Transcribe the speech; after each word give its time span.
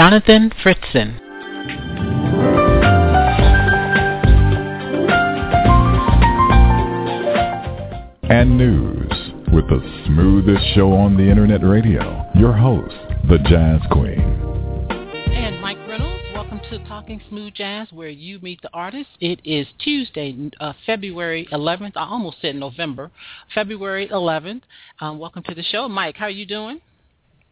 Jonathan 0.00 0.50
Fritzen. 0.64 1.20
And 8.30 8.56
news 8.56 9.12
with 9.52 9.68
the 9.68 10.04
smoothest 10.06 10.64
show 10.74 10.94
on 10.94 11.18
the 11.18 11.24
internet 11.24 11.62
radio. 11.62 12.24
Your 12.34 12.54
host, 12.54 12.94
the 13.28 13.36
Jazz 13.44 13.82
Queen. 13.90 14.20
And 15.34 15.60
Mike 15.60 15.76
Reynolds, 15.86 16.24
welcome 16.32 16.62
to 16.70 16.78
Talking 16.88 17.20
Smooth 17.28 17.52
Jazz, 17.52 17.88
where 17.92 18.08
you 18.08 18.38
meet 18.40 18.62
the 18.62 18.70
artists. 18.72 19.12
It 19.20 19.42
is 19.44 19.66
Tuesday, 19.84 20.50
uh, 20.60 20.72
February 20.86 21.46
11th. 21.52 21.92
I 21.96 22.08
almost 22.08 22.38
said 22.40 22.56
November. 22.56 23.10
February 23.54 24.08
11th. 24.08 24.62
Um, 25.00 25.18
welcome 25.18 25.42
to 25.42 25.54
the 25.54 25.62
show. 25.62 25.86
Mike, 25.90 26.16
how 26.16 26.24
are 26.24 26.30
you 26.30 26.46
doing? 26.46 26.80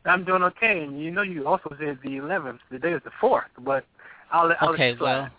I'm 0.09 0.25
doing 0.25 0.43
okay. 0.43 0.83
And 0.83 1.01
you 1.01 1.11
know, 1.11 1.23
you 1.23 1.47
also 1.47 1.75
said 1.79 1.99
the 2.03 2.11
11th. 2.11 2.59
Today 2.71 2.93
is 2.93 3.03
the 3.05 3.11
4th, 3.21 3.43
but 3.61 3.85
I'll, 4.33 4.49
let 4.49 4.63
I'll 4.63 4.71
okay, 4.71 4.97
well, 5.01 5.31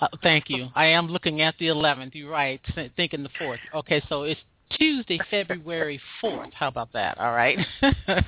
uh, 0.00 0.08
thank 0.22 0.48
you. 0.48 0.68
I 0.74 0.86
am 0.86 1.08
looking 1.08 1.40
at 1.40 1.54
the 1.58 1.66
11th. 1.66 2.14
You're 2.14 2.30
right, 2.30 2.60
thinking 2.96 3.22
the 3.22 3.30
4th. 3.40 3.58
Okay, 3.74 4.02
so 4.08 4.24
it's 4.24 4.40
Tuesday, 4.70 5.18
February 5.30 6.00
4th. 6.22 6.52
How 6.52 6.68
about 6.68 6.92
that? 6.92 7.18
All 7.18 7.32
right. 7.32 7.58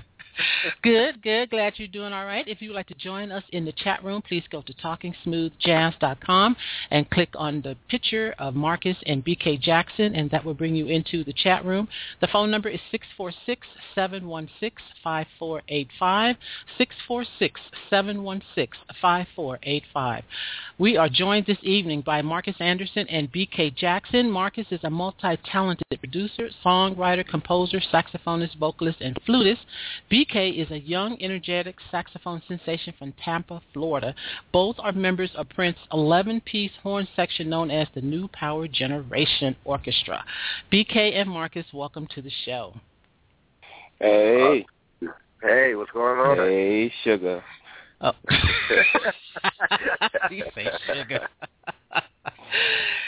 good, 0.83 1.23
good. 1.23 1.51
Glad 1.51 1.75
you're 1.77 1.87
doing 1.89 2.13
all 2.13 2.25
right. 2.25 2.47
If 2.49 2.63
you 2.63 2.71
would 2.71 2.77
like 2.77 2.87
to 2.89 2.95
join 2.95 3.33
us 3.33 3.45
in 3.53 3.65
the 3.65 3.73
chat 3.73 4.05
room, 4.05 4.23
please 4.27 4.45
go 4.51 4.63
to 4.63 4.73
talkingsmoothjazz.com 4.75 6.57
and 6.91 7.09
click 7.11 7.29
on 7.35 7.63
the 7.63 7.77
picture 7.89 8.35
of 8.39 8.55
Marcus 8.55 8.97
and 9.07 9.25
BK 9.25 9.61
Jackson, 9.61 10.15
and 10.15 10.31
that 10.31 10.45
will 10.45 10.55
bring 10.55 10.75
you 10.75 10.87
into 10.87 11.25
the 11.25 11.33
chat 11.33 11.65
room. 11.65 11.89
The 12.21 12.29
phone 12.29 12.51
number 12.51 12.69
is 12.69 12.81
646-716-5485, 13.97 16.37
646-716-5485. 17.93 20.23
We 20.79 20.97
are 20.97 21.09
joined 21.09 21.47
this 21.47 21.59
evening 21.63 22.03
by 22.03 22.23
Marcus 22.23 22.55
Anderson 22.61 23.09
and 23.09 23.33
BK 23.33 23.75
Jackson. 23.75 24.31
Marcus 24.31 24.67
is 24.71 24.79
a 24.85 24.91
multi-talented 24.91 25.99
producer, 25.99 26.51
songwriter, 26.65 27.27
composer, 27.27 27.81
saxophonist, 27.93 28.57
vocalist, 28.59 29.01
and 29.01 29.19
flutist. 29.27 29.67
BK 30.11 30.28
is 30.35 30.71
a 30.71 30.79
young, 30.79 31.17
energetic 31.21 31.77
saxophone 31.91 32.43
sensation 32.47 32.95
from 32.99 33.13
Tampa, 33.25 33.61
Florida. 33.73 34.15
Both 34.53 34.77
are 34.79 34.93
members 34.93 35.31
of 35.35 35.49
Prince's 35.49 35.83
11-piece 35.93 36.73
horn 36.83 37.09
section 37.17 37.49
known 37.49 37.71
as 37.71 37.89
the 37.95 38.01
New 38.01 38.29
Power 38.29 38.69
Generation 38.69 39.57
Orchestra. 39.65 40.25
BK 40.73 41.15
and 41.15 41.31
Marcus, 41.31 41.67
welcome 41.73 42.07
to 42.15 42.23
the 42.23 42.31
show. 42.45 42.75
Hey. 43.99 44.67
Uh, 45.03 45.07
hey, 45.43 45.75
what's 45.75 45.91
going 45.93 46.19
on? 46.19 46.37
Hey, 46.37 46.93
sugar. 47.05 47.43
Oh. 48.01 48.13
you 50.31 50.45
say 50.55 50.69
sugar. 50.87 51.29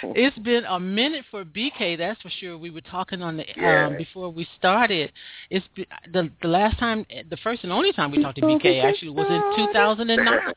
It's 0.02 0.38
been 0.38 0.64
a 0.64 0.78
minute 0.80 1.24
for 1.30 1.44
BK, 1.44 1.98
that's 1.98 2.20
for 2.22 2.30
sure. 2.30 2.56
We 2.58 2.70
were 2.70 2.80
talking 2.80 3.22
on 3.22 3.36
the 3.36 3.44
Yeah. 3.56 3.86
um 3.86 3.96
before 3.96 4.30
we 4.30 4.46
started. 4.58 5.12
It's 5.50 5.66
be- 5.74 5.86
the 6.12 6.30
the 6.42 6.48
last 6.48 6.78
time, 6.78 7.06
the 7.28 7.36
first 7.38 7.64
and 7.64 7.72
only 7.72 7.92
time 7.92 8.10
we 8.10 8.22
talked 8.22 8.36
to 8.36 8.42
BK 8.42 8.82
actually 8.82 9.10
was 9.10 9.26
in 9.28 9.66
2009. 9.66 10.54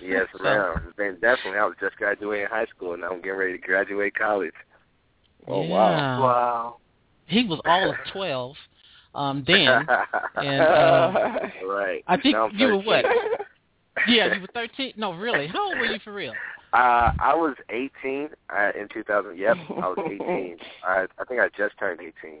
Yes, 0.00 0.26
So, 0.36 0.42
ma'am. 0.42 0.94
Been 0.96 1.14
definitely. 1.14 1.58
I 1.58 1.64
was 1.64 1.76
just 1.80 1.96
graduating 1.96 2.46
high 2.48 2.66
school, 2.66 2.94
and 2.94 3.04
I'm 3.04 3.16
getting 3.20 3.38
ready 3.38 3.52
to 3.52 3.58
graduate 3.58 4.14
college. 4.14 4.52
Oh, 5.46 5.62
yeah. 5.62 5.68
wow. 5.70 6.22
Wow. 6.22 6.76
He 7.26 7.44
was 7.44 7.60
all 7.64 7.90
of 7.90 7.96
12 8.12 8.56
um 9.14 9.44
then. 9.46 9.86
And 10.36 10.60
uh, 10.62 11.38
right. 11.66 12.02
I 12.06 12.16
think 12.16 12.36
you 12.54 12.66
were 12.68 12.78
what? 12.78 13.04
Yeah, 14.06 14.34
you 14.34 14.40
were 14.40 14.48
13. 14.54 14.94
No, 14.96 15.12
really. 15.12 15.46
How 15.46 15.68
old 15.68 15.78
were 15.78 15.86
you 15.86 15.98
for 16.04 16.12
real? 16.12 16.32
Uh, 16.72 17.10
I 17.18 17.34
was 17.34 17.56
18 17.68 18.28
uh, 18.48 18.70
in 18.78 18.88
2000. 18.92 19.36
Yep, 19.36 19.56
I 19.70 19.88
was 19.88 19.98
18. 20.06 20.56
I, 20.84 21.06
I 21.18 21.24
think 21.24 21.40
I 21.40 21.48
just 21.56 21.76
turned 21.78 22.00
18. 22.00 22.40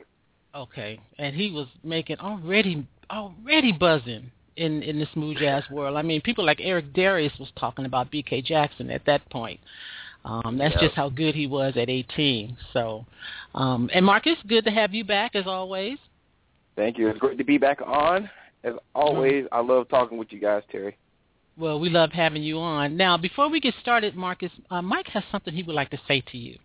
Okay, 0.54 1.00
and 1.18 1.34
he 1.34 1.50
was 1.50 1.66
making 1.84 2.18
already 2.18 2.86
already 3.10 3.72
buzzing 3.72 4.30
in 4.56 4.82
in 4.82 4.98
the 4.98 5.06
smooth 5.12 5.38
jazz 5.38 5.64
world. 5.70 5.96
I 5.96 6.02
mean, 6.02 6.20
people 6.20 6.44
like 6.44 6.58
Eric 6.60 6.92
Darius 6.92 7.32
was 7.38 7.48
talking 7.56 7.84
about 7.84 8.10
B.K. 8.10 8.42
Jackson 8.42 8.90
at 8.90 9.04
that 9.06 9.28
point. 9.30 9.60
Um, 10.24 10.58
that's 10.58 10.74
Yep. 10.74 10.82
just 10.82 10.94
how 10.94 11.08
good 11.08 11.34
he 11.34 11.46
was 11.46 11.74
at 11.76 11.88
18. 11.88 12.56
So, 12.72 13.06
um, 13.54 13.88
and 13.94 14.04
Marcus, 14.04 14.36
good 14.46 14.64
to 14.64 14.70
have 14.70 14.92
you 14.92 15.02
back 15.04 15.34
as 15.34 15.46
always. 15.46 15.98
Thank 16.76 16.98
you. 16.98 17.08
It's 17.08 17.18
great 17.18 17.38
to 17.38 17.44
be 17.44 17.58
back 17.58 17.80
on. 17.80 18.28
As 18.62 18.74
always, 18.94 19.46
I 19.52 19.60
love 19.60 19.88
talking 19.88 20.18
with 20.18 20.30
you 20.30 20.38
guys, 20.38 20.62
Terry. 20.70 20.96
Well, 21.60 21.78
we 21.78 21.90
love 21.90 22.10
having 22.10 22.42
you 22.42 22.58
on. 22.58 22.96
Now, 22.96 23.18
before 23.18 23.50
we 23.50 23.60
get 23.60 23.74
started, 23.82 24.16
Marcus, 24.16 24.50
uh, 24.70 24.80
Mike 24.80 25.08
has 25.08 25.22
something 25.30 25.52
he 25.52 25.62
would 25.62 25.76
like 25.76 25.90
to 25.90 26.00
say 26.08 26.22
to 26.32 26.38
you. 26.38 26.58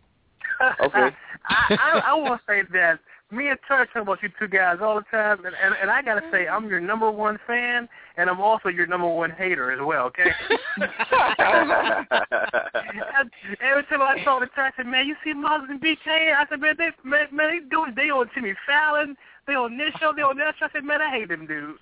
Okay. 0.82 1.10
I, 1.50 1.76
I, 1.76 2.02
I 2.08 2.14
want 2.14 2.40
to 2.40 2.52
say 2.52 2.62
that 2.72 3.00
me 3.30 3.50
and 3.50 3.60
Terry 3.68 3.88
talk 3.88 4.04
about 4.04 4.24
you 4.24 4.30
two 4.40 4.48
guys 4.48 4.78
all 4.82 4.96
the 4.96 5.04
time, 5.12 5.46
and, 5.46 5.54
and, 5.62 5.76
and 5.82 5.92
I 5.92 6.02
got 6.02 6.16
to 6.16 6.22
say, 6.32 6.48
I'm 6.48 6.70
your 6.70 6.80
number 6.80 7.12
one 7.12 7.38
fan, 7.46 7.90
and 8.16 8.30
I'm 8.30 8.40
also 8.40 8.70
your 8.70 8.88
number 8.88 9.08
one 9.08 9.32
hater 9.32 9.72
as 9.72 9.80
well, 9.84 10.06
okay? 10.06 10.32
And 13.18 13.32
Every 13.62 13.84
time 13.84 14.02
I 14.02 14.24
saw 14.24 14.40
the 14.40 14.48
Terry, 14.56 14.70
I 14.70 14.78
said, 14.78 14.88
man, 14.88 15.08
you 15.08 15.16
see 15.24 15.34
Miles 15.34 15.64
and 15.70 15.82
BK? 15.82 16.08
I 16.08 16.46
said, 16.50 16.62
man, 16.62 16.76
they, 16.78 16.92
man, 17.04 17.28
man 17.34 17.50
they, 17.50 17.60
doing, 17.70 17.94
they 17.96 18.10
on 18.12 18.30
Jimmy 18.34 18.54
Fallon, 18.66 19.18
they 19.46 19.56
on 19.56 19.78
this 19.78 19.92
show, 20.00 20.14
they 20.16 20.22
on 20.22 20.38
that 20.38 20.56
show. 20.58 20.68
I 20.68 20.70
said, 20.72 20.86
man, 20.86 21.02
I 21.02 21.10
hate 21.10 21.28
them 21.28 21.48
dudes. 21.48 21.80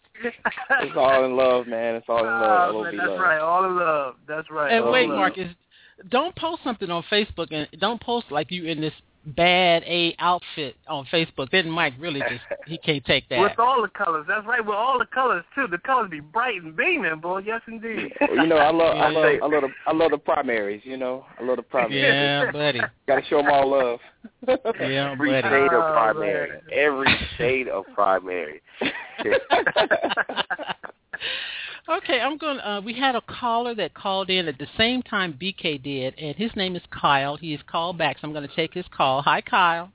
it's 0.22 0.96
all 0.96 1.24
in 1.24 1.36
love, 1.36 1.66
man. 1.66 1.96
It's 1.96 2.06
all 2.08 2.18
in 2.18 2.24
love. 2.24 2.74
Oh, 2.74 2.82
man, 2.84 2.96
that's 2.96 3.08
love. 3.08 3.20
right, 3.20 3.40
all 3.40 3.64
in 3.64 3.76
love. 3.76 4.14
That's 4.28 4.50
right. 4.50 4.72
And 4.72 4.84
all 4.84 4.92
wait, 4.92 5.08
love. 5.08 5.18
Marcus, 5.18 5.48
don't 6.08 6.34
post 6.36 6.62
something 6.62 6.90
on 6.90 7.04
Facebook 7.10 7.48
and 7.50 7.68
don't 7.80 8.00
post 8.00 8.26
like 8.30 8.50
you 8.50 8.64
in 8.66 8.80
this 8.80 8.94
bad 9.26 9.82
A 9.84 10.14
outfit 10.18 10.76
on 10.88 11.06
Facebook. 11.06 11.50
Then 11.50 11.68
Mike 11.70 11.94
really 11.98 12.20
just 12.20 12.42
he 12.66 12.78
can't 12.78 13.04
take 13.04 13.28
that. 13.28 13.40
With 13.40 13.58
all 13.58 13.82
the 13.82 13.88
colors, 13.88 14.24
that's 14.28 14.46
right. 14.46 14.64
With 14.64 14.74
all 14.74 14.98
the 14.98 15.06
colors 15.06 15.44
too. 15.54 15.66
The 15.70 15.78
colors 15.78 16.10
be 16.10 16.20
bright 16.20 16.62
and 16.62 16.76
beaming, 16.76 17.20
boy. 17.20 17.38
Yes, 17.38 17.60
indeed. 17.66 18.12
Well, 18.20 18.30
you 18.36 18.46
know, 18.46 18.56
I 18.56 18.70
love, 18.70 18.96
I 18.96 19.08
love, 19.10 19.24
I 19.42 19.46
love 19.46 19.62
the, 19.62 19.68
I 19.86 19.92
love 19.92 20.10
the 20.10 20.18
primaries. 20.18 20.82
You 20.84 20.96
know, 20.96 21.24
I 21.40 21.44
love 21.44 21.56
the 21.56 21.62
primaries. 21.62 22.02
yeah, 22.02 22.50
buddy. 22.52 22.80
Got 23.08 23.16
to 23.20 23.26
show 23.28 23.38
them 23.38 23.50
all 23.50 23.70
love. 23.70 24.00
Yeah, 24.80 25.12
Every 25.12 25.30
buddy. 25.30 25.48
shade 25.48 25.66
of 25.72 25.82
Oh, 25.84 25.92
primary. 25.92 26.48
man. 26.50 26.60
Every 26.72 27.16
shade 27.38 27.68
of 27.68 27.84
primary. 27.94 28.60
Okay, 31.88 32.20
I'm 32.20 32.36
going. 32.38 32.56
to 32.58 32.68
Uh, 32.68 32.80
we 32.80 32.94
had 32.94 33.14
a 33.14 33.20
caller 33.22 33.74
that 33.74 33.94
called 33.94 34.30
in 34.30 34.48
at 34.48 34.58
the 34.58 34.66
same 34.76 35.02
time 35.02 35.38
BK 35.40 35.82
did, 35.82 36.14
and 36.18 36.36
his 36.36 36.54
name 36.56 36.76
is 36.76 36.82
Kyle. 36.90 37.36
He 37.36 37.54
is 37.54 37.60
called 37.66 37.98
back, 37.98 38.18
so 38.18 38.26
I'm 38.26 38.32
going 38.32 38.48
to 38.48 38.54
take 38.54 38.74
his 38.74 38.86
call. 38.94 39.22
Hi, 39.22 39.40
Kyle. 39.40 39.90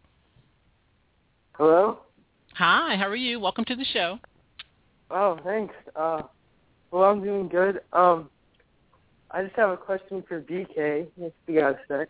Hello? 1.54 2.00
Hi, 2.56 2.96
how 2.96 3.08
are 3.08 3.16
you? 3.16 3.40
Welcome 3.40 3.66
to 3.66 3.76
the 3.76 3.86
show. 3.86 4.20
Oh, 5.12 5.40
thanks. 5.44 5.74
Uh, 5.96 6.24
well, 6.92 7.04
I'm 7.04 7.24
doing 7.24 7.48
good. 7.48 7.82
Um, 7.94 8.30
I 9.32 9.44
just 9.44 9.56
have 9.56 9.70
a 9.70 9.78
question 9.78 10.24
for 10.28 10.42
BK. 10.42 11.08
If 11.18 11.34
you 11.48 11.60
got 11.60 11.74
a 11.74 11.80
sec. 11.88 12.10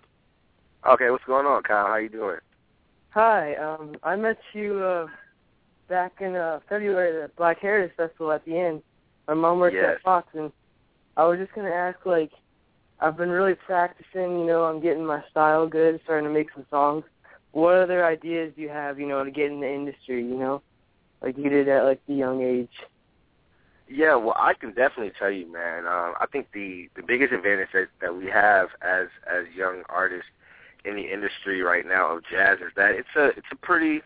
Okay, 0.87 1.09
what's 1.09 1.23
going 1.25 1.45
on, 1.45 1.63
Kyle? 1.63 1.87
How 1.87 1.97
you 1.97 2.09
doing? 2.09 2.37
Hi. 3.09 3.55
Um, 3.55 3.95
I 4.03 4.15
met 4.15 4.37
you 4.53 4.79
uh, 4.83 5.07
back 5.89 6.13
in 6.21 6.35
uh, 6.35 6.59
February 6.69 7.23
at 7.23 7.29
the 7.29 7.35
Black 7.35 7.59
Heritage 7.59 7.95
Festival 7.97 8.31
at 8.31 8.45
the 8.45 8.57
end. 8.57 8.81
My 9.29 9.35
mom 9.35 9.59
works 9.59 9.75
Yes. 9.75 9.97
at 9.97 10.01
Fox, 10.01 10.27
and 10.33 10.51
I 11.15 11.23
was 11.25 11.37
just 11.37 11.53
gonna 11.53 11.69
ask, 11.69 12.03
like, 12.03 12.31
I've 12.99 13.15
been 13.15 13.29
really 13.29 13.53
practicing. 13.53 14.39
You 14.39 14.45
know, 14.47 14.63
I'm 14.63 14.79
getting 14.79 15.05
my 15.05 15.23
style 15.29 15.67
good, 15.67 16.01
starting 16.03 16.27
to 16.27 16.33
make 16.33 16.51
some 16.51 16.65
songs. 16.71 17.05
What 17.51 17.75
other 17.75 18.03
ideas 18.03 18.53
do 18.55 18.61
you 18.63 18.69
have, 18.69 18.99
you 18.99 19.07
know, 19.07 19.23
to 19.23 19.29
get 19.29 19.51
in 19.51 19.59
the 19.59 19.71
industry? 19.71 20.23
You 20.23 20.35
know, 20.35 20.63
like 21.21 21.37
you 21.37 21.47
did 21.47 21.69
at 21.69 21.83
like 21.83 22.01
the 22.07 22.15
young 22.15 22.41
age. 22.41 22.71
Yeah, 23.87 24.15
well, 24.15 24.35
I 24.35 24.53
can 24.55 24.69
definitely 24.69 25.11
tell 25.17 25.31
you, 25.31 25.51
man. 25.51 25.85
Um, 25.85 26.15
I 26.19 26.25
think 26.31 26.47
the 26.51 26.89
the 26.95 27.03
biggest 27.03 27.31
advantage 27.31 27.69
that, 27.73 27.89
that 28.01 28.15
we 28.15 28.25
have 28.25 28.69
as 28.81 29.09
as 29.27 29.45
young 29.55 29.83
artists 29.89 30.29
in 30.85 30.95
the 30.95 31.13
industry 31.13 31.61
right 31.61 31.85
now 31.85 32.17
of 32.17 32.23
jazz 32.23 32.59
is 32.61 32.71
that 32.75 32.95
it's 32.95 33.15
a 33.15 33.27
it's 33.37 33.51
a 33.51 33.55
pretty 33.55 34.01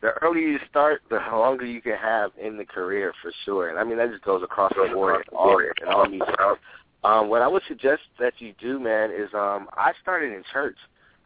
the 0.00 0.08
earlier 0.22 0.48
you 0.48 0.58
start, 0.68 1.02
the 1.10 1.16
longer 1.32 1.64
you 1.66 1.82
can 1.82 1.96
have 1.96 2.30
in 2.40 2.56
the 2.56 2.64
career 2.64 3.12
for 3.22 3.32
sure. 3.44 3.68
And 3.68 3.78
I 3.78 3.84
mean 3.84 3.98
that 3.98 4.10
just 4.10 4.24
goes 4.24 4.42
across 4.42 4.72
the 4.74 4.92
board 4.92 5.24
in 5.30 5.36
all 5.36 5.58
in 5.58 5.88
all 5.88 6.06
music. 6.06 6.34
Um, 7.02 7.28
what 7.28 7.40
I 7.42 7.48
would 7.48 7.62
suggest 7.66 8.02
that 8.18 8.34
you 8.38 8.52
do, 8.60 8.78
man, 8.78 9.10
is 9.10 9.28
um, 9.32 9.68
I 9.74 9.92
started 10.02 10.32
in 10.32 10.42
church. 10.52 10.76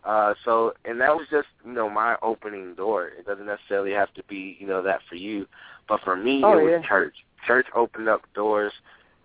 Uh, 0.04 0.34
so, 0.44 0.74
and 0.84 1.00
that 1.00 1.14
was 1.16 1.26
just, 1.30 1.48
you 1.64 1.72
know, 1.72 1.88
my 1.88 2.16
opening 2.22 2.74
door. 2.74 3.08
It 3.08 3.26
doesn't 3.26 3.46
necessarily 3.46 3.92
have 3.92 4.12
to 4.14 4.22
be, 4.28 4.56
you 4.60 4.66
know, 4.66 4.82
that 4.82 5.00
for 5.08 5.16
you. 5.16 5.46
But 5.88 6.00
for 6.02 6.14
me, 6.14 6.42
Oh, 6.44 6.58
it 6.58 6.62
was 6.62 6.80
yeah. 6.82 6.88
church. 6.88 7.14
Church 7.46 7.66
opened 7.74 8.08
up 8.08 8.22
doors 8.34 8.72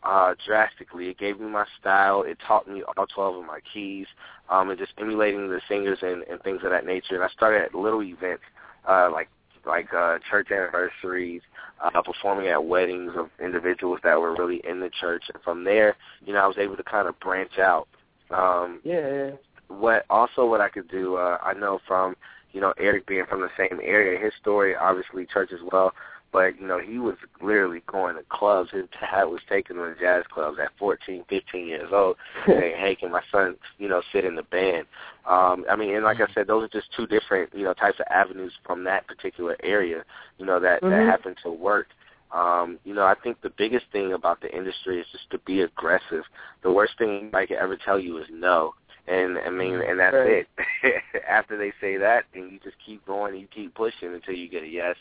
uh, 0.04 0.34
drastically. 0.48 1.10
It 1.10 1.18
gave 1.18 1.40
me 1.40 1.48
my 1.48 1.66
style. 1.80 2.24
It 2.24 2.38
taught 2.48 2.68
me 2.68 2.82
all 2.98 3.06
12 3.14 3.36
of 3.36 3.46
my 3.46 3.60
keys 3.72 4.08
um, 4.50 4.70
and 4.70 4.80
just 4.80 4.94
emulating 4.98 5.50
the 5.50 5.62
singers 5.68 6.00
and, 6.02 6.24
and 6.24 6.42
things 6.42 6.62
of 6.64 6.72
that 6.72 6.86
nature. 6.86 7.16
And 7.16 7.24
I 7.24 7.30
started 7.30 7.62
at 7.62 7.76
little 7.76 8.02
events 8.02 8.44
uh, 8.88 9.10
like 9.12 9.30
like 9.70 9.94
uh, 9.94 10.18
church 10.30 10.50
anniversaries, 10.52 11.42
uh, 11.84 12.02
performing 12.02 12.48
at 12.48 12.66
weddings 12.66 13.12
of 13.16 13.30
individuals 13.42 14.00
that 14.04 14.20
were 14.20 14.36
really 14.36 14.62
in 14.68 14.82
the 14.82 14.90
church. 14.90 15.24
And 15.34 15.42
from 15.44 15.64
there, 15.64 15.96
you 16.26 16.34
know, 16.34 16.40
I 16.40 16.48
was 16.48 16.58
able 16.58 16.76
to 16.76 16.84
kind 16.84 17.08
of 17.08 17.18
branch 17.20 17.58
out. 17.58 17.88
Um, 18.32 18.82
Yeah, 18.84 19.32
what 19.70 20.06
also 20.10 20.46
what 20.46 20.62
I 20.62 20.70
could 20.70 20.90
do, 20.90 21.16
uh, 21.16 21.38
I 21.42 21.54
know 21.54 21.80
from 21.88 22.16
you 22.52 22.60
know 22.60 22.74
Eric 22.78 23.06
being 23.08 23.26
from 23.30 23.42
the 23.42 23.50
same 23.58 23.80
area, 23.82 24.20
his 24.20 24.34
story 24.42 24.76
obviously 24.76 25.26
church 25.26 25.52
as 25.54 25.62
well. 25.72 25.94
But 26.32 26.60
you 26.60 26.68
know 26.68 26.80
he 26.80 27.00
was 27.00 27.16
literally 27.42 27.82
going 27.88 28.16
to 28.16 28.24
clubs. 28.30 28.70
His 28.72 28.86
dad 29.00 29.24
was 29.26 29.42
taking 29.50 29.78
him 29.78 29.94
to 29.96 30.00
jazz 30.00 30.24
clubs 30.32 30.60
at 30.62 30.70
14, 30.78 31.24
15 31.28 31.68
years 31.68 31.90
old, 31.92 32.18
saying, 32.46 32.76
"Hey, 32.78 32.96
can 32.96 33.12
my 33.12 33.22
son, 33.32 33.56
you 33.78 33.90
know, 33.90 34.02
sit 34.14 34.26
in 34.26 34.36
the 34.36 34.44
band?" 34.44 34.86
Um, 35.26 35.66
I 35.70 35.76
mean, 35.76 35.96
and 35.96 36.04
like 36.04 36.22
I 36.22 36.32
said, 36.34 36.48
those 36.48 36.64
are 36.64 36.68
just 36.80 36.94
two 36.96 37.08
different 37.08 37.50
you 37.54 37.64
know 37.64 37.74
types 37.74 38.00
of 38.00 38.06
avenues 38.10 38.54
from 38.66 38.84
that 38.84 39.08
particular 39.08 39.56
area. 39.64 40.04
You 40.38 40.46
know 40.46 40.60
that 40.60 40.82
Mhm. 40.82 40.90
that 40.90 41.06
happen 41.06 41.36
to 41.44 41.52
work. 41.52 41.88
Um, 42.32 42.78
you 42.84 42.94
know, 42.94 43.06
I 43.06 43.16
think 43.16 43.42
the 43.42 43.50
biggest 43.50 43.88
thing 43.92 44.14
about 44.14 44.40
the 44.42 44.56
industry 44.56 45.00
is 45.00 45.08
just 45.12 45.30
to 45.32 45.40
be 45.40 45.62
aggressive. 45.62 46.24
The 46.62 46.72
worst 46.72 46.98
thing 46.98 47.32
I 47.34 47.48
could 47.48 47.58
ever 47.58 47.76
tell 47.76 47.98
you 48.00 48.18
is 48.20 48.28
no. 48.30 48.76
And 49.08 49.38
I 49.40 49.50
mean, 49.50 49.82
and 49.82 50.00
that's 50.00 50.14
Right. 50.16 50.46
it. 50.84 51.04
After 51.30 51.58
they 51.58 51.72
say 51.82 51.98
that, 51.98 52.26
then 52.34 52.50
you 52.52 52.60
just 52.64 52.78
keep 52.86 53.06
going 53.06 53.34
and 53.34 53.42
you 53.42 53.48
keep 53.48 53.74
pushing 53.74 54.14
until 54.14 54.36
you 54.36 54.48
get 54.50 54.64
a 54.64 54.68
yes. 54.68 54.96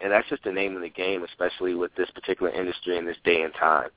And 0.00 0.10
that's 0.10 0.28
just 0.28 0.44
the 0.44 0.52
name 0.52 0.76
of 0.76 0.82
the 0.82 0.88
game, 0.88 1.24
especially 1.24 1.74
with 1.74 1.94
this 1.96 2.10
particular 2.10 2.50
industry 2.52 2.96
in 2.96 3.04
this 3.04 3.18
day 3.24 3.42
and 3.42 3.52
time. 3.54 3.90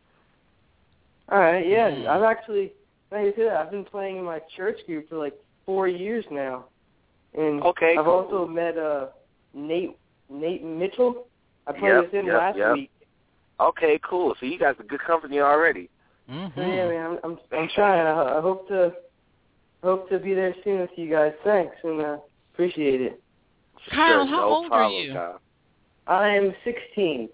All 1.32 1.40
right, 1.40 1.66
yeah. 1.66 1.90
Mm. 1.90 2.08
I've 2.08 2.24
actually, 2.24 2.74
like 3.12 3.22
I 3.22 3.34
said, 3.38 3.48
I've 3.54 3.72
been 3.72 3.86
playing 3.86 4.18
in 4.18 4.24
my 4.26 4.42
church 4.58 4.78
group 4.86 5.08
for 5.08 5.18
like 5.18 5.34
four 5.66 5.88
years 5.88 6.26
now, 6.30 6.66
and 7.38 7.62
Okay, 7.64 7.96
I've 7.98 8.04
cool. 8.06 8.14
also 8.14 8.48
met 8.48 8.78
uh 8.78 9.08
Nate 9.54 9.98
Nate 10.30 10.64
Mitchell. 10.64 11.28
I 11.68 11.72
played 11.72 11.84
Yep, 11.94 12.04
with 12.04 12.12
him 12.14 12.26
yep, 12.26 12.38
last 12.38 12.58
yep. 12.58 12.74
week. 12.74 12.92
Okay, 13.62 14.00
cool. 14.04 14.36
So 14.40 14.46
you 14.46 14.60
guys 14.60 14.76
are 14.80 14.84
good 14.84 15.00
company 15.00 15.40
already. 15.40 15.90
Mm-hmm. 16.30 16.60
So 16.60 16.68
yeah, 16.68 16.88
man, 16.88 17.06
I'm 17.24 17.32
I'm, 17.32 17.40
I'm 17.58 17.70
trying. 17.74 18.06
I, 18.06 18.38
I 18.40 18.42
hope 18.42 18.68
to 18.68 18.94
hope 19.84 20.10
to 20.10 20.18
be 20.20 20.34
there 20.34 20.56
soon 20.64 20.80
with 20.82 20.90
you 20.96 21.10
guys. 21.12 21.34
Thanks, 21.44 21.76
and 21.84 22.02
uh, 22.02 22.18
appreciate 22.54 23.02
it. 23.02 23.22
Kyle, 23.92 24.26
Sure, 24.26 24.26
how 24.26 24.38
no 24.38 24.44
old 24.56 24.72
are 24.72 24.90
you? 24.90 25.14
Kyle. 25.14 25.40
I 26.08 26.30
am 26.30 26.54
16. 26.64 27.30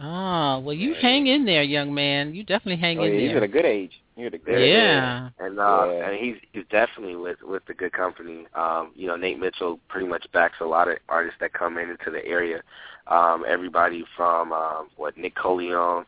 Ah, 0.00 0.58
well, 0.58 0.74
you 0.74 0.94
hang 1.00 1.28
in 1.28 1.44
there, 1.44 1.62
young 1.62 1.94
man. 1.94 2.34
You 2.34 2.42
definitely 2.42 2.80
hang 2.80 2.98
Oh, 2.98 3.04
in 3.04 3.12
yeah, 3.14 3.18
he's 3.20 3.28
there. 3.28 3.36
at 3.38 3.42
a 3.44 3.48
good 3.48 3.64
age. 3.64 3.92
You're 4.16 4.26
at 4.26 4.34
a 4.34 4.38
good 4.38 4.68
Yeah. 4.68 5.28
And 5.38 5.58
uh 5.60 5.86
Yeah. 5.88 6.08
and 6.08 6.16
he's 6.16 6.36
he's 6.52 6.64
definitely 6.70 7.14
with 7.16 7.40
with 7.42 7.64
the 7.66 7.74
good 7.74 7.92
company. 7.92 8.46
Um, 8.54 8.90
you 8.96 9.06
know, 9.06 9.14
Nate 9.16 9.38
Mitchell 9.38 9.78
pretty 9.88 10.06
much 10.08 10.26
backs 10.32 10.56
a 10.60 10.64
lot 10.64 10.88
of 10.88 10.98
artists 11.08 11.38
that 11.40 11.52
come 11.52 11.78
in 11.78 11.90
into 11.90 12.10
the 12.10 12.24
area. 12.26 12.62
Um, 13.06 13.44
everybody 13.46 14.04
from 14.16 14.52
um 14.52 14.88
what 14.96 15.16
Nick 15.16 15.36
Colionne 15.36 16.04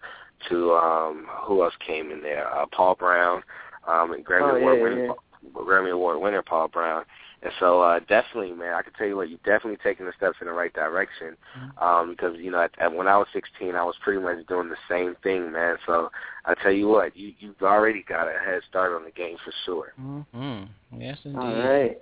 to 0.49 0.72
um 0.75 1.26
who 1.44 1.62
else 1.62 1.75
came 1.87 2.11
in 2.11 2.22
there? 2.22 2.52
Uh 2.52 2.67
Paul 2.72 2.96
Brown, 2.96 3.43
um 3.87 4.12
and 4.12 4.25
Grammy 4.26 4.52
Oh, 4.52 4.56
Award 4.56 4.76
yeah, 4.79 4.82
winner 4.82 5.05
yeah. 5.06 5.12
Grammy 5.54 5.90
Award 5.93 6.20
winner 6.20 6.43
Paul 6.43 6.69
Brown. 6.69 7.04
And 7.43 7.52
so 7.60 7.82
uh 7.82 8.00
definitely 8.00 8.52
man, 8.52 8.72
I 8.75 8.82
can 8.82 8.93
tell 8.94 9.06
you 9.06 9.16
what, 9.16 9.28
you're 9.28 9.38
definitely 9.44 9.78
taking 9.82 10.06
the 10.06 10.12
steps 10.16 10.38
in 10.40 10.46
the 10.46 10.52
right 10.52 10.72
direction. 10.72 11.37
Um, 11.78 12.10
because, 12.10 12.37
you 12.38 12.50
know, 12.50 12.62
at, 12.62 12.70
at, 12.81 12.93
when 12.94 13.06
I 13.08 13.16
was 13.19 13.26
sixteen 13.32 13.75
I 13.76 13.84
was 13.84 13.94
pretty 14.02 14.20
much 14.22 14.46
doing 14.46 14.69
the 14.70 14.76
same 14.88 15.14
thing, 15.22 15.52
man. 15.52 15.76
So 15.87 16.10
I 16.44 16.54
tell 16.54 16.72
you 16.72 16.88
what, 16.88 17.16
you 17.16 17.32
you've 17.38 17.60
already 17.62 18.02
got 18.08 18.26
a 18.28 18.38
head 18.38 18.62
start 18.69 18.93
on 18.93 19.04
the 19.04 19.10
game 19.10 19.37
for 19.44 19.52
sure. 19.64 19.93
Mm-hmm. 20.00 21.00
Yes, 21.00 21.19
indeed. 21.25 21.38
All 21.38 21.54
right. 21.54 21.98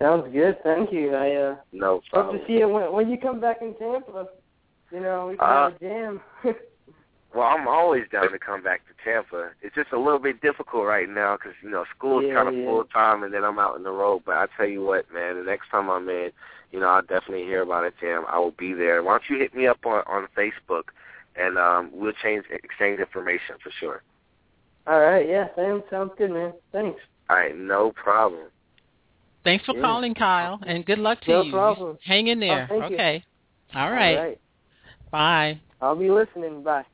Sounds 0.00 0.30
good. 0.32 0.58
Thank 0.62 0.92
you. 0.92 1.14
I 1.14 1.34
uh 1.36 1.56
No 1.72 2.02
problem. 2.10 2.36
hope 2.36 2.46
to 2.46 2.52
see 2.52 2.58
you 2.58 2.68
when 2.68 2.92
when 2.92 3.08
you 3.08 3.16
come 3.18 3.40
back 3.40 3.62
in 3.62 3.74
Tampa. 3.74 4.28
You 4.90 5.00
know, 5.00 5.28
we 5.28 5.36
can 5.36 5.48
Uh, 5.48 5.70
have 5.70 5.74
a 5.76 5.78
jam. 5.78 6.20
Well, 7.34 7.48
I'm 7.48 7.66
always 7.66 8.04
down 8.12 8.30
to 8.30 8.38
come 8.38 8.62
back 8.62 8.82
to 8.86 8.94
Tampa. 9.04 9.50
It's 9.60 9.74
just 9.74 9.90
a 9.92 9.98
little 9.98 10.20
bit 10.20 10.40
difficult 10.40 10.86
right 10.86 11.08
now 11.08 11.36
because 11.36 11.54
you 11.62 11.70
know 11.70 11.84
school's 11.96 12.24
Yeah, 12.28 12.34
kind 12.34 12.48
of 12.48 12.54
yeah. 12.54 12.64
full 12.64 12.84
time, 12.84 13.24
and 13.24 13.34
then 13.34 13.42
I'm 13.42 13.58
out 13.58 13.76
in 13.76 13.82
the 13.82 13.90
road. 13.90 14.22
But 14.24 14.36
I 14.36 14.46
tell 14.56 14.68
you 14.68 14.84
what, 14.84 15.12
man, 15.12 15.36
the 15.36 15.42
next 15.42 15.68
time 15.70 15.90
I'm 15.90 16.08
in, 16.08 16.30
you 16.70 16.78
know, 16.78 16.86
I'll 16.86 17.02
definitely 17.02 17.42
hear 17.44 17.62
about 17.62 17.84
it, 17.84 17.94
Tim. 18.00 18.22
I 18.28 18.38
will 18.38 18.52
be 18.52 18.72
there. 18.72 19.02
Why 19.02 19.14
don't 19.14 19.22
you 19.28 19.38
hit 19.38 19.52
me 19.54 19.66
up 19.66 19.84
on 19.84 20.04
on 20.06 20.28
Facebook, 20.36 20.84
and 21.34 21.58
um, 21.58 21.90
we'll 21.92 22.12
change 22.22 22.44
exchange 22.50 23.00
information 23.00 23.56
for 23.60 23.70
sure. 23.80 24.02
All 24.86 25.00
right. 25.00 25.28
Yeah. 25.28 25.48
Sam, 25.56 25.82
sounds 25.90 26.12
good, 26.16 26.30
man. 26.30 26.52
Thanks. 26.70 27.00
All 27.28 27.36
right, 27.36 27.56
no 27.56 27.90
problem. 27.92 28.48
Thanks 29.42 29.64
for 29.64 29.74
Yeah. 29.74 29.82
calling, 29.82 30.14
Kyle, 30.14 30.60
and 30.66 30.86
good 30.86 30.98
luck 30.98 31.20
to 31.22 31.30
No 31.30 31.42
you. 31.42 31.50
No 31.52 31.58
problem. 31.58 31.98
Hang 32.04 32.28
in 32.28 32.38
there. 32.38 32.68
Oh, 32.70 32.78
thank 32.78 32.90
you. 32.90 32.96
okay. 32.96 33.24
All 33.74 33.90
right. 33.90 34.16
All 34.16 34.24
right. 34.24 34.40
Bye. 35.10 35.60
I'll 35.80 35.96
be 35.96 36.10
listening. 36.10 36.62
Bye. 36.62 36.84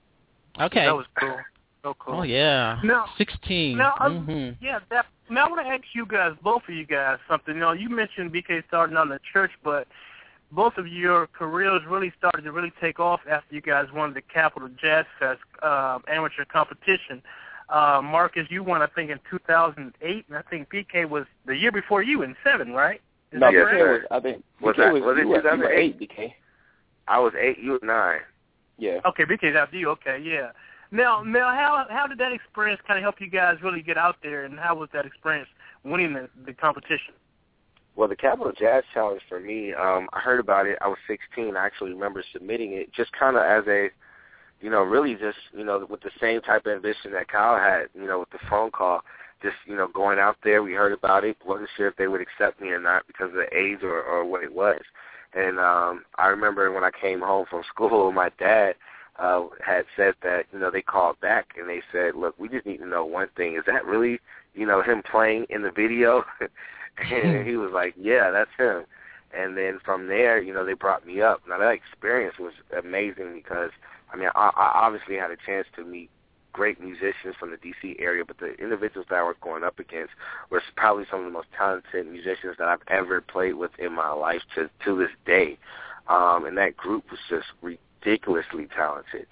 Okay. 0.60 0.84
That 0.84 0.94
was 0.96 1.06
cool. 1.18 1.36
So 1.82 1.94
cool. 1.98 2.20
oh 2.20 2.22
yeah. 2.22 2.78
Now, 2.84 3.06
Sixteen. 3.16 3.78
now, 3.78 3.94
I- 3.98 4.10
hmm 4.10 4.50
Yeah, 4.60 4.80
that, 4.90 5.06
now 5.30 5.46
I 5.46 5.48
want 5.50 5.66
to 5.66 5.72
ask 5.72 5.84
you 5.94 6.04
guys, 6.04 6.34
both 6.42 6.62
of 6.68 6.74
you 6.74 6.84
guys, 6.84 7.18
something. 7.28 7.54
You 7.54 7.60
know, 7.60 7.72
you 7.72 7.88
mentioned 7.88 8.32
BK 8.32 8.62
starting 8.68 8.96
out 8.96 9.04
in 9.04 9.08
the 9.08 9.20
church, 9.32 9.52
but 9.64 9.88
both 10.52 10.76
of 10.76 10.86
your 10.88 11.26
careers 11.28 11.80
really 11.88 12.12
started 12.18 12.42
to 12.42 12.52
really 12.52 12.72
take 12.80 13.00
off 13.00 13.20
after 13.30 13.54
you 13.54 13.60
guys 13.62 13.86
won 13.94 14.12
the 14.12 14.20
Capital 14.20 14.68
Jazz 14.80 15.06
Fest 15.18 15.40
um, 15.62 16.02
amateur 16.08 16.44
competition. 16.44 17.22
Uh, 17.70 18.00
Marcus, 18.02 18.46
you 18.50 18.62
won, 18.64 18.82
I 18.82 18.86
think, 18.88 19.10
in 19.10 19.20
2008, 19.30 20.24
and 20.28 20.36
I 20.36 20.42
think 20.42 20.68
BK 20.70 21.08
was 21.08 21.24
the 21.46 21.56
year 21.56 21.70
before 21.72 22.02
you 22.02 22.22
in 22.22 22.34
seven, 22.44 22.72
right? 22.72 23.00
Is 23.32 23.38
No, 23.40 23.46
that 23.46 23.52
Yes, 23.54 23.66
BK 23.68 23.78
sir. 23.78 23.92
was, 23.92 24.02
I 24.10 24.20
think, 24.20 24.44
Was 24.60 24.74
BK 24.74 24.78
that- 24.78 24.92
was, 24.92 25.02
was 25.02 25.16
it 25.18 25.20
you 25.22 25.28
were- 25.28 25.36
you 25.36 25.42
were 25.42 25.56
2008? 25.56 25.98
BK. 26.00 26.34
I 27.08 27.18
was 27.20 27.32
eight, 27.40 27.58
you 27.58 27.70
was 27.72 27.80
nine. 27.82 28.20
Yeah. 28.81 29.00
Okay, 29.05 29.25
BK's 29.25 29.56
after 29.56 29.77
you. 29.77 29.91
Okay, 29.91 30.20
yeah. 30.25 30.51
Now, 30.91 31.22
now, 31.22 31.55
how 31.55 31.87
how 31.89 32.06
did 32.06 32.19
that 32.19 32.32
experience 32.32 32.81
kind 32.87 32.99
of 32.99 33.03
help 33.03 33.20
you 33.20 33.29
guys 33.31 33.56
really 33.63 33.82
get 33.82 33.96
out 33.96 34.17
there, 34.22 34.44
and 34.44 34.58
how 34.58 34.75
was 34.75 34.89
that 34.93 35.06
experience 35.06 35.49
winning 35.84 36.15
the, 36.15 36.29
the 36.44 36.53
competition? 36.53 37.15
Well, 37.94 38.08
the 38.08 38.17
Capital 38.17 38.53
Jazz 38.58 38.82
Challenge 38.94 39.20
for 39.29 39.41
me, 39.41 39.75
um, 39.75 40.08
I 40.13 40.20
heard 40.20 40.41
about 40.41 40.67
it. 40.67 40.79
I 40.81 40.89
was 40.89 40.99
16. 41.06 41.56
I 41.56 41.67
actually 41.67 41.93
remember 41.93 42.25
submitting 42.32 42.72
it 42.72 42.93
just 42.93 43.13
kind 43.13 43.37
of 43.37 43.43
as 43.43 43.65
a, 43.69 43.91
you 44.60 44.70
know, 44.70 44.82
really 44.82 45.15
just, 45.15 45.39
you 45.53 45.65
know, 45.65 45.87
with 45.89 46.01
the 46.01 46.10
same 46.20 46.41
type 46.41 46.67
of 46.67 46.72
ambition 46.72 47.13
that 47.13 47.29
Kyle 47.29 47.58
had, 47.58 47.89
you 47.94 48.06
know, 48.06 48.20
with 48.20 48.31
the 48.31 48.39
phone 48.49 48.70
call. 48.70 49.01
Just, 49.43 49.56
you 49.67 49.77
know, 49.77 49.89
going 49.89 50.19
out 50.19 50.37
there, 50.44 50.63
we 50.63 50.72
heard 50.72 50.93
about 50.93 51.25
it. 51.25 51.37
Wasn't 51.44 51.69
sure 51.77 51.89
if 51.89 51.96
they 51.96 52.08
would 52.08 52.20
accept 52.20 52.60
me 52.60 52.69
or 52.69 52.81
not 52.81 53.06
because 53.06 53.29
of 53.31 53.34
the 53.34 53.55
age 53.56 53.82
or, 53.82 54.03
or 54.03 54.25
what 54.25 54.43
it 54.43 54.53
was. 54.53 54.81
And 55.34 55.58
um, 55.58 56.05
I 56.17 56.27
remember 56.27 56.72
when 56.72 56.84
I 56.84 56.91
came 56.91 57.20
home 57.20 57.46
from 57.49 57.63
school, 57.75 58.13
my 58.13 58.31
dad 58.39 58.75
uh, 59.19 59.46
had 59.65 59.84
said 59.96 60.15
that, 60.22 60.46
you 60.53 60.58
know, 60.58 60.70
they 60.70 60.82
called 60.82 61.20
back 61.20 61.55
and 61.58 61.69
they 61.69 61.82
said, 61.93 62.15
look, 62.17 62.39
we 62.39 62.49
just 62.49 62.67
need 62.67 62.79
to 62.79 62.87
know 62.87 63.05
one 63.05 63.29
thing. 63.37 63.56
Is 63.56 63.65
that 63.67 63.84
really, 63.84 64.20
you 64.55 64.67
know, 64.67 64.82
him 64.82 65.03
playing 65.03 65.46
in 65.51 65.63
the 65.63 65.70
video? 65.70 66.25
and 67.13 67.46
he 67.46 67.56
was 67.56 67.70
like, 67.72 67.94
yeah, 67.99 68.31
that's 68.31 68.51
him. 68.58 68.84
And 69.37 69.56
then 69.56 69.79
from 69.84 70.08
there, 70.08 70.43
you 70.43 70.53
know, 70.53 70.65
they 70.65 70.72
brought 70.72 71.06
me 71.06 71.20
up. 71.20 71.43
Now 71.49 71.58
that 71.58 71.70
experience 71.70 72.37
was 72.39 72.53
amazing 72.77 73.34
because, 73.34 73.70
I 74.13 74.17
mean, 74.17 74.31
I, 74.34 74.51
I 74.56 74.72
obviously 74.87 75.17
had 75.17 75.31
a 75.31 75.37
chance 75.46 75.69
to 75.77 75.84
meet 75.84 76.10
great 76.52 76.80
musicians 76.80 77.34
from 77.38 77.50
the 77.50 77.56
D.C. 77.56 77.96
area, 77.98 78.24
but 78.24 78.38
the 78.38 78.54
individuals 78.54 79.06
that 79.10 79.16
I 79.16 79.22
was 79.22 79.36
going 79.40 79.64
up 79.64 79.78
against 79.78 80.12
were 80.50 80.62
probably 80.76 81.04
some 81.10 81.20
of 81.20 81.26
the 81.26 81.32
most 81.32 81.48
talented 81.56 82.06
musicians 82.06 82.56
that 82.58 82.69
I've 82.69 82.82
ever 82.88 83.20
played 83.20 83.54
with 83.54 83.70
in 83.78 83.92
my 83.92 84.10
life 84.10 84.42
to 84.54 84.70
to 84.84 84.96
this 84.96 85.10
day. 85.26 85.58
Um, 86.08 86.44
and 86.44 86.56
that 86.58 86.76
group 86.76 87.04
was 87.10 87.20
just 87.28 87.46
ridiculously 87.62 88.69
talented. 88.74 89.26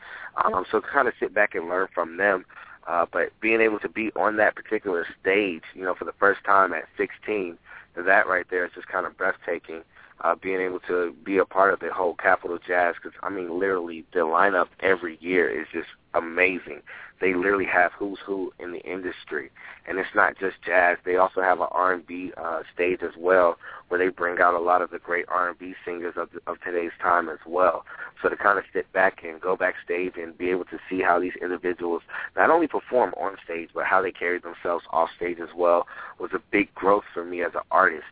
Um, 0.45 0.65
so 0.71 0.81
to 0.81 0.87
kind 0.87 1.09
of 1.09 1.15
sit 1.19 1.35
back 1.35 1.55
and 1.55 1.69
learn 1.69 1.89
from 1.95 2.17
them. 2.17 2.45
Uh, 2.87 3.05
but 3.13 3.33
being 3.41 3.61
able 3.61 3.79
to 3.81 3.89
be 3.89 4.11
on 4.17 4.37
that 4.39 4.57
particular 4.57 5.07
stage, 5.21 5.63
you 5.75 5.83
know, 5.83 5.95
for 5.95 6.07
the 6.07 6.15
first 6.19 6.43
time 6.45 6.73
at 6.73 6.85
16, 6.97 7.59
that 7.97 8.27
right 8.27 8.47
there 8.51 8.65
is 8.65 8.73
just 8.75 8.89
kind 8.89 9.07
of 9.07 9.17
breathtaking. 9.19 9.83
Uh, 10.21 10.35
being 10.35 10.61
able 10.61 10.81
to 10.81 11.15
be 11.25 11.39
a 11.39 11.45
part 11.45 11.73
of 11.73 11.79
the 11.79 11.93
whole 11.93 12.15
Capital 12.15 12.59
Jazz 12.67 12.97
because 13.01 13.17
I 13.23 13.31
mean 13.31 13.59
literally 13.59 14.05
the 14.13 14.21
lineup 14.21 14.67
every 14.81 15.17
year 15.21 15.49
is 15.49 15.67
just 15.73 15.89
amazing. 16.15 16.83
They 17.21 17.35
literally 17.35 17.65
have 17.67 17.93
who's 17.93 18.19
who 18.25 18.53
in 18.61 18.73
the 18.73 18.81
industry, 18.81 19.51
and 19.87 19.99
it's 19.99 20.15
not 20.15 20.39
just 20.39 20.63
jazz. 20.65 20.99
They 21.05 21.17
also 21.17 21.41
have 21.41 21.61
an 21.61 21.67
R&B 21.73 22.33
uh, 22.37 22.63
stage 22.73 23.01
as 23.03 23.13
well, 23.19 23.57
where 23.89 23.99
they 23.99 24.09
bring 24.09 24.41
out 24.41 24.55
a 24.55 24.61
lot 24.61 24.83
of 24.83 24.91
the 24.91 25.01
great 25.01 25.25
R&B 25.29 25.75
singers 25.85 26.15
of 26.17 26.29
of 26.47 26.61
today's 26.65 26.93
time 27.03 27.29
as 27.29 27.39
well. 27.47 27.85
So 28.23 28.29
to 28.29 28.37
kind 28.37 28.59
of 28.59 28.65
sit 28.73 28.93
back 28.93 29.25
and 29.25 29.41
go 29.41 29.57
backstage 29.57 30.13
and 30.17 30.37
be 30.37 30.51
able 30.51 30.65
to 30.67 30.79
see 30.89 31.01
how 31.01 31.19
these 31.19 31.35
individuals 31.41 32.03
not 32.37 32.51
only 32.51 32.69
perform 32.69 33.15
on 33.15 33.37
stage, 33.45 33.71
but 33.75 33.85
how 33.85 34.01
they 34.01 34.13
carry 34.13 34.39
themselves 34.39 34.85
off 34.91 35.09
stage 35.17 35.39
as 35.41 35.51
well 35.57 35.87
was 36.19 36.31
a 36.35 36.41
big 36.53 36.73
growth 36.75 37.05
for 37.13 37.25
me 37.25 37.43
as 37.43 37.55
an 37.55 37.63
artist. 37.71 38.05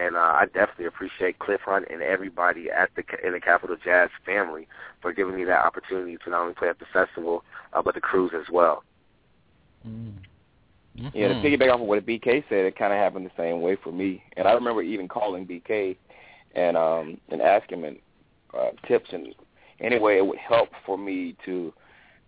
And 0.00 0.16
uh, 0.16 0.20
I 0.20 0.46
definitely 0.46 0.86
appreciate 0.86 1.38
Cliff 1.40 1.60
Hunt 1.62 1.86
and 1.90 2.00
everybody 2.00 2.70
at 2.70 2.88
the 2.96 3.02
in 3.26 3.32
the 3.32 3.40
Capital 3.40 3.76
Jazz 3.84 4.08
family 4.24 4.66
for 5.02 5.12
giving 5.12 5.36
me 5.36 5.44
that 5.44 5.64
opportunity 5.64 6.16
to 6.24 6.30
not 6.30 6.40
only 6.40 6.54
play 6.54 6.68
at 6.68 6.78
the 6.78 6.86
festival, 6.90 7.44
uh, 7.74 7.82
but 7.82 7.94
the 7.94 8.00
cruise 8.00 8.32
as 8.34 8.50
well. 8.50 8.82
Mm-hmm. 9.86 11.08
Yeah, 11.14 11.28
to 11.28 11.34
piggyback 11.34 11.72
off 11.72 11.80
of 11.80 11.86
what 11.86 12.06
BK 12.06 12.44
said, 12.48 12.64
it 12.64 12.78
kind 12.78 12.92
of 12.92 12.98
happened 12.98 13.26
the 13.26 13.42
same 13.42 13.60
way 13.60 13.76
for 13.82 13.92
me. 13.92 14.22
And 14.36 14.48
I 14.48 14.52
remember 14.52 14.82
even 14.82 15.06
calling 15.06 15.46
BK 15.46 15.96
and 16.54 16.76
um 16.76 17.18
and 17.28 17.40
asking 17.42 17.82
him 17.82 17.96
uh, 18.58 18.70
tips 18.88 19.10
and 19.12 19.34
anyway 19.80 20.16
it 20.16 20.26
would 20.26 20.38
help 20.38 20.70
for 20.84 20.96
me 20.98 21.36
to 21.44 21.72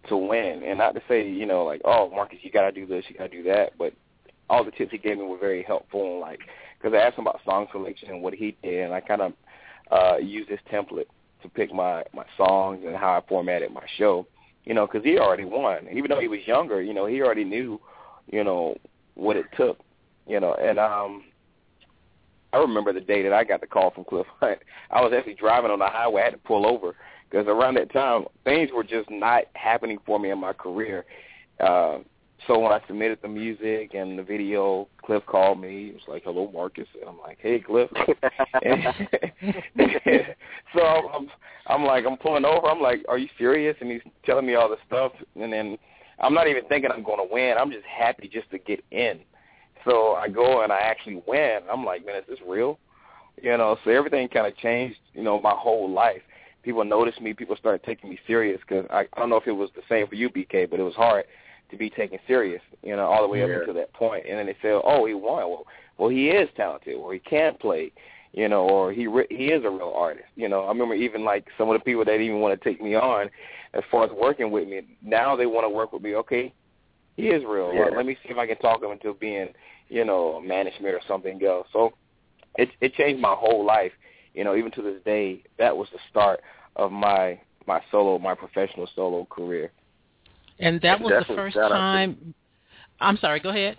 to 0.09 0.17
win. 0.17 0.63
And 0.65 0.79
not 0.79 0.95
to 0.95 1.03
say 1.09 1.27
you 1.29 1.47
know 1.47 1.65
like 1.65 1.81
oh 1.85 2.11
Marcus 2.11 2.39
you 2.43 2.51
got 2.51 2.63
to 2.63 2.73
do 2.73 2.87
this, 2.87 3.05
you 3.09 3.17
got 3.17 3.31
to 3.31 3.37
do 3.37 3.43
that, 3.45 3.79
but 3.79 3.95
all 4.51 4.63
the 4.63 4.71
tips 4.71 4.93
he 4.93 4.99
gave 4.99 5.17
me 5.17 5.25
were 5.25 5.39
very 5.39 5.63
helpful. 5.63 6.13
And 6.13 6.21
like 6.21 6.41
because 6.83 6.97
I 6.97 7.07
asked 7.07 7.19
him 7.19 7.27
about 7.27 7.41
song 7.45 7.67
selection 7.71 8.11
and 8.11 8.23
what 8.23 8.35
he 8.35 8.57
did, 8.63 8.85
and 8.85 8.95
I 8.95 9.01
kind 9.01 9.23
of 9.23 9.33
uh 9.91 10.17
used 10.17 10.49
this 10.49 10.61
template 10.71 11.07
to 11.43 11.49
pick 11.49 11.73
my 11.73 12.05
my 12.13 12.25
songs 12.37 12.83
and 12.87 12.97
how 12.97 13.13
I 13.13 13.29
formatted 13.29 13.73
my 13.73 13.85
show. 13.97 14.27
You 14.65 14.75
know, 14.75 14.87
because 14.87 15.05
he 15.05 15.19
already 15.19 15.45
won. 15.45 15.89
Even 15.93 16.09
though 16.09 16.21
he 16.21 16.29
was 16.29 16.41
younger, 16.47 16.81
you 16.81 16.95
know, 16.95 17.07
he 17.07 17.21
already 17.21 17.43
knew, 17.43 17.81
you 18.31 18.45
know, 18.45 18.79
what 19.15 19.37
it 19.37 19.47
took. 19.57 19.79
You 20.27 20.39
know, 20.39 20.55
and 20.55 20.79
um, 20.79 21.25
I 22.53 22.59
remember 22.59 22.93
the 22.93 23.01
day 23.01 23.23
that 23.23 23.33
I 23.33 23.43
got 23.43 23.61
the 23.61 23.67
call 23.67 23.91
from 23.91 24.05
Cliff 24.05 24.27
Hunt. 24.41 24.61
I 24.91 25.01
was 25.01 25.13
actually 25.17 25.35
driving 25.35 25.71
on 25.71 25.81
the 25.81 25.87
highway. 25.87 26.23
I 26.23 26.27
had 26.27 26.31
to 26.35 26.39
pull 26.39 26.65
over 26.67 26.95
because 27.29 27.47
around 27.49 27.75
that 27.75 27.93
time 27.93 28.27
things 28.45 28.71
were 28.73 28.85
just 28.85 29.11
not 29.11 29.45
happening 29.55 29.99
for 30.07 30.21
me 30.21 30.31
in 30.31 30.39
my 30.39 30.53
career. 30.53 31.05
Uh, 31.59 31.99
so 32.47 32.59
when 32.59 32.73
I 32.73 32.81
submitted 32.87 33.19
the 33.23 33.29
music 33.29 33.95
and 33.95 34.19
the 34.19 34.23
video, 34.23 34.89
Cliff 35.05 35.25
called 35.27 35.61
me. 35.61 35.87
He 35.87 35.93
was 35.93 36.03
like, 36.09 36.25
"Hello, 36.25 36.51
Marcus." 36.53 36.89
And 37.01 37.09
I'm 37.09 37.19
like, 37.19 37.39
"Hey, 37.41 37.61
Cliff." 37.61 37.89
so 40.75 40.83
I'm, 40.83 41.29
I'm 41.69 41.85
like, 41.85 42.05
I'm 42.05 42.17
pulling 42.17 42.45
over. 42.45 42.67
I'm 42.67 42.81
like, 42.81 43.05
"Are 43.09 43.19
you 43.19 43.29
serious?" 43.39 43.77
And 43.81 43.91
he's 43.91 44.03
telling 44.25 44.47
me 44.47 44.55
all 44.55 44.69
this 44.69 44.81
stuff, 44.87 45.13
and 45.41 45.53
then 45.53 45.79
I'm 46.21 46.35
not 46.35 46.49
even 46.49 46.65
thinking 46.65 46.91
I'm 46.91 47.05
going 47.05 47.27
to 47.27 47.33
win. 47.33 47.55
I'm 47.59 47.71
just 47.71 47.85
happy 47.85 48.29
just 48.29 48.51
to 48.51 48.59
get 48.59 48.85
in. 48.91 49.21
So 49.85 50.15
I 50.15 50.29
go 50.29 50.63
and 50.63 50.73
I 50.73 50.79
actually 50.79 51.23
win. 51.27 51.61
I'm 51.71 51.85
like, 51.85 52.05
"Man, 52.05 52.17
is 52.17 52.25
this 52.29 52.41
real?" 52.47 52.79
You 53.41 53.57
know. 53.57 53.77
So 53.85 53.91
everything 53.91 54.29
kind 54.29 54.49
of 54.49 54.57
changed. 54.57 54.99
You 55.15 55.23
know, 55.23 55.41
my 55.41 55.55
whole 55.57 55.91
life. 55.91 56.23
People 56.65 56.85
noticed 56.85 57.21
me. 57.21 57.35
People 57.35 57.57
started 57.57 57.85
taking 57.85 58.11
me 58.11 58.19
serious 58.27 58.61
because 58.61 58.87
I, 58.91 59.01
I 59.13 59.21
don't 59.21 59.31
know 59.31 59.37
if 59.37 59.47
it 59.47 59.53
was 59.53 59.71
the 59.75 59.83
same 59.89 60.07
for 60.07 60.15
you, 60.15 60.29
BK, 60.29 60.71
but 60.71 60.81
it 60.81 60.85
was 60.85 60.95
hard 60.95 61.25
to 61.73 61.77
be 61.79 61.91
taken 61.91 62.19
serious, 62.29 62.63
you 62.83 62.95
know, 62.95 63.07
all 63.07 63.23
the 63.23 63.29
way 63.29 63.41
yeah. 63.41 63.47
up 63.47 63.61
until 63.61 63.75
that 63.75 63.93
point. 63.95 64.27
And 64.29 64.39
then 64.39 64.47
they 64.47 64.57
say, 64.63 64.71
"Oh, 64.71 65.05
he 65.07 65.15
won. 65.15 65.49
Well, 65.49 65.67
well, 65.99 66.09
he 66.11 66.29
is 66.29 66.49
talented, 66.57 66.95
or 66.95 67.13
he 67.13 67.19
can 67.19 67.55
play, 67.55 67.91
you 68.33 68.49
know, 68.49 68.69
or 68.69 68.93
he 68.93 69.07
re- 69.09 69.27
he 69.31 69.47
is 69.47 69.65
a 69.65 69.71
real 69.71 69.93
artist." 69.97 70.29
You 70.37 70.49
know, 70.49 70.65
I 70.65 70.69
remember 70.69 70.95
even 70.95 71.25
like 71.25 71.47
some 71.59 71.69
of 71.69 71.75
the 71.75 71.85
people 71.85 72.05
that 72.05 72.21
even 72.21 72.41
want 72.41 72.61
to 72.61 72.69
take 72.69 72.81
me 72.81 72.95
on, 72.95 73.31
as 73.75 73.83
far 73.91 74.05
as 74.05 74.11
working 74.13 74.51
with 74.53 74.69
me, 74.69 74.83
now 75.03 75.35
they 75.35 75.47
want 75.47 75.65
to 75.65 75.71
work 75.71 75.93
with 75.93 76.03
me. 76.03 76.15
Okay, 76.15 76.53
he 77.17 77.29
is 77.29 77.43
real. 77.45 77.73
Yeah. 77.73 77.85
Let, 77.85 77.97
let 77.97 78.07
me 78.07 78.17
see 78.23 78.31
if 78.31 78.39
I 78.39 78.47
can 78.47 78.59
talk 78.59 78.83
him 78.83 78.93
into 78.93 79.15
being, 79.15 79.49
you 79.89 80.05
know, 80.05 80.41
management 80.41 80.95
or 80.95 81.01
something 81.09 81.43
else. 81.45 81.67
So 81.73 81.95
it 82.57 82.69
it 82.81 82.95
changed 82.95 83.21
my 83.21 83.35
whole 83.35 83.65
life. 83.65 83.93
You 84.35 84.45
know, 84.45 84.57
even 84.57 84.71
to 84.73 84.83
this 84.83 85.03
day, 85.05 85.43
that 85.59 85.77
was 85.77 85.89
the 85.93 85.99
start 86.11 86.41
of 86.77 86.93
my 86.93 87.41
my 87.67 87.81
solo, 87.91 88.19
my 88.19 88.35
professional 88.35 88.89
solo 88.95 89.27
career. 89.31 89.71
And 90.63 90.81
that 90.81 91.01
was 91.01 91.13
the 91.29 91.35
first 91.35 91.57
time. 91.57 92.35
I'm 93.01 93.17
sorry. 93.19 93.41
Go 93.41 93.51
ahead. 93.51 93.77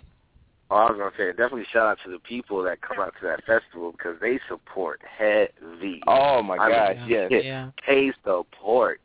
Oh, 0.70 0.76
I 0.76 0.90
was 0.90 0.98
gonna 0.98 1.10
say 1.18 1.28
definitely 1.30 1.66
shout 1.72 1.86
out 1.86 1.98
to 2.04 2.10
the 2.10 2.18
people 2.20 2.62
that 2.64 2.80
come 2.80 2.98
out 2.98 3.12
to 3.20 3.26
that 3.26 3.44
festival 3.44 3.92
because 3.92 4.16
they 4.20 4.38
support 4.48 5.00
heavy. 5.18 6.00
Oh 6.06 6.42
my 6.42 6.56
I 6.56 6.70
gosh, 6.70 6.96
mean, 6.96 7.08
yes, 7.10 7.30
yeah. 7.44 7.70
They 7.86 8.12
support. 8.24 9.00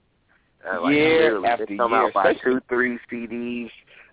Uh, 0.69 0.81
like 0.81 0.93
Year 0.95 1.45
after 1.45 1.65
they 1.65 1.77
come 1.77 1.91
year, 1.91 2.01
out 2.07 2.13
by 2.13 2.31
especially- 2.31 2.53
two, 2.53 2.62
three 2.69 3.00
CDs. 3.12 3.69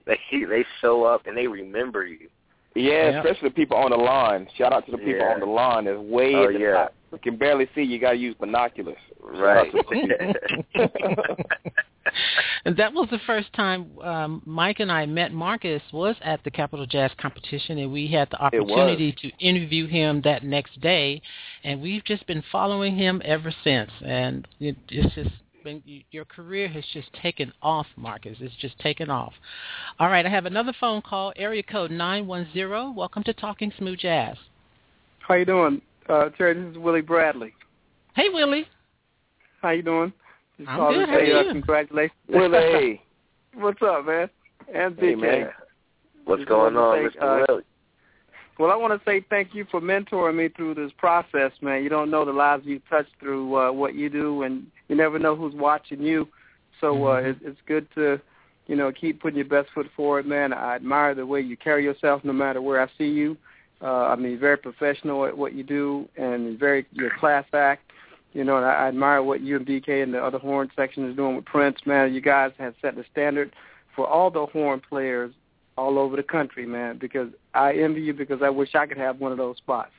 They 0.06 0.18
they 0.32 0.64
show 0.80 1.04
up 1.04 1.26
and 1.26 1.36
they 1.36 1.46
remember 1.46 2.04
you. 2.06 2.28
Yeah, 2.74 3.10
Yep. 3.10 3.24
especially 3.24 3.48
the 3.48 3.54
people 3.54 3.76
on 3.76 3.90
the 3.90 3.96
lawn. 3.96 4.46
Shout 4.58 4.72
out 4.72 4.84
to 4.86 4.90
the 4.92 4.98
people 4.98 5.14
Yeah. 5.20 5.32
on 5.34 5.40
the 5.40 5.46
lawn 5.46 5.84
that's 5.86 5.98
way 5.98 6.34
Oh, 6.34 6.44
at 6.48 6.52
the 6.52 6.58
yeah. 6.58 6.72
top. 6.72 6.94
You 7.12 7.18
can 7.18 7.36
barely 7.36 7.68
see. 7.74 7.82
You 7.82 7.98
got 7.98 8.10
to 8.12 8.16
use 8.18 8.34
binoculars. 8.38 8.98
Right. 9.20 9.72
Shout 12.16 12.38
out 12.38 12.48
to 12.48 12.60
the 12.60 12.62
people. 12.62 12.62
and 12.64 12.76
that 12.76 12.92
was 12.92 13.08
the 13.10 13.20
first 13.26 13.52
time 13.52 13.98
um, 14.02 14.42
Mike 14.44 14.80
and 14.80 14.90
I 14.90 15.06
met 15.06 15.32
Marcus 15.32 15.82
was 15.92 16.16
at 16.22 16.42
the 16.44 16.50
Capital 16.50 16.86
Jazz 16.86 17.10
competition, 17.18 17.78
and 17.78 17.92
we 17.92 18.06
had 18.08 18.28
the 18.30 18.40
opportunity 18.40 19.14
to 19.22 19.30
interview 19.38 19.86
him 19.86 20.20
that 20.24 20.42
next 20.44 20.80
day, 20.80 21.20
and 21.64 21.80
we've 21.80 22.04
just 22.04 22.26
been 22.26 22.42
following 22.50 22.96
him 22.96 23.22
ever 23.24 23.52
since. 23.64 23.90
And 24.04 24.46
it, 24.60 24.76
it's 24.88 25.14
just 25.14 25.30
been 25.64 25.82
your 26.12 26.24
career 26.24 26.68
has 26.68 26.84
just 26.92 27.12
taken 27.20 27.52
off, 27.60 27.86
Marcus. 27.96 28.36
It's 28.40 28.54
just 28.56 28.78
taken 28.78 29.10
off. 29.10 29.32
All 29.98 30.08
right, 30.08 30.24
I 30.24 30.28
have 30.28 30.46
another 30.46 30.72
phone 30.78 31.02
call, 31.02 31.32
area 31.36 31.62
code 31.62 31.90
nine 31.90 32.26
one 32.26 32.48
zero. 32.52 32.92
Welcome 32.96 33.24
to 33.24 33.32
Talking 33.32 33.72
Smooth 33.76 33.98
Jazz. 33.98 34.36
How 35.18 35.34
you 35.34 35.44
doing, 35.44 35.82
uh, 36.08 36.28
Terry? 36.38 36.54
This 36.54 36.70
is 36.70 36.78
Willie 36.78 37.00
Bradley. 37.00 37.52
Hey, 38.14 38.28
Willie. 38.28 38.68
How 39.60 39.70
you 39.70 39.82
doing? 39.82 40.12
Just 40.58 40.68
I'm 40.68 40.78
calling 40.78 40.98
good. 41.00 41.06
to 41.06 41.12
How 41.12 41.18
say, 41.18 41.30
are 41.30 41.36
uh, 41.38 41.42
you? 41.42 41.52
Congratulations. 41.52 42.18
Willie. 42.28 43.00
What's 43.54 43.82
up, 43.82 44.06
man? 44.06 44.28
And 44.74 44.96
Hey, 44.98 45.14
BK. 45.14 45.20
man. 45.20 45.50
What's 46.24 46.40
Just 46.40 46.48
going 46.48 46.76
on, 46.76 46.82
wanted 46.98 47.12
to 47.12 47.18
Mr. 47.18 47.42
uh, 47.42 47.46
Willie? 47.48 47.62
Well, 48.58 48.70
I 48.70 48.76
want 48.76 48.98
to 48.98 49.04
say 49.08 49.24
thank 49.28 49.54
you 49.54 49.66
for 49.70 49.80
mentoring 49.82 50.36
me 50.36 50.48
through 50.48 50.74
this 50.76 50.90
process, 50.96 51.52
man. 51.60 51.82
You 51.82 51.90
don't 51.90 52.10
know 52.10 52.24
the 52.24 52.32
lives 52.32 52.62
you've 52.64 52.88
touched 52.88 53.12
through 53.20 53.54
uh, 53.54 53.70
what 53.72 53.94
you 53.94 54.08
do, 54.08 54.42
and 54.44 54.66
you 54.88 54.96
never 54.96 55.18
know 55.18 55.36
who's 55.36 55.54
watching 55.54 56.00
you. 56.00 56.26
So 56.80 57.06
uh, 57.06 57.20
Mhm. 57.20 57.26
it's, 57.30 57.40
it's 57.42 57.60
good 57.66 57.86
to, 57.94 58.18
you 58.66 58.76
know, 58.76 58.90
keep 58.92 59.20
putting 59.20 59.36
your 59.36 59.46
best 59.46 59.70
foot 59.74 59.86
forward, 59.94 60.26
man. 60.26 60.52
I 60.54 60.74
admire 60.74 61.14
the 61.14 61.26
way 61.26 61.42
you 61.42 61.56
carry 61.56 61.84
yourself, 61.84 62.24
no 62.24 62.32
matter 62.32 62.62
where 62.62 62.80
I 62.80 62.88
see 62.96 63.08
you. 63.08 63.36
Uh, 63.82 64.06
I 64.06 64.16
mean, 64.16 64.30
you're 64.32 64.40
very 64.40 64.56
professional 64.56 65.26
at 65.26 65.36
what 65.36 65.52
you 65.52 65.62
do, 65.62 66.08
and 66.16 66.58
very 66.58 66.86
you're 66.92 67.08
a 67.14 67.18
class 67.18 67.44
act. 67.52 67.82
You 68.36 68.44
know, 68.44 68.58
and 68.58 68.66
I, 68.66 68.70
I 68.84 68.88
admire 68.88 69.22
what 69.22 69.40
you 69.40 69.56
and 69.56 69.66
BK 69.66 70.02
and 70.02 70.12
the 70.12 70.22
other 70.22 70.36
horn 70.38 70.70
section 70.76 71.08
is 71.08 71.16
doing 71.16 71.36
with 71.36 71.46
Prince, 71.46 71.78
man. 71.86 72.12
You 72.12 72.20
guys 72.20 72.52
have 72.58 72.74
set 72.82 72.94
the 72.94 73.04
standard 73.10 73.54
for 73.94 74.06
all 74.06 74.30
the 74.30 74.44
horn 74.44 74.82
players 74.86 75.32
all 75.78 75.98
over 75.98 76.16
the 76.16 76.22
country, 76.22 76.66
man, 76.66 76.98
because 76.98 77.30
I 77.54 77.72
envy 77.72 78.02
you 78.02 78.12
because 78.12 78.42
I 78.42 78.50
wish 78.50 78.74
I 78.74 78.84
could 78.86 78.98
have 78.98 79.20
one 79.20 79.32
of 79.32 79.38
those 79.38 79.56
spots. 79.56 79.92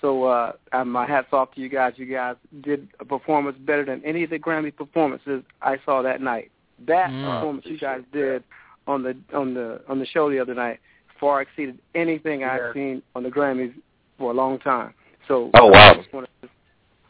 So 0.00 0.22
uh 0.22 0.52
my 0.86 1.04
hats 1.04 1.26
off 1.32 1.52
to 1.56 1.60
you 1.60 1.68
guys. 1.68 1.94
You 1.96 2.06
guys 2.06 2.36
did 2.62 2.86
a 3.00 3.04
performance 3.04 3.58
better 3.58 3.84
than 3.84 4.04
any 4.04 4.22
of 4.22 4.30
the 4.30 4.38
Grammy 4.38 4.74
performances 4.74 5.42
I 5.60 5.76
saw 5.84 6.00
that 6.02 6.20
night. 6.20 6.52
That 6.86 7.10
Mm. 7.10 7.24
performance 7.34 7.66
you 7.66 7.76
guys 7.78 8.02
did 8.12 8.44
on 8.86 9.02
the 9.02 9.16
on 9.34 9.52
the 9.54 9.80
on 9.88 9.98
the 9.98 10.06
show 10.06 10.30
the 10.30 10.38
other 10.38 10.54
night 10.54 10.78
far 11.18 11.42
exceeded 11.42 11.80
anything 11.96 12.40
Yeah. 12.40 12.52
I've 12.68 12.72
seen 12.72 13.02
on 13.16 13.24
the 13.24 13.30
Grammys 13.30 13.74
for 14.16 14.30
a 14.30 14.34
long 14.34 14.60
time. 14.60 14.94
So 15.26 15.50
Oh, 15.54 15.66
wow. 15.66 15.90
I 15.90 15.94
just 15.94 16.12
wanna- 16.12 16.28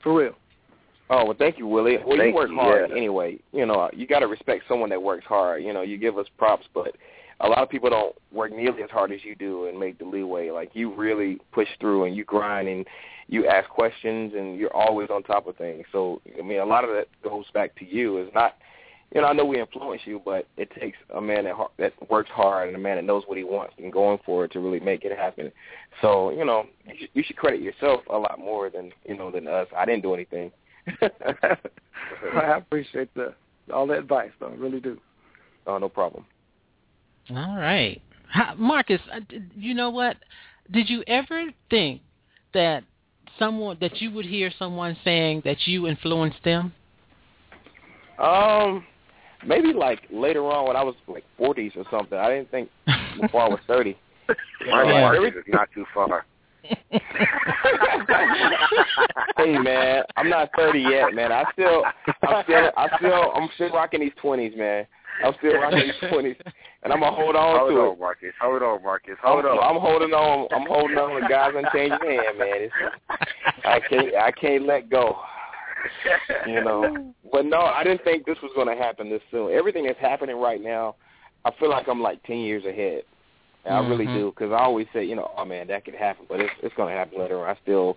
for 0.02 0.14
real. 0.14 0.34
Oh 1.12 1.24
well, 1.24 1.36
thank 1.36 1.58
you, 1.58 1.66
Willie. 1.66 1.98
Well, 1.98 2.16
Thank 2.16 2.30
you 2.30 2.34
work 2.36 2.50
you, 2.50 2.56
hard 2.56 2.90
yeah. 2.90 2.96
anyway. 2.96 3.38
You 3.52 3.66
know, 3.66 3.90
you 3.92 4.06
got 4.06 4.20
to 4.20 4.28
respect 4.28 4.62
someone 4.68 4.90
that 4.90 5.02
works 5.02 5.26
hard. 5.26 5.64
You 5.64 5.72
know, 5.72 5.82
you 5.82 5.98
give 5.98 6.16
us 6.16 6.26
props, 6.38 6.66
but 6.72 6.94
a 7.40 7.48
lot 7.48 7.58
of 7.58 7.68
people 7.68 7.90
don't 7.90 8.14
work 8.32 8.52
nearly 8.52 8.82
as 8.84 8.90
hard 8.90 9.10
as 9.10 9.24
you 9.24 9.34
do 9.34 9.66
and 9.66 9.78
make 9.78 9.98
the 9.98 10.04
leeway. 10.04 10.50
Like 10.50 10.70
you 10.74 10.94
really 10.94 11.38
push 11.52 11.68
through 11.80 12.04
and 12.04 12.14
you 12.14 12.24
grind 12.24 12.68
and 12.68 12.86
you 13.26 13.48
ask 13.48 13.68
questions 13.68 14.34
and 14.36 14.56
you're 14.56 14.74
always 14.74 15.10
on 15.10 15.24
top 15.24 15.48
of 15.48 15.56
things. 15.56 15.84
So 15.90 16.22
I 16.38 16.42
mean, 16.42 16.60
a 16.60 16.64
lot 16.64 16.84
of 16.84 16.90
that 16.90 17.08
goes 17.24 17.46
back 17.52 17.74
to 17.80 17.84
you. 17.84 18.18
It's 18.18 18.32
not, 18.32 18.54
you 19.12 19.20
know, 19.20 19.26
I 19.26 19.32
know 19.32 19.44
we 19.44 19.58
influence 19.58 20.02
you, 20.04 20.22
but 20.24 20.46
it 20.56 20.70
takes 20.78 20.98
a 21.12 21.20
man 21.20 21.42
that 21.42 21.56
that 21.78 21.92
works 22.08 22.30
hard 22.30 22.68
and 22.68 22.76
a 22.76 22.80
man 22.80 22.98
that 22.98 23.04
knows 23.04 23.24
what 23.26 23.36
he 23.36 23.42
wants 23.42 23.74
and 23.78 23.92
going 23.92 24.20
for 24.24 24.44
it 24.44 24.52
to 24.52 24.60
really 24.60 24.78
make 24.78 25.04
it 25.04 25.16
happen. 25.18 25.50
So 26.02 26.30
you 26.30 26.44
know, 26.44 26.66
you 26.86 26.94
should, 27.00 27.08
you 27.14 27.22
should 27.26 27.36
credit 27.36 27.62
yourself 27.62 28.02
a 28.08 28.16
lot 28.16 28.38
more 28.38 28.70
than 28.70 28.92
you 29.04 29.16
know 29.16 29.32
than 29.32 29.48
us. 29.48 29.66
I 29.76 29.84
didn't 29.86 30.02
do 30.02 30.14
anything. 30.14 30.52
I 32.34 32.56
appreciate 32.56 33.12
the 33.14 33.34
all 33.72 33.86
the 33.86 33.98
advice 33.98 34.30
though, 34.40 34.48
I 34.48 34.54
really 34.54 34.80
do. 34.80 34.98
Oh, 35.66 35.78
no 35.78 35.88
problem. 35.88 36.24
All 37.30 37.56
right, 37.56 38.00
Marcus. 38.56 39.00
uh, 39.12 39.20
You 39.54 39.74
know 39.74 39.90
what? 39.90 40.16
Did 40.70 40.88
you 40.88 41.02
ever 41.06 41.46
think 41.68 42.02
that 42.54 42.84
someone 43.38 43.76
that 43.80 44.00
you 44.00 44.10
would 44.12 44.26
hear 44.26 44.50
someone 44.58 44.96
saying 45.04 45.42
that 45.44 45.66
you 45.66 45.86
influenced 45.86 46.42
them? 46.44 46.72
Um, 48.18 48.84
maybe 49.46 49.72
like 49.72 50.00
later 50.12 50.44
on 50.44 50.66
when 50.66 50.76
I 50.76 50.82
was 50.82 50.94
like 51.08 51.24
40s 51.38 51.76
or 51.76 51.84
something. 51.90 52.18
I 52.18 52.28
didn't 52.28 52.50
think 52.50 52.68
before 53.20 53.42
I 53.42 53.48
was 53.48 53.60
30. 53.66 53.96
My 54.70 54.84
Yeah. 54.84 55.00
market 55.00 55.36
is 55.36 55.44
not 55.48 55.68
too 55.74 55.86
far. 55.94 56.24
hey 59.36 59.58
man, 59.58 60.02
I'm 60.16 60.28
not 60.28 60.50
30 60.56 60.80
yet, 60.80 61.14
man. 61.14 61.30
I 61.32 61.44
still, 61.52 61.84
I'm 62.22 62.44
still, 62.44 62.70
I 62.76 62.88
still, 62.98 63.32
I'm 63.34 63.48
still 63.54 63.70
rocking 63.70 64.00
these 64.00 64.12
20s, 64.22 64.56
man. 64.56 64.86
I'm 65.24 65.34
still 65.38 65.54
rocking 65.54 65.80
these 65.80 66.10
20s, 66.10 66.36
and 66.82 66.92
I'm 66.92 67.00
gonna 67.00 67.16
hold 67.16 67.36
on 67.36 67.58
Hold 67.58 67.70
to 67.70 67.80
on, 67.80 67.92
it. 67.92 68.00
Marcus. 68.00 68.32
Hold 68.40 68.62
on, 68.62 68.82
Marcus. 68.82 69.16
Hold 69.22 69.44
I'm, 69.44 69.50
Hold 69.50 69.60
on. 69.60 69.76
I'm 69.76 69.80
holding 69.80 70.12
on. 70.12 70.48
I'm 70.52 70.66
holding 70.66 70.98
on. 70.98 71.22
The 71.22 71.28
guys 71.28 71.52
unchanged 71.54 72.02
hand, 72.02 72.38
man. 72.38 72.62
It's, 72.62 72.74
I 73.64 73.80
can't, 73.80 74.14
I 74.14 74.30
can't 74.32 74.66
let 74.66 74.90
go. 74.90 75.16
You 76.46 76.62
know, 76.62 77.14
but 77.32 77.46
no, 77.46 77.60
I 77.60 77.84
didn't 77.84 78.04
think 78.04 78.26
this 78.26 78.36
was 78.42 78.52
to 78.54 78.82
happen 78.82 79.08
this 79.08 79.22
soon. 79.30 79.52
Everything 79.52 79.86
that's 79.86 79.98
happening 79.98 80.36
right 80.36 80.60
now, 80.60 80.96
I 81.44 81.50
feel 81.58 81.70
like 81.70 81.88
I'm 81.88 82.02
like 82.02 82.22
10 82.24 82.36
years 82.36 82.64
ahead. 82.64 83.02
And 83.64 83.74
I 83.74 83.80
really 83.80 84.06
Mhm. 84.06 84.14
do 84.14 84.30
because 84.30 84.52
I 84.52 84.58
always 84.58 84.86
say, 84.92 85.04
you 85.04 85.14
know, 85.16 85.30
oh 85.36 85.44
man, 85.44 85.66
that 85.68 85.84
could 85.84 85.94
happen, 85.94 86.24
but 86.28 86.40
it's 86.40 86.54
it's 86.62 86.74
going 86.76 86.92
to 86.92 86.98
happen 86.98 87.18
later. 87.18 87.38
on. 87.40 87.48
I 87.48 87.56
still, 87.62 87.96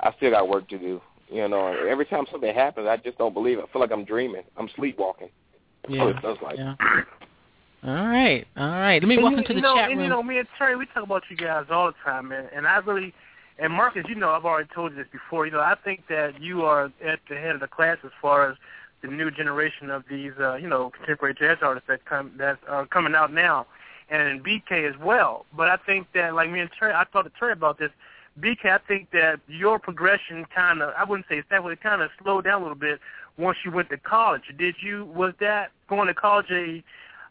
I 0.00 0.12
still 0.12 0.30
got 0.30 0.48
work 0.48 0.68
to 0.68 0.78
do. 0.78 1.00
You 1.28 1.48
know, 1.48 1.68
and 1.68 1.88
every 1.88 2.04
time 2.04 2.26
something 2.30 2.54
happens, 2.54 2.86
I 2.86 2.98
just 2.98 3.16
don't 3.18 3.32
believe 3.32 3.58
it. 3.58 3.64
I 3.68 3.72
feel 3.72 3.80
like 3.80 3.90
I'm 3.90 4.04
dreaming. 4.04 4.44
I'm 4.56 4.68
sleepwalking. 4.76 5.28
Yeah. 5.88 6.04
it 6.10 6.20
feels 6.20 6.38
like. 6.42 6.58
Yeah. 6.58 6.74
All 7.84 8.06
right. 8.06 8.46
All 8.56 8.68
right. 8.68 9.02
Let 9.02 9.08
me 9.08 9.16
And 9.16 9.24
welcome 9.24 9.40
you, 9.40 9.46
to 9.46 9.52
the 9.54 9.58
you 9.58 9.62
know, 9.62 9.74
chat 9.74 9.90
and 9.90 10.00
you 10.00 10.08
know, 10.08 10.22
me 10.22 10.38
and 10.38 10.46
Terry, 10.56 10.76
we 10.76 10.86
talk 10.86 11.02
about 11.02 11.24
you 11.28 11.36
guys 11.36 11.66
all 11.70 11.88
the 11.88 11.94
time, 12.04 12.28
man. 12.28 12.48
And 12.54 12.68
I 12.68 12.76
really, 12.76 13.12
and 13.58 13.72
Marcus, 13.72 14.04
you 14.08 14.14
know, 14.14 14.30
I've 14.30 14.44
already 14.44 14.68
told 14.72 14.92
you 14.92 14.98
this 14.98 15.08
before. 15.10 15.46
You 15.46 15.52
know, 15.52 15.60
I 15.60 15.74
think 15.82 16.02
that 16.08 16.40
you 16.40 16.62
are 16.64 16.92
at 17.04 17.18
the 17.28 17.34
head 17.34 17.54
of 17.56 17.60
the 17.60 17.66
class 17.66 17.98
as 18.04 18.12
far 18.20 18.48
as 18.48 18.56
the 19.02 19.08
new 19.08 19.32
generation 19.32 19.90
of 19.90 20.04
these, 20.08 20.30
uh, 20.38 20.54
you 20.54 20.68
know, 20.68 20.90
contemporary 20.96 21.34
jazz 21.34 21.58
artists 21.60 21.88
that 21.88 22.04
come 22.04 22.30
that 22.38 22.58
are 22.68 22.86
coming 22.86 23.16
out 23.16 23.32
now, 23.32 23.66
and 24.12 24.44
BK 24.44 24.88
as 24.88 24.98
well. 25.00 25.46
But 25.56 25.68
I 25.68 25.76
think 25.78 26.06
that, 26.12 26.34
like 26.34 26.50
me 26.50 26.60
and 26.60 26.70
Terry, 26.78 26.92
I 26.92 27.04
talked 27.04 27.32
to 27.32 27.38
Terry 27.38 27.52
about 27.52 27.78
this. 27.78 27.90
BK, 28.38 28.66
I 28.66 28.78
think 28.86 29.10
that 29.12 29.40
your 29.48 29.78
progression 29.78 30.44
kind 30.54 30.82
of, 30.82 30.92
I 30.96 31.04
wouldn't 31.04 31.26
say 31.28 31.38
it's 31.38 31.48
that 31.50 31.64
way, 31.64 31.72
it 31.72 31.82
kind 31.82 32.02
of 32.02 32.10
slowed 32.22 32.44
down 32.44 32.60
a 32.60 32.62
little 32.62 32.78
bit 32.78 33.00
once 33.38 33.58
you 33.64 33.70
went 33.70 33.88
to 33.88 33.96
college. 33.96 34.42
Did 34.58 34.76
you, 34.80 35.06
was 35.06 35.32
that 35.40 35.70
going 35.88 36.08
to 36.08 36.14
college 36.14 36.46
a, 36.50 36.84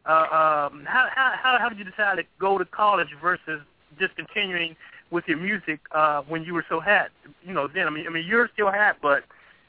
uh, 0.08 0.70
um, 0.72 0.86
how, 0.86 1.08
how, 1.14 1.34
how, 1.42 1.58
how 1.60 1.70
did 1.70 1.78
you 1.78 1.86
decide 1.86 2.16
to 2.16 2.24
go 2.40 2.58
to 2.58 2.66
college 2.66 3.10
versus 3.22 3.62
just 4.00 4.16
continuing 4.16 4.76
with 5.12 5.28
your 5.28 5.38
music, 5.38 5.82
uh, 5.92 6.22
when 6.28 6.44
you 6.44 6.56
were 6.56 6.66
so 6.68 6.80
hot? 6.80 7.10
You 7.46 7.54
know, 7.54 7.68
then, 7.68 7.86
I 7.86 7.92
mean, 7.92 8.08
I 8.08 8.10
mean, 8.10 8.26
you're 8.26 8.50
still 8.54 8.72
hot, 8.72 8.98
but 9.02 9.24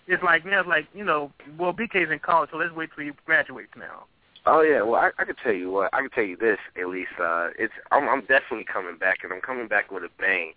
it's 0.07 0.23
like, 0.23 0.47
now 0.47 0.61
it's 0.61 0.69
like, 0.69 0.87
you 0.95 1.05
know, 1.05 1.31
well, 1.59 1.75
BK's 1.75 2.11
in 2.11 2.21
college, 2.21 2.51
so 2.53 2.57
let's 2.57 2.75
wait 2.75 2.91
till 2.95 3.05
he 3.05 3.11
graduates 3.27 3.73
now. 3.77 4.05
Oh 4.47 4.61
yeah, 4.63 4.83
well 4.83 5.01
I, 5.01 5.11
I 5.19 5.25
can 5.25 5.37
tell 5.37 5.53
you 5.53 5.71
what 5.71 5.93
I 5.95 6.01
can 6.01 6.11
tell 6.11 6.25
you 6.25 6.37
this 6.37 6.59
at 6.81 6.89
least. 6.89 7.13
Uh, 7.21 7.49
it's 7.59 7.73
I'm, 7.91 8.09
I'm 8.09 8.23
definitely 8.23 8.65
coming 8.65 8.97
back, 8.99 9.19
and 9.23 9.33
I'm 9.33 9.41
coming 9.41 9.69
back 9.69 9.91
with 9.91 10.03
a 10.03 10.11
bang. 10.19 10.53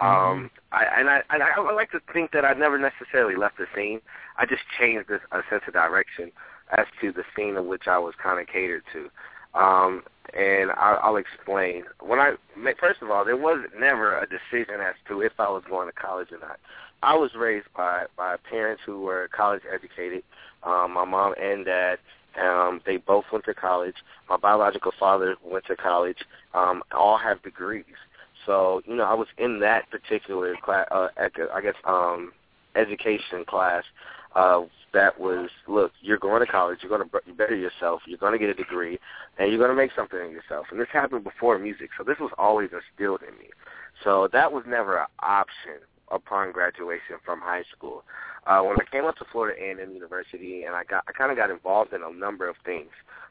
Um, 0.00 0.50
I, 0.70 0.84
and 0.96 1.10
I 1.10 1.22
and 1.30 1.42
I, 1.42 1.50
I 1.56 1.72
like 1.72 1.90
to 1.90 2.00
think 2.12 2.30
that 2.32 2.44
I 2.44 2.52
never 2.52 2.78
necessarily 2.78 3.36
left 3.36 3.58
the 3.58 3.66
scene. 3.74 4.00
I 4.36 4.46
just 4.46 4.62
changed 4.78 5.08
this, 5.08 5.20
a 5.32 5.40
sense 5.50 5.62
of 5.66 5.72
direction 5.74 6.30
as 6.76 6.86
to 7.00 7.12
the 7.12 7.24
scene 7.34 7.56
in 7.56 7.66
which 7.66 7.88
I 7.88 7.98
was 7.98 8.14
kind 8.22 8.40
of 8.40 8.46
catered 8.46 8.82
to. 8.92 9.10
Um, 9.58 10.02
and 10.34 10.70
I, 10.72 10.98
I'll 11.02 11.16
explain. 11.16 11.84
When 12.00 12.18
I 12.20 12.34
first 12.80 13.02
of 13.02 13.10
all, 13.10 13.24
there 13.24 13.36
was 13.36 13.66
never 13.78 14.18
a 14.18 14.26
decision 14.28 14.80
as 14.80 14.94
to 15.08 15.20
if 15.20 15.32
I 15.38 15.48
was 15.48 15.62
going 15.68 15.88
to 15.88 15.92
college 15.92 16.28
or 16.32 16.38
not. 16.38 16.60
I 17.02 17.14
was 17.14 17.30
raised 17.36 17.66
by 17.76 18.06
by 18.16 18.36
parents 18.48 18.82
who 18.84 19.00
were 19.00 19.28
college 19.34 19.62
educated. 19.72 20.22
Um, 20.62 20.92
my 20.92 21.04
mom 21.04 21.34
and 21.40 21.64
dad, 21.64 21.98
um, 22.38 22.80
they 22.86 22.96
both 22.96 23.24
went 23.32 23.44
to 23.46 23.54
college. 23.54 23.96
My 24.28 24.36
biological 24.36 24.92
father 24.98 25.36
went 25.44 25.66
to 25.66 25.76
college. 25.76 26.18
Um, 26.54 26.82
all 26.92 27.18
have 27.18 27.42
degrees. 27.42 27.84
So 28.46 28.82
you 28.86 28.96
know, 28.96 29.04
I 29.04 29.14
was 29.14 29.28
in 29.36 29.60
that 29.60 29.90
particular 29.90 30.54
class. 30.62 30.86
Uh, 30.90 31.08
I 31.18 31.60
guess 31.60 31.74
um, 31.84 32.32
education 32.74 33.44
class. 33.46 33.84
Uh, 34.34 34.62
that 34.92 35.18
was 35.20 35.50
look, 35.66 35.92
you're 36.00 36.18
going 36.18 36.40
to 36.40 36.50
college. 36.50 36.78
You're 36.82 36.96
going 36.96 37.08
to 37.08 37.32
better 37.34 37.56
yourself. 37.56 38.02
You're 38.06 38.18
going 38.18 38.32
to 38.32 38.38
get 38.38 38.48
a 38.48 38.54
degree, 38.54 38.98
and 39.38 39.50
you're 39.50 39.58
going 39.58 39.70
to 39.70 39.76
make 39.76 39.90
something 39.94 40.18
of 40.18 40.32
yourself. 40.32 40.66
And 40.70 40.80
this 40.80 40.88
happened 40.92 41.24
before 41.24 41.58
music, 41.58 41.90
so 41.96 42.04
this 42.04 42.18
was 42.18 42.30
always 42.38 42.70
instilled 42.72 43.20
in 43.22 43.36
me. 43.38 43.50
So 44.04 44.28
that 44.32 44.52
was 44.52 44.64
never 44.66 44.98
an 44.98 45.06
option 45.20 45.80
upon 46.10 46.52
graduation 46.52 47.16
from 47.24 47.40
high 47.40 47.64
school. 47.76 48.04
Uh, 48.46 48.62
when 48.62 48.76
I 48.80 48.84
came 48.90 49.04
up 49.04 49.16
to 49.16 49.24
Florida 49.30 49.60
A&M 49.62 49.92
University, 49.92 50.64
and 50.64 50.74
I 50.74 50.84
got, 50.84 51.04
I 51.08 51.12
kind 51.12 51.30
of 51.30 51.36
got 51.36 51.50
involved 51.50 51.92
in 51.92 52.02
a 52.02 52.12
number 52.12 52.48
of 52.48 52.56
things. 52.64 52.90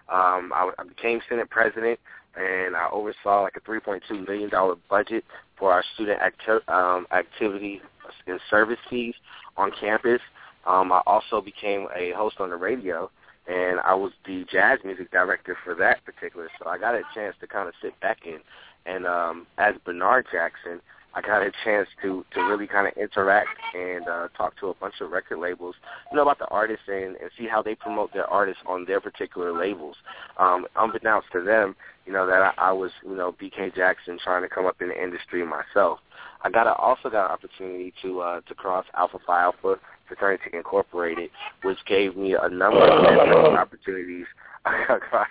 Um, 0.09 0.51
I, 0.53 0.71
I 0.79 0.83
became 0.83 1.19
Senate 1.27 1.49
president, 1.49 1.99
and 2.35 2.75
I 2.75 2.87
oversaw 2.91 3.41
like 3.43 3.57
a 3.57 3.61
3.2 3.61 4.27
million 4.27 4.49
dollar 4.49 4.75
budget 4.89 5.23
for 5.57 5.71
our 5.71 5.83
student 5.95 6.19
acti- 6.21 6.65
um, 6.67 7.07
activity 7.11 7.81
and 8.27 8.39
service 8.49 8.77
fees 8.89 9.15
on 9.57 9.71
campus. 9.79 10.21
Um, 10.65 10.91
I 10.91 11.01
also 11.07 11.41
became 11.41 11.87
a 11.95 12.11
host 12.11 12.37
on 12.39 12.49
the 12.49 12.55
radio, 12.55 13.09
and 13.47 13.79
I 13.79 13.95
was 13.95 14.11
the 14.25 14.45
jazz 14.51 14.79
music 14.83 15.11
director 15.11 15.57
for 15.63 15.73
that 15.75 16.03
particular. 16.05 16.49
So 16.59 16.69
I 16.69 16.77
got 16.77 16.95
a 16.95 17.01
chance 17.15 17.35
to 17.41 17.47
kind 17.47 17.67
of 17.67 17.73
sit 17.81 17.99
back 18.01 18.19
in, 18.25 18.39
and 18.85 19.05
um, 19.05 19.47
as 19.57 19.75
Bernard 19.85 20.27
Jackson, 20.31 20.81
I 21.17 21.21
got 21.21 21.41
a 21.41 21.51
chance 21.63 21.87
to 22.03 22.23
to 22.35 22.41
really 22.41 22.67
kind 22.67 22.87
of 22.87 22.93
interact 22.95 23.49
and 23.73 24.07
uh, 24.07 24.27
talk 24.37 24.55
to 24.59 24.67
a 24.67 24.75
bunch 24.75 24.93
of 25.01 25.09
record 25.09 25.39
labels, 25.39 25.73
you 26.11 26.15
know, 26.15 26.21
about 26.21 26.37
the 26.37 26.45
artists 26.49 26.83
and, 26.87 27.15
and 27.15 27.31
see 27.35 27.47
how 27.47 27.63
they 27.63 27.73
promote 27.73 28.13
their 28.13 28.27
artists 28.27 28.61
on 28.67 28.85
their 28.85 29.01
particular 29.01 29.51
labels. 29.51 29.95
Um, 30.37 30.67
unbeknownst 30.75 31.29
to 31.31 31.41
them, 31.41 31.75
you 32.05 32.13
know, 32.13 32.27
that 32.27 32.53
I, 32.59 32.69
I 32.69 32.71
was, 32.71 32.91
you 33.03 33.15
know, 33.15 33.31
BK 33.41 33.75
Jackson 33.75 34.19
trying 34.23 34.43
to 34.43 34.49
come 34.49 34.67
up 34.67 34.79
in 34.79 34.89
the 34.89 35.03
industry 35.03 35.43
myself. 35.43 35.97
I 36.43 36.51
got 36.51 36.67
a, 36.67 36.75
also 36.75 37.09
got 37.09 37.25
an 37.25 37.31
opportunity 37.31 37.93
to 38.03 38.19
uh, 38.21 38.41
to 38.41 38.53
cross 38.53 38.85
Alpha 38.95 39.17
Phi 39.25 39.41
Alpha 39.41 39.77
Fraternity 40.07 40.51
Incorporated, 40.53 41.31
which 41.63 41.79
gave 41.87 42.15
me 42.15 42.35
a 42.39 42.47
number 42.47 42.83
of 42.83 43.55
opportunities 43.55 44.27
across 44.89 45.27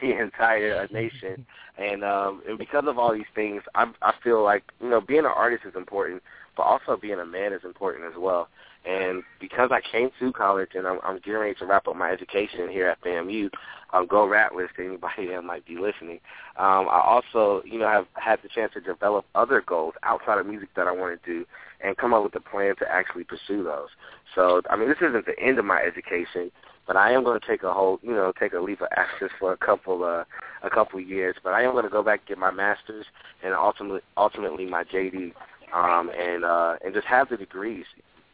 the 0.00 0.18
entire 0.18 0.88
nation. 0.92 1.46
And 1.78 2.04
um, 2.04 2.42
and 2.48 2.58
because 2.58 2.84
of 2.86 2.98
all 2.98 3.12
these 3.12 3.24
things, 3.34 3.62
I 3.74 3.90
I 4.02 4.12
feel 4.22 4.42
like 4.42 4.64
you 4.80 4.88
know 4.88 5.00
being 5.00 5.20
an 5.20 5.26
artist 5.26 5.64
is 5.66 5.74
important, 5.76 6.22
but 6.56 6.62
also 6.62 6.96
being 6.96 7.18
a 7.18 7.26
man 7.26 7.52
is 7.52 7.64
important 7.64 8.04
as 8.04 8.18
well. 8.18 8.48
And 8.86 9.22
because 9.40 9.70
I 9.72 9.80
came 9.80 10.10
to 10.20 10.32
college 10.32 10.70
and 10.74 10.86
I'm, 10.86 11.00
I'm 11.02 11.16
getting 11.16 11.40
ready 11.40 11.54
to 11.56 11.66
wrap 11.66 11.88
up 11.88 11.96
my 11.96 12.10
education 12.10 12.68
here 12.68 12.88
at 12.88 13.00
FAMU, 13.02 13.50
um, 13.92 14.06
go 14.06 14.26
Rattlers 14.26 14.70
to 14.76 14.86
anybody 14.86 15.26
that 15.30 15.42
might 15.42 15.66
be 15.66 15.76
listening. 15.76 16.20
Um, 16.56 16.88
I 16.88 17.02
also, 17.04 17.62
you 17.64 17.78
know, 17.78 17.88
have 17.88 18.06
had 18.14 18.40
the 18.42 18.48
chance 18.48 18.72
to 18.74 18.80
develop 18.80 19.24
other 19.34 19.62
goals 19.66 19.94
outside 20.02 20.38
of 20.38 20.46
music 20.46 20.68
that 20.76 20.86
I 20.86 20.92
want 20.92 21.20
to 21.20 21.30
do 21.30 21.44
and 21.80 21.96
come 21.96 22.14
up 22.14 22.22
with 22.22 22.34
a 22.36 22.40
plan 22.40 22.74
to 22.76 22.90
actually 22.90 23.24
pursue 23.24 23.64
those. 23.64 23.88
So, 24.34 24.62
I 24.70 24.76
mean, 24.76 24.88
this 24.88 24.98
isn't 25.00 25.26
the 25.26 25.38
end 25.38 25.58
of 25.58 25.64
my 25.64 25.80
education, 25.80 26.50
but 26.86 26.96
I 26.96 27.12
am 27.12 27.24
going 27.24 27.40
to 27.40 27.46
take 27.46 27.64
a 27.64 27.72
whole, 27.72 27.98
you 28.02 28.12
know, 28.12 28.32
take 28.38 28.52
a 28.52 28.60
leap 28.60 28.80
of 28.80 28.88
absence 28.96 29.32
for 29.38 29.52
a 29.52 29.56
couple, 29.56 30.04
uh, 30.04 30.24
a 30.62 30.70
couple 30.70 31.00
years. 31.00 31.36
But 31.42 31.52
I 31.52 31.62
am 31.62 31.72
going 31.72 31.84
to 31.84 31.90
go 31.90 32.02
back 32.02 32.20
and 32.20 32.28
get 32.28 32.38
my 32.38 32.52
master's 32.52 33.06
and 33.42 33.52
ultimately, 33.52 34.00
ultimately 34.16 34.66
my 34.66 34.84
JD, 34.84 35.32
um, 35.74 36.10
and 36.10 36.44
uh, 36.44 36.76
and 36.84 36.94
just 36.94 37.06
have 37.06 37.28
the 37.28 37.36
degrees, 37.36 37.84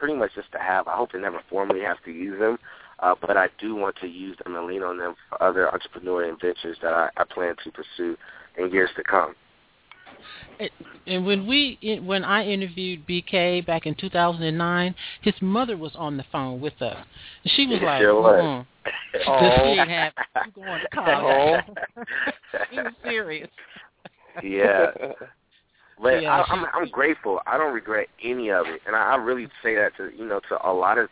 pretty 0.02 0.18
much 0.18 0.34
just 0.34 0.50
to 0.50 0.58
have. 0.58 0.88
I 0.88 0.96
hope 0.96 1.12
to 1.12 1.20
never 1.20 1.40
formally 1.48 1.82
have 1.82 2.02
to 2.06 2.10
use 2.10 2.36
them, 2.40 2.58
uh, 2.98 3.14
but 3.20 3.36
I 3.36 3.48
do 3.60 3.76
want 3.76 3.94
to 4.00 4.08
use 4.08 4.36
them 4.42 4.56
and 4.56 4.66
lean 4.66 4.82
on 4.82 4.98
them 4.98 5.14
for 5.28 5.40
other 5.40 5.70
entrepreneurial 5.72 6.40
ventures 6.40 6.76
that 6.82 6.92
I, 6.92 7.08
I 7.16 7.22
plan 7.22 7.54
to 7.62 7.70
pursue 7.70 8.16
in 8.58 8.72
years 8.72 8.90
to 8.96 9.04
come. 9.04 9.36
And 11.06 11.24
when 11.24 11.46
we 11.46 12.00
when 12.04 12.24
I 12.24 12.44
interviewed 12.44 13.06
BK 13.06 13.64
back 13.64 13.86
in 13.86 13.94
2009, 13.94 14.94
his 15.20 15.34
mother 15.40 15.76
was 15.76 15.92
on 15.94 16.16
the 16.16 16.24
phone 16.32 16.60
with 16.60 16.82
us. 16.82 16.96
And 17.44 17.52
she 17.54 17.66
was 17.68 17.80
It 17.80 17.84
like, 17.84 18.00
sure 18.00 18.20
was. 18.20 18.42
"Mm-mm. 18.42 18.66
Oh. 19.28 19.40
This 19.40 19.60
ain't 19.62 19.88
happening. 19.88 20.52
You 20.56 20.62
going 20.64 20.80
to 20.80 20.88
college?" 20.88 21.64
she 22.70 22.76
was 22.76 22.92
serious. 23.04 23.48
Yeah. 24.42 24.90
But 26.02 26.22
Yeah, 26.22 26.32
I, 26.32 26.52
I'm 26.52 26.66
I'm 26.74 26.88
grateful. 26.88 27.40
I 27.46 27.56
don't 27.56 27.72
regret 27.72 28.08
any 28.22 28.50
of 28.50 28.66
it, 28.66 28.80
and 28.86 28.96
I, 28.96 29.12
I 29.12 29.16
really 29.16 29.48
say 29.62 29.76
that 29.76 29.96
to 29.98 30.10
you 30.16 30.26
know 30.26 30.40
to 30.48 30.68
a 30.68 30.72
lot 30.72 30.98
of 30.98 31.08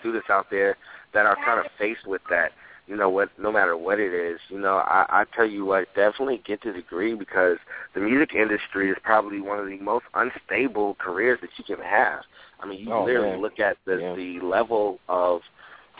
students 0.00 0.30
out 0.30 0.46
there 0.50 0.76
that 1.12 1.26
are 1.26 1.36
kind 1.44 1.60
of 1.60 1.66
faced 1.78 2.06
with 2.06 2.22
that. 2.30 2.52
You 2.88 2.96
know 2.96 3.10
what? 3.10 3.28
No 3.38 3.52
matter 3.52 3.76
what 3.76 4.00
it 4.00 4.12
is, 4.12 4.40
you 4.48 4.58
know, 4.58 4.78
I, 4.78 5.06
I 5.08 5.24
tell 5.36 5.46
you 5.46 5.64
what, 5.64 5.86
definitely 5.94 6.42
get 6.44 6.62
the 6.62 6.72
degree 6.72 7.14
because 7.14 7.58
the 7.94 8.00
music 8.00 8.34
industry 8.34 8.90
is 8.90 8.96
probably 9.04 9.40
one 9.40 9.60
of 9.60 9.66
the 9.66 9.78
most 9.78 10.04
unstable 10.14 10.96
careers 10.98 11.38
that 11.42 11.50
you 11.56 11.64
can 11.64 11.84
have. 11.84 12.22
I 12.58 12.66
mean, 12.66 12.80
you 12.80 12.92
Oh, 12.92 13.04
literally 13.04 13.30
man. 13.32 13.40
look 13.40 13.60
at 13.60 13.76
the 13.84 13.98
Yeah. 14.00 14.14
the 14.14 14.40
level 14.40 14.98
of 15.08 15.42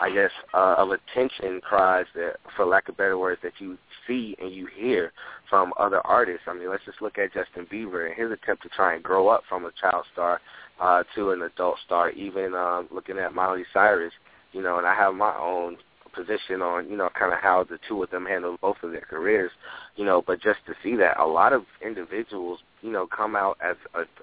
I 0.01 0.11
guess, 0.11 0.31
uh, 0.55 0.75
of 0.79 0.91
attention 0.91 1.61
cries 1.61 2.07
that, 2.15 2.37
for 2.57 2.65
lack 2.65 2.89
of 2.89 2.97
better 2.97 3.19
words, 3.19 3.41
that 3.43 3.53
you 3.59 3.79
see 4.07 4.35
and 4.41 4.53
you 4.53 4.67
hear 4.75 5.13
from 5.49 5.73
other 5.79 6.01
artists. 6.07 6.43
I 6.47 6.55
mean, 6.55 6.71
let's 6.71 6.85
just 6.85 7.03
look 7.03 7.19
at 7.19 7.33
Justin 7.35 7.67
Bieber 7.71 8.07
and 8.07 8.15
his 8.15 8.33
attempt 8.33 8.63
to 8.65 8.69
try 8.71 8.95
and 8.95 9.03
grow 9.03 9.29
up 9.29 9.43
from 9.49 9.65
a 9.65 9.71
child 9.81 10.05
star 10.13 10.41
uh, 10.81 11.05
to 11.15 11.31
an 11.31 11.43
adult 11.43 11.77
star. 11.85 12.11
Even 12.11 12.55
uh, 12.55 12.83
looking 12.91 13.19
at 13.19 13.35
Miley 13.35 13.65
Cyrus, 13.73 14.13
you 14.53 14.63
know, 14.63 14.79
and 14.79 14.87
I 14.87 14.95
have 14.95 15.15
my 15.15 15.37
own 15.37 15.77
position 16.15 16.63
on, 16.63 16.89
you 16.91 16.97
know, 16.97 17.09
kind 17.19 17.33
of 17.33 17.39
how 17.39 17.65
the 17.65 17.79
two 17.89 18.03
of 18.03 18.11
them 18.11 18.27
handle 18.27 18.57
both 18.61 18.77
of 18.83 18.93
their 18.93 19.01
careers, 19.09 19.51
you 19.97 20.05
know, 20.05 20.23
but 20.27 20.41
just 20.41 20.61
to 20.67 20.75
see 20.83 20.97
that 20.97 21.19
a 21.19 21.27
lot 21.27 21.53
of 21.53 21.65
individuals, 21.85 22.59
you 22.83 22.91
know, 22.91 23.07
come 23.07 23.35
out 23.37 23.57
as 23.65 23.77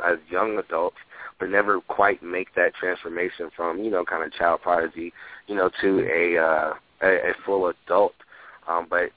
as 0.06 0.18
young 0.30 0.58
adults 0.58 0.98
but 1.40 1.50
never 1.50 1.80
quite 1.80 2.22
make 2.22 2.54
that 2.56 2.76
transformation 2.76 3.50
from, 3.56 3.80
you 3.80 3.90
know, 3.90 4.04
kind 4.04 4.24
of 4.26 4.34
child 4.34 4.62
prodigy, 4.62 5.14
you 5.48 5.56
know, 5.56 5.70
to 5.82 6.02
a 6.02 6.38
uh 6.38 6.74
a, 7.02 7.32
a 7.32 7.34
full 7.46 7.68
adult. 7.68 8.14
Um 8.68 8.88
but 8.90 9.10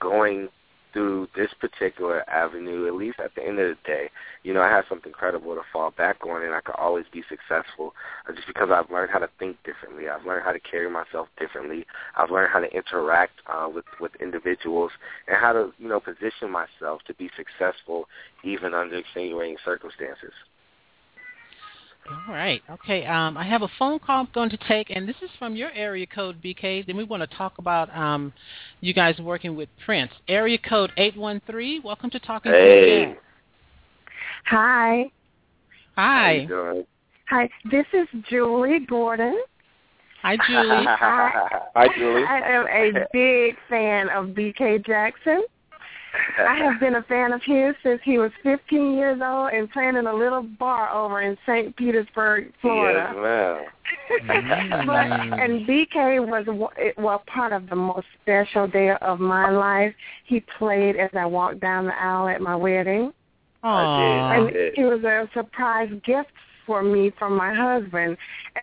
going 0.00 0.48
through 0.92 1.28
this 1.36 1.50
particular 1.60 2.28
avenue, 2.28 2.86
at 2.86 2.94
least 2.94 3.20
at 3.20 3.34
the 3.34 3.42
end 3.42 3.58
of 3.58 3.68
the 3.68 3.76
day, 3.84 4.10
you 4.42 4.54
know, 4.54 4.62
I 4.62 4.68
have 4.68 4.84
something 4.88 5.12
credible 5.12 5.54
to 5.54 5.62
fall 5.72 5.90
back 5.90 6.24
on 6.26 6.42
and 6.42 6.54
I 6.54 6.60
could 6.60 6.76
always 6.76 7.04
be 7.12 7.22
successful 7.28 7.94
uh, 8.28 8.32
just 8.32 8.46
because 8.46 8.70
I've 8.72 8.90
learned 8.90 9.10
how 9.10 9.18
to 9.18 9.28
think 9.38 9.56
differently. 9.64 10.08
I've 10.08 10.24
learned 10.24 10.44
how 10.44 10.52
to 10.52 10.60
carry 10.60 10.90
myself 10.90 11.28
differently. 11.38 11.86
I've 12.16 12.30
learned 12.30 12.50
how 12.52 12.60
to 12.60 12.70
interact 12.74 13.34
uh, 13.46 13.68
with, 13.72 13.84
with 14.00 14.12
individuals 14.20 14.92
and 15.28 15.36
how 15.36 15.52
to, 15.52 15.72
you 15.78 15.88
know, 15.88 16.00
position 16.00 16.50
myself 16.50 17.02
to 17.06 17.14
be 17.14 17.30
successful 17.36 18.08
even 18.44 18.74
under 18.74 18.96
extenuating 18.96 19.56
circumstances. 19.64 20.32
All 22.08 22.34
right. 22.34 22.62
Okay. 22.70 23.06
Um, 23.06 23.36
I 23.36 23.44
have 23.44 23.62
a 23.62 23.68
phone 23.78 23.98
call 23.98 24.20
I'm 24.20 24.28
going 24.34 24.50
to 24.50 24.58
take, 24.68 24.90
and 24.90 25.08
this 25.08 25.16
is 25.22 25.30
from 25.38 25.54
your 25.54 25.70
area 25.72 26.06
code, 26.06 26.42
BK. 26.42 26.86
Then 26.86 26.96
we 26.96 27.04
want 27.04 27.28
to 27.28 27.36
talk 27.36 27.58
about 27.58 27.94
um, 27.96 28.32
you 28.80 28.92
guys 28.92 29.18
working 29.18 29.54
with 29.54 29.68
Prince. 29.84 30.10
Area 30.28 30.58
code 30.58 30.92
813. 30.96 31.82
Welcome 31.84 32.10
to 32.10 32.18
Talking 32.20 32.52
hey. 32.52 33.04
Jazz. 33.06 33.16
Hi. 34.46 35.04
Hi. 35.96 36.48
Hi. 37.28 37.48
This 37.70 37.86
is 37.92 38.08
Julie 38.28 38.86
Gordon. 38.88 39.40
Hi, 40.22 40.36
Julie. 40.48 40.68
I, 40.86 41.60
Hi, 41.74 41.86
Julie. 41.96 42.24
I 42.24 42.38
am 42.40 42.66
a 42.66 43.06
big 43.12 43.56
fan 43.68 44.08
of 44.10 44.26
BK 44.34 44.84
Jackson. 44.84 45.42
I 46.38 46.56
have 46.56 46.80
been 46.80 46.96
a 46.96 47.02
fan 47.02 47.32
of 47.32 47.42
his 47.42 47.74
since 47.82 48.00
he 48.04 48.18
was 48.18 48.30
15 48.42 48.94
years 48.94 49.20
old 49.22 49.52
and 49.52 49.70
playing 49.70 49.96
in 49.96 50.06
a 50.06 50.14
little 50.14 50.42
bar 50.42 50.92
over 50.92 51.20
in 51.20 51.36
St. 51.46 51.76
Petersburg, 51.76 52.52
Florida. 52.60 53.12
Yes, 53.14 53.16
ma'am. 53.16 53.66
Mm. 54.70 54.86
but, 54.86 55.40
and 55.40 55.66
BK 55.66 56.26
was 56.26 56.46
well 56.96 57.22
part 57.26 57.52
of 57.52 57.68
the 57.68 57.76
most 57.76 58.06
special 58.22 58.66
day 58.66 58.92
of 59.00 59.20
my 59.20 59.50
life. 59.50 59.94
He 60.24 60.40
played 60.58 60.96
as 60.96 61.10
I 61.14 61.26
walked 61.26 61.60
down 61.60 61.86
the 61.86 62.00
aisle 62.00 62.28
at 62.28 62.40
my 62.40 62.56
wedding. 62.56 63.12
Aww. 63.64 64.38
And 64.38 64.46
did. 64.46 64.56
I 64.56 64.62
did. 64.62 64.78
it 64.78 64.84
was 64.84 65.04
a 65.04 65.28
surprise 65.34 65.90
gift 66.04 66.30
for 66.66 66.82
me 66.82 67.12
from 67.18 67.36
my 67.36 67.54
husband. 67.54 68.16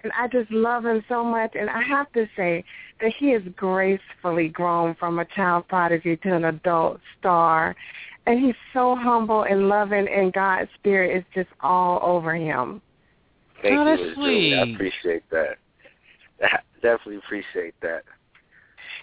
And 0.03 0.11
I 0.17 0.27
just 0.27 0.49
love 0.51 0.85
him 0.85 1.03
so 1.07 1.23
much. 1.23 1.55
And 1.55 1.69
I 1.69 1.81
have 1.83 2.11
to 2.13 2.27
say 2.35 2.63
that 3.01 3.13
he 3.17 3.31
has 3.31 3.41
gracefully 3.55 4.49
grown 4.49 4.95
from 4.95 5.19
a 5.19 5.25
child 5.25 5.67
prodigy 5.67 6.17
to 6.17 6.35
an 6.35 6.45
adult 6.45 6.99
star. 7.19 7.75
And 8.25 8.43
he's 8.43 8.55
so 8.73 8.95
humble 8.95 9.43
and 9.43 9.69
loving, 9.69 10.07
and 10.07 10.33
God's 10.33 10.69
spirit 10.75 11.17
is 11.17 11.23
just 11.33 11.49
all 11.61 11.99
over 12.03 12.35
him. 12.35 12.81
Thank 13.61 13.79
Oh, 13.79 13.83
you, 13.83 13.85
that's 13.85 14.01
Miss 14.01 14.15
Julie. 14.15 14.55
I 14.55 14.63
appreciate 14.63 15.29
that. 15.31 15.57
I 16.43 16.59
definitely 16.81 17.17
appreciate 17.17 17.73
that. 17.81 18.03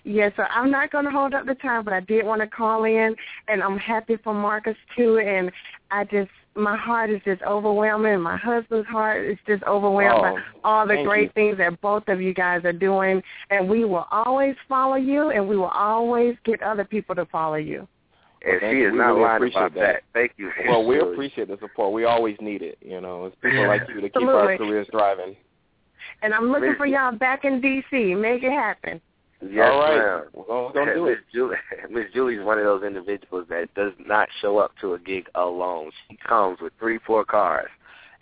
Yes, 0.04 0.32
so 0.36 0.42
I'm 0.42 0.70
not 0.70 0.92
going 0.92 1.06
to 1.06 1.10
hold 1.10 1.32
up 1.32 1.46
the 1.46 1.54
time, 1.54 1.84
but 1.84 1.94
I 1.94 2.00
did 2.00 2.26
want 2.26 2.42
to 2.42 2.46
call 2.46 2.84
in, 2.84 3.16
and 3.48 3.62
I'm 3.62 3.78
happy 3.78 4.18
for 4.22 4.34
Marcus 4.34 4.76
too. 4.94 5.18
And 5.18 5.50
I 5.90 6.04
just, 6.04 6.30
my 6.56 6.76
heart 6.76 7.10
is 7.10 7.20
just 7.24 7.42
overwhelming. 7.42 8.20
My 8.20 8.36
husband's 8.36 8.86
heart 8.88 9.24
is 9.24 9.38
just 9.46 9.62
overwhelmed 9.64 10.18
Oh, 10.18 10.36
by 10.36 10.42
all 10.68 10.86
the 10.86 11.02
great 11.04 11.24
you. 11.24 11.30
things 11.34 11.58
that 11.58 11.80
both 11.80 12.04
of 12.08 12.20
you 12.20 12.32
guys 12.32 12.64
are 12.64 12.72
doing. 12.72 13.22
And 13.50 13.68
we 13.68 13.84
will 13.84 14.06
always 14.10 14.54
follow 14.68 14.96
you, 14.96 15.30
and 15.30 15.48
we 15.48 15.56
will 15.56 15.66
always 15.66 16.36
get 16.44 16.62
other 16.62 16.84
people 16.84 17.14
to 17.16 17.26
follow 17.26 17.56
you. 17.56 17.88
And 18.46 18.60
thank 18.60 18.74
she 18.74 18.78
you. 18.80 18.88
is 18.88 18.92
We 18.92 18.98
not 18.98 19.08
really 19.14 19.22
lying 19.22 19.52
about 19.52 19.74
that. 19.74 19.80
that. 19.80 20.02
Thank 20.12 20.32
you. 20.36 20.50
Well, 20.68 20.84
we 20.86 21.00
appreciate 21.00 21.48
the 21.48 21.58
support. 21.60 21.92
We 21.92 22.04
always 22.04 22.36
need 22.40 22.62
it. 22.62 22.78
You 22.82 23.00
know, 23.00 23.26
it's 23.26 23.36
people 23.40 23.66
like 23.66 23.82
you 23.88 24.00
to 24.00 24.08
keep 24.10 24.28
our 24.28 24.56
careers 24.56 24.86
thriving. 24.90 25.34
And 26.22 26.34
I'm 26.34 26.52
looking 26.52 26.74
for 26.76 26.86
y'all 26.86 27.12
back 27.16 27.44
in 27.44 27.60
D.C. 27.60 28.14
Make 28.14 28.42
it 28.42 28.52
happen. 28.52 29.00
Yes, 29.50 29.70
All 29.72 29.80
right. 29.80 29.96
ma'am. 29.98 30.24
We're 30.32 30.44
gonna, 30.44 30.62
we're 30.66 30.72
gonna 30.72 30.94
do 30.94 31.04
Miss 31.06 31.18
it. 31.18 31.24
Julie, 31.32 31.56
Miss 31.90 32.04
Julie's 32.12 32.44
one 32.44 32.58
of 32.58 32.64
those 32.64 32.82
individuals 32.84 33.46
that 33.50 33.72
does 33.74 33.92
not 34.06 34.28
show 34.40 34.58
up 34.58 34.72
to 34.80 34.94
a 34.94 34.98
gig 34.98 35.26
alone. 35.34 35.90
She 36.08 36.16
comes 36.16 36.58
with 36.60 36.72
three, 36.78 36.98
four 37.06 37.24
cars 37.24 37.68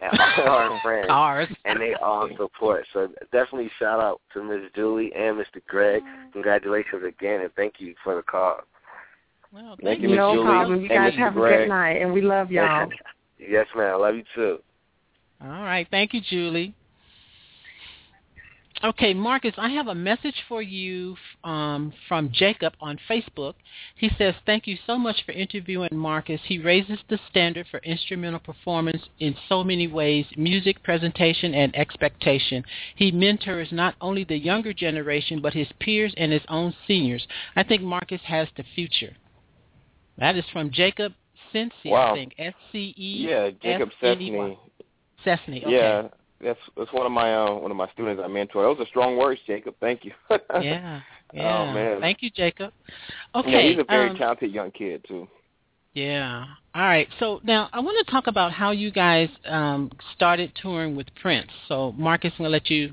and 0.00 0.18
all 0.18 0.58
her 0.58 0.78
friends, 0.82 1.06
Cars. 1.06 1.48
and 1.64 1.80
they 1.80 1.94
all 1.94 2.28
support. 2.36 2.84
So 2.92 3.08
definitely 3.30 3.70
shout 3.78 4.00
out 4.00 4.20
to 4.34 4.42
Miss 4.42 4.62
Julie 4.74 5.12
and 5.14 5.36
Mr. 5.36 5.60
Greg. 5.68 6.02
Congratulations 6.32 7.02
again, 7.06 7.40
and 7.42 7.52
thank 7.54 7.74
you 7.78 7.94
for 8.02 8.16
the 8.16 8.22
call. 8.22 8.60
Well, 9.52 9.76
Thank 9.82 10.00
you, 10.00 10.08
you. 10.08 10.14
Miss 10.14 10.18
no 10.18 10.34
Julie 10.34 10.46
problem. 10.46 10.80
You 10.80 10.88
and 10.90 10.90
guys 10.90 11.12
Mr. 11.12 11.18
have 11.18 11.36
a 11.36 11.40
good 11.40 11.68
night, 11.68 12.00
and 12.02 12.12
we 12.12 12.20
love 12.22 12.50
y'all. 12.50 12.88
yes, 13.38 13.66
ma'am. 13.76 14.00
Love 14.00 14.16
you 14.16 14.24
too. 14.34 14.58
All 15.42 15.48
right. 15.50 15.86
Thank 15.90 16.14
you, 16.14 16.20
Julie. 16.28 16.74
Okay, 18.84 19.14
Marcus, 19.14 19.54
I 19.58 19.68
have 19.70 19.86
a 19.86 19.94
message 19.94 20.34
for 20.48 20.60
you 20.60 21.16
um, 21.44 21.92
from 22.08 22.30
Jacob 22.32 22.72
on 22.80 22.98
Facebook. 23.08 23.54
He 23.96 24.10
says, 24.18 24.34
Thank 24.44 24.66
you 24.66 24.76
so 24.86 24.98
much 24.98 25.24
for 25.24 25.32
interviewing 25.32 25.90
Marcus. 25.92 26.40
He 26.44 26.58
raises 26.58 26.98
the 27.08 27.18
standard 27.30 27.66
for 27.70 27.78
instrumental 27.80 28.40
performance 28.40 29.02
in 29.20 29.36
so 29.48 29.62
many 29.62 29.86
ways 29.86 30.26
music, 30.36 30.82
presentation, 30.82 31.54
and 31.54 31.74
expectation. 31.76 32.64
He 32.96 33.12
mentors 33.12 33.68
not 33.70 33.94
only 34.00 34.24
the 34.24 34.36
younger 34.36 34.72
generation, 34.72 35.40
but 35.40 35.54
his 35.54 35.68
peers 35.78 36.12
and 36.16 36.32
his 36.32 36.42
own 36.48 36.74
seniors. 36.86 37.26
I 37.54 37.62
think 37.62 37.82
Marcus 37.82 38.22
has 38.24 38.48
the 38.56 38.64
future. 38.74 39.14
That 40.18 40.36
is 40.36 40.44
from 40.52 40.70
Jacob 40.72 41.12
Sensi, 41.52 41.90
Wow. 41.90 42.12
I 42.12 42.16
think. 42.16 42.34
S 42.38 42.54
C 42.72 42.94
E 42.96 43.26
Yeah, 43.28 43.50
Jacob 43.62 43.90
S-N-E-Y. 44.02 44.56
Cessny. 45.24 45.36
Cessny. 45.46 45.64
Okay. 45.64 45.72
Yeah, 45.72 46.08
that's 46.42 46.58
that's 46.76 46.92
one 46.92 47.06
of 47.06 47.12
my 47.12 47.34
uh, 47.34 47.54
one 47.54 47.70
of 47.70 47.76
my 47.76 47.88
students 47.92 48.20
I 48.24 48.28
mentor. 48.28 48.62
Those 48.62 48.84
are 48.84 48.88
strong 48.88 49.16
words, 49.16 49.40
Jacob. 49.46 49.74
Thank 49.80 50.04
you. 50.04 50.12
Yeah. 50.60 51.00
Yeah. 51.34 51.62
Oh 51.62 51.72
man. 51.72 51.98
Thank 51.98 52.18
you, 52.20 52.28
Jacob. 52.28 52.74
Yeah, 53.34 53.40
Okay. 53.40 53.70
he's 53.70 53.78
a 53.80 53.84
very 53.84 54.10
um, 54.10 54.16
talented 54.16 54.52
young 54.52 54.70
kid 54.70 55.02
too. 55.08 55.26
yeah. 55.94 56.44
All 56.74 56.82
right. 56.82 57.08
So 57.20 57.40
now 57.42 57.70
I 57.72 57.80
want 57.80 58.06
to 58.06 58.12
talk 58.12 58.26
about 58.26 58.52
how 58.52 58.70
you 58.70 58.90
guys 58.90 59.30
um, 59.48 59.90
started 60.14 60.52
touring 60.60 60.94
with 60.94 61.06
Prince. 61.22 61.48
So 61.68 61.92
Marcus, 61.92 62.32
I'm 62.34 62.44
gonna 62.44 62.50
let 62.50 62.68
you 62.68 62.92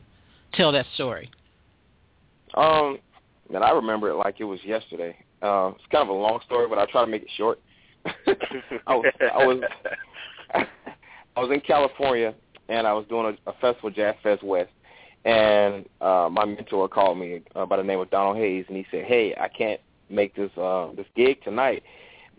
tell 0.53 0.71
that 0.71 0.85
story. 0.93 1.29
Um, 2.53 2.99
man, 3.51 3.61
I 3.61 3.71
remember 3.71 4.09
it 4.09 4.15
like 4.15 4.35
it 4.39 4.45
was 4.45 4.59
yesterday. 4.63 5.17
Uh, 5.41 5.73
it's 5.75 5.83
kind 5.91 6.03
of 6.03 6.07
a 6.07 6.13
long 6.13 6.39
story, 6.45 6.67
but 6.69 6.77
I'll 6.77 6.87
try 6.87 7.03
to 7.03 7.11
make 7.11 7.23
it 7.23 7.29
short. 7.35 7.59
I 8.05 8.95
was 8.95 9.05
I 9.21 9.45
was 9.45 9.61
I 11.35 11.39
was 11.41 11.51
in 11.53 11.59
California 11.59 12.33
and 12.69 12.87
I 12.87 12.93
was 12.93 13.05
doing 13.09 13.37
a, 13.45 13.49
a 13.49 13.53
festival, 13.53 13.89
Jazz 13.89 14.15
Fest 14.23 14.43
West, 14.43 14.69
and 15.25 15.85
uh, 15.99 16.29
my 16.31 16.45
mentor 16.45 16.87
called 16.87 17.17
me 17.17 17.41
uh, 17.55 17.65
by 17.65 17.77
the 17.77 17.83
name 17.83 17.99
of 17.99 18.09
Donald 18.09 18.37
Hayes, 18.37 18.65
and 18.67 18.77
he 18.77 18.85
said, 18.91 19.05
"Hey, 19.05 19.35
I 19.39 19.49
can't 19.49 19.81
make 20.09 20.35
this 20.35 20.51
uh, 20.57 20.89
this 20.95 21.07
gig 21.15 21.43
tonight. 21.43 21.83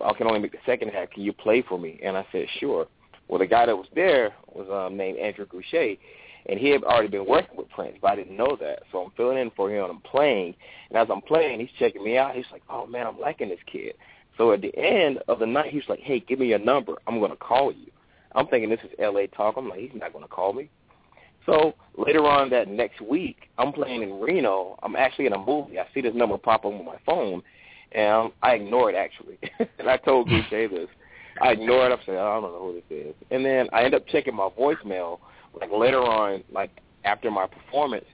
I 0.03 0.13
can 0.15 0.27
only 0.27 0.39
make 0.39 0.53
the 0.53 0.59
second 0.65 0.89
half. 0.91 1.11
Can 1.11 1.25
you 1.25 1.33
play 1.33 1.63
for 1.63 1.79
me?" 1.79 2.01
And 2.03 2.17
I 2.17 2.25
said, 2.33 2.47
"Sure." 2.59 2.87
Well, 3.29 3.39
the 3.39 3.47
guy 3.47 3.67
that 3.67 3.77
was 3.77 3.87
there 3.95 4.35
was 4.53 4.67
um, 4.71 4.97
named 4.97 5.19
Andrew 5.19 5.47
Gouché, 5.47 5.99
and 6.47 6.59
he 6.59 6.71
had 6.71 6.83
already 6.83 7.09
been 7.09 7.27
working 7.27 7.57
with 7.57 7.69
Prince, 7.71 7.97
but 8.01 8.11
I 8.13 8.17
didn't 8.17 8.37
know 8.37 8.57
that. 8.61 8.83
So 8.91 9.05
I'm 9.05 9.13
filling 9.17 9.39
in 9.39 9.51
for 9.53 9.71
him. 9.71 9.85
And 9.85 9.93
I'm 9.93 10.01
playing, 10.01 10.55
and 10.89 10.99
as 10.99 11.09
I'm 11.11 11.21
playing, 11.21 11.61
he's 11.61 11.71
checking 11.79 12.03
me 12.03 12.17
out. 12.17 12.35
He's 12.35 12.47
like, 12.51 12.63
"Oh 12.71 12.87
man, 12.87 13.07
I'm 13.07 13.21
liking 13.21 13.49
this 13.49 13.59
kid." 13.67 13.95
So 14.39 14.53
at 14.53 14.63
the 14.63 14.75
end 14.79 15.19
of 15.29 15.39
the 15.39 15.47
night, 15.47 15.73
he's 15.73 15.89
like, 15.89 16.01
"Hey, 16.01 16.21
give 16.21 16.39
me 16.39 16.47
your 16.47 16.61
number. 16.61 16.95
I'm 17.07 17.21
to 17.21 17.37
call 17.37 17.73
you." 17.73 17.90
I'm 18.35 18.47
thinking 18.47 18.71
this 18.71 18.81
is 18.85 18.91
L.A. 18.99 19.27
talk. 19.29 19.57
I'm 19.57 19.69
like, 19.69 19.81
he's 19.81 19.91
not 19.95 20.13
going 20.13 20.25
to 20.25 20.29
call 20.29 20.53
me. 20.53 20.71
So 21.47 21.75
later 21.97 22.27
on 22.27 22.51
that 22.51 22.69
next 22.69 23.01
week, 23.01 23.49
I'm 23.59 23.73
playing 23.73 24.03
in 24.03 24.21
Reno. 24.21 24.79
I'm 24.83 24.95
actually 24.97 25.27
in 25.27 25.33
a 25.33 25.39
movie. 25.39 25.79
I 25.79 25.87
see 25.95 26.01
this 26.01 26.15
number 26.15 26.39
pop 26.39 26.65
up 26.65 26.73
on 26.73 26.85
my 26.85 26.99
phone, 27.07 27.43
and 27.93 28.31
I 28.43 28.55
ignore 28.55 28.91
it 28.91 28.97
actually. 28.97 29.39
and 29.79 29.89
I 29.89 29.97
told 29.97 30.29
Gouché 30.29 30.71
this. 30.71 30.89
I 31.43 31.53
ignore 31.53 31.87
it. 31.87 31.93
I'm 31.93 31.99
saying, 32.05 32.19
I 32.19 32.35
don't 32.35 32.43
know 32.43 32.59
who 32.59 32.75
this 32.75 33.07
is. 33.07 33.15
And 33.31 33.45
then 33.45 33.69
I 33.73 33.85
end 33.85 33.95
up 33.95 34.07
checking 34.09 34.35
my 34.35 34.51
voicemail 34.59 35.21
like 35.59 35.71
later 35.73 36.03
on, 36.03 36.45
like 36.53 36.71
after 37.05 37.31
my 37.31 37.47
performance, 37.47 38.05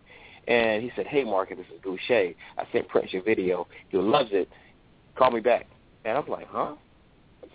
and 0.47 0.83
he 0.83 0.93
said, 0.95 1.07
"Hey, 1.07 1.25
Marcus, 1.25 1.57
this 1.59 1.67
is 1.75 1.83
Gouché. 1.83 2.35
I 2.57 2.65
sent 2.73 2.89
Prince 2.89 3.13
your 3.13 3.23
video. 3.23 3.67
He 3.89 3.97
loves 3.97 4.31
it. 4.33 4.49
Call 5.17 5.31
me 5.31 5.41
back." 5.41 5.67
And 6.05 6.17
I'm 6.17 6.27
like, 6.29 6.47
"Huh?" 6.49 6.75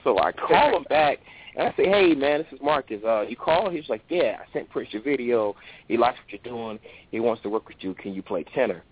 So 0.03 0.19
I 0.19 0.31
call 0.31 0.75
him 0.77 0.85
back, 0.89 1.19
and 1.55 1.67
I 1.67 1.75
say, 1.75 1.87
"Hey, 1.87 2.13
man, 2.15 2.39
this 2.39 2.47
is 2.53 2.59
Marcus. 2.61 3.01
Uh, 3.05 3.21
you 3.21 3.35
called?" 3.35 3.73
He's 3.73 3.89
like, 3.89 4.03
"Yeah, 4.09 4.37
I 4.39 4.53
sent 4.53 4.69
Prince 4.69 4.89
your 4.91 5.01
video. 5.01 5.55
He 5.87 5.97
likes 5.97 6.17
what 6.19 6.31
you're 6.31 6.53
doing. 6.53 6.79
He 7.11 7.19
wants 7.19 7.41
to 7.43 7.49
work 7.49 7.67
with 7.67 7.77
you. 7.81 7.93
Can 7.93 8.13
you 8.13 8.21
play 8.21 8.43
tenor?" 8.55 8.83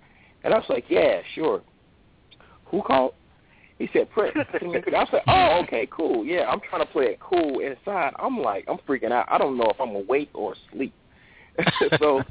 And 0.43 0.53
I 0.53 0.57
was 0.57 0.69
like, 0.69 0.85
"Yeah, 0.89 1.21
sure." 1.35 1.61
Who 2.65 2.81
called? 2.83 3.13
He 3.79 3.89
said, 3.93 4.11
Prince. 4.11 4.35
I 4.53 5.07
said, 5.09 5.21
oh, 5.27 5.61
okay, 5.63 5.87
cool. 5.89 6.25
Yeah, 6.25 6.49
I'm 6.49 6.59
trying 6.69 6.85
to 6.85 6.91
play 6.91 7.05
it 7.05 7.19
cool 7.21 7.59
inside. 7.59 8.13
I'm 8.19 8.37
like, 8.37 8.65
I'm 8.67 8.77
freaking 8.79 9.11
out. 9.11 9.25
I 9.29 9.37
don't 9.37 9.57
know 9.57 9.71
if 9.73 9.79
I'm 9.79 9.95
awake 9.95 10.29
or 10.33 10.53
asleep. 10.53 10.93
so, 11.99 12.21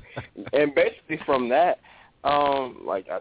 and 0.53 0.75
basically 0.75 1.19
from 1.25 1.49
that, 1.49 1.81
um, 2.25 2.83
like 2.85 3.09
I, 3.11 3.21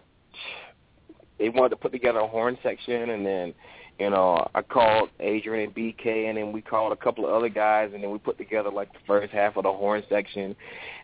they 1.38 1.48
wanted 1.48 1.70
to 1.70 1.76
put 1.76 1.92
together 1.92 2.20
a 2.20 2.26
horn 2.26 2.58
section, 2.62 3.10
and 3.10 3.24
then 3.24 3.54
you 3.98 4.10
know, 4.10 4.48
I 4.54 4.62
called 4.62 5.10
Adrian 5.18 5.66
and 5.66 5.74
BK, 5.74 6.28
and 6.28 6.38
then 6.38 6.52
we 6.52 6.62
called 6.62 6.92
a 6.92 6.96
couple 6.96 7.26
of 7.26 7.32
other 7.32 7.48
guys, 7.48 7.90
and 7.92 8.02
then 8.02 8.10
we 8.10 8.18
put 8.18 8.38
together 8.38 8.70
like 8.70 8.92
the 8.92 9.00
first 9.06 9.32
half 9.32 9.56
of 9.56 9.64
the 9.64 9.72
horn 9.72 10.02
section, 10.08 10.54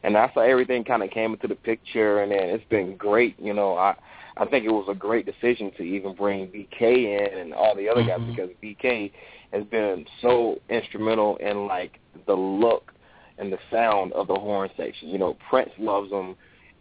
and 0.05 0.15
that's 0.15 0.35
how 0.35 0.43
everything 0.43 0.85
kind 0.85 1.03
of 1.03 1.11
came 1.11 1.33
into 1.33 1.49
the 1.49 1.57
picture, 1.57 2.23
and 2.23 2.31
then 2.31 2.51
it's 2.51 2.65
been 2.71 2.97
great. 2.97 3.35
You 3.41 3.53
know, 3.53 3.77
I 3.77 3.97
I 4.37 4.45
think 4.47 4.65
it 4.65 4.71
was 4.71 4.87
a 4.89 4.95
great 4.95 5.27
decision 5.27 5.71
to 5.77 5.83
even 5.83 6.15
bring 6.15 6.49
BK 6.49 7.33
in 7.33 7.39
and 7.39 7.55
all 7.55 7.75
the 7.75 7.89
other 7.89 8.03
guys 8.05 8.21
Mhm. 8.21 8.31
because 8.35 8.51
BK 8.63 9.13
has 9.53 9.65
been 9.65 10.07
so 10.21 10.61
instrumental 10.69 11.37
in 11.37 11.67
like 11.67 11.99
the 12.27 12.37
look 12.37 12.93
and 13.39 13.53
the 13.53 13.59
sound 13.71 14.13
of 14.13 14.27
the 14.29 14.35
horn 14.35 14.71
section. 14.77 15.09
You 15.09 15.19
know, 15.19 15.35
Prince 15.49 15.71
loves 15.79 16.11
him. 16.11 16.37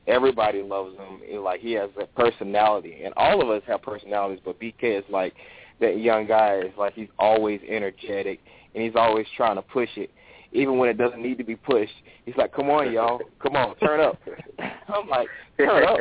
Everybody 0.07 0.61
loves 0.61 0.95
him. 0.97 1.43
Like 1.43 1.59
he 1.59 1.73
has 1.73 1.89
a 1.99 2.05
personality, 2.05 3.03
and 3.03 3.13
all 3.17 3.41
of 3.41 3.49
us 3.49 3.63
have 3.67 3.81
personalities. 3.81 4.39
But 4.43 4.59
BK 4.59 4.95
is 4.95 5.05
like 5.09 5.33
that 5.79 5.99
young 5.99 6.27
guy. 6.27 6.59
Is 6.59 6.71
like 6.77 6.93
he's 6.93 7.09
always 7.19 7.61
energetic, 7.67 8.39
and 8.73 8.83
he's 8.83 8.95
always 8.95 9.25
trying 9.35 9.55
to 9.55 9.61
push 9.61 9.89
it, 9.95 10.11
even 10.51 10.77
when 10.77 10.89
it 10.89 10.97
doesn't 10.97 11.21
need 11.21 11.37
to 11.37 11.43
be 11.43 11.55
pushed. 11.55 11.93
He's 12.25 12.35
like, 12.37 12.53
"Come 12.53 12.69
on, 12.69 12.91
y'all, 12.91 13.19
come 13.41 13.55
on, 13.55 13.75
turn 13.77 13.99
up." 13.99 14.19
I'm 14.87 15.07
like, 15.09 15.27
"Turn 15.57 15.83
up, 15.87 15.99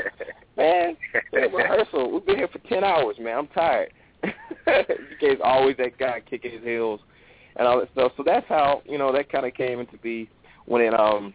man." 0.56 0.96
At 1.34 1.52
rehearsal, 1.52 2.12
we've 2.12 2.26
been 2.26 2.36
here 2.36 2.48
for 2.48 2.60
ten 2.68 2.84
hours, 2.84 3.16
man. 3.18 3.38
I'm 3.38 3.48
tired. 3.48 3.92
BK's 4.66 5.40
always 5.42 5.76
that 5.78 5.98
guy 5.98 6.20
kicking 6.28 6.52
his 6.52 6.62
heels 6.62 7.00
and 7.56 7.66
all 7.66 7.80
that 7.80 7.90
stuff. 7.92 8.12
So 8.16 8.22
that's 8.24 8.46
how 8.48 8.82
you 8.84 8.98
know 8.98 9.12
that 9.12 9.30
kind 9.30 9.46
of 9.46 9.54
came 9.54 9.80
into 9.80 9.96
be 9.98 10.28
when 10.66 10.82
it 10.82 10.94
um 10.94 11.34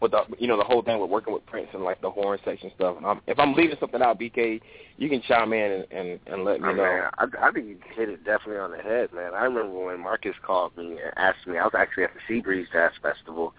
with 0.00 0.12
the 0.12 0.22
you 0.38 0.46
know 0.48 0.56
the 0.56 0.64
whole 0.64 0.82
thing 0.82 0.98
with 1.00 1.10
working 1.10 1.32
with 1.34 1.44
Prince 1.46 1.68
and 1.74 1.82
like 1.84 2.00
the 2.00 2.10
horn 2.10 2.38
section 2.44 2.70
stuff. 2.74 2.96
And 2.96 3.06
I'm, 3.06 3.20
if 3.26 3.38
I'm 3.38 3.52
leaving 3.54 3.76
something 3.80 4.00
out, 4.02 4.18
BK, 4.18 4.60
you 4.96 5.08
can 5.08 5.22
chime 5.22 5.52
in 5.52 5.72
and 5.72 5.86
and, 5.90 6.20
and 6.26 6.44
let 6.44 6.60
me 6.60 6.68
Oh, 6.68 6.72
know. 6.72 6.82
man, 6.82 7.10
I, 7.18 7.26
I 7.40 7.50
think 7.52 7.66
you 7.66 7.76
hit 7.94 8.08
it 8.08 8.24
definitely 8.24 8.58
on 8.58 8.70
the 8.70 8.78
head, 8.78 9.12
man. 9.12 9.34
I 9.34 9.44
remember 9.44 9.84
when 9.86 10.00
Marcus 10.00 10.34
called 10.44 10.76
me 10.76 10.92
and 10.92 11.12
asked 11.16 11.46
me. 11.46 11.58
I 11.58 11.64
was 11.64 11.74
actually 11.76 12.04
at 12.04 12.10
the 12.14 12.34
Seabreeze 12.34 12.70
Jazz 12.72 12.92
Festival, 13.02 13.52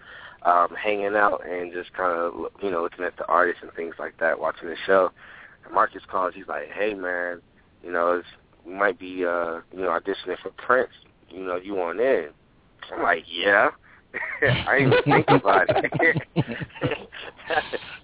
um, 0.44 0.68
hanging 0.80 1.14
out 1.14 1.46
and 1.46 1.72
just 1.72 1.92
kind 1.94 2.12
of 2.18 2.34
you 2.62 2.70
know 2.70 2.82
looking 2.82 3.04
at 3.04 3.16
the 3.16 3.26
artists 3.26 3.62
and 3.62 3.72
things 3.74 3.94
like 3.98 4.18
that, 4.18 4.38
watching 4.40 4.68
the 4.68 4.76
show. 4.86 5.10
And 5.64 5.74
Marcus 5.74 6.02
calls. 6.10 6.34
He's 6.34 6.48
like, 6.48 6.70
"Hey, 6.70 6.94
man, 6.94 7.40
you 7.84 7.92
know, 7.92 8.12
it's, 8.18 8.28
we 8.66 8.74
might 8.74 8.98
be 8.98 9.24
uh, 9.24 9.60
you 9.72 9.80
know 9.82 9.90
auditioning 9.98 10.38
for 10.42 10.50
Prince. 10.56 10.90
You 11.30 11.44
know, 11.44 11.56
you 11.56 11.74
want 11.74 12.00
in?" 12.00 12.28
I'm 12.92 13.02
like, 13.02 13.24
"Yeah." 13.28 13.70
I 14.42 14.78
didn't 14.78 14.92
even 14.92 15.04
think 15.04 15.26
about 15.28 15.66
it. 15.68 16.22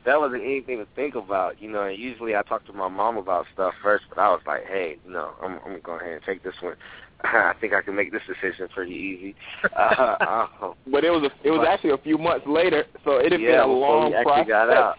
that 0.05 0.19
wasn't 0.21 0.43
anything 0.43 0.79
to 0.79 0.87
think 0.95 1.15
about, 1.15 1.61
you 1.61 1.71
know. 1.71 1.83
And 1.83 1.99
usually 1.99 2.35
I 2.37 2.43
talk 2.43 2.65
to 2.67 2.73
my 2.73 2.89
mom 2.89 3.17
about 3.17 3.47
stuff 3.53 3.75
first, 3.83 4.05
but 4.09 4.19
I 4.19 4.29
was 4.29 4.41
like, 4.47 4.65
hey, 4.67 4.97
no, 5.07 5.33
I'm, 5.43 5.55
I'm 5.65 5.65
gonna 5.65 5.79
go 5.81 5.93
ahead 5.99 6.13
and 6.13 6.23
take 6.25 6.43
this 6.43 6.55
one. 6.61 6.75
I 7.25 7.53
think 7.61 7.73
I 7.75 7.83
can 7.83 7.97
make 7.97 8.13
this 8.13 8.23
decision 8.29 8.69
pretty 8.73 8.93
easy. 8.95 9.35
Uh, 9.77 10.47
um, 10.63 10.75
But 10.87 11.03
it 11.05 11.11
was 11.11 11.25
a, 11.25 11.47
it 11.47 11.51
was 11.51 11.59
But- 11.63 11.69
actually 11.69 11.91
a 11.91 11.99
few 11.99 12.17
months 12.17 12.47
later, 12.47 12.85
so 13.05 13.17
it 13.19 13.33
had 13.33 13.41
yeah, 13.41 13.63
been 13.63 13.71
a 13.71 13.73
long 13.73 14.15
actually 14.15 14.25
process. 14.25 14.47
got 14.49 14.71
out. 14.71 14.99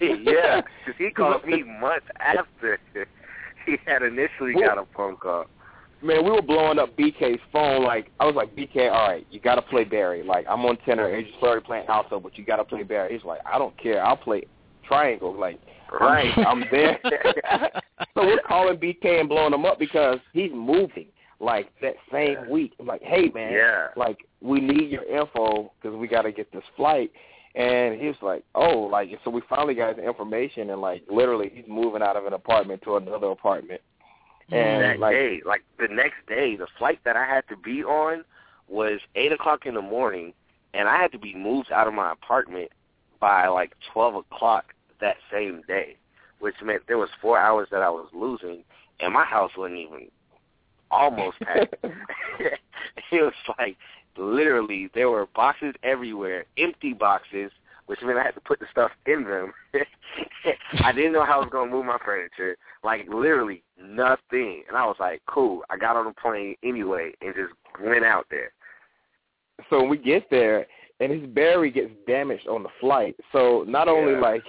yeah, 0.00 0.60
because 0.60 0.98
he 0.98 1.10
called 1.10 1.44
me 1.46 1.62
months 1.62 2.06
after 2.20 2.78
he 3.64 3.76
had 3.86 4.02
initially 4.02 4.52
got 4.52 4.76
a 4.76 4.84
phone 4.94 5.16
call. 5.16 5.46
Man, 6.04 6.22
we 6.22 6.30
were 6.30 6.42
blowing 6.42 6.78
up 6.78 6.94
BK's 6.96 7.40
phone. 7.50 7.82
Like 7.82 8.10
I 8.20 8.26
was 8.26 8.34
like, 8.34 8.54
BK, 8.54 8.92
all 8.92 9.08
right, 9.08 9.26
you 9.30 9.40
got 9.40 9.54
to 9.54 9.62
play 9.62 9.84
bari. 9.84 10.22
Like 10.22 10.44
I'm 10.48 10.64
on 10.66 10.76
tenor, 10.84 11.08
and 11.08 11.26
you're 11.26 11.36
already 11.50 11.64
playing 11.64 11.86
alto, 11.88 12.20
but 12.20 12.36
you 12.36 12.44
got 12.44 12.56
to 12.56 12.64
play 12.64 12.82
bari. 12.82 13.14
He's 13.14 13.24
like, 13.24 13.40
I 13.50 13.58
don't 13.58 13.76
care, 13.78 14.04
I'll 14.04 14.16
play 14.16 14.44
triangle. 14.86 15.34
Like 15.38 15.58
Right. 16.00 16.30
I'm, 16.38 16.62
I'm 16.62 16.64
there. 16.70 16.98
so 18.14 18.24
we're 18.26 18.40
calling 18.46 18.76
BK 18.76 19.20
and 19.20 19.28
blowing 19.28 19.52
him 19.52 19.64
up 19.64 19.78
because 19.78 20.18
he's 20.32 20.50
moving. 20.52 21.06
Like 21.40 21.70
that 21.82 21.94
same 22.12 22.48
week, 22.48 22.72
I'm 22.78 22.86
like, 22.86 23.02
hey 23.02 23.30
man, 23.34 23.52
Yeah. 23.52 23.88
like 23.96 24.18
we 24.40 24.60
need 24.60 24.90
your 24.90 25.04
info 25.04 25.72
because 25.80 25.96
we 25.96 26.06
got 26.08 26.22
to 26.22 26.32
get 26.32 26.50
this 26.52 26.62
flight. 26.76 27.10
And 27.54 28.00
he 28.00 28.06
was 28.08 28.16
like, 28.22 28.44
oh, 28.54 28.78
like 28.80 29.08
so 29.24 29.30
we 29.30 29.42
finally 29.48 29.74
got 29.74 29.96
his 29.96 30.04
information, 30.04 30.70
and 30.70 30.80
like 30.80 31.02
literally 31.10 31.50
he's 31.54 31.64
moving 31.68 32.02
out 32.02 32.16
of 32.16 32.24
an 32.26 32.32
apartment 32.32 32.82
to 32.82 32.96
another 32.96 33.28
apartment. 33.28 33.80
And 34.50 34.82
that 34.82 34.98
like, 34.98 35.14
day, 35.14 35.40
like 35.44 35.62
the 35.78 35.88
next 35.88 36.26
day, 36.28 36.56
the 36.56 36.66
flight 36.78 37.00
that 37.04 37.16
I 37.16 37.24
had 37.24 37.46
to 37.48 37.56
be 37.56 37.82
on 37.82 38.24
was 38.68 39.00
eight 39.14 39.32
o'clock 39.32 39.66
in 39.66 39.74
the 39.74 39.82
morning, 39.82 40.32
and 40.74 40.88
I 40.88 40.96
had 40.96 41.12
to 41.12 41.18
be 41.18 41.34
moved 41.34 41.72
out 41.72 41.86
of 41.86 41.94
my 41.94 42.12
apartment 42.12 42.70
by 43.20 43.48
like 43.48 43.72
twelve 43.92 44.14
o'clock 44.14 44.74
that 45.00 45.16
same 45.32 45.62
day, 45.66 45.96
which 46.40 46.56
meant 46.62 46.82
there 46.88 46.98
was 46.98 47.10
four 47.22 47.38
hours 47.38 47.68
that 47.70 47.82
I 47.82 47.90
was 47.90 48.08
losing, 48.12 48.64
and 49.00 49.12
my 49.12 49.24
house 49.24 49.52
wasn't 49.56 49.78
even 49.78 50.08
almost 50.90 51.38
packed. 51.40 51.76
it 51.82 52.60
was 53.12 53.32
like 53.58 53.76
literally 54.16 54.90
there 54.94 55.10
were 55.10 55.26
boxes 55.34 55.74
everywhere, 55.82 56.44
empty 56.58 56.92
boxes, 56.92 57.50
which 57.86 58.00
meant 58.02 58.18
I 58.18 58.22
had 58.22 58.34
to 58.34 58.40
put 58.40 58.60
the 58.60 58.66
stuff 58.70 58.90
in 59.06 59.24
them. 59.24 59.52
I 60.84 60.92
didn't 60.92 61.12
know 61.12 61.24
how 61.24 61.36
I 61.40 61.44
was 61.44 61.48
gonna 61.50 61.70
move 61.70 61.84
my 61.84 61.98
furniture. 62.04 62.56
Like 62.82 63.06
literally 63.08 63.62
nothing. 63.80 64.64
And 64.68 64.76
I 64.76 64.84
was 64.86 64.96
like, 64.98 65.22
Cool. 65.26 65.62
I 65.70 65.76
got 65.76 65.96
on 65.96 66.06
the 66.06 66.12
plane 66.12 66.56
anyway 66.62 67.12
and 67.20 67.34
just 67.34 67.52
went 67.82 68.04
out 68.04 68.26
there. 68.30 68.52
so 69.70 69.80
when 69.80 69.90
we 69.90 69.98
get 69.98 70.28
there 70.30 70.66
and 71.00 71.12
his 71.12 71.28
bari 71.30 71.70
gets 71.70 71.90
damaged 72.06 72.46
on 72.48 72.62
the 72.62 72.68
flight. 72.80 73.16
So 73.32 73.64
not 73.66 73.88
only 73.88 74.14
like 74.14 74.42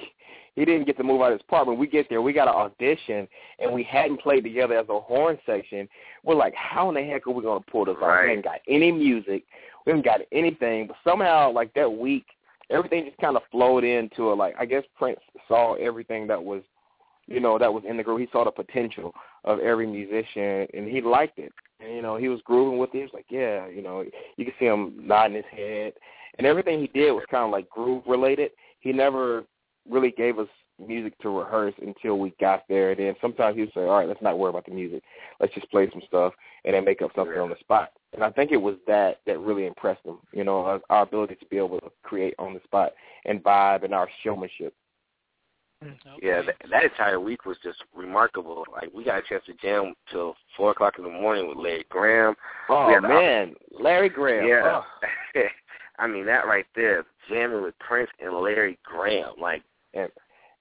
he 0.56 0.64
didn't 0.64 0.86
get 0.86 0.98
to 0.98 1.04
move 1.04 1.22
out 1.22 1.34
of 1.34 1.40
his 1.40 1.46
apartment, 1.48 1.80
we 1.80 1.88
get 1.88 2.08
there, 2.10 2.22
we 2.22 2.34
got 2.34 2.48
an 2.48 2.54
audition 2.54 3.28
and 3.60 3.74
we 3.74 3.84
hadn't 3.84 4.22
played 4.22 4.44
together 4.44 4.78
as 4.78 4.88
a 4.90 5.00
horn 5.00 5.38
section. 5.46 5.88
We're 6.24 6.36
like, 6.36 6.54
how 6.56 6.90
in 6.90 6.96
the 6.96 7.04
heck 7.04 7.28
are 7.28 7.32
we 7.32 7.44
gonna 7.44 7.66
pull 7.70 7.86
this 7.86 7.96
off? 7.96 8.04
Right. 8.04 8.28
We 8.28 8.34
ain't 8.34 8.44
got 8.44 8.60
any 8.70 8.92
music, 8.92 9.44
we 9.86 9.92
haven't 9.92 10.06
got 10.06 10.22
anything. 10.32 10.88
But 10.88 10.98
somehow 11.04 11.52
like 11.52 11.74
that 11.74 11.92
week 11.92 12.26
everything 12.70 13.06
just 13.06 13.18
kind 13.18 13.36
of 13.36 13.44
flowed 13.52 13.84
into 13.84 14.32
it. 14.32 14.36
Like 14.36 14.56
I 14.60 14.66
guess 14.66 14.84
Prince 14.98 15.20
saw 15.48 15.76
everything 15.76 16.28
that 16.28 16.44
was 16.44 16.64
you 17.28 17.40
know, 17.40 17.58
that 17.58 17.74
was 17.74 17.84
in 17.88 17.98
the 17.98 18.04
group. 18.04 18.20
He 18.20 18.28
saw 18.32 18.44
the 18.44 18.52
potential 18.52 19.14
of 19.44 19.60
every 19.60 19.88
musician 19.88 20.68
and 20.74 20.88
he 20.88 21.02
liked 21.02 21.40
it. 21.40 21.52
And, 21.80 21.94
you 21.96 22.02
know, 22.02 22.18
he 22.18 22.30
was 22.30 22.40
grooving 22.46 22.78
with 22.80 22.90
it. 22.94 22.98
He 22.98 23.04
was 23.04 23.14
like, 23.14 23.26
yeah, 23.30 23.68
you 23.68 23.82
know, 23.82 24.04
you 24.38 24.46
could 24.46 24.54
see 24.60 24.66
him 24.66 24.96
nodding 25.02 25.36
his 25.36 25.46
head. 25.52 25.94
And 26.38 26.46
everything 26.46 26.80
he 26.80 26.88
did 26.88 27.12
was 27.12 27.24
kind 27.30 27.44
of 27.44 27.52
like 27.52 27.70
groove 27.70 28.04
related. 28.08 28.52
He 28.80 28.94
never 28.94 29.46
really 29.90 30.12
gave 30.12 30.40
us 30.40 30.48
music 30.80 31.18
to 31.20 31.30
rehearse 31.30 31.74
until 31.82 32.18
we 32.20 32.34
got 32.40 32.64
there. 32.68 32.92
And 32.92 33.00
then 33.00 33.16
sometimes 33.22 33.56
he 33.56 33.62
would 33.62 33.74
say, 33.74 33.82
all 33.82 33.98
right, 33.98 34.08
let's 34.08 34.22
not 34.22 34.38
worry 34.38 34.50
about 34.50 34.66
the 34.66 34.72
music. 34.74 35.04
Let's 35.40 35.54
just 35.54 35.70
play 35.72 35.90
some 35.92 36.02
stuff 36.08 36.34
and 36.64 36.74
then 36.74 36.86
make 36.86 37.02
up 37.02 37.12
something 37.16 37.38
on 37.38 37.50
the 37.50 37.60
spot. 37.60 37.92
And 38.14 38.24
I 38.24 38.32
think 38.32 38.52
it 38.52 38.58
was 38.58 38.76
that 38.88 39.20
that 39.26 39.40
really 39.40 39.66
impressed 39.66 40.06
him, 40.06 40.18
you 40.32 40.44
know, 40.44 40.60
our, 40.62 40.82
our 40.90 41.04
ability 41.04 41.36
to 41.36 41.46
be 41.48 41.58
able 41.58 41.80
to 41.80 41.92
create 42.04 42.34
on 42.40 42.54
the 42.54 42.62
spot 42.64 42.94
and 43.26 43.44
vibe 43.44 43.84
and 43.84 43.94
our 43.94 44.10
showmanship. 44.24 44.74
Mm-hmm. 45.84 46.10
Yeah, 46.22 46.42
that, 46.42 46.56
that 46.72 46.84
entire 46.86 47.20
week 47.20 47.46
was 47.46 47.58
just 47.62 47.84
remarkable. 47.94 48.66
Like 48.72 48.92
we 48.94 49.04
got 49.04 49.20
a 49.20 49.22
chance 49.22 49.44
to 49.46 49.54
jam 49.62 49.94
till 50.12 50.36
four 50.56 50.72
o'clock 50.72 50.94
in 50.98 51.04
the 51.04 51.10
morning 51.10 51.48
with 51.48 51.58
Larry 51.58 51.86
Graham. 51.90 52.36
Oh, 52.70 52.88
We 52.88 52.94
had 52.94 53.04
the- 53.04 53.08
man. 53.10 53.56
Larry 53.72 54.10
Graham. 54.10 54.48
Yeah. 54.48 54.82
Oh. 55.36 55.42
I 56.00 56.08
mean 56.08 56.26
that 56.26 56.46
right 56.48 56.66
there, 56.76 57.06
jamming 57.30 57.62
with 57.62 57.78
Prince 57.80 58.10
and 58.20 58.34
Larry 58.36 58.78
Graham, 58.84 59.34
like 59.40 59.64
And, 59.94 60.10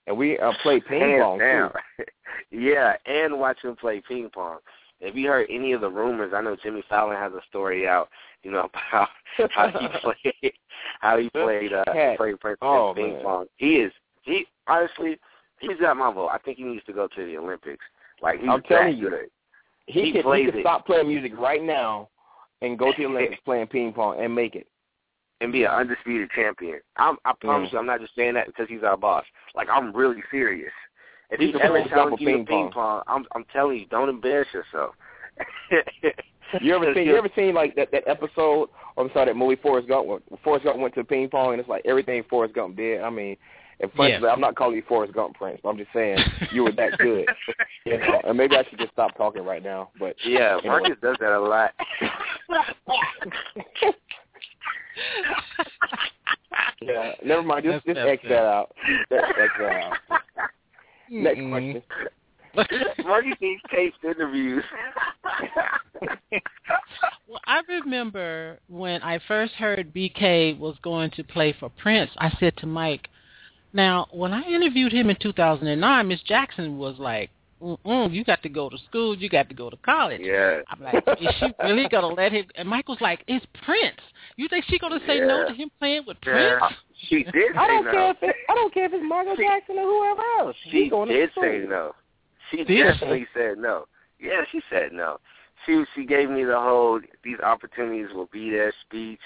and 0.07 0.17
we 0.17 0.39
uh, 0.39 0.53
played 0.63 0.85
ping 0.89 1.19
pong, 1.21 1.39
too. 1.39 2.05
yeah, 2.51 2.95
and 3.07 3.39
watch 3.39 3.59
him 3.63 3.77
play 3.77 4.03
ping 4.07 4.31
pong. 4.33 4.59
If 5.01 5.15
you 5.17 5.29
heard 5.29 5.47
any 5.51 5.73
of 5.73 5.81
the 5.81 5.91
rumors, 5.91 6.33
I 6.35 6.41
know 6.41 6.57
Jimmy 6.63 6.83
Fallon 6.89 7.17
has 7.17 7.33
a 7.33 7.41
story 7.49 7.87
out, 7.87 8.09
you 8.43 8.51
know, 8.51 8.69
about 8.93 9.09
how 9.51 9.69
he 9.69 9.89
played 10.01 10.53
how 11.01 11.19
he 11.19 11.29
played 11.31 11.73
uh 11.73 11.85
Cat. 11.93 12.17
played 12.17 12.41
Prince 12.41 12.59
Oh, 12.63 12.93
ping 12.97 13.15
man. 13.15 13.23
pong. 13.23 13.47
He 13.57 13.77
is 13.77 13.93
he 14.23 14.47
honestly 14.67 15.19
he's 15.61 15.77
got 15.81 15.97
my 15.97 16.13
vote. 16.13 16.29
I 16.33 16.39
think 16.39 16.59
he 16.59 16.65
needs 16.65 16.85
to 16.87 16.93
go 16.93 17.09
to 17.09 17.27
the 17.27 17.37
Olympics. 17.37 17.85
Like 18.23 18.41
he's 18.41 18.49
I'm 18.49 18.63
telling 18.63 18.93
that 18.93 18.97
you. 18.99 19.11
good. 19.11 19.29
He, 19.87 20.05
He 20.05 20.13
could, 20.13 20.25
he 20.37 20.45
could 20.47 20.55
it. 20.57 20.63
stop 20.63 20.87
playing 20.87 21.09
music 21.09 21.33
right 21.39 21.63
now 21.63 22.09
and 22.63 22.79
go 22.79 22.93
to 22.93 22.97
the 22.97 23.05
Olympics 23.07 23.41
playing 23.45 23.67
ping 23.67 23.93
pong 23.93 24.19
and 24.23 24.35
make 24.35 24.55
it. 24.55 24.67
And 25.45 25.53
be 25.53 25.63
an 25.65 25.71
undisputed 25.71 26.31
champion. 26.35 26.81
I'm, 26.97 27.17
I 27.25 27.33
promise 27.41 27.69
Mm. 27.69 27.73
you, 27.73 27.79
I'm 27.79 27.87
not 27.87 28.01
just 28.01 28.15
saying 28.17 28.35
that 28.35 28.47
because 28.47 28.67
he's 28.69 28.83
our 28.83 28.97
boss. 28.97 29.25
Like 29.55 29.69
I'm 29.71 29.95
really 29.95 30.23
serious. 30.31 30.73
If 31.31 31.39
He's 31.41 31.49
he's 31.51 31.55
the 31.55 31.63
ever 31.65 31.79
first 31.81 31.91
double 31.91 32.17
challenged 32.19 32.23
you 32.23 32.29
to 32.29 32.35
ping 32.39 32.47
ping 32.47 32.71
pong. 32.71 32.73
pong, 32.73 33.03
I'm, 33.07 33.25
I'm 33.35 33.45
telling 33.53 33.79
you, 33.79 33.87
don't 33.87 34.09
embarrass 34.09 34.49
yourself. 34.53 34.95
You 36.61 36.77
ever 36.77 36.95
seen 36.95 37.07
you 37.07 37.17
ever 37.17 37.31
seen 37.35 37.53
like 37.55 37.75
that 37.75 37.91
that 37.91 38.07
episode 38.07 38.69
or 38.95 39.05
I'm 39.05 39.11
sorry 39.13 39.27
that 39.27 39.35
movie 39.35 39.57
Forrest 39.57 39.89
Gump 39.89 40.07
when 40.07 40.21
Forrest 40.45 40.65
Gump 40.65 40.79
went 40.79 40.95
to 40.95 41.03
ping 41.03 41.29
pong 41.29 41.53
and 41.53 41.59
it's 41.61 41.69
like 41.69 41.83
everything 41.85 42.23
Forrest 42.31 42.55
Gump 42.55 42.77
did. 42.77 43.01
I 43.01 43.11
mean, 43.11 43.37
And 43.81 43.93
Prince, 43.93 44.23
Yeah. 44.23 44.29
I'm 44.31 44.41
not 44.41 44.55
calling 44.55 44.77
you 44.77 44.83
Forrest 44.87 45.15
Gump, 45.15 45.35
Prince. 45.35 45.59
But 45.63 45.71
I'm 45.71 45.79
just 45.79 45.93
saying 45.93 46.19
you 46.53 46.63
were 46.65 46.73
that 46.73 46.97
good. 46.99 47.27
you 47.87 47.99
know, 47.99 48.21
and 48.25 48.39
maybe 48.39 48.55
I 48.57 48.63
should 48.71 48.79
just 48.79 48.93
stop 48.93 49.17
talking 49.17 49.43
right 49.43 49.65
now. 49.65 49.91
But 49.99 50.15
Yeah, 50.25 50.59
anyway. 50.59 50.67
Marcus 50.69 50.97
does 51.03 51.17
that 51.19 51.33
a 51.33 51.41
lot. 51.41 51.73
yeah, 56.83 57.13
never 57.25 57.43
mind. 57.43 57.65
Just 57.65 57.87
just 57.87 57.99
X 57.99 58.23
that 58.29 58.45
out. 58.45 58.75
Just 59.11 59.25
X 59.39 59.53
that 59.59 59.71
out. 59.71 59.93
Mm-hmm. 60.11 61.23
Next 61.23 61.39
Mm-mm. 61.39 61.83
question. 62.55 62.85
Marcus 63.05 63.35
needs 63.41 63.63
taped 63.73 64.05
interviews. 64.05 64.65
Well, 67.27 67.41
I 67.47 67.63
remember 67.69 68.61
when 68.69 69.03
I 69.03 69.19
first 69.27 69.55
heard 69.55 69.95
BK 69.95 70.59
was 70.59 70.77
going 70.83 71.11
to 71.13 71.25
play 71.25 71.55
for 71.59 71.71
Prince, 71.71 72.11
I 72.19 72.31
said 72.39 72.57
to 72.59 72.67
Mike, 72.67 73.09
now, 73.75 74.07
when 74.13 74.33
I 74.33 74.43
interviewed 74.43 74.93
him 74.93 75.11
in 75.11 75.17
2009, 75.21 76.09
Miss 76.09 76.23
Jackson 76.23 76.79
was 76.79 76.97
like, 76.99 77.31
Mm-mm, 77.65 78.13
you 78.13 78.25
got 78.25 78.43
to 78.43 78.49
go 78.51 78.69
to 78.69 78.77
school, 78.89 79.17
you 79.17 79.29
got 79.31 79.49
to 79.49 79.55
go 79.55 79.71
to 79.71 79.77
college. 79.79 80.21
yeah. 80.23 80.61
I'm 80.69 80.83
like, 80.83 81.03
is 81.21 81.35
she 81.41 81.47
really 81.63 81.89
going 81.89 82.03
to 82.03 82.09
let 82.15 82.31
him? 82.33 82.45
And 82.57 82.69
Mike 82.69 82.89
was 82.89 82.99
like, 83.01 83.25
it's 83.27 83.47
Prince. 83.65 83.97
You 84.37 84.49
think 84.49 84.65
she 84.69 84.79
going 84.79 84.99
to 84.99 85.07
say 85.07 85.21
no 85.21 85.47
to 85.49 85.55
him 85.55 85.71
playing 85.79 86.03
with 86.07 86.19
Yeah. 86.27 86.59
Prince? 86.59 86.75
She 87.09 87.25
did 87.25 87.57
I 87.57 87.67
don't 87.67 87.85
no. 87.87 87.91
care 87.93 88.11
if 88.11 88.17
it, 88.23 88.37
I 88.49 88.55
don't 88.55 88.73
care 88.75 88.85
if 88.87 88.93
it's 88.93 89.05
Michael 89.09 89.35
She- 89.37 89.45
Jackson 89.45 89.77
or 89.79 89.83
whoever 89.85 90.23
else. 90.41 90.57
She 90.71 90.89
going 90.91 91.09
to 91.09 91.15
did 91.15 91.31
school. 91.33 91.43
say 91.45 91.65
no. 91.69 91.95
She 92.51 92.59
Did 92.59 92.67
she? 92.69 92.83
definitely 92.83 93.27
said 93.35 93.59
no. 93.59 93.87
Yeah, 94.21 94.43
she 94.53 94.61
said 94.71 94.93
no. 94.93 95.19
She 95.67 95.83
she 95.95 96.05
gave 96.05 96.29
me 96.31 96.45
the 96.45 96.59
whole 96.61 97.01
these 97.23 97.41
opportunities 97.41 98.09
will 98.15 98.29
be 98.33 98.51
there 98.51 98.73
speech 98.87 99.21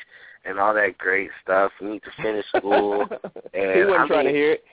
and 0.44 0.58
all 0.60 0.72
that 0.74 0.96
great 0.98 1.30
stuff. 1.42 1.72
You 1.80 1.90
need 1.94 2.02
to 2.04 2.22
finish 2.22 2.46
school. 2.56 3.06
And 3.54 3.72
he 3.76 3.84
wasn't 3.84 4.00
I 4.02 4.06
trying 4.06 4.26
to 4.26 4.30
hear 4.32 4.52
it. 4.52 4.64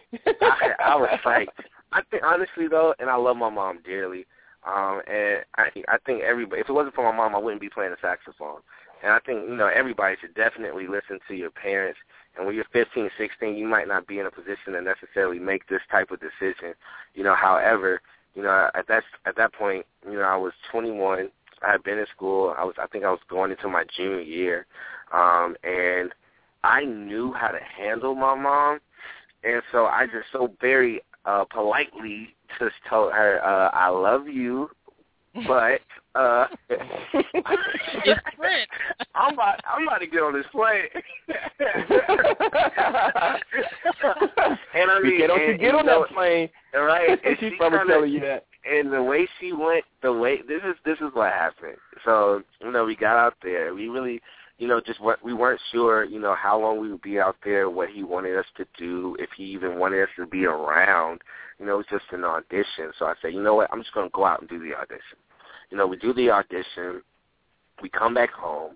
I, 0.41 0.71
I 0.83 0.95
was 0.95 1.09
psyched. 1.25 1.47
I 1.91 2.01
think 2.09 2.23
honestly 2.23 2.67
though, 2.67 2.93
and 2.99 3.09
I 3.09 3.15
love 3.15 3.37
my 3.37 3.49
mom 3.49 3.79
dearly. 3.83 4.25
Um, 4.65 5.01
and 5.07 5.45
I 5.55 5.69
I 5.87 5.97
think 6.05 6.23
everybody 6.23 6.61
if 6.61 6.69
it 6.69 6.73
wasn't 6.73 6.95
for 6.95 7.03
my 7.03 7.15
mom 7.15 7.35
I 7.35 7.39
wouldn't 7.39 7.61
be 7.61 7.69
playing 7.69 7.91
the 7.91 7.97
saxophone. 8.01 8.61
And 9.03 9.13
I 9.13 9.19
think, 9.19 9.47
you 9.47 9.55
know, 9.55 9.67
everybody 9.67 10.15
should 10.19 10.33
definitely 10.33 10.87
listen 10.87 11.19
to 11.27 11.35
your 11.35 11.51
parents. 11.51 11.99
And 12.35 12.45
when 12.45 12.55
you're 12.55 12.65
15, 12.73 13.09
16, 13.17 13.55
you 13.55 13.67
might 13.67 13.87
not 13.87 14.07
be 14.07 14.19
in 14.19 14.25
a 14.25 14.31
position 14.31 14.73
to 14.73 14.81
necessarily 14.81 15.39
make 15.39 15.67
this 15.67 15.81
type 15.91 16.09
of 16.11 16.19
decision. 16.19 16.73
You 17.13 17.23
know, 17.23 17.35
however, 17.35 18.01
you 18.33 18.43
know, 18.43 18.69
at 18.73 18.87
that 18.87 19.03
at 19.25 19.37
that 19.37 19.53
point, 19.53 19.85
you 20.05 20.15
know, 20.15 20.23
I 20.23 20.35
was 20.35 20.53
21. 20.71 21.29
I 21.61 21.71
had 21.71 21.83
been 21.83 21.99
in 21.99 22.07
school. 22.13 22.53
I 22.57 22.63
was 22.63 22.75
I 22.77 22.87
think 22.87 23.05
I 23.05 23.11
was 23.11 23.19
going 23.29 23.51
into 23.51 23.69
my 23.69 23.85
junior 23.95 24.21
year. 24.21 24.65
Um 25.13 25.55
and 25.63 26.11
I 26.63 26.83
knew 26.83 27.31
how 27.31 27.49
to 27.49 27.59
handle 27.59 28.15
my 28.15 28.35
mom. 28.35 28.79
And 29.43 29.61
so 29.71 29.85
I 29.85 30.07
just 30.07 30.27
so 30.33 30.51
very 30.59 31.01
uh 31.25 31.45
politely 31.45 32.29
just 32.59 32.75
told 32.89 33.13
her, 33.13 33.39
uh, 33.43 33.69
I 33.73 33.89
love 33.89 34.27
you, 34.27 34.69
but 35.47 35.81
uh 36.15 36.47
It's 36.69 38.19
Prince. 38.37 38.69
I'm 39.15 39.33
about 39.33 39.59
I'm 39.67 39.87
about 39.87 39.99
to 39.99 40.07
get 40.07 40.21
on 40.23 40.33
this 40.33 40.45
plane. 40.51 40.83
and 44.73 44.91
I 44.91 44.99
mean, 45.01 45.17
get 45.17 45.29
on, 45.29 45.41
and, 45.41 45.59
get 45.59 45.75
on 45.75 45.85
you 45.85 45.91
know, 45.91 46.01
that 46.07 46.13
plane. 46.13 46.49
right? 46.73 47.19
And 47.25 47.37
She's 47.39 47.51
she 47.51 47.57
probably 47.57 47.79
kinda- 47.79 47.93
telling 47.93 48.11
you 48.11 48.19
that. 48.21 48.45
and 48.69 48.91
the 48.91 49.01
way 49.01 49.27
she 49.39 49.53
went, 49.53 49.85
the 50.01 50.11
way 50.13 50.37
this 50.47 50.61
is 50.67 50.75
this 50.85 50.97
is 50.97 51.13
what 51.13 51.31
happened. 51.31 51.77
So 52.03 52.41
you 52.61 52.71
know, 52.71 52.85
we 52.85 52.95
got 52.95 53.17
out 53.17 53.35
there. 53.43 53.73
We 53.73 53.87
really, 53.89 54.21
you 54.57 54.67
know, 54.67 54.79
just 54.79 55.01
what 55.01 55.23
we 55.23 55.33
weren't 55.33 55.59
sure, 55.71 56.05
you 56.05 56.19
know, 56.19 56.35
how 56.35 56.59
long 56.59 56.79
we 56.79 56.89
would 56.89 57.01
be 57.01 57.19
out 57.19 57.35
there, 57.43 57.69
what 57.69 57.89
he 57.89 58.03
wanted 58.03 58.37
us 58.37 58.45
to 58.57 58.65
do, 58.77 59.15
if 59.19 59.29
he 59.35 59.43
even 59.43 59.77
wanted 59.77 60.03
us 60.03 60.09
to 60.17 60.25
be 60.25 60.45
around. 60.45 61.21
You 61.59 61.65
know, 61.65 61.75
it 61.75 61.77
was 61.77 61.85
just 61.89 62.05
an 62.11 62.23
audition. 62.23 62.91
So 62.97 63.05
I 63.05 63.15
said, 63.21 63.33
you 63.33 63.41
know 63.41 63.55
what, 63.55 63.69
I'm 63.71 63.81
just 63.81 63.93
going 63.93 64.07
to 64.07 64.13
go 64.13 64.25
out 64.25 64.39
and 64.39 64.49
do 64.49 64.59
the 64.59 64.75
audition. 64.75 65.17
You 65.69 65.77
know, 65.77 65.87
we 65.87 65.97
do 65.97 66.13
the 66.13 66.29
audition. 66.29 67.01
We 67.81 67.89
come 67.89 68.13
back 68.13 68.31
home. 68.31 68.75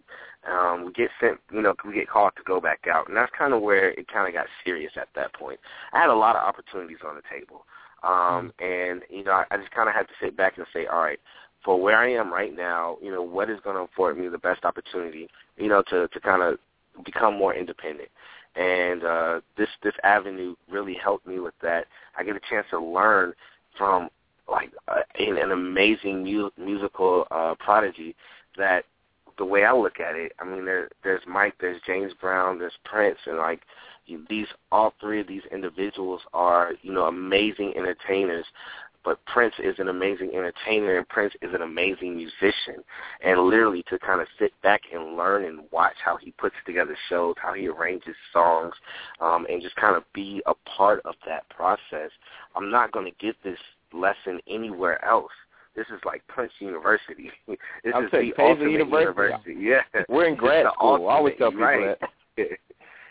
Um, 0.50 0.86
we 0.86 0.94
get 0.94 1.10
sent, 1.20 1.38
you 1.52 1.62
know, 1.62 1.74
we 1.86 1.94
get 1.94 2.10
called 2.10 2.34
to 2.38 2.44
go 2.46 2.62
back 2.62 2.86
out, 2.92 3.08
and 3.08 3.16
that's 3.16 3.32
kind 3.38 3.54
of 3.54 3.62
where 3.62 3.92
it 3.92 4.08
kind 4.12 4.28
of 4.28 4.34
got 4.34 4.48
serious 4.64 4.94
at 4.96 5.10
that 5.16 5.34
point. 5.34 5.60
I 5.92 6.00
had 6.00 6.10
a 6.10 6.16
lot 6.16 6.38
of 6.38 6.44
opportunities 6.44 7.00
on 7.06 7.16
the 7.16 7.22
table. 7.30 7.66
Um, 8.04 8.54
and 8.60 9.02
you 9.10 9.26
know, 9.26 9.32
I, 9.32 9.46
I 9.52 9.58
just 9.58 9.72
kind 9.72 9.90
of 9.90 9.96
had 9.96 10.08
to 10.08 10.14
sit 10.22 10.38
back 10.38 10.58
and 10.58 10.66
say, 10.74 10.86
all 10.86 11.02
right, 11.02 11.20
for 11.64 11.80
where 11.80 11.98
I 11.98 12.12
am 12.14 12.32
right 12.32 12.56
now, 12.56 12.98
you 13.02 13.12
know, 13.12 13.22
what 13.22 13.50
is 13.50 13.60
going 13.64 13.76
to 13.76 13.92
afford 13.92 14.18
me 14.18 14.28
the 14.30 14.38
best 14.38 14.64
opportunity, 14.64 15.28
you 15.60 15.68
know, 15.68 15.84
to 15.90 16.08
to 16.08 16.20
kind 16.20 16.42
of 16.42 16.58
become 17.06 17.38
more 17.38 17.54
independent. 17.54 18.10
And 18.56 19.04
uh, 19.04 19.42
this 19.58 19.70
this 19.84 19.94
avenue 20.04 20.56
really 20.70 20.96
helped 20.96 21.28
me 21.28 21.40
with 21.40 21.54
that. 21.62 21.86
I 22.18 22.24
get 22.24 22.36
a 22.36 22.42
chance 22.50 22.66
to 22.72 22.80
learn 22.80 23.34
from 23.78 24.10
like 24.50 24.72
uh, 24.88 25.02
an, 25.20 25.38
an 25.38 25.52
amazing 25.52 26.24
mu- 26.24 26.50
musical 26.58 27.28
uh, 27.32 27.56
prodigy 27.60 28.16
that 28.58 28.86
the 29.38 29.46
way 29.46 29.64
I 29.64 29.74
look 29.74 30.00
at 30.00 30.16
it, 30.16 30.34
I 30.40 30.46
mean, 30.46 30.66
there 30.66 30.90
there's 31.04 31.22
Mike, 31.28 31.56
there's 31.60 31.82
James 31.86 32.14
Brown, 32.20 32.60
there's 32.60 32.74
Prince, 32.84 33.20
and 33.26 33.38
like 33.38 33.62
these 34.28 34.48
all 34.72 34.94
three 35.00 35.22
of 35.22 35.28
these 35.28 35.44
individuals 35.52 36.22
are 36.34 36.74
you 36.82 36.92
know 36.92 37.06
amazing 37.06 37.74
entertainers 37.78 38.46
but 39.06 39.24
Prince 39.26 39.54
is 39.60 39.76
an 39.80 39.88
amazing 39.88 40.32
entertainer 40.34 40.98
and 40.98 41.08
Prince 41.08 41.34
is 41.42 41.54
an 41.54 41.62
amazing 41.62 42.16
musician 42.16 42.84
and 43.24 43.40
literally 43.42 43.84
to 43.90 44.00
kind 44.00 44.22
of 44.22 44.28
sit 44.38 44.52
back 44.62 44.82
and 44.94 45.16
learn 45.16 45.46
and 45.46 45.62
watch 45.72 45.96
how 46.04 46.18
he 46.18 46.32
puts 46.32 46.56
together 46.66 46.98
shows 47.10 47.36
how 47.42 47.54
he 47.54 47.68
arranges 47.68 48.16
songs 48.34 48.74
um 49.22 49.46
and 49.50 49.62
just 49.62 49.76
kind 49.76 49.96
of 49.96 50.04
be 50.14 50.42
a 50.48 50.54
part 50.78 51.02
of 51.06 51.16
that 51.26 51.48
process 51.50 52.12
I'm 52.56 52.72
not 52.72 52.92
going 52.92 53.06
to 53.06 53.26
get 53.26 53.36
this 53.44 53.60
lesson 53.94 54.40
anywhere 54.48 55.04
else 55.06 55.32
this 55.76 55.86
is 55.96 56.02
like 56.04 56.26
Prince 56.28 56.52
University. 56.60 57.32
This 57.48 57.94
I'm 57.96 58.06
is 58.06 58.12
the 58.12 58.34
ultimate 58.38 58.72
university. 58.72 59.52
university. 59.52 59.56
Yeah, 59.60 60.04
We're 60.10 60.26
in 60.26 60.36
grad 60.36 60.66
school. 60.74 61.08
I 61.08 61.14
always 61.14 61.36
tell 61.38 61.52
people 61.52 61.66
right. 61.66 61.98
that. 62.38 62.50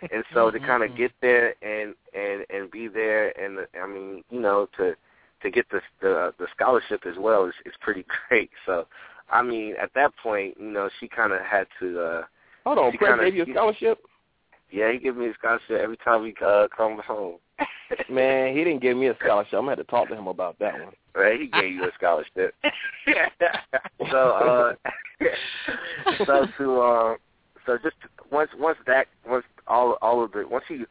and 0.13 0.25
so 0.35 0.51
to 0.51 0.59
kind 0.59 0.83
of 0.83 0.97
get 0.97 1.13
there 1.21 1.55
and 1.63 1.95
and 2.15 2.45
and 2.51 2.71
be 2.71 2.89
there 2.89 3.33
and 3.41 3.67
I 3.81 3.87
mean 3.87 4.23
you 4.31 4.41
know 4.41 4.69
to 4.77 4.95
to 5.43 5.51
get 5.51 5.69
the 5.71 5.81
the 6.01 6.35
the 6.39 6.47
scholarship 6.55 7.05
as 7.07 7.17
well 7.19 7.47
is 7.47 7.55
is 7.67 7.75
pretty 7.81 8.05
great. 8.29 8.51
So 8.67 8.87
I 9.31 9.43
mean 9.43 9.75
at 9.81 9.91
that 9.95 10.13
point 10.23 10.57
you 10.59 10.71
know 10.71 10.89
she 11.01 11.09
kind 11.09 11.33
of 11.33 11.41
had 11.41 11.67
to 11.81 12.01
uh 12.01 12.23
Hold 12.65 12.79
on, 12.79 12.99
Prince 12.99 13.21
gave 13.23 13.35
you 13.35 13.45
a 13.45 13.51
scholarship? 13.51 13.99
yeah 14.71 14.93
he 14.93 14.99
gave 14.99 15.17
me 15.17 15.29
a 15.29 15.35
scholarship 15.35 15.81
every 15.81 15.97
time 15.99 16.23
we 16.23 16.35
uh, 16.45 16.69
come 16.77 16.99
home. 16.99 17.37
Man, 18.11 18.57
he 18.57 18.65
didn't 18.65 18.83
give 18.83 18.97
me 18.97 19.09
a 19.09 19.17
scholarship. 19.17 19.55
I'm 19.55 19.61
gonna 19.61 19.77
have 19.77 19.79
to 19.79 19.91
talk 19.91 20.09
to 20.09 20.15
him 20.15 20.27
about 20.27 20.59
that 20.59 20.75
one. 20.75 20.93
Right, 21.15 21.41
he 21.41 21.47
gave 21.47 21.73
you 21.73 21.85
a 21.85 21.91
scholarship. 21.95 22.55
so, 24.11 24.17
uh, 24.17 24.73
so 26.25 26.47
to, 26.59 26.81
uh, 26.81 27.15
so 27.67 27.79
just 27.83 27.97
once, 28.31 28.51
once 28.59 28.79
that, 28.87 29.07
once 29.27 29.45
all, 29.67 29.99
all 30.01 30.23
of 30.23 30.33
the, 30.33 30.47
once 30.49 30.65
he 30.69 30.85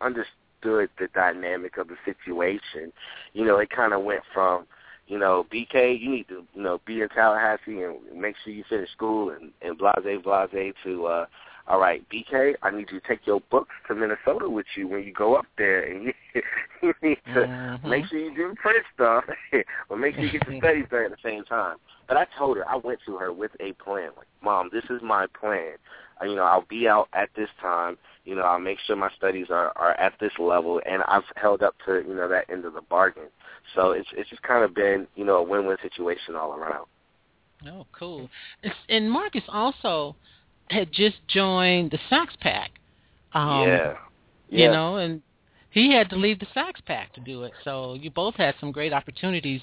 understood 0.63 0.89
the 0.99 1.07
dynamic 1.13 1.77
of 1.77 1.87
the 1.87 1.95
situation, 2.05 2.91
you 3.33 3.45
know, 3.45 3.57
it 3.57 3.69
kind 3.69 3.93
of 3.93 4.03
went 4.03 4.21
from, 4.33 4.65
you 5.07 5.17
know, 5.17 5.45
BK, 5.51 5.99
you 5.99 6.09
need 6.09 6.27
to, 6.27 6.45
you 6.53 6.61
know, 6.61 6.81
be 6.85 7.01
in 7.01 7.09
Tallahassee 7.09 7.81
and 7.81 7.97
make 8.15 8.35
sure 8.43 8.53
you 8.53 8.63
finish 8.69 8.91
school 8.91 9.31
and, 9.31 9.51
and 9.61 9.77
blase, 9.77 10.21
blase 10.23 10.73
to, 10.83 11.05
uh, 11.05 11.25
all 11.67 11.79
right, 11.79 12.03
BK, 12.09 12.55
I 12.63 12.71
need 12.71 12.89
you 12.91 12.99
to 12.99 13.07
take 13.07 13.27
your 13.27 13.41
books 13.51 13.73
to 13.87 13.95
Minnesota 13.95 14.49
with 14.49 14.65
you 14.75 14.87
when 14.87 15.03
you 15.03 15.13
go 15.13 15.35
up 15.35 15.45
there, 15.57 15.83
and 15.83 16.03
you, 16.03 16.13
you 16.81 16.93
need 17.01 17.19
to 17.33 17.45
Mhm. 17.45 17.89
make 17.89 18.05
sure 18.05 18.19
you 18.19 18.33
do 18.33 18.55
Prince 18.55 18.85
stuff, 18.93 19.25
but 19.89 19.97
make 19.97 20.15
sure 20.15 20.23
you 20.23 20.31
get 20.31 20.47
your 20.47 20.57
studies 20.61 20.85
done 20.89 21.05
at 21.05 21.11
the 21.11 21.17
same 21.21 21.43
time. 21.43 21.77
But 22.07 22.15
I 22.15 22.25
told 22.37 22.55
her, 22.57 22.67
I 22.69 22.77
went 22.77 22.99
to 23.05 23.17
her 23.17 23.33
with 23.33 23.51
a 23.59 23.73
plan. 23.73 24.11
Like, 24.15 24.27
Mom, 24.41 24.69
this 24.71 24.85
is 24.89 25.01
my 25.01 25.27
plan. 25.39 25.73
Uh, 26.21 26.25
you 26.25 26.35
know, 26.35 26.43
I'll 26.43 26.65
be 26.69 26.87
out 26.87 27.09
at 27.13 27.29
this 27.35 27.49
time. 27.59 27.97
You 28.23 28.35
know, 28.35 28.43
I'll 28.43 28.59
make 28.59 28.79
sure 28.79 28.95
my 28.95 29.11
studies 29.17 29.47
are 29.49 29.73
are 29.75 29.91
at 29.99 30.13
this 30.19 30.31
level, 30.39 30.81
and 30.85 31.03
I've 31.03 31.23
held 31.35 31.63
up 31.63 31.75
to 31.85 32.01
you 32.07 32.13
know 32.15 32.29
that 32.29 32.49
end 32.49 32.63
of 32.63 32.73
the 32.75 32.81
bargain. 32.81 33.27
So 33.75 33.91
it's 33.91 34.07
it's 34.13 34.29
just 34.29 34.41
kind 34.43 34.63
of 34.63 34.73
been 34.73 35.05
you 35.15 35.25
know 35.25 35.35
a 35.37 35.43
win-win 35.43 35.77
situation 35.81 36.35
all 36.35 36.53
around. 36.53 36.85
Oh, 37.65 37.85
cool. 37.91 38.29
It's, 38.61 38.75
and 38.87 39.11
Marcus 39.11 39.43
also 39.49 40.15
had 40.69 40.91
just 40.91 41.17
joined 41.27 41.91
the 41.91 41.99
Sax 42.09 42.33
Pack. 42.39 42.71
Um, 43.33 43.67
yeah. 43.67 43.93
You 44.49 44.67
know, 44.67 44.97
and 44.97 45.21
he 45.71 45.93
had 45.93 46.09
to 46.09 46.15
leave 46.15 46.39
the 46.39 46.47
Sax 46.53 46.81
Pack 46.81 47.13
to 47.13 47.21
do 47.21 47.43
it. 47.43 47.51
So 47.63 47.93
you 47.95 48.09
both 48.09 48.35
had 48.35 48.55
some 48.59 48.71
great 48.71 48.93
opportunities 48.93 49.61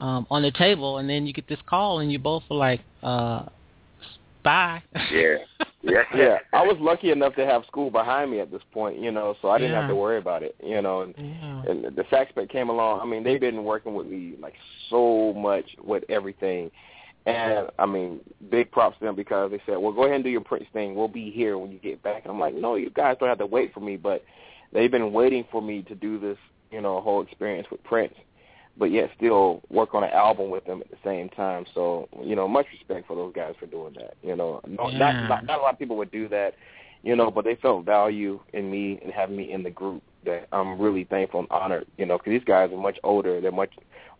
um, 0.00 0.26
on 0.30 0.42
the 0.42 0.52
table, 0.52 0.98
and 0.98 1.08
then 1.08 1.26
you 1.26 1.32
get 1.32 1.48
this 1.48 1.58
call, 1.66 2.00
and 2.00 2.10
you 2.10 2.18
both 2.18 2.44
were 2.48 2.56
like, 2.56 2.80
uh, 3.02 3.46
"Bye." 4.42 4.82
Yeah. 5.12 5.36
Yeah. 5.82 6.02
Yeah, 6.14 6.38
I 6.52 6.62
was 6.62 6.76
lucky 6.78 7.10
enough 7.10 7.34
to 7.36 7.46
have 7.46 7.64
school 7.66 7.90
behind 7.90 8.30
me 8.30 8.40
at 8.40 8.50
this 8.50 8.60
point, 8.70 8.98
you 8.98 9.10
know, 9.10 9.34
so 9.40 9.48
I 9.48 9.56
didn't 9.56 9.74
have 9.74 9.88
to 9.88 9.94
worry 9.94 10.18
about 10.18 10.42
it, 10.42 10.54
you 10.62 10.82
know. 10.82 11.00
And, 11.00 11.14
yeah. 11.16 11.62
and 11.66 11.96
the 11.96 12.04
sax 12.10 12.30
pack 12.34 12.50
came 12.50 12.68
along. 12.68 13.00
I 13.00 13.06
mean, 13.06 13.24
they've 13.24 13.40
been 13.40 13.64
working 13.64 13.94
with 13.94 14.06
me 14.06 14.34
like 14.42 14.52
so 14.90 15.32
much 15.32 15.64
with 15.82 16.04
everything, 16.10 16.70
and 17.26 17.68
I 17.78 17.86
mean, 17.86 18.20
big 18.50 18.70
props 18.70 18.98
to 18.98 19.04
them 19.04 19.16
because 19.16 19.50
they 19.50 19.60
said, 19.66 19.78
"Well, 19.78 19.92
go 19.92 20.04
ahead 20.04 20.16
and 20.16 20.24
do 20.24 20.30
your 20.30 20.40
Prince 20.40 20.66
thing. 20.72 20.94
We'll 20.94 21.08
be 21.08 21.30
here 21.30 21.58
when 21.58 21.70
you 21.70 21.78
get 21.78 22.02
back." 22.02 22.22
And 22.24 22.32
I'm 22.32 22.40
like, 22.40 22.54
"No, 22.54 22.76
you 22.76 22.90
guys 22.90 23.16
don't 23.20 23.28
have 23.28 23.38
to 23.38 23.46
wait 23.46 23.72
for 23.74 23.80
me." 23.80 23.96
But 23.96 24.24
they've 24.72 24.90
been 24.90 25.12
waiting 25.12 25.44
for 25.50 25.60
me 25.60 25.82
to 25.82 25.94
do 25.94 26.18
this 26.18 26.38
you 26.70 26.80
know, 26.80 27.00
whole 27.00 27.22
experience 27.22 27.68
with 27.70 27.82
Prince, 27.84 28.14
but 28.76 28.86
yet 28.86 29.10
still 29.16 29.62
work 29.70 29.94
on 29.94 30.04
an 30.04 30.10
album 30.10 30.50
with 30.50 30.64
them 30.64 30.80
at 30.80 30.90
the 30.90 30.96
same 31.04 31.28
time. 31.30 31.64
So, 31.74 32.08
you 32.22 32.36
know, 32.36 32.48
much 32.48 32.66
respect 32.72 33.06
for 33.06 33.16
those 33.16 33.32
guys 33.34 33.54
for 33.58 33.66
doing 33.66 33.94
that. 33.94 34.14
You 34.22 34.36
know, 34.36 34.60
no, 34.66 34.88
Yeah. 34.88 34.98
not, 34.98 35.28
not 35.28 35.44
not 35.46 35.58
a 35.58 35.62
lot 35.62 35.72
of 35.72 35.78
people 35.78 35.96
would 35.96 36.10
do 36.10 36.28
that, 36.28 36.54
you 37.02 37.16
know, 37.16 37.30
but 37.30 37.44
they 37.44 37.56
felt 37.56 37.84
value 37.84 38.40
in 38.52 38.70
me 38.70 39.00
and 39.02 39.12
having 39.12 39.36
me 39.36 39.52
in 39.52 39.62
the 39.62 39.70
group 39.70 40.02
that 40.24 40.48
I'm 40.52 40.80
really 40.80 41.04
thankful 41.04 41.40
and 41.40 41.50
honored. 41.50 41.86
You 41.96 42.06
know, 42.06 42.18
because 42.18 42.30
these 42.30 42.44
guys 42.44 42.70
are 42.72 42.76
much 42.76 42.98
older, 43.02 43.40
they're 43.40 43.52
much 43.52 43.72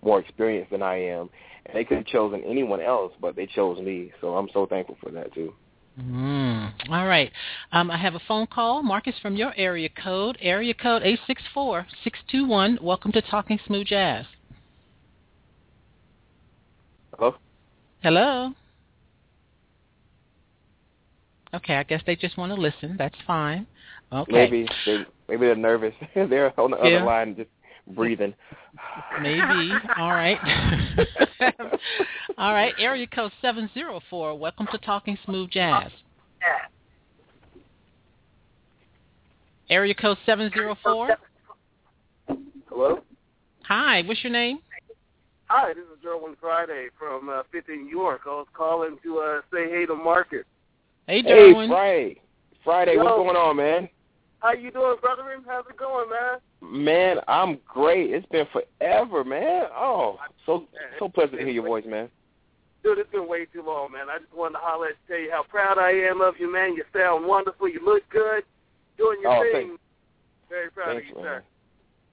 more 0.02 0.20
experienced 0.20 0.70
than 0.70 0.82
I 0.82 0.96
am, 0.96 1.28
and 1.66 1.76
they 1.76 1.84
could 1.84 1.98
have 1.98 2.06
chosen 2.06 2.42
anyone 2.46 2.80
else, 2.80 3.12
but 3.20 3.36
they 3.36 3.46
chose 3.46 3.80
me. 3.80 4.12
So 4.20 4.36
I'm 4.36 4.48
so 4.52 4.66
thankful 4.66 4.96
for 5.02 5.10
that 5.10 5.32
too. 5.34 5.52
Mm. 6.00 6.72
All 6.90 7.06
right. 7.06 7.30
Um, 7.72 7.90
I 7.90 7.98
have 7.98 8.14
a 8.14 8.20
phone 8.26 8.46
call. 8.46 8.82
Marcus 8.82 9.14
from 9.20 9.36
your 9.36 9.52
area 9.56 9.88
code, 10.02 10.38
area 10.40 10.72
code 10.72 11.02
864-621. 11.56 12.80
Welcome 12.80 13.12
to 13.12 13.20
Talking 13.22 13.58
Smooth 13.66 13.86
Jazz. 13.88 14.24
Hello. 17.18 17.34
Hello. 18.02 18.52
Okay, 21.52 21.74
I 21.74 21.82
guess 21.82 22.00
they 22.06 22.16
just 22.16 22.38
want 22.38 22.54
to 22.54 22.60
listen. 22.60 22.94
That's 22.96 23.16
fine. 23.26 23.66
Okay. 24.12 24.32
Maybe 24.32 24.68
they 24.86 25.04
maybe 25.28 25.46
they're 25.46 25.56
nervous. 25.56 25.94
they're 26.14 26.58
on 26.58 26.70
the 26.70 26.76
Yeah. 26.78 26.98
other 26.98 27.04
line 27.04 27.36
just 27.36 27.50
breathing. 27.94 28.34
Maybe. 29.20 29.72
All 29.98 30.10
right. 30.10 30.38
All 32.38 32.52
right. 32.52 32.72
Area 32.78 33.06
code 33.06 33.32
704. 33.42 34.38
Welcome 34.38 34.68
to 34.72 34.78
Talking 34.78 35.18
Smooth 35.24 35.50
Jazz. 35.50 35.90
Area 39.68 39.94
code 39.94 40.18
704. 40.26 41.16
Hello? 42.68 43.00
Hi, 43.64 44.02
what's 44.06 44.22
your 44.24 44.32
name? 44.32 44.58
Hi, 45.46 45.72
this 45.74 45.84
is 45.84 46.04
Derwin 46.04 46.34
Friday 46.40 46.88
from 46.98 47.28
uh, 47.28 47.42
50 47.52 47.76
New 47.76 47.88
York. 47.88 48.22
I 48.26 48.30
was 48.30 48.46
calling 48.52 48.96
to 49.02 49.18
uh, 49.18 49.40
say 49.52 49.68
hey 49.70 49.86
to 49.86 49.94
Marcus. 49.94 50.44
Hey, 51.06 51.22
Hey, 51.22 51.30
Derwin. 51.30 51.68
Friday. 51.68 52.20
Friday, 52.64 52.96
what's 52.96 53.08
going 53.08 53.36
on, 53.36 53.56
man? 53.56 53.88
How 54.40 54.52
you 54.52 54.70
doing, 54.70 54.96
brother? 55.00 55.22
How's 55.46 55.64
it 55.68 55.76
going, 55.76 56.08
man? 56.10 56.38
Man, 56.62 57.18
I'm 57.26 57.58
great. 57.66 58.10
It's 58.10 58.26
been 58.26 58.46
forever, 58.52 59.24
man. 59.24 59.64
Oh, 59.74 60.18
so 60.46 60.64
so 60.98 61.08
pleasant 61.08 61.38
to 61.38 61.44
hear 61.44 61.54
your 61.54 61.64
voice, 61.66 61.84
man. 61.86 62.08
Dude, 62.82 62.98
it's 62.98 63.10
been 63.10 63.28
way 63.28 63.46
too 63.46 63.62
long, 63.62 63.92
man. 63.92 64.06
I 64.10 64.18
just 64.18 64.32
wanted 64.34 64.54
to 64.54 64.58
holler 64.62 64.86
at 64.88 64.94
you, 65.08 65.14
tell 65.14 65.22
you 65.24 65.30
how 65.30 65.42
proud 65.42 65.78
I 65.78 65.90
am 65.90 66.20
of 66.20 66.34
you, 66.38 66.50
man. 66.52 66.74
You 66.74 66.84
sound 66.94 67.26
wonderful. 67.26 67.68
You 67.68 67.80
look 67.84 68.02
good. 68.10 68.42
Doing 68.98 69.18
your 69.22 69.36
Oh, 69.36 69.42
thing. 69.52 69.68
thanks. 69.68 69.82
Very 70.50 70.70
proud 70.70 70.94
Thanks, 70.94 71.10
of 71.10 71.16
you, 71.18 71.22
man. 71.22 71.24
sir. 71.24 71.42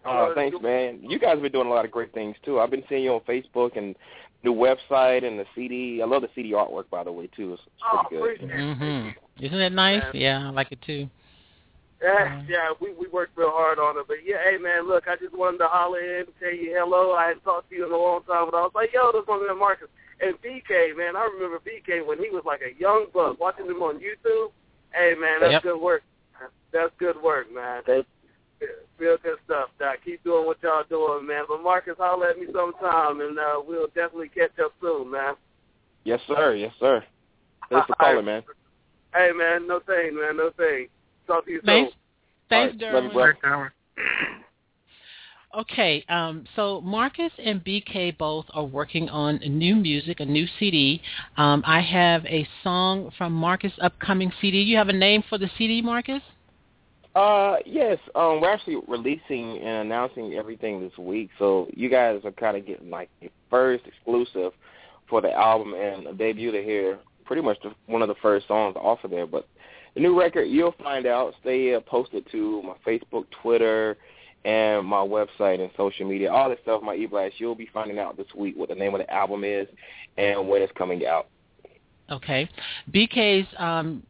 Oh, 0.06 0.32
thanks, 0.36 0.58
man. 0.62 1.00
You 1.02 1.20
guys 1.20 1.32
have 1.32 1.41
been 1.41 1.52
doing 1.52 1.68
a 1.68 1.70
lot 1.70 1.84
of 1.86 1.91
great 1.91 2.14
things 2.14 2.36
too. 2.45 2.60
I've 2.60 2.70
been 2.72 2.84
seeing 2.88 3.04
you 3.04 3.14
on 3.16 3.22
Facebook 3.22 3.76
and 3.78 3.95
new 4.43 4.54
website 4.54 5.26
and 5.26 5.38
the 5.39 5.45
CD. 5.56 6.02
I 6.02 6.06
love 6.06 6.22
the 6.22 6.30
CD 6.36 6.52
artwork, 6.52 6.89
by 6.89 7.04
the 7.04 7.12
way, 7.12 7.28
too. 7.36 7.54
It's, 7.54 7.62
it's 7.66 7.84
Oh, 7.91 8.04
pretty 8.08 8.16
good. 8.39 8.50
appreciate 8.52 8.60
it. 8.60 8.78
Mm-hmm. 8.80 9.45
Isn't 9.45 9.60
it 9.60 9.74
nice? 9.74 10.04
Yeah, 10.14 10.48
I 10.48 10.52
like 10.52 10.72
it 10.72 10.82
too. 10.86 11.10
Yeah, 12.02 12.43
yeah, 12.48 12.70
we 12.80 12.93
we 12.93 13.08
worked 13.08 13.38
real 13.38 13.50
hard 13.50 13.80
on 13.80 13.98
it. 13.98 14.06
But 14.08 14.18
yeah, 14.24 14.38
hey 14.43 14.58
man, 14.58 14.88
look, 14.88 15.08
I 15.08 15.16
just 15.16 15.36
wanted 15.36 15.58
to 15.60 15.68
holler 15.68 16.00
in, 16.00 16.26
tell 16.39 16.54
you 16.54 16.76
hello. 16.78 17.14
I 17.14 17.28
hadn't 17.30 17.43
talked 17.43 17.70
to 17.70 17.76
you 17.76 17.86
in 17.88 17.91
a 17.91 17.98
long 17.98 18.22
time, 18.24 18.48
but 18.52 18.58
I 18.58 18.62
was 18.62 18.72
like, 18.76 18.93
yo, 18.93 19.12
this 19.12 19.26
one 19.26 19.45
man 19.45 19.58
Marcus 19.58 19.88
and 20.22 20.36
BK, 20.41 20.95
man. 20.95 21.16
I 21.16 21.26
remember 21.26 21.58
BK 21.58 22.06
when 22.06 22.20
he 22.20 22.30
was 22.30 22.43
like 22.45 22.62
a 22.62 22.80
young 22.80 23.08
buck, 23.14 23.39
watching 23.39 23.66
him 23.66 23.82
on 23.82 23.98
YouTube. 23.98 24.52
Hey 24.93 25.16
man, 25.20 25.41
that's 25.41 25.54
Yep. 25.54 25.64
good 25.64 25.82
work. 25.82 26.04
That's 26.72 26.93
good 27.00 27.22
work, 27.22 27.52
man. 27.52 27.82
That's 27.88 28.06
real 29.00 29.18
good 29.24 29.38
stuff. 29.45 29.70
Doc. 29.80 29.98
Keep 30.06 30.24
doing 30.24 30.45
what 30.45 30.62
y'all 30.62 30.84
doing, 30.88 31.26
man. 31.26 31.45
But 31.48 31.64
Marcus, 31.64 31.95
holler 31.98 32.30
at 32.30 32.38
me 32.39 32.45
sometime, 32.54 33.22
and 33.22 33.39
uh, 33.39 33.62
we'll 33.66 33.88
definitely 33.88 34.30
catch 34.30 34.58
up 34.64 34.74
soon, 34.82 35.10
man. 35.10 35.34
Yes, 36.04 36.20
sir. 36.28 36.56
Yes, 36.56 36.74
sir. 36.80 37.04
Thanks 37.70 37.88
for 37.88 37.95
calling, 38.00 38.26
man. 38.26 38.43
Hey 39.14 39.32
man, 39.36 39.66
no 39.68 39.80
thing, 39.80 40.16
man, 40.16 40.38
no 40.38 40.52
thing. 40.58 40.88
Talk 41.28 41.45
to 41.45 41.51
you 41.51 41.61
Thanks. 41.65 41.91
soon. 41.91 41.99
Thanks, 42.49 42.82
All 42.82 42.88
right, 42.88 43.03
love 43.03 43.03
you, 43.03 43.09
Derwin. 43.09 43.34
bro. 43.41 43.67
Okay, 45.57 46.05
um, 46.07 46.45
so 46.55 46.82
Marcus 46.82 47.32
and 47.43 47.63
BK 47.63 48.15
both 48.17 48.45
are 48.53 48.65
working 48.65 49.09
on 49.09 49.38
new 49.38 49.75
music, 49.75 50.19
a 50.19 50.25
new 50.25 50.45
CD. 50.59 51.01
Um, 51.36 51.63
I 51.65 51.82
have 51.82 52.25
a 52.25 52.47
song 52.63 53.11
from 53.17 53.34
Marcus' 53.34 53.71
upcoming 53.82 54.32
CD. 54.39 54.61
You 54.61 54.78
have 54.78 54.89
a 54.89 54.93
name 54.93 55.23
for 55.28 55.38
the 55.38 55.49
CD, 55.57 55.82
Marcus? 55.82 56.21
Uh, 57.15 57.55
yes. 57.65 57.97
Um, 58.13 58.41
we're 58.41 58.53
actually 58.53 58.78
releasing 58.88 59.57
and 59.57 59.88
announcing 59.88 60.36
everything 60.36 60.80
this 60.80 60.95
week, 60.99 61.32
so 61.39 61.67
you 61.73 61.89
guys 61.89 62.21
are 62.23 62.32
kind 62.32 62.55
of 62.55 62.67
getting 62.67 62.91
like 62.91 63.09
the 63.21 63.32
first 63.49 63.86
exclusive 63.88 64.51
for 65.09 65.21
the 65.21 65.32
album 65.32 65.73
and 65.73 66.05
a 66.05 66.13
debut 66.13 66.51
to 66.51 66.61
hear 66.61 66.99
pretty 67.25 67.41
much 67.41 67.57
the, 67.63 67.73
one 67.88 68.03
of 68.03 68.09
the 68.09 68.15
first 68.21 68.47
songs 68.47 68.75
off 68.75 69.03
of 69.03 69.09
there. 69.09 69.25
But 69.25 69.47
the 69.98 70.04
new 70.04 70.18
record, 70.20 70.43
you'll 70.43 70.76
find 70.84 71.08
out. 71.08 71.34
Stay 71.41 71.74
uh, 71.74 71.80
posted 71.80 72.30
to 72.32 72.62
my 72.62 72.76
Facebook, 72.86 73.26
Twitter, 73.41 73.98
and 74.45 74.86
my 74.86 74.98
website 74.98 75.60
and 75.60 75.72
social 75.76 76.08
media. 76.08 76.32
All 76.32 76.52
this 76.52 76.60
stuff, 76.62 76.84
my 76.84 76.93
e-blast. 76.93 77.39
You'll 77.39 77.56
be 77.56 77.68
finding 77.74 77.98
out 77.98 78.16
this 78.16 78.28
week 78.36 78.56
what 78.56 78.70
the 78.70 78.76
name 78.76 78.93
of 78.93 79.00
the 79.00 79.12
album 79.12 79.43
is 79.43 79.68
and 80.16 80.48
when 80.48 80.62
it's 80.62 80.72
coming 80.78 81.08
out. 81.08 81.30
Okay. 82.12 82.48
BK's 82.93 83.48
um, 83.58 84.04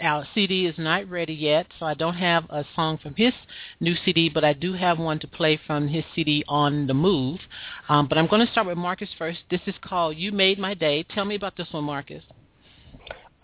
our 0.00 0.26
CD 0.34 0.64
is 0.64 0.74
not 0.78 1.06
ready 1.10 1.34
yet, 1.34 1.66
so 1.78 1.84
I 1.84 1.92
don't 1.92 2.14
have 2.14 2.44
a 2.48 2.64
song 2.74 2.96
from 2.96 3.14
his 3.14 3.34
new 3.80 3.96
CD, 4.06 4.30
but 4.30 4.44
I 4.44 4.54
do 4.54 4.72
have 4.72 4.98
one 4.98 5.18
to 5.18 5.28
play 5.28 5.60
from 5.66 5.88
his 5.88 6.04
CD 6.14 6.42
on 6.48 6.86
the 6.86 6.94
move. 6.94 7.38
Um, 7.90 8.08
but 8.08 8.16
I'm 8.16 8.28
going 8.28 8.44
to 8.46 8.50
start 8.50 8.66
with 8.66 8.78
Marcus 8.78 9.10
first. 9.18 9.40
This 9.50 9.60
is 9.66 9.74
called 9.82 10.16
"You 10.16 10.32
Made 10.32 10.58
My 10.58 10.72
Day." 10.72 11.04
Tell 11.14 11.26
me 11.26 11.34
about 11.34 11.54
this 11.58 11.68
one, 11.70 11.84
Marcus. 11.84 12.24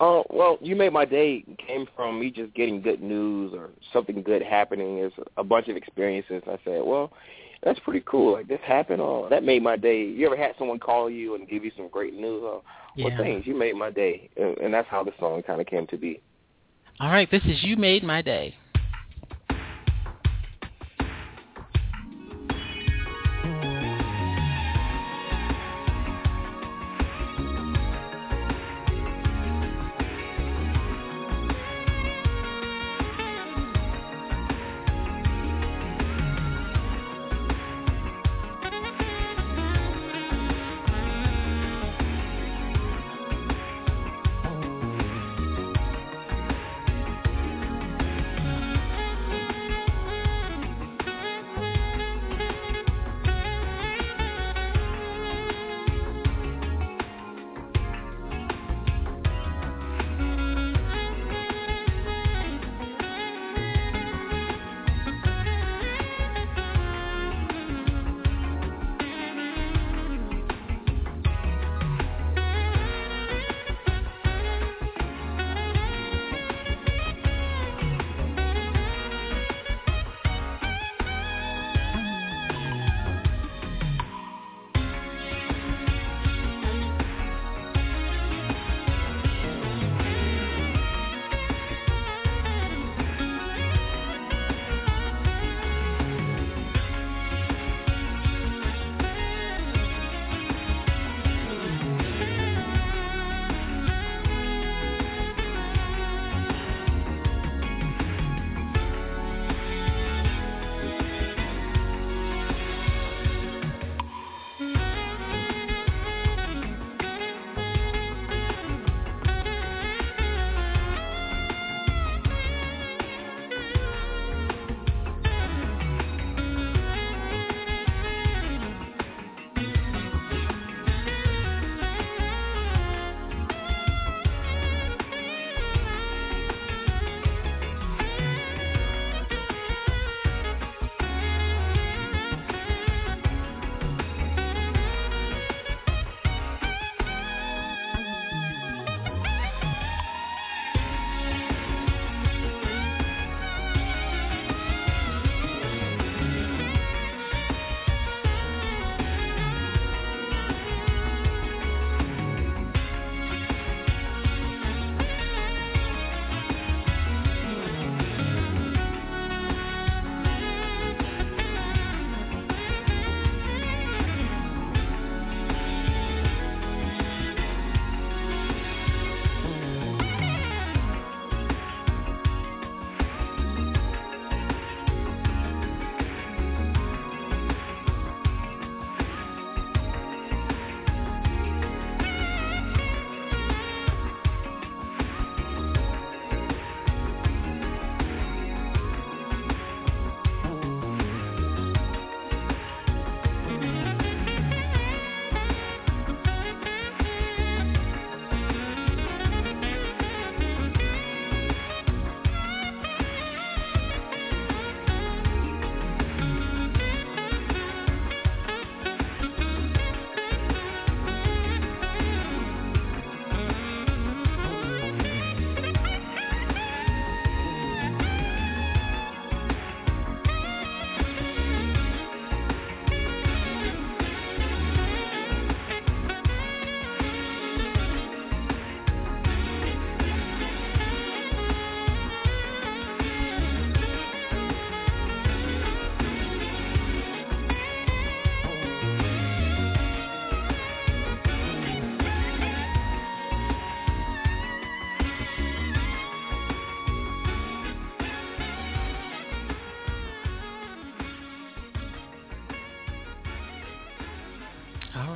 Oh, 0.07 0.23
well, 0.29 0.59
you 0.61 0.77
made 0.77 0.93
my 0.93 1.07
day 1.07 1.43
came 1.67 1.87
from 1.97 2.21
me 2.21 2.31
just 2.31 2.53
getting 2.53 2.83
good 2.83 3.03
news 3.03 3.55
or 3.55 3.71
something 3.91 4.23
good 4.23 4.43
happening. 4.43 4.99
Is 4.99 5.15
a 5.39 5.43
bunch 5.43 5.69
of 5.69 5.77
experiences. 5.79 6.43
I 6.47 6.59
said, 6.63 6.83
well, 6.85 7.11
that's 7.63 7.81
pretty 7.81 8.03
cool. 8.05 8.35
Like 8.35 8.47
this 8.47 8.61
happened. 8.67 9.01
Oh, 9.01 9.29
that 9.31 9.45
made 9.45 9.63
my 9.63 9.79
day. 9.79 10.05
You 10.05 10.27
ever 10.27 10.37
had 10.37 10.57
someone 10.59 10.79
call 10.79 11.09
you 11.09 11.37
and 11.37 11.49
give 11.49 11.65
you 11.65 11.73
some 11.75 11.89
great 11.89 12.13
news? 12.13 12.43
Oh, 12.45 12.63
Yeah. 12.97 13.07
well, 13.07 13.17
thanks. 13.17 13.47
You 13.47 13.57
made 13.59 13.77
my 13.77 13.91
day, 13.91 14.29
and, 14.37 14.59
and 14.59 14.75
that's 14.75 14.89
how 14.89 15.05
the 15.05 15.13
song 15.19 15.43
kind 15.43 15.63
of 15.63 15.67
came 15.67 15.87
to 15.87 15.97
be. 15.97 16.21
All 17.01 17.09
right, 17.09 17.31
this 17.31 17.43
is 17.45 17.65
"You 17.65 17.79
Made 17.79 18.05
My 18.05 18.21
Day." 18.21 18.55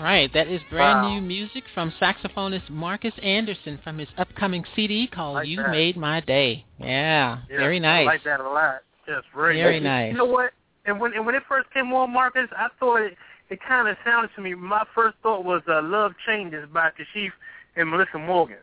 Right, 0.08 0.32
that 0.32 0.48
is 0.48 0.60
brand 0.70 1.02
Wow. 1.02 1.08
new 1.08 1.20
music 1.20 1.64
from 1.74 1.92
saxophonist 2.00 2.68
Marcus 2.70 3.14
Anderson 3.22 3.78
from 3.82 3.98
his 3.98 4.08
upcoming 4.16 4.64
CD 4.74 5.06
called 5.06 5.34
Like 5.36 5.48
"You 5.48 5.58
that. 5.58 5.70
Made 5.70 5.96
My 5.96 6.20
Day." 6.20 6.64
Yeah, 6.78 7.38
Yeah, 7.48 7.56
very 7.56 7.80
nice. 7.80 8.02
I 8.02 8.12
like 8.12 8.24
that 8.24 8.40
a 8.40 8.48
lot. 8.48 8.82
Yes, 9.06 9.22
very, 9.34 9.56
Very 9.56 9.80
nice. 9.80 10.12
You 10.12 10.18
know 10.18 10.24
what? 10.26 10.52
And 10.84 11.00
when 11.00 11.12
and 11.14 11.24
when 11.26 11.34
it 11.34 11.42
first 11.48 11.70
came 11.72 11.92
on, 11.92 12.12
Marcus, 12.12 12.48
I 12.52 12.68
thought 12.78 13.00
it, 13.02 13.16
it 13.50 13.60
kind 13.66 13.88
of 13.88 13.96
sounded 14.04 14.30
to 14.36 14.40
me. 14.42 14.54
My 14.54 14.84
first 14.94 15.16
thought 15.22 15.44
was 15.44 15.62
uh, 15.68 15.82
"Love 15.82 16.12
Changes" 16.26 16.68
by 16.72 16.90
Kashif 16.90 17.30
and 17.76 17.90
Melissa 17.90 18.18
Morgan. 18.18 18.58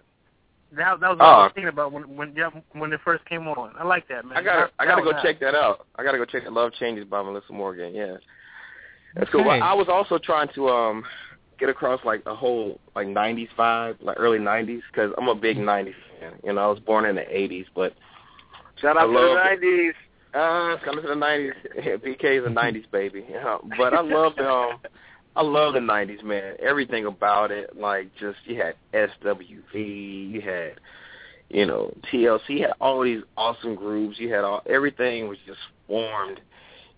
That, 0.72 1.00
that 1.00 1.10
was 1.10 1.20
what 1.20 1.26
I 1.26 1.34
Oh. 1.34 1.44
was 1.44 1.52
thinking 1.54 1.70
about 1.70 1.92
when 1.92 2.16
when 2.16 2.34
yeah, 2.36 2.50
when 2.74 2.92
it 2.94 3.00
first 3.04 3.26
came 3.26 3.48
on. 3.48 3.74
I 3.78 3.84
like 3.84 4.08
that, 4.08 4.26
man. 4.26 4.38
I 4.38 4.42
gotta, 4.42 4.72
I 4.80 4.86
gotta 4.86 5.02
go 5.02 5.12
was 5.14 5.22
check 5.22 5.40
that 5.40 5.56
out. 5.56 5.86
I 5.96 6.04
gotta 6.04 6.18
go 6.18 6.26
check 6.26 6.44
Love 6.50 6.74
Changes 6.74 7.06
by 7.06 7.22
Melissa 7.22 7.54
Morgan. 7.54 7.94
Yeah, 7.94 8.18
that's 9.16 9.30
cool. 9.30 9.42
Okay. 9.42 9.60
Well, 9.60 9.64
I 9.64 9.74
was 9.74 9.88
also 9.90 10.18
trying 10.18 10.50
to 10.56 10.70
um 10.70 11.04
get 11.60 11.70
across 11.70 12.04
like 12.06 12.22
a 12.26 12.36
whole 12.36 12.80
like 12.96 13.08
'90s 13.08 13.50
vibe, 13.58 13.96
like 14.02 14.18
early 14.20 14.40
'90s, 14.40 14.82
because 14.92 15.12
I'm 15.18 15.28
a 15.28 15.36
big 15.36 15.58
'90s 15.58 15.94
fan. 16.20 16.34
You 16.44 16.54
know, 16.54 16.62
I 16.62 16.68
was 16.68 16.80
born 16.80 17.06
in 17.06 17.16
the 17.16 17.22
'80s, 17.22 17.66
but 17.76 17.94
Shout 18.82 18.98
out 18.98 19.08
to 19.08 19.14
the 19.14 19.34
nineties. 19.36 19.94
uh, 20.34 20.76
it's 20.76 20.84
coming 20.84 21.02
to 21.04 21.08
the 21.08 21.16
'90s. 21.16 21.54
BK 22.04 22.40
is 22.40 22.46
a 22.46 22.50
'90s 22.62 22.90
baby. 22.92 23.26
You 23.28 23.36
know, 23.36 23.62
but 23.78 23.94
I 23.94 24.02
love 24.02 24.34
the 24.36 24.48
um, 24.50 24.80
I 25.36 25.42
love 25.42 25.74
the 25.74 25.80
'90s, 25.80 26.24
man. 26.24 26.56
Everything 26.60 27.06
about 27.06 27.52
it, 27.52 27.78
like 27.78 28.10
just 28.20 28.38
you 28.46 28.62
had 28.62 28.76
SWV, 28.94 30.32
you 30.32 30.42
had 30.42 30.74
you 31.50 31.66
know 31.66 31.94
TLC, 32.12 32.42
you 32.50 32.62
had 32.64 32.74
all 32.82 33.02
these 33.04 33.22
awesome 33.38 33.76
groups. 33.76 34.20
You 34.20 34.34
had 34.34 34.44
all 34.44 34.62
everything 34.70 35.28
was 35.28 35.38
just 35.46 35.60
formed 35.88 36.42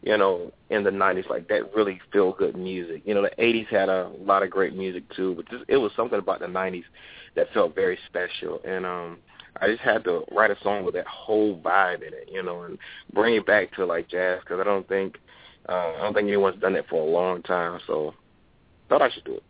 you 0.01 0.17
know, 0.17 0.51
in 0.69 0.83
the 0.83 0.89
'90s, 0.89 1.29
like 1.29 1.47
that 1.49 1.73
really 1.75 1.99
feel 2.11 2.33
good 2.33 2.55
music. 2.55 3.01
You 3.05 3.13
know, 3.13 3.21
the 3.21 3.31
'80s 3.41 3.67
had 3.67 3.89
a 3.89 4.11
lot 4.19 4.43
of 4.43 4.49
great 4.49 4.75
music 4.75 5.03
too, 5.15 5.33
but 5.35 5.49
just, 5.49 5.65
it 5.67 5.77
was 5.77 5.91
something 5.95 6.19
about 6.19 6.39
the 6.39 6.45
'90s 6.45 6.83
that 7.35 7.51
felt 7.53 7.75
very 7.75 7.97
special. 8.07 8.59
And 8.65 8.85
um, 8.85 9.17
I 9.61 9.67
just 9.67 9.81
had 9.81 10.03
to 10.05 10.23
write 10.31 10.51
a 10.51 10.57
song 10.61 10.83
with 10.85 10.95
that 10.95 11.07
whole 11.07 11.59
vibe 11.59 12.05
in 12.07 12.13
it, 12.13 12.29
you 12.31 12.43
know, 12.43 12.63
and 12.63 12.77
bring 13.13 13.35
it 13.35 13.45
back 13.45 13.73
to 13.75 13.85
like 13.85 14.09
jazz 14.09 14.39
because 14.41 14.59
I 14.59 14.63
don't 14.63 14.87
think 14.87 15.17
uh, 15.69 15.93
I 15.97 16.01
don't 16.01 16.13
think 16.13 16.27
anyone's 16.27 16.61
done 16.61 16.73
that 16.73 16.87
for 16.87 17.01
a 17.01 17.11
long 17.11 17.41
time. 17.43 17.79
So 17.87 18.13
thought 18.89 19.01
I 19.01 19.09
should 19.09 19.25
do 19.25 19.35
it. 19.35 19.43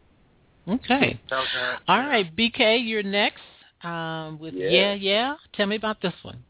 Okay. 0.67 1.19
That 1.29 1.35
uh, 1.35 1.77
All 1.87 1.99
right, 1.99 2.35
BK, 2.35 2.87
you're 2.87 3.03
next. 3.03 3.41
Um, 3.83 4.39
with 4.39 4.53
Yeah. 4.53 4.69
yeah, 4.69 4.93
yeah. 4.93 5.35
Tell 5.53 5.67
me 5.67 5.75
about 5.75 6.01
this 6.01 6.13
one. 6.23 6.43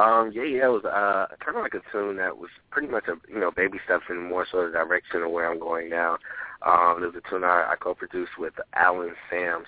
Um, 0.00 0.32
yeah, 0.32 0.44
yeah, 0.44 0.64
it 0.64 0.72
was 0.72 0.84
uh, 0.84 1.26
kind 1.44 1.58
of 1.58 1.62
like 1.62 1.74
a 1.74 1.82
tune 1.92 2.16
that 2.16 2.38
was 2.38 2.48
pretty 2.70 2.88
much 2.88 3.04
a 3.08 3.16
you 3.30 3.38
know 3.38 3.50
baby 3.50 3.78
steps 3.84 4.04
in 4.08 4.28
more 4.30 4.46
so 4.50 4.64
the 4.64 4.72
direction 4.72 5.22
of 5.22 5.30
where 5.30 5.50
I'm 5.50 5.60
going 5.60 5.90
now. 5.90 6.16
Um, 6.62 7.02
it 7.02 7.06
was 7.06 7.14
a 7.16 7.28
tune 7.28 7.44
I, 7.44 7.72
I 7.72 7.74
co-produced 7.78 8.38
with 8.38 8.54
Alan 8.74 9.12
Sams, 9.28 9.66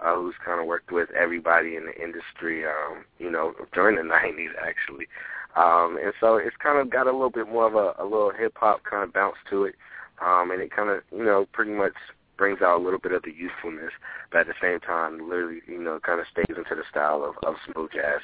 uh, 0.00 0.14
who's 0.14 0.34
kind 0.42 0.58
of 0.58 0.66
worked 0.66 0.90
with 0.90 1.10
everybody 1.10 1.76
in 1.76 1.84
the 1.84 2.02
industry, 2.02 2.64
um, 2.64 3.04
you 3.18 3.30
know, 3.30 3.52
during 3.74 3.96
the 3.96 4.02
'90s 4.02 4.56
actually. 4.66 5.06
Um, 5.54 5.98
and 6.02 6.14
so 6.18 6.36
it's 6.36 6.56
kind 6.56 6.78
of 6.78 6.90
got 6.90 7.06
a 7.06 7.12
little 7.12 7.30
bit 7.30 7.48
more 7.48 7.66
of 7.66 7.74
a, 7.74 8.02
a 8.02 8.04
little 8.04 8.32
hip 8.32 8.54
hop 8.56 8.84
kind 8.88 9.04
of 9.04 9.12
bounce 9.12 9.36
to 9.50 9.64
it, 9.64 9.74
um, 10.24 10.50
and 10.50 10.62
it 10.62 10.74
kind 10.74 10.88
of 10.88 11.02
you 11.12 11.24
know 11.24 11.46
pretty 11.52 11.72
much 11.72 11.94
brings 12.36 12.60
out 12.62 12.80
a 12.80 12.82
little 12.82 12.98
bit 12.98 13.12
of 13.12 13.22
the 13.22 13.32
youthfulness, 13.32 13.92
but 14.30 14.42
at 14.42 14.46
the 14.46 14.54
same 14.60 14.80
time, 14.80 15.28
literally, 15.28 15.60
you 15.66 15.82
know, 15.82 15.98
kind 16.00 16.20
of 16.20 16.26
stays 16.30 16.56
into 16.56 16.74
the 16.74 16.84
style 16.90 17.24
of, 17.24 17.34
of 17.48 17.56
smooth 17.70 17.90
jazz. 17.92 18.20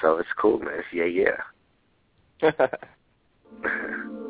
So 0.00 0.18
it's 0.18 0.28
cool, 0.38 0.58
man. 0.58 0.80
It's 0.80 0.88
yeah, 0.92 1.30
yeah. 2.42 2.66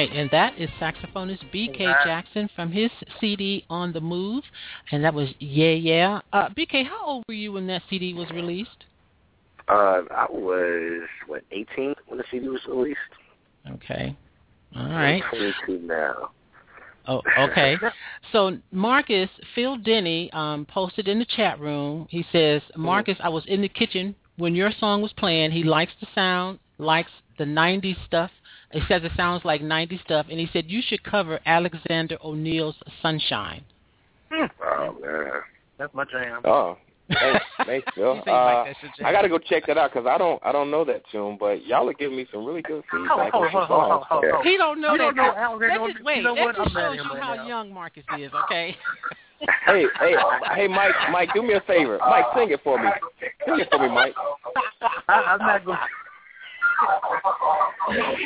right, 0.00 0.16
and 0.16 0.30
that 0.30 0.58
is 0.58 0.68
saxophonist 0.80 1.50
B.K. 1.52 1.84
Jackson 2.04 2.48
from 2.54 2.70
his 2.72 2.90
CD 3.20 3.64
On 3.70 3.92
the 3.92 4.00
Move, 4.00 4.44
and 4.92 5.04
that 5.04 5.14
was 5.14 5.28
Yeah 5.38 5.70
Yeah. 5.70 6.20
Uh, 6.32 6.48
B.K., 6.54 6.84
how 6.84 7.04
old 7.04 7.24
were 7.28 7.34
you 7.34 7.52
when 7.52 7.66
that 7.66 7.82
CD 7.90 8.14
was 8.14 8.30
released? 8.30 8.84
Uh, 9.68 10.02
I 10.10 10.26
was 10.30 11.08
what 11.26 11.42
18 11.52 11.94
when 12.08 12.18
the 12.18 12.24
CD 12.30 12.48
was 12.48 12.60
released. 12.68 12.98
Okay, 13.70 14.16
all 14.74 14.88
right. 14.88 15.22
I'm 15.32 15.54
22 15.66 15.86
now. 15.86 16.30
Oh, 17.06 17.22
okay. 17.38 17.76
so 18.32 18.58
Marcus 18.72 19.28
Phil 19.54 19.76
Denny 19.78 20.30
um, 20.32 20.66
posted 20.66 21.08
in 21.08 21.18
the 21.18 21.26
chat 21.36 21.58
room. 21.58 22.06
He 22.10 22.24
says, 22.30 22.62
Marcus, 22.76 23.16
I 23.20 23.28
was 23.28 23.44
in 23.46 23.62
the 23.62 23.68
kitchen 23.68 24.14
when 24.36 24.54
your 24.54 24.70
song 24.78 25.02
was 25.02 25.12
playing. 25.14 25.50
He 25.50 25.64
likes 25.64 25.92
the 26.00 26.06
sound, 26.14 26.58
likes 26.78 27.10
the 27.38 27.44
'90s 27.44 27.96
stuff. 28.06 28.30
He 28.72 28.80
says 28.88 29.02
it 29.04 29.12
sounds 29.16 29.44
like 29.44 29.62
'90s 29.62 30.00
stuff, 30.02 30.26
and 30.30 30.38
he 30.38 30.48
said 30.52 30.66
you 30.68 30.80
should 30.86 31.02
cover 31.02 31.40
Alexander 31.46 32.16
O'Neal's 32.24 32.76
"Sunshine." 33.02 33.64
Oh 34.32 34.96
man, 35.02 35.30
That's 35.78 35.92
my 35.92 36.04
jam. 36.04 36.40
Oh, 36.44 36.76
thanks, 37.08 37.44
thanks, 37.66 37.88
Bill. 37.96 38.14
You 38.14 38.22
say 38.24 38.30
like 38.30 38.56
Uh, 38.56 38.64
that 38.64 38.76
should 38.96 39.04
I 39.04 39.10
got 39.12 39.22
to 39.22 39.28
go 39.28 39.38
check 39.38 39.66
that 39.66 39.76
out 39.76 39.92
because 39.92 40.06
I 40.06 40.16
don't 40.18 40.40
I 40.44 40.52
don't 40.52 40.70
know 40.70 40.84
that 40.84 41.02
tune, 41.10 41.36
but 41.40 41.66
y'all 41.66 41.88
are 41.88 41.94
giving 41.94 42.16
me 42.16 42.26
some 42.32 42.44
really 42.44 42.62
good 42.62 42.84
feedback. 42.92 43.32
hold, 43.32 43.46
on 43.46 43.50
some 43.50 43.50
hold, 43.50 43.66
hold, 43.66 43.90
songs. 43.90 44.04
hold, 44.08 44.24
hold. 44.30 44.46
He 44.46 44.56
don't 44.56 44.80
know 44.80 44.92
You 44.92 44.98
that. 44.98 45.04
don't 45.04 45.16
know 45.16 45.34
Alexander 45.36 45.86
that 45.86 45.92
just, 45.94 46.04
wait, 46.04 46.16
You 46.18 46.22
know 46.22 46.34
that 46.36 46.44
what? 46.46 46.56
just 46.56 46.72
shows 46.72 46.96
you 46.96 47.02
right 47.14 47.22
how 47.22 47.34
now. 47.34 47.48
young 47.48 47.72
Marcus 47.74 48.04
is. 48.18 48.30
Okay. 48.44 48.76
Hey, 49.66 49.84
hey, 49.98 50.14
hey, 50.54 50.68
Mike, 50.68 50.92
Mike, 51.10 51.30
do 51.34 51.42
me 51.42 51.54
a 51.54 51.60
favor. 51.62 51.98
Mike, 52.08 52.26
sing 52.36 52.50
it 52.50 52.60
for 52.62 52.78
me. 52.78 52.90
Sing 53.46 53.58
it 53.58 53.68
for 53.72 53.78
me, 53.80 53.88
Mike. 53.88 54.12
I, 55.08 55.12
I'm 55.14 55.38
not 55.38 55.64
going. 55.64 55.78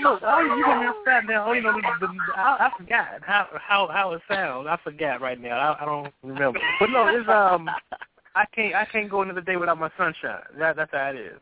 Look, 0.02 0.20
oh, 0.22 0.56
you 0.56 0.64
gonna 0.64 0.80
be 0.80 0.86
upset 0.86 1.24
now? 1.26 1.48
Oh, 1.48 1.52
you 1.52 1.62
know, 1.62 1.72
the, 1.72 2.06
the, 2.06 2.08
I, 2.36 2.68
I 2.68 2.72
forgot 2.76 3.06
how 3.22 3.48
how 3.54 3.88
how 3.88 4.12
it 4.12 4.22
sounds. 4.28 4.66
I 4.68 4.78
forgot 4.82 5.20
right 5.20 5.40
now. 5.40 5.56
I, 5.58 5.82
I 5.82 5.84
don't 5.84 6.12
remember. 6.22 6.60
But 6.78 6.90
no, 6.90 7.08
it's 7.08 7.28
um, 7.28 7.70
I 8.34 8.44
can't 8.54 8.74
I 8.74 8.84
can't 8.84 9.10
go 9.10 9.22
another 9.22 9.40
day 9.40 9.56
without 9.56 9.78
my 9.78 9.90
sunshine. 9.96 10.42
That 10.58 10.76
that's 10.76 10.92
how 10.92 11.10
it 11.10 11.16
is. 11.16 11.40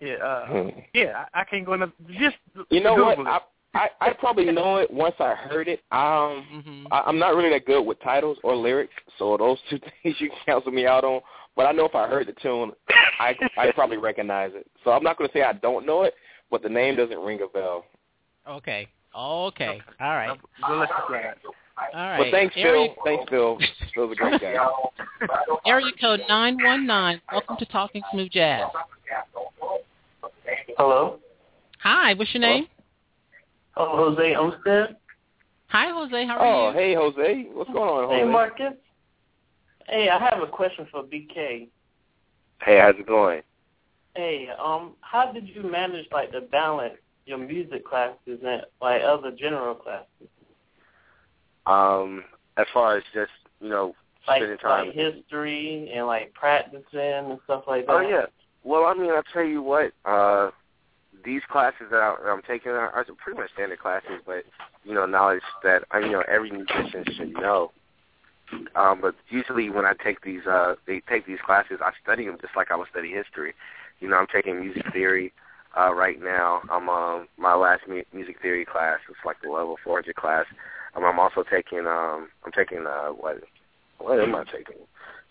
Yeah, 0.00 0.14
uh, 0.14 0.46
Hmm. 0.46 0.68
yeah, 0.92 1.24
I, 1.32 1.40
I 1.40 1.44
can't 1.44 1.64
go 1.64 1.74
another. 1.74 1.92
Just 2.18 2.36
You 2.70 2.82
know 2.82 2.94
what? 2.96 3.16
Google 3.16 3.32
it. 3.32 3.42
I, 3.74 3.88
I 4.00 4.08
I 4.08 4.12
probably 4.14 4.50
know 4.50 4.76
it 4.76 4.90
once 4.92 5.14
I 5.20 5.34
heard 5.34 5.68
it. 5.68 5.80
Um, 5.92 6.44
hmm 6.64 6.86
I, 6.92 7.02
I'm 7.06 7.18
not 7.18 7.34
really 7.36 7.50
that 7.50 7.66
good 7.66 7.82
with 7.82 8.00
titles 8.02 8.38
or 8.42 8.56
lyrics, 8.56 8.94
so 9.18 9.36
those 9.36 9.58
two 9.70 9.78
things 10.02 10.16
you 10.18 10.30
can 10.30 10.38
cancel 10.44 10.72
me 10.72 10.86
out 10.86 11.04
on. 11.04 11.20
But 11.56 11.66
I 11.66 11.72
know 11.72 11.84
if 11.84 11.94
I 11.94 12.08
heard 12.08 12.26
the 12.26 12.32
tune, 12.32 12.72
I 13.20 13.36
I 13.56 13.70
probably 13.72 13.96
recognize 13.96 14.50
it. 14.54 14.66
So 14.82 14.90
I'm 14.90 15.04
not 15.04 15.16
going 15.16 15.30
to 15.30 15.32
say 15.32 15.42
I 15.42 15.52
don't 15.52 15.86
know 15.86 16.02
it, 16.02 16.14
but 16.54 16.62
the 16.62 16.68
name 16.68 16.94
doesn't 16.94 17.18
ring 17.18 17.40
a 17.42 17.48
bell. 17.48 17.84
Okay. 18.48 18.86
Okay. 19.12 19.80
All 20.00 20.14
right. 20.14 20.38
Go 20.64 20.74
let 20.76 20.88
you 20.88 20.94
slide. 21.08 21.34
All 21.92 22.08
right. 22.10 22.18
But 22.18 22.30
thanks, 22.30 22.54
Area, 22.56 22.86
Phil. 22.94 23.04
Thanks, 23.04 23.24
Phil. 23.28 23.58
Phil's 23.92 24.12
a 24.12 24.14
great 24.14 24.40
guy. 24.40 24.54
area 25.66 25.90
code 26.00 26.20
nine 26.28 26.56
one 26.62 26.86
nine. 26.86 27.20
Welcome 27.32 27.56
to 27.58 27.66
Talking 27.66 28.02
Smooth 28.12 28.30
Jazz. 28.30 28.68
Hello. 30.78 31.18
Hi. 31.82 32.14
What's 32.14 32.32
your 32.32 32.42
name? 32.42 32.68
Oh, 33.76 34.14
Jose 34.14 34.36
Olmsted. 34.36 34.96
Hi, 35.70 35.90
Jose. 35.90 36.24
How 36.24 36.36
are 36.36 36.46
Oh, 36.46 36.62
you? 36.62 36.68
Oh, 36.68 36.72
hey, 36.72 36.94
Jose. 36.94 37.46
What's 37.52 37.70
going 37.72 37.90
on, 37.90 38.08
Jose? 38.10 38.20
Hey, 38.20 38.30
Marcus. 38.30 38.74
Hey, 39.88 40.08
I 40.08 40.20
have 40.20 40.40
a 40.40 40.46
question 40.46 40.86
for 40.92 41.02
BK. 41.02 41.66
Hey, 42.62 42.78
how's 42.78 42.94
it 42.96 43.08
going? 43.08 43.42
Hey, 44.14 44.48
um, 44.62 44.92
how 45.00 45.32
did 45.32 45.48
you 45.48 45.62
manage 45.62 46.06
like 46.12 46.30
to 46.32 46.40
balance 46.40 46.94
your 47.26 47.38
music 47.38 47.84
classes 47.86 48.40
and 48.44 48.62
like 48.80 49.02
other 49.02 49.32
general 49.32 49.74
classes, 49.74 50.28
Um, 51.66 52.24
as 52.56 52.66
far 52.72 52.96
as 52.96 53.02
just 53.12 53.32
you 53.60 53.68
know 53.68 53.94
like 54.28 54.38
spending 54.38 54.58
time. 54.58 54.86
like 54.86 54.94
history 54.94 55.90
and 55.94 56.06
like 56.06 56.32
practicing 56.34 56.84
and 57.00 57.38
stuff 57.44 57.64
like 57.66 57.86
that? 57.86 57.92
Oh 57.92 58.00
yeah. 58.00 58.26
Well, 58.62 58.84
I 58.84 58.94
mean, 58.94 59.10
I'll 59.10 59.22
tell 59.32 59.44
you 59.44 59.62
what. 59.62 59.92
Uh, 60.04 60.50
these 61.24 61.42
classes 61.50 61.86
that 61.90 62.00
I'm 62.00 62.42
taking 62.42 62.72
are, 62.72 62.90
are 62.90 63.04
pretty 63.04 63.38
much 63.38 63.50
standard 63.54 63.78
classes, 63.78 64.20
but 64.26 64.44
you 64.84 64.94
know, 64.94 65.06
knowledge 65.06 65.42
that 65.62 65.84
you 65.94 66.10
know 66.10 66.22
every 66.28 66.50
musician 66.50 67.04
should 67.16 67.32
know. 67.32 67.72
Um, 68.76 69.00
but 69.00 69.14
usually 69.30 69.70
when 69.70 69.84
I 69.84 69.94
take 69.94 70.20
these, 70.22 70.46
uh, 70.46 70.74
they 70.86 71.00
take 71.08 71.26
these 71.26 71.38
classes, 71.44 71.78
I 71.82 71.92
study 72.02 72.26
them 72.26 72.36
just 72.40 72.54
like 72.56 72.70
I 72.70 72.76
would 72.76 72.88
study 72.88 73.10
history. 73.10 73.54
You 74.00 74.08
know, 74.08 74.16
I'm 74.16 74.26
taking 74.26 74.60
music 74.60 74.84
theory 74.92 75.32
uh, 75.78 75.92
right 75.92 76.20
now. 76.22 76.62
I'm 76.70 76.88
on 76.88 77.26
my 77.38 77.54
last 77.54 77.82
mu- 77.88 78.02
music 78.12 78.40
theory 78.40 78.64
class. 78.64 78.98
It's 79.08 79.18
like 79.24 79.36
the 79.42 79.50
level 79.50 79.76
400 79.82 80.14
class. 80.14 80.46
Um, 80.94 81.04
I'm 81.04 81.18
also 81.18 81.44
taking, 81.48 81.80
um, 81.80 82.28
I'm 82.44 82.52
taking 82.52 82.86
uh, 82.86 83.08
what, 83.08 83.42
what 83.98 84.20
am 84.20 84.34
I 84.34 84.44
taking? 84.44 84.76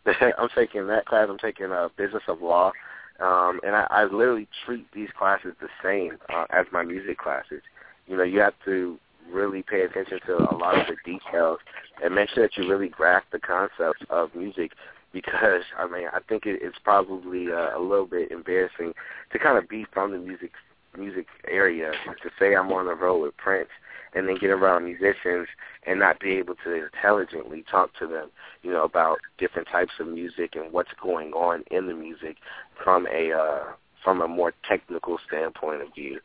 I'm 0.37 0.49
taking 0.55 0.87
that 0.87 1.05
class. 1.05 1.27
I'm 1.29 1.37
taking 1.37 1.71
uh, 1.71 1.89
business 1.97 2.23
of 2.27 2.41
law. 2.41 2.71
Um, 3.19 3.59
and 3.63 3.75
I, 3.75 3.87
I 3.89 4.03
literally 4.05 4.47
treat 4.65 4.87
these 4.91 5.09
classes 5.17 5.53
the 5.61 5.69
same 5.83 6.17
uh, 6.33 6.45
as 6.49 6.65
my 6.71 6.83
music 6.83 7.17
classes. 7.19 7.61
You 8.07 8.17
know, 8.17 8.23
you 8.23 8.39
have 8.39 8.55
to 8.65 8.97
really 9.31 9.63
pay 9.63 9.81
attention 9.81 10.19
to 10.25 10.37
a 10.51 10.55
lot 10.55 10.77
of 10.77 10.87
the 10.87 10.95
details 11.05 11.59
and 12.03 12.13
make 12.13 12.29
sure 12.29 12.43
that 12.43 12.57
you 12.57 12.69
really 12.69 12.89
grasp 12.89 13.27
the 13.31 13.39
concepts 13.39 14.03
of 14.09 14.33
music 14.35 14.71
because, 15.13 15.61
I 15.77 15.87
mean, 15.87 16.07
I 16.11 16.19
think 16.27 16.45
it, 16.45 16.59
it's 16.61 16.77
probably 16.83 17.51
uh, 17.51 17.77
a 17.77 17.79
little 17.79 18.07
bit 18.07 18.31
embarrassing 18.31 18.93
to 19.31 19.39
kind 19.39 19.57
of 19.57 19.69
be 19.69 19.85
from 19.93 20.11
the 20.11 20.17
music 20.17 20.51
music 20.95 21.25
area 21.47 21.91
to 22.05 22.29
say 22.37 22.55
I'm 22.55 22.71
on 22.71 22.85
the 22.85 22.93
road 22.93 23.23
with 23.23 23.35
Prince 23.37 23.69
and 24.13 24.27
then 24.27 24.37
get 24.39 24.51
around 24.51 24.85
musicians 24.85 25.47
and 25.87 25.99
not 25.99 26.19
be 26.19 26.33
able 26.33 26.55
to 26.63 26.85
intelligently 26.85 27.63
talk 27.69 27.89
to 27.97 28.05
them, 28.05 28.29
you 28.61 28.71
know, 28.71 28.83
about 28.83 29.17
different 29.39 29.67
types 29.69 29.93
of 29.99 30.07
music 30.07 30.51
and 30.55 30.71
what's 30.71 30.91
going 31.01 31.31
on 31.33 31.63
in 31.71 31.87
the 31.87 31.95
music 31.95 32.37
from 32.83 33.07
a 33.07 33.31
uh, 33.31 33.63
from 34.03 34.21
a 34.21 34.27
more 34.27 34.53
technical 34.67 35.17
standpoint 35.27 35.81
of 35.81 35.87
view. 35.95 36.19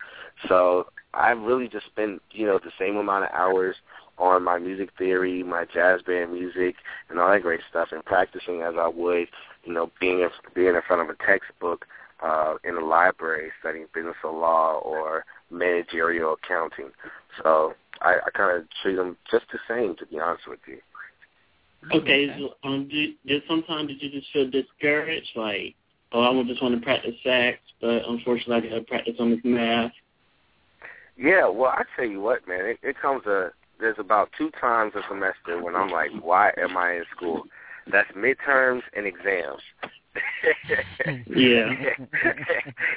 So 0.48 0.88
I've 1.14 1.40
really 1.40 1.68
just 1.68 1.86
spent, 1.86 2.20
you 2.32 2.46
know, 2.46 2.58
the 2.58 2.72
same 2.78 2.96
amount 2.96 3.24
of 3.24 3.30
hours 3.32 3.76
on 4.18 4.44
my 4.44 4.58
music 4.58 4.90
theory, 4.98 5.42
my 5.42 5.64
jazz 5.72 6.02
band 6.02 6.32
music, 6.32 6.76
and 7.08 7.18
all 7.18 7.30
that 7.30 7.42
great 7.42 7.60
stuff, 7.70 7.88
and 7.92 8.04
practicing 8.04 8.62
as 8.62 8.74
I 8.78 8.88
would, 8.88 9.28
you 9.64 9.72
know, 9.72 9.90
being 10.00 10.20
in, 10.20 10.28
being 10.54 10.74
in 10.74 10.80
front 10.86 11.02
of 11.02 11.08
a 11.08 11.26
textbook 11.26 11.86
uh, 12.22 12.54
in 12.64 12.76
a 12.76 12.84
library 12.84 13.50
studying 13.60 13.86
business 13.94 14.16
of 14.24 14.34
law 14.34 14.78
or 14.78 15.24
managerial 15.50 16.34
accounting. 16.42 16.90
So 17.42 17.74
I, 18.00 18.16
I 18.26 18.30
kind 18.34 18.56
of 18.56 18.64
treat 18.82 18.96
them 18.96 19.16
just 19.30 19.44
the 19.52 19.58
same, 19.68 19.94
to 19.96 20.06
be 20.06 20.18
honest 20.18 20.48
with 20.48 20.60
you. 20.66 20.78
Okay, 21.94 22.28
so 22.36 22.54
um, 22.68 22.88
did, 22.88 23.10
did 23.24 23.42
sometimes 23.48 23.88
did 23.88 24.02
you 24.02 24.10
just 24.10 24.32
feel 24.32 24.50
discouraged, 24.50 25.30
like, 25.36 25.76
oh, 26.12 26.40
I 26.40 26.42
just 26.42 26.60
want 26.60 26.74
to 26.74 26.80
practice 26.80 27.14
sax, 27.22 27.58
but 27.80 28.02
unfortunately 28.08 28.68
I 28.68 28.70
got 28.70 28.78
to 28.78 28.82
practice 28.82 29.14
on 29.20 29.30
this 29.30 29.40
math. 29.44 29.92
Yeah, 31.16 31.48
well, 31.48 31.70
I 31.70 31.84
tell 31.94 32.04
you 32.04 32.20
what, 32.20 32.46
man, 32.48 32.64
it, 32.64 32.78
it 32.82 32.96
comes 33.00 33.26
a 33.26 33.50
there's 33.80 33.98
about 33.98 34.30
two 34.36 34.50
times 34.60 34.92
a 34.94 35.02
semester 35.08 35.62
when 35.62 35.76
I'm 35.76 35.90
like, 35.90 36.10
why 36.20 36.52
am 36.56 36.76
I 36.76 36.96
in 36.96 37.04
school? 37.14 37.44
That's 37.90 38.10
midterms 38.12 38.82
and 38.96 39.06
exams. 39.06 39.62
Yeah. 41.28 41.74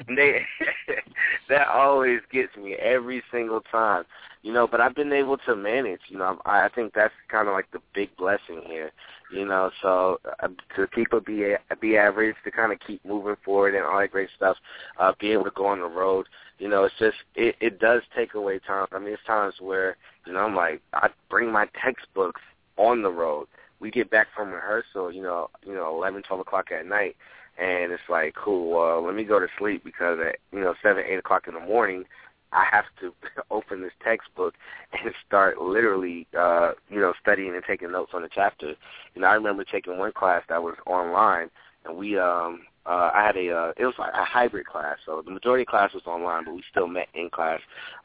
they 0.07 0.45
that 1.49 1.67
always 1.67 2.19
gets 2.32 2.55
me 2.55 2.73
every 2.75 3.21
single 3.32 3.61
time, 3.61 4.05
you 4.41 4.53
know. 4.53 4.67
But 4.67 4.82
I've 4.82 4.95
been 4.95 5.13
able 5.13 5.38
to 5.39 5.55
manage, 5.55 6.01
you 6.07 6.17
know. 6.17 6.39
I, 6.45 6.65
I 6.65 6.69
think 6.69 6.93
that's 6.93 7.13
kind 7.29 7.47
of 7.47 7.53
like 7.53 7.69
the 7.71 7.79
big 7.93 8.15
blessing 8.17 8.61
here, 8.65 8.91
you 9.34 9.45
know. 9.45 9.71
So 9.82 10.19
uh, 10.41 10.47
to 10.75 10.88
keep 10.88 11.13
a 11.13 11.21
be 11.21 11.43
a 11.43 11.75
be 11.79 11.97
average, 11.97 12.36
to 12.43 12.51
kind 12.51 12.71
of 12.71 12.79
keep 12.86 13.03
moving 13.05 13.36
forward 13.43 13.75
and 13.75 13.86
all 13.86 13.99
that 13.99 14.11
great 14.11 14.29
stuff, 14.36 14.57
uh, 14.99 15.13
be 15.19 15.32
able 15.32 15.45
to 15.45 15.51
go 15.51 15.67
on 15.67 15.79
the 15.79 15.88
road, 15.88 16.27
you 16.62 16.70
know. 16.70 16.86
It's 16.86 16.95
just 16.97 17.18
it 17.36 17.55
it 17.59 17.80
does 17.80 18.03
take 18.16 18.36
away 18.36 18.59
time. 18.59 18.88
I 18.93 18.99
mean, 18.99 19.14
it's 19.14 19.24
times 19.26 19.55
where 19.59 19.97
you 20.26 20.34
know 20.34 20.39
I'm 20.39 20.55
like 20.55 20.82
I 20.93 21.09
bring 21.30 21.51
my 21.51 21.68
textbooks 21.84 22.41
on 22.78 23.01
the 23.01 23.12
road 23.12 23.47
we 23.82 23.91
get 23.91 24.09
back 24.09 24.28
from 24.36 24.51
rehearsal, 24.51 25.12
you 25.12 25.24
know, 25.24 25.49
you 25.66 25.74
know, 25.74 25.93
eleven, 25.93 26.22
twelve 26.22 26.39
o'clock 26.39 26.72
at 26.72 26.86
night, 26.86 27.18
and 27.57 27.91
it's 27.91 28.03
like, 28.07 28.36
cool. 28.36 29.03
Let 29.03 29.16
me 29.16 29.24
go 29.24 29.39
to 29.39 29.47
sleep 29.57 29.84
because 29.84 30.20
at 30.26 30.38
you 30.53 30.62
know 30.62 30.76
seven, 30.82 31.03
eight 31.05 31.18
o'clock 31.18 31.47
in 31.47 31.55
the 31.55 31.59
morning, 31.59 32.05
I 32.53 32.66
have 32.72 32.86
to 33.01 33.12
open 33.51 33.82
this 33.82 33.91
textbook 34.03 34.53
and 34.93 35.14
start 35.28 35.59
literally, 35.59 36.28
uh, 36.38 36.74
you 36.89 36.99
know, 36.99 37.14
studying 37.20 37.55
and 37.55 37.64
taking 37.68 37.91
notes 37.91 38.12
on 38.14 38.22
the 38.22 38.30
chapter. 38.34 38.76
Know, 39.16 39.28
I 39.28 39.34
remember 39.34 39.66
taking 39.66 39.97
one 39.97 40.14
class 40.14 40.43
that 40.47 40.62
was 40.62 40.76
online, 40.86 41.49
and 41.86 41.97
we, 41.97 42.18
um, 42.18 42.62
uh, 42.86 43.11
I 43.13 43.23
had 43.25 43.38
a, 43.38 43.51
uh, 43.51 43.73
it 43.77 43.86
was 43.86 43.95
like 43.99 44.13
a 44.13 44.25
hybrid 44.25 44.65
class. 44.65 44.97
So 45.05 45.21
the 45.23 45.32
majority 45.32 45.63
of 45.63 45.67
class 45.67 45.93
was 45.93 46.03
online, 46.05 46.45
but 46.45 46.55
we 46.55 46.63
still 46.69 46.88
met 46.88 47.07
in 47.13 47.29
class 47.29 47.59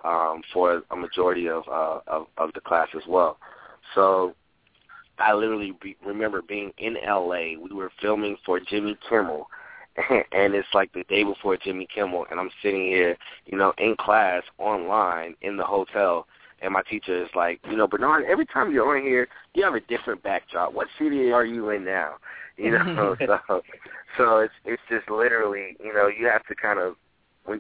um, 0.05 0.43
for 0.53 0.83
a 0.91 0.97
majority 0.97 1.49
of, 1.49 1.64
uh, 1.68 2.01
of 2.07 2.27
of 2.37 2.53
the 2.55 2.61
class 2.61 2.89
as 2.95 3.03
well. 3.09 3.39
So 3.95 4.35
I 5.18 5.33
literally 5.33 5.72
be, 5.83 5.97
remember 6.05 6.43
being 6.43 6.72
in 6.79 6.97
LA. 7.07 7.59
We 7.59 7.70
were 7.72 7.91
filming 8.01 8.37
for 8.45 8.61
Jimmy 8.61 8.99
Kimmel, 9.09 9.49
and 9.97 10.55
it's 10.55 10.68
like 10.74 10.93
the 10.93 11.05
day 11.05 11.24
before 11.24 11.57
Jimmy 11.57 11.89
Kimmel, 11.93 12.27
and 12.31 12.39
I'm 12.39 12.51
sitting 12.62 12.87
here, 12.87 13.16
you 13.47 13.57
know, 13.57 13.72
in 13.79 13.97
class 13.99 14.43
online 14.59 15.35
in 15.41 15.57
the 15.57 15.64
hotel, 15.64 16.27
and 16.61 16.72
my 16.72 16.83
teacher 16.83 17.22
is 17.22 17.31
like, 17.35 17.61
you 17.68 17.77
know, 17.77 17.87
Bernard, 17.87 18.24
every 18.27 18.47
time 18.47 18.72
you're 18.72 18.97
on 18.97 19.03
here, 19.03 19.29
you 19.55 19.64
have 19.64 19.74
a 19.74 19.81
different 19.81 20.22
backdrop. 20.22 20.72
What 20.72 20.89
city 20.99 21.31
are 21.31 21.45
you 21.45 21.70
in 21.70 21.85
now? 21.85 22.14
You 22.57 22.72
know, 22.72 23.16
so 23.49 23.62
so 24.17 24.39
it's 24.39 24.55
it's 24.64 24.83
just 24.91 25.11
literally, 25.11 25.77
you 25.83 25.93
know, 25.93 26.09
you 26.09 26.27
have 26.27 26.45
to 26.47 26.55
kind 26.55 26.79
of 26.79 26.97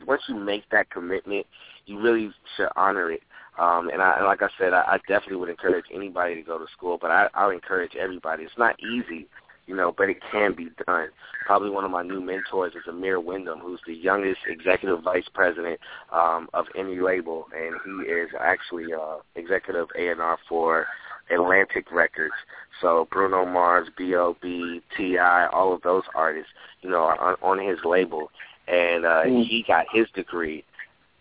once 0.06 0.22
you 0.28 0.34
make 0.34 0.68
that 0.70 0.90
commitment, 0.90 1.46
you 1.86 2.00
really 2.00 2.30
should 2.56 2.68
honor 2.76 3.10
it. 3.12 3.22
Um, 3.58 3.88
and 3.88 4.02
I, 4.02 4.22
like 4.24 4.42
I 4.42 4.48
said, 4.58 4.74
I, 4.74 4.82
I 4.82 4.98
definitely 5.08 5.36
would 5.36 5.48
encourage 5.48 5.86
anybody 5.94 6.34
to 6.34 6.42
go 6.42 6.58
to 6.58 6.66
school, 6.76 6.98
but 7.00 7.10
I, 7.10 7.28
I 7.34 7.46
would 7.46 7.54
encourage 7.54 7.94
everybody. 7.96 8.42
It's 8.42 8.52
not 8.58 8.76
easy, 8.80 9.28
you 9.66 9.74
know, 9.74 9.94
but 9.96 10.10
it 10.10 10.18
can 10.30 10.54
be 10.54 10.68
done. 10.86 11.08
Probably 11.46 11.70
one 11.70 11.84
of 11.84 11.90
my 11.90 12.02
new 12.02 12.20
mentors 12.20 12.74
is 12.74 12.82
Amir 12.88 13.18
Wyndham, 13.20 13.60
who's 13.60 13.80
the 13.86 13.94
youngest 13.94 14.40
executive 14.46 15.02
vice 15.02 15.24
president 15.32 15.80
um, 16.12 16.48
of 16.52 16.66
any 16.76 17.00
label, 17.00 17.46
and 17.56 17.76
he 17.84 18.12
is 18.12 18.28
actually 18.38 18.92
uh, 18.92 19.18
executive 19.36 19.88
A&R 19.98 20.38
for 20.48 20.86
Atlantic 21.30 21.90
Records. 21.92 22.34
So 22.80 23.08
Bruno 23.10 23.46
Mars, 23.46 23.88
B.O.B., 23.96 24.82
T.I., 24.96 25.46
all 25.48 25.72
of 25.74 25.82
those 25.82 26.04
artists, 26.14 26.50
you 26.82 26.90
know, 26.90 27.02
are 27.02 27.18
on, 27.18 27.36
on 27.42 27.66
his 27.66 27.78
label. 27.84 28.30
And 28.68 29.04
uh, 29.04 29.22
mm. 29.24 29.46
he 29.46 29.64
got 29.66 29.86
his 29.92 30.06
degree 30.14 30.64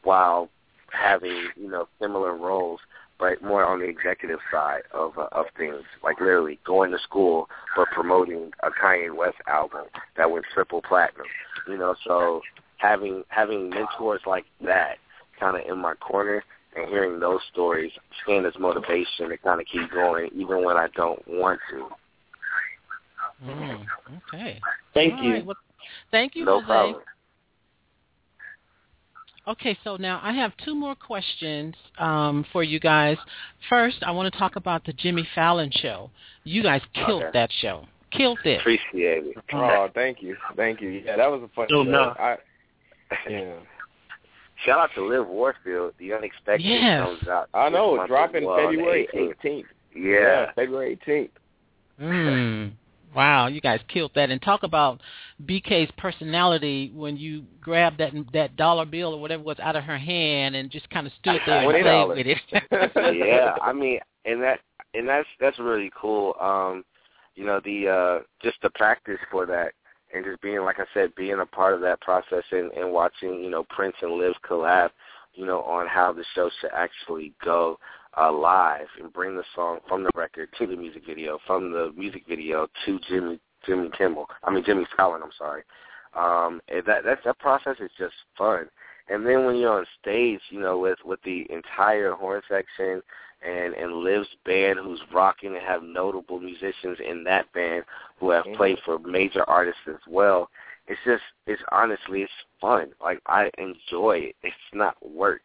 while 0.04 0.50
having, 0.92 1.50
you 1.56 1.70
know, 1.70 1.88
similar 2.00 2.36
roles 2.36 2.80
but 3.20 3.42
more 3.42 3.64
on 3.64 3.80
the 3.80 3.86
executive 3.86 4.40
side 4.52 4.82
of 4.94 5.18
uh, 5.18 5.28
of 5.32 5.46
things, 5.58 5.84
like 6.04 6.20
literally 6.20 6.60
going 6.66 6.92
to 6.92 7.00
school 7.00 7.48
but 7.76 7.88
promoting 7.92 8.52
a 8.64 8.70
Kanye 8.70 9.16
West 9.16 9.38
album 9.48 9.86
that 10.18 10.30
went 10.30 10.46
triple 10.54 10.82
platinum. 10.82 11.28
You 11.68 11.78
know, 11.78 11.96
so 12.06 12.42
having 12.78 13.24
having 13.30 13.70
mentors 13.70 14.22
like 14.26 14.46
that 14.62 14.98
kind 15.40 15.58
of 15.58 15.70
in 15.70 15.80
my 15.80 15.94
corner 15.96 16.44
and 16.76 16.90
hearing 16.90 17.20
those 17.20 17.40
stories 17.52 17.92
stand 18.24 18.46
as 18.46 18.54
motivation 18.60 19.30
to 19.30 19.38
kind 19.38 19.62
of 19.62 19.68
keep 19.68 19.92
going 19.92 20.30
even 20.36 20.64
when 20.64 20.78
I 20.78 20.88
don't 20.96 21.26
want 21.28 21.60
to. 21.72 21.88
Mm, 23.46 23.86
okay. 24.34 24.60
Thank 24.94 25.14
All 25.14 25.24
you. 25.24 25.34
Right. 25.34 25.46
Well, 25.46 25.56
thank 26.12 26.36
you, 26.36 26.46
no 26.46 26.62
Jose. 26.62 26.66
Problem. 26.68 27.02
Okay, 29.48 29.78
so 29.84 29.96
now 29.98 30.20
I 30.24 30.34
have 30.34 30.54
two 30.66 30.74
more 30.74 30.96
questions 30.96 31.76
um, 32.00 32.46
for 32.52 32.64
you 32.64 32.80
guys. 32.80 33.18
First, 33.70 33.98
I 34.02 34.12
want 34.12 34.32
to 34.34 34.40
talk 34.40 34.56
about 34.56 34.84
the 34.86 34.94
Jimmy 34.94 35.28
Fallon 35.36 35.70
show. 35.72 36.10
You 36.46 36.64
guys 36.64 36.82
killed 36.94 37.24
Okay. 37.24 37.32
that 37.34 37.52
show. 37.62 37.86
Killed 38.12 38.40
it. 38.44 38.62
Appreciate 38.62 39.26
it. 39.26 39.38
Oh, 39.54 39.88
thank 39.94 40.24
you, 40.24 40.36
thank 40.56 40.82
you. 40.82 40.90
Yeah, 40.90 41.18
that 41.18 41.30
was 41.30 41.44
a 41.44 41.54
fun 41.54 41.68
Oh, 41.72 41.84
show. 41.84 41.90
no. 41.90 42.16
I, 42.18 42.38
yeah, 43.30 43.54
Shout 44.66 44.80
out 44.80 44.90
to 44.96 45.06
Liv 45.06 45.28
Warfield. 45.28 45.94
The 46.00 46.14
Unexpected 46.14 46.66
Yes. 46.66 47.06
comes 47.06 47.28
out. 47.28 47.50
I 47.54 47.70
know. 47.70 47.98
month 47.98 48.10
Dropping 48.10 48.46
well, 48.46 48.58
February 48.58 49.08
18th. 49.14 49.36
18th. 49.44 49.66
Yeah. 49.96 50.52
February 50.54 50.98
18th. 51.06 51.30
Mm. 52.02 52.72
Wow, 53.16 53.48
you 53.48 53.62
guys 53.62 53.80
killed 53.88 54.12
that. 54.16 54.30
And 54.30 54.42
talk 54.42 54.64
about 54.64 55.00
BK's 55.46 55.90
personality 55.98 56.92
when 56.94 57.16
you 57.16 57.46
grabbed 57.62 58.00
that 58.00 58.12
that 58.34 58.58
dollar 58.58 58.86
bill 58.86 59.14
or 59.14 59.22
whatever 59.22 59.44
was 59.44 59.58
out 59.60 59.78
of 59.78 59.84
her 59.86 59.98
hand 59.98 60.56
and 60.56 60.70
just 60.70 60.90
kind 60.90 61.08
of 61.08 61.14
stood 61.14 61.40
there 61.46 61.62
and 61.62 61.84
played 62.14 62.28
with 62.28 62.28
it. 62.28 63.16
yeah, 63.26 63.56
I 63.62 63.72
mean, 63.72 64.00
and 64.26 64.42
that 64.42 64.60
and 64.94 65.08
that's 65.08 65.28
that's 65.40 65.58
really 65.60 65.92
cool. 65.96 66.36
Um, 66.42 66.84
you 67.36 67.46
know, 67.46 67.62
the 67.64 67.88
uh 67.88 68.24
just 68.44 68.58
the 68.62 68.70
practice 68.72 69.20
for 69.32 69.46
that 69.46 69.72
and 70.16 70.26
just 70.26 70.42
being 70.42 70.62
like 70.62 70.80
I 70.80 70.86
said, 70.94 71.14
being 71.16 71.40
a 71.40 71.46
part 71.46 71.74
of 71.74 71.82
that 71.82 72.02
process 72.02 72.44
and, 72.52 72.72
and 72.72 72.92
watching, 72.92 73.44
you 73.44 73.50
know, 73.50 73.66
Prince 73.70 73.96
and 74.02 74.14
Liv 74.14 74.34
collab, 74.50 74.90
you 75.34 75.46
know, 75.46 75.62
on 75.64 75.88
how 75.88 76.14
the 76.14 76.24
show 76.34 76.50
should 76.62 76.72
actually 76.74 77.34
go 77.44 77.78
uh 78.18 78.32
live 78.32 78.88
and 79.02 79.12
bring 79.12 79.36
the 79.36 79.44
song 79.54 79.80
from 79.90 80.04
the 80.04 80.10
record 80.16 80.50
to 80.58 80.66
the 80.66 80.76
music 80.76 81.04
video, 81.06 81.38
from 81.46 81.72
the 81.72 81.92
music 81.98 82.24
video 82.28 82.68
to 82.86 83.00
Jimmy 83.10 83.40
Jimmy 83.66 83.90
Kimmel. 83.98 84.28
I 84.44 84.52
mean 84.52 84.64
Jimmy 84.66 84.86
Fallon, 84.96 85.22
I'm 85.22 85.32
sorry. 85.38 85.64
Um 86.16 86.62
that 86.70 87.04
that 87.04 87.20
that 87.26 87.40
process 87.40 87.76
is 87.80 87.92
just 87.98 88.16
fun. 88.38 88.70
And 89.08 89.26
then 89.26 89.46
when 89.46 89.58
you're 89.58 89.78
on 89.80 89.86
stage, 90.02 90.40
you 90.50 90.60
know, 90.60 90.80
with 90.80 91.00
with 91.04 91.22
the 91.24 91.46
entire 91.50 92.14
horn 92.14 92.42
section 92.50 93.02
and 93.46 93.74
and 93.74 93.94
Liv's 93.98 94.28
band, 94.46 94.80
who's 94.80 95.02
rocking 95.14 95.56
and 95.56 95.64
have 95.66 95.84
notable 95.84 96.40
musicians 96.40 96.98
in 97.08 97.24
that 97.26 97.52
band 97.54 97.84
who 98.20 98.30
have 98.32 98.46
played 98.56 98.78
for 98.86 98.98
major 99.00 99.44
artists 99.50 99.82
as 99.88 100.00
well. 100.08 100.50
It's 100.88 101.00
just, 101.04 101.24
it's 101.48 101.62
honestly, 101.72 102.22
it's 102.22 102.32
fun. 102.62 102.92
Like 103.02 103.20
I 103.26 103.50
enjoy 103.58 104.18
it. 104.30 104.36
It's 104.44 104.56
not 104.74 104.96
work. 105.08 105.42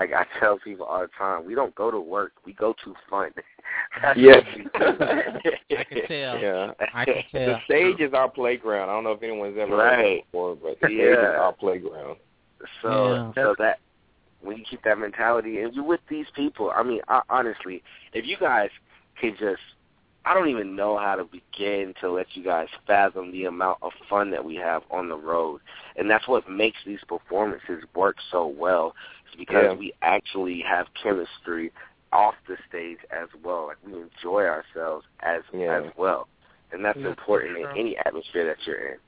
Like 0.00 0.12
I 0.12 0.24
tell 0.38 0.58
people 0.58 0.86
all 0.86 1.00
the 1.00 1.08
time, 1.18 1.44
we 1.44 1.54
don't 1.54 1.74
go 1.74 1.90
to 1.90 1.98
work. 2.00 2.32
We 2.46 2.52
go 2.52 2.74
to 2.84 2.94
fun. 3.10 3.30
That's 4.02 4.18
Yes. 4.18 4.44
what 4.44 4.56
we 4.56 4.62
do. 5.50 5.76
I 5.78 5.84
can 5.84 6.06
tell. 6.06 6.38
Yeah. 6.38 6.72
I 6.94 7.04
can 7.04 7.22
The 7.32 7.38
tell. 7.46 7.60
stage 7.64 8.00
is 8.00 8.12
our 8.14 8.28
playground. 8.30 8.88
I 8.88 8.92
don't 8.92 9.04
know 9.04 9.12
if 9.12 9.22
anyone's 9.22 9.56
ever 9.58 9.76
heard 9.76 9.96
Right. 9.98 10.16
that 10.20 10.24
before, 10.32 10.56
but 10.56 10.80
the 10.80 10.86
stage 10.86 10.98
is 11.00 11.16
our 11.18 11.52
playground. 11.52 12.16
So 12.82 13.14
Yeah. 13.14 13.32
so 13.34 13.54
that 13.58 13.78
when 14.44 14.56
you 14.58 14.64
keep 14.68 14.82
that 14.84 14.98
mentality 14.98 15.60
and 15.60 15.74
you're 15.74 15.84
with 15.84 16.00
these 16.08 16.26
people, 16.34 16.72
I 16.74 16.82
mean, 16.82 17.00
I, 17.08 17.22
honestly, 17.30 17.82
if 18.12 18.26
you 18.26 18.36
guys 18.38 18.70
can 19.20 19.36
just 19.38 19.60
I 20.26 20.32
don't 20.32 20.48
even 20.48 20.74
know 20.74 20.96
how 20.96 21.16
to 21.16 21.24
begin 21.24 21.92
to 22.00 22.10
let 22.10 22.26
you 22.32 22.42
guys 22.42 22.68
fathom 22.86 23.30
the 23.30 23.44
amount 23.44 23.78
of 23.82 23.92
fun 24.08 24.30
that 24.30 24.42
we 24.44 24.54
have 24.56 24.82
on 24.90 25.08
the 25.08 25.16
road. 25.16 25.60
And 25.96 26.08
that's 26.08 26.26
what 26.26 26.48
makes 26.48 26.78
these 26.86 27.00
performances 27.06 27.84
work 27.94 28.16
so 28.30 28.46
well. 28.46 28.94
Is 29.30 29.38
because 29.38 29.64
Yeah. 29.66 29.74
we 29.74 29.92
actually 30.00 30.62
have 30.62 30.86
chemistry 30.94 31.72
off 32.10 32.34
the 32.48 32.56
stage 32.68 32.98
as 33.10 33.28
well. 33.42 33.66
Like 33.66 33.76
we 33.84 34.00
enjoy 34.00 34.46
ourselves 34.46 35.04
as 35.20 35.42
Yeah. 35.52 35.82
as 35.82 35.96
well. 35.96 36.28
And 36.72 36.82
that's 36.82 36.98
Yeah, 36.98 37.08
important 37.08 37.58
sure. 37.58 37.70
in 37.70 37.76
any 37.78 37.96
atmosphere 37.98 38.46
that 38.46 38.66
you're 38.66 38.92
in. 38.92 38.98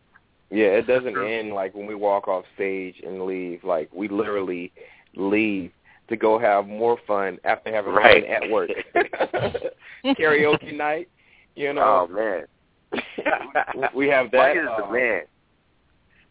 Yeah, 0.50 0.66
it 0.66 0.86
doesn't 0.86 1.14
Sure. 1.14 1.26
end 1.26 1.54
like 1.54 1.74
when 1.74 1.86
we 1.86 1.94
walk 1.94 2.28
off 2.28 2.44
stage 2.54 3.00
and 3.00 3.22
leave. 3.22 3.64
Like 3.64 3.88
we 3.92 4.08
literally 4.08 4.70
leave 5.16 5.70
to 6.08 6.16
go 6.16 6.38
have 6.38 6.66
more 6.68 6.98
fun 7.06 7.38
after 7.44 7.72
having 7.72 7.92
Right. 7.92 8.24
fun 8.24 8.32
at 8.44 8.50
work. 8.50 8.70
Karaoke 10.04 10.76
night, 10.76 11.08
you 11.56 11.72
know. 11.72 12.06
Oh 12.08 12.12
man. 12.14 12.44
we 13.94 14.06
have 14.08 14.30
that. 14.30 14.54
Marcus 14.54 14.62
is 14.62 14.68
the 14.78 14.84
uh, 14.84 14.92
man. 14.92 15.22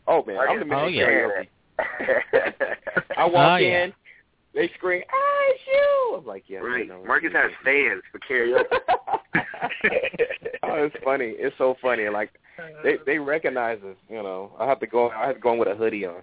Oh 0.07 0.23
man, 0.25 0.37
I'm 0.49 0.59
the 0.59 0.65
man 0.65 0.79
Oh, 0.83 0.87
yeah. 0.87 1.03
karaoke. 1.05 1.47
I 3.17 3.23
Oh, 3.23 3.27
walk 3.27 3.61
yeah. 3.61 3.83
in, 3.85 3.93
they 4.53 4.69
scream, 4.77 5.03
"Ah, 5.11 5.43
it's 5.49 5.61
you!" 5.67 6.15
I'm 6.19 6.25
like, 6.25 6.43
"Yeah." 6.47 6.59
you 6.61 6.67
right. 6.73 6.87
know, 6.87 7.03
Marcus 7.05 7.33
has 7.33 7.51
fans 7.63 8.01
for 8.11 8.19
karaoke. 8.19 8.63
oh, 10.63 10.73
it's 10.83 10.95
funny. 11.03 11.33
It's 11.37 11.55
so 11.57 11.75
funny. 11.81 12.07
Like 12.07 12.31
they 12.83 12.95
they 13.05 13.17
recognize 13.19 13.79
us. 13.83 13.97
You 14.09 14.23
know, 14.23 14.51
I 14.59 14.65
have 14.67 14.79
to 14.79 14.87
go. 14.87 15.09
I 15.09 15.27
have 15.27 15.35
to 15.35 15.41
go 15.41 15.51
in 15.53 15.59
with 15.59 15.67
a 15.67 15.75
hoodie 15.75 16.05
on. 16.05 16.21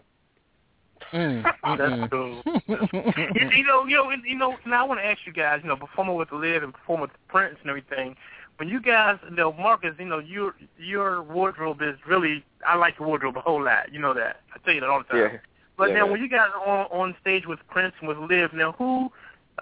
Mm, 1.13 1.43
That's 1.65 1.81
mm-mm. 1.81 2.11
cool. 2.11 2.43
you, 3.35 3.51
you 3.51 3.65
know, 3.65 3.87
you 3.87 3.97
know, 3.97 4.11
you 4.25 4.37
know. 4.37 4.57
Now 4.67 4.85
I 4.85 4.89
want 4.89 5.01
to 5.01 5.07
ask 5.07 5.21
you 5.27 5.33
guys. 5.33 5.61
You 5.63 5.69
know, 5.69 5.77
performing 5.77 6.17
with 6.17 6.33
Liv 6.33 6.63
and 6.63 6.73
performing 6.73 7.03
with 7.03 7.11
Prince 7.29 7.57
and 7.61 7.71
everything. 7.71 8.17
When 8.59 8.69
you 8.69 8.81
guys, 8.81 9.19
you 9.29 9.35
know, 9.35 9.53
Marcus, 9.53 9.95
you 9.99 10.05
know, 10.05 10.19
your 10.19 10.55
your 10.79 11.23
wardrobe 11.23 11.83
is 11.83 11.97
really. 12.07 12.45
I 12.67 12.77
like 12.77 12.99
your 12.99 13.09
wardrobe 13.09 13.37
a 13.37 13.41
whole 13.41 13.63
lot. 13.63 13.93
You 13.93 13.99
know 13.99 14.15
that. 14.15 14.41
I 14.55 14.59
tell 14.65 14.75
you 14.75 14.81
that 14.81 14.89
all 14.89 14.99
the 15.01 15.05
time. 15.05 15.33
Yeah. 15.33 15.39
But 15.77 15.89
Yeah, 15.89 15.95
now, 15.97 16.03
man. 16.05 16.13
when 16.13 16.23
you 16.23 16.29
guys 16.29 16.49
are 16.55 16.67
on 16.67 16.87
on 16.91 17.17
stage 17.21 17.47
with 17.47 17.59
Prince 17.69 17.95
and 18.01 18.09
with 18.09 18.19
Liv, 18.19 18.53
now 18.53 18.73
who 18.73 19.11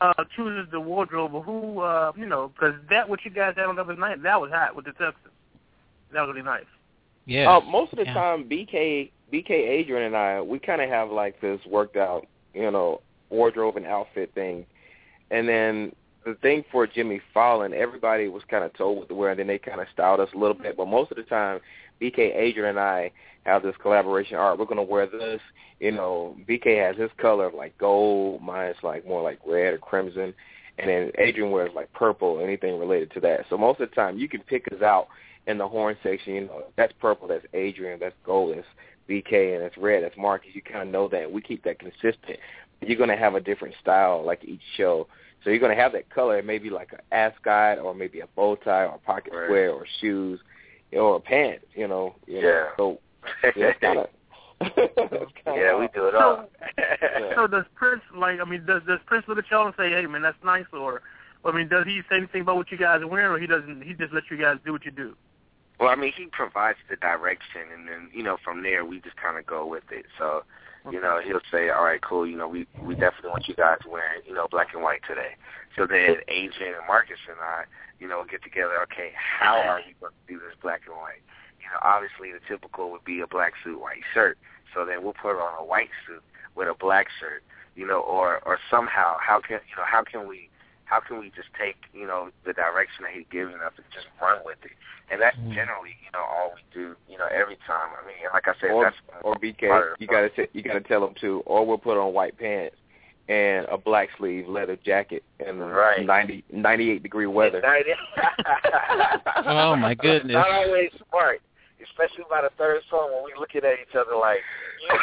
uh 0.01 0.25
chooses 0.37 0.71
the 0.71 0.81
wardrobe 0.81 1.35
or 1.35 1.43
who, 1.43 1.81
uh, 1.81 2.13
you 2.17 2.27
know, 2.27 2.49
because 2.55 2.75
that 2.91 3.09
what 3.09 3.25
you 3.25 3.31
guys 3.31 3.55
had 3.57 3.67
on 3.67 3.77
the 3.77 3.83
other 3.83 3.97
night, 3.97 4.23
that 4.23 4.41
was 4.41 4.51
hot 4.51 4.77
with 4.77 4.85
the 4.85 4.93
tuxes. 4.93 5.15
That 6.13 6.23
was 6.23 6.29
really 6.35 6.43
nice. 6.43 6.65
Yeah. 7.31 7.57
Uh, 7.57 7.61
most 7.61 7.93
of 7.93 7.99
the 7.99 8.07
Yeah. 8.07 8.15
time, 8.15 8.45
BK, 8.49 9.13
BK, 9.31 9.51
Adrian, 9.51 10.03
and 10.03 10.17
I, 10.17 10.41
we 10.41 10.59
kind 10.59 10.83
of 10.83 10.89
have 10.89 11.11
like 11.11 11.41
this 11.41 11.65
worked 11.65 11.97
out, 11.97 12.27
you 12.55 12.69
know, 12.71 13.01
wardrobe 13.31 13.77
and 13.77 13.87
outfit 13.87 14.33
thing. 14.35 14.67
And 15.31 15.49
then 15.49 15.95
the 16.25 16.35
thing 16.35 16.65
for 16.73 16.89
Jimmy 16.89 17.21
Fallon, 17.33 17.73
everybody 17.73 18.27
was 18.27 18.43
kind 18.51 18.65
of 18.65 18.73
told 18.75 18.99
what 18.99 19.09
to 19.09 19.15
wear, 19.15 19.31
and 19.31 19.39
then 19.39 19.47
they 19.47 19.59
kind 19.59 19.81
of 19.81 19.87
styled 19.93 20.19
us 20.19 20.29
a 20.35 20.39
little 20.39 20.55
bit. 20.57 20.77
But 20.77 20.89
most 20.89 21.13
of 21.13 21.17
the 21.17 21.23
time, 21.23 21.61
BK, 22.01 22.35
Adrian, 22.35 22.71
and 22.71 22.81
I 22.81 23.13
have 23.45 23.63
this 23.63 23.77
collaboration. 23.81 24.37
All 24.37 24.51
right, 24.51 24.59
we're 24.59 24.65
gonna 24.65 24.83
wear 24.83 25.07
this. 25.07 25.41
You 25.79 25.93
know, 25.93 26.37
BK 26.49 26.85
has 26.85 26.97
his 26.97 27.11
color 27.17 27.47
of 27.47 27.55
like 27.55 27.79
gold. 27.79 28.43
Mine's 28.43 28.83
like 28.83 29.07
more 29.07 29.23
like 29.23 29.39
red 29.47 29.75
or 29.75 29.79
crimson. 29.79 30.35
And 30.79 30.91
then 30.91 31.13
Adrian 31.19 31.53
wears 31.53 31.71
like 31.75 31.93
purple, 31.93 32.41
anything 32.41 32.79
related 32.79 33.13
to 33.13 33.21
that. 33.21 33.47
So 33.49 33.57
most 33.57 33.81
of 33.81 33.89
the 33.89 33.95
time, 33.95 34.19
you 34.19 34.29
can 34.29 34.41
pick 34.41 34.67
us 34.73 34.83
out 34.83 35.09
in 35.51 35.59
the 35.59 35.69
horn 35.69 35.97
section, 36.03 36.35
you 36.35 36.41
know, 36.47 36.65
that's 36.77 36.93
purple, 37.01 37.29
that's 37.29 37.45
Adrian, 37.53 37.99
that's 38.01 38.15
gold, 38.25 38.57
that's 38.57 38.67
BK, 39.09 39.55
and 39.55 39.63
that's 39.65 39.77
red, 39.77 40.03
that's 40.03 40.17
Marcus. 40.17 40.51
You 40.55 40.63
kind 40.63 40.83
of 40.83 40.89
know 40.89 41.09
that. 41.09 41.31
We 41.31 41.43
keep 41.43 41.65
that 41.65 41.79
consistent. 41.79 42.39
You're 42.81 42.97
going 42.97 43.11
to 43.11 43.17
have 43.17 43.35
a 43.35 43.41
different 43.41 43.75
style 43.83 44.25
like 44.25 44.45
each 44.45 44.63
show. 44.77 45.07
So 45.43 45.51
you're 45.51 45.59
going 45.59 45.75
to 45.77 45.83
have 45.83 45.93
that 45.93 46.09
color, 46.11 46.43
maybe 46.43 46.71
like 46.71 46.93
an 46.93 47.01
ascot 47.13 47.79
or 47.79 47.95
maybe 47.95 48.21
a 48.21 48.27
bow 48.37 48.57
tie 48.57 48.85
or 48.85 48.95
a 48.95 48.99
pocket 48.99 49.33
Right. 49.35 49.47
square 49.47 49.73
or 49.73 49.87
shoes 50.01 50.41
or 50.93 51.21
pants, 51.21 51.65
you 51.75 51.89
know. 51.89 52.15
You 52.27 52.43
know. 52.43 52.49
Yeah. 52.49 52.65
So 52.77 52.99
yeah, 53.57 53.67
it's 53.67 53.81
kind 53.81 53.99
of. 53.99 54.09
yeah, 55.47 55.79
we 55.79 55.89
do 55.95 56.07
it 56.07 56.15
all. 56.15 56.47
so 57.35 57.47
does 57.47 57.65
Prince 57.75 58.03
like? 58.15 58.41
I 58.41 58.45
mean, 58.45 58.67
does 58.67 58.83
does 58.87 58.99
Prince 59.07 59.25
look 59.27 59.39
at 59.39 59.45
y'all 59.51 59.67
and 59.67 59.75
say, 59.79 59.89
"Hey, 59.91 60.05
man, 60.05 60.21
that's 60.21 60.37
nice," 60.45 60.67
or 60.75 61.01
I 61.47 61.53
mean, 61.53 61.69
does 61.69 61.87
he 61.87 62.03
say 62.11 62.17
anything 62.17 62.43
about 62.43 62.57
what 62.57 62.71
you 62.71 62.77
guys 62.77 63.01
are 63.01 63.07
wearing, 63.07 63.33
or 63.33 63.39
he 63.39 63.47
doesn't? 63.47 63.83
He 63.83 63.95
just 63.95 64.13
lets 64.13 64.27
you 64.31 64.37
guys 64.37 64.59
do 64.65 64.73
what 64.73 64.85
you 64.85 64.91
do. 64.91 65.17
Well, 65.81 65.89
I 65.89 65.97
mean, 65.97 66.13
he 66.15 66.27
provides 66.27 66.79
the 66.91 66.97
direction, 66.97 67.63
and 67.75 67.89
then 67.89 68.11
you 68.13 68.23
know 68.23 68.37
from 68.45 68.63
there 68.63 68.85
we 68.85 69.01
just 69.01 69.17
kind 69.17 69.39
of 69.39 69.47
go 69.47 69.65
with 69.65 69.85
it. 69.91 70.05
So, 70.19 70.45
you 70.93 71.01
know, 71.01 71.21
he'll 71.25 71.41
say, 71.51 71.71
"All 71.71 71.85
right, 71.85 72.03
cool. 72.03 72.27
You 72.27 72.37
know, 72.37 72.49
we 72.49 72.67
we 72.83 72.95
definitely 72.95 73.31
want 73.31 73.49
you 73.49 73.55
guys 73.55 73.79
wearing 73.89 74.21
you 74.27 74.35
know 74.35 74.47
black 74.51 74.75
and 74.75 74.83
white 74.83 75.01
today." 75.09 75.37
So 75.77 75.87
then 75.87 76.17
Adrian 76.29 76.75
and 76.75 76.87
Marcus 76.87 77.19
and 77.27 77.39
I, 77.41 77.65
you 77.99 78.07
know, 78.07 78.23
get 78.31 78.43
together. 78.43 78.83
Okay, 78.83 79.13
how 79.15 79.57
are 79.57 79.81
we 79.87 79.95
going 79.99 80.13
to 80.13 80.35
do 80.35 80.39
this 80.39 80.55
black 80.61 80.83
and 80.87 80.97
white? 80.97 81.25
You 81.59 81.73
know, 81.73 81.81
obviously 81.81 82.31
the 82.31 82.41
typical 82.47 82.91
would 82.91 83.05
be 83.05 83.21
a 83.21 83.27
black 83.27 83.55
suit, 83.65 83.81
white 83.81 84.03
shirt. 84.13 84.37
So 84.75 84.85
then 84.85 85.03
we'll 85.03 85.15
put 85.15 85.41
on 85.41 85.59
a 85.59 85.65
white 85.65 85.91
suit 86.07 86.23
with 86.55 86.69
a 86.69 86.75
black 86.75 87.07
shirt. 87.19 87.43
You 87.75 87.87
know, 87.87 88.01
or 88.01 88.41
or 88.45 88.59
somehow 88.71 89.17
how 89.19 89.41
can 89.41 89.61
you 89.71 89.77
know 89.79 89.85
how 89.87 90.05
can 90.05 90.29
we 90.29 90.50
how 90.91 90.99
can 91.01 91.21
we 91.21 91.31
just 91.31 91.49
take 91.59 91.77
you 91.95 92.07
know 92.07 92.31
the 92.45 92.53
direction 92.53 93.05
that 93.05 93.13
he's 93.15 93.25
giving 93.31 93.55
us 93.55 93.73
and 93.77 93.87
just 93.95 94.07
run 94.21 94.39
with 94.45 94.59
it? 94.65 94.73
And 95.11 95.21
that's 95.23 95.37
Mm-hmm. 95.39 95.55
generally 95.55 95.95
you 96.05 96.11
know 96.13 96.25
all 96.27 96.53
we 96.55 96.63
do. 96.75 96.95
You 97.09 97.17
know 97.19 97.27
every 97.33 97.57
time. 97.67 97.91
I 97.95 98.07
mean, 98.07 98.17
like 98.33 98.47
I 98.49 98.55
said, 98.61 98.71
or 98.71 98.85
that's 98.85 98.97
or 99.23 99.35
BK, 99.37 99.69
part 99.69 99.97
you 100.01 100.07
gotta 100.07 100.29
t- 100.31 100.51
you 100.53 100.63
gotta 100.63 100.81
tell 100.81 101.01
them 101.01 101.15
too. 101.21 101.43
Or 101.47 101.65
we'll 101.65 101.79
put 101.79 101.97
on 101.97 102.13
white 102.13 102.37
pants 102.39 102.77
and 103.29 103.67
a 103.71 103.79
black 103.79 104.09
sleeve 104.19 104.49
leather 104.49 104.77
jacket 104.85 105.23
in 105.39 105.59
Right. 105.61 106.05
ninety 106.05 106.43
ninety 106.53 106.91
eight 106.91 107.03
degree 107.05 107.27
weather. 107.27 107.63
Oh, 109.47 109.77
my 109.77 109.95
goodness. 109.95 110.35
Not 110.35 110.51
always 110.51 110.91
smart, 111.09 111.41
especially 111.85 112.25
by 112.29 112.43
the 112.43 112.51
third 112.59 112.83
song 112.91 113.11
when 113.15 113.25
we 113.25 113.33
looking 113.39 113.63
at 113.65 113.75
each 113.81 113.95
other 113.95 114.17
like, 114.19 114.39
you, 114.83 114.99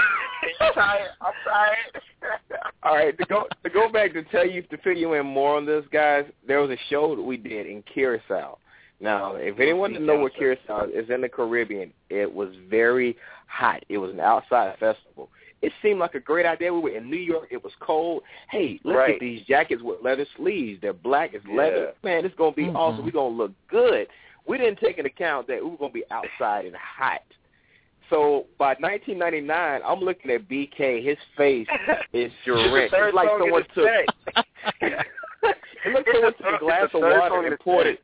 you 0.60 0.74
tired? 0.74 1.10
I'm 1.22 1.34
tired. 1.46 2.04
All 2.84 2.96
right, 2.96 3.18
to 3.18 3.26
go 3.26 3.46
to 3.64 3.70
go 3.70 3.92
back 3.92 4.14
to 4.14 4.24
tell 4.24 4.46
you 4.48 4.62
to 4.64 4.78
fill 4.80 4.96
you 4.96 5.14
in 5.14 5.26
more 5.26 5.58
on 5.58 5.66
this, 5.66 5.86
guys. 5.92 6.26
There 6.48 6.60
was 6.62 6.72
a 6.72 6.78
show 6.90 7.16
that 7.16 7.22
we 7.22 7.38
did 7.38 7.66
in 7.68 7.84
Curacao. 7.84 8.58
Now, 9.00 9.36
if 9.36 9.60
anyone 9.60 9.92
doesn't 9.92 10.06
know 10.08 10.18
where 10.20 10.30
Curacao 10.32 10.86
is 10.86 11.10
in 11.12 11.22
the 11.22 11.30
Caribbean, 11.30 11.94
it 12.10 12.32
was 12.34 12.50
very 12.68 13.16
hot. 13.48 13.84
It 13.90 14.00
was 14.00 14.12
an 14.12 14.20
outside 14.20 14.74
festival. 14.80 15.30
It 15.62 15.72
seemed 15.84 16.00
like 16.00 16.16
a 16.16 16.20
great 16.20 16.46
idea. 16.48 16.74
We 16.74 16.80
were 16.80 16.90
in 16.98 17.10
New 17.10 17.18
York. 17.18 17.48
It 17.52 17.64
was 17.64 17.74
cold. 17.80 18.24
Hey, 18.50 18.80
let's 18.84 18.98
Right. 18.98 19.08
get 19.14 19.20
these 19.20 19.44
jackets 19.46 19.82
with 19.84 20.02
leather 20.04 20.26
sleeves. 20.36 20.82
They're 20.82 20.94
black 20.94 21.34
as 21.36 21.42
leather. 21.48 21.94
Man, 22.04 22.26
it's 22.26 22.36
gonna 22.36 22.52
be 22.52 22.66
Mhm. 22.66 22.76
awesome. 22.76 23.06
We're 23.06 23.12
gonna 23.12 23.36
look 23.36 23.52
good. 23.68 24.08
We 24.48 24.58
didn't 24.58 24.80
take 24.80 24.98
into 24.98 25.10
account 25.10 25.48
that 25.48 25.64
we 25.64 25.70
were 25.70 25.78
gonna 25.78 25.92
be 25.92 26.04
outside 26.12 26.66
and 26.66 26.76
hot. 26.76 27.22
So 28.10 28.46
by 28.58 28.76
1999, 28.80 29.82
I'm 29.86 30.00
looking 30.00 30.32
at 30.32 30.48
BK. 30.48 31.04
His 31.04 31.18
face 31.36 31.68
is. 32.14 32.32
Third 32.46 32.58
It's 32.94 33.16
like 33.16 33.30
someone 33.40 33.64
took. 33.76 33.88
It 34.82 35.94
looked 35.94 36.08
like 36.08 36.16
someone 36.16 36.34
took 36.34 36.62
a 36.62 36.66
glass 36.66 36.90
of 36.94 37.02
water 37.02 37.46
and 37.46 37.60
poured 37.60 37.88
it. 37.88 38.04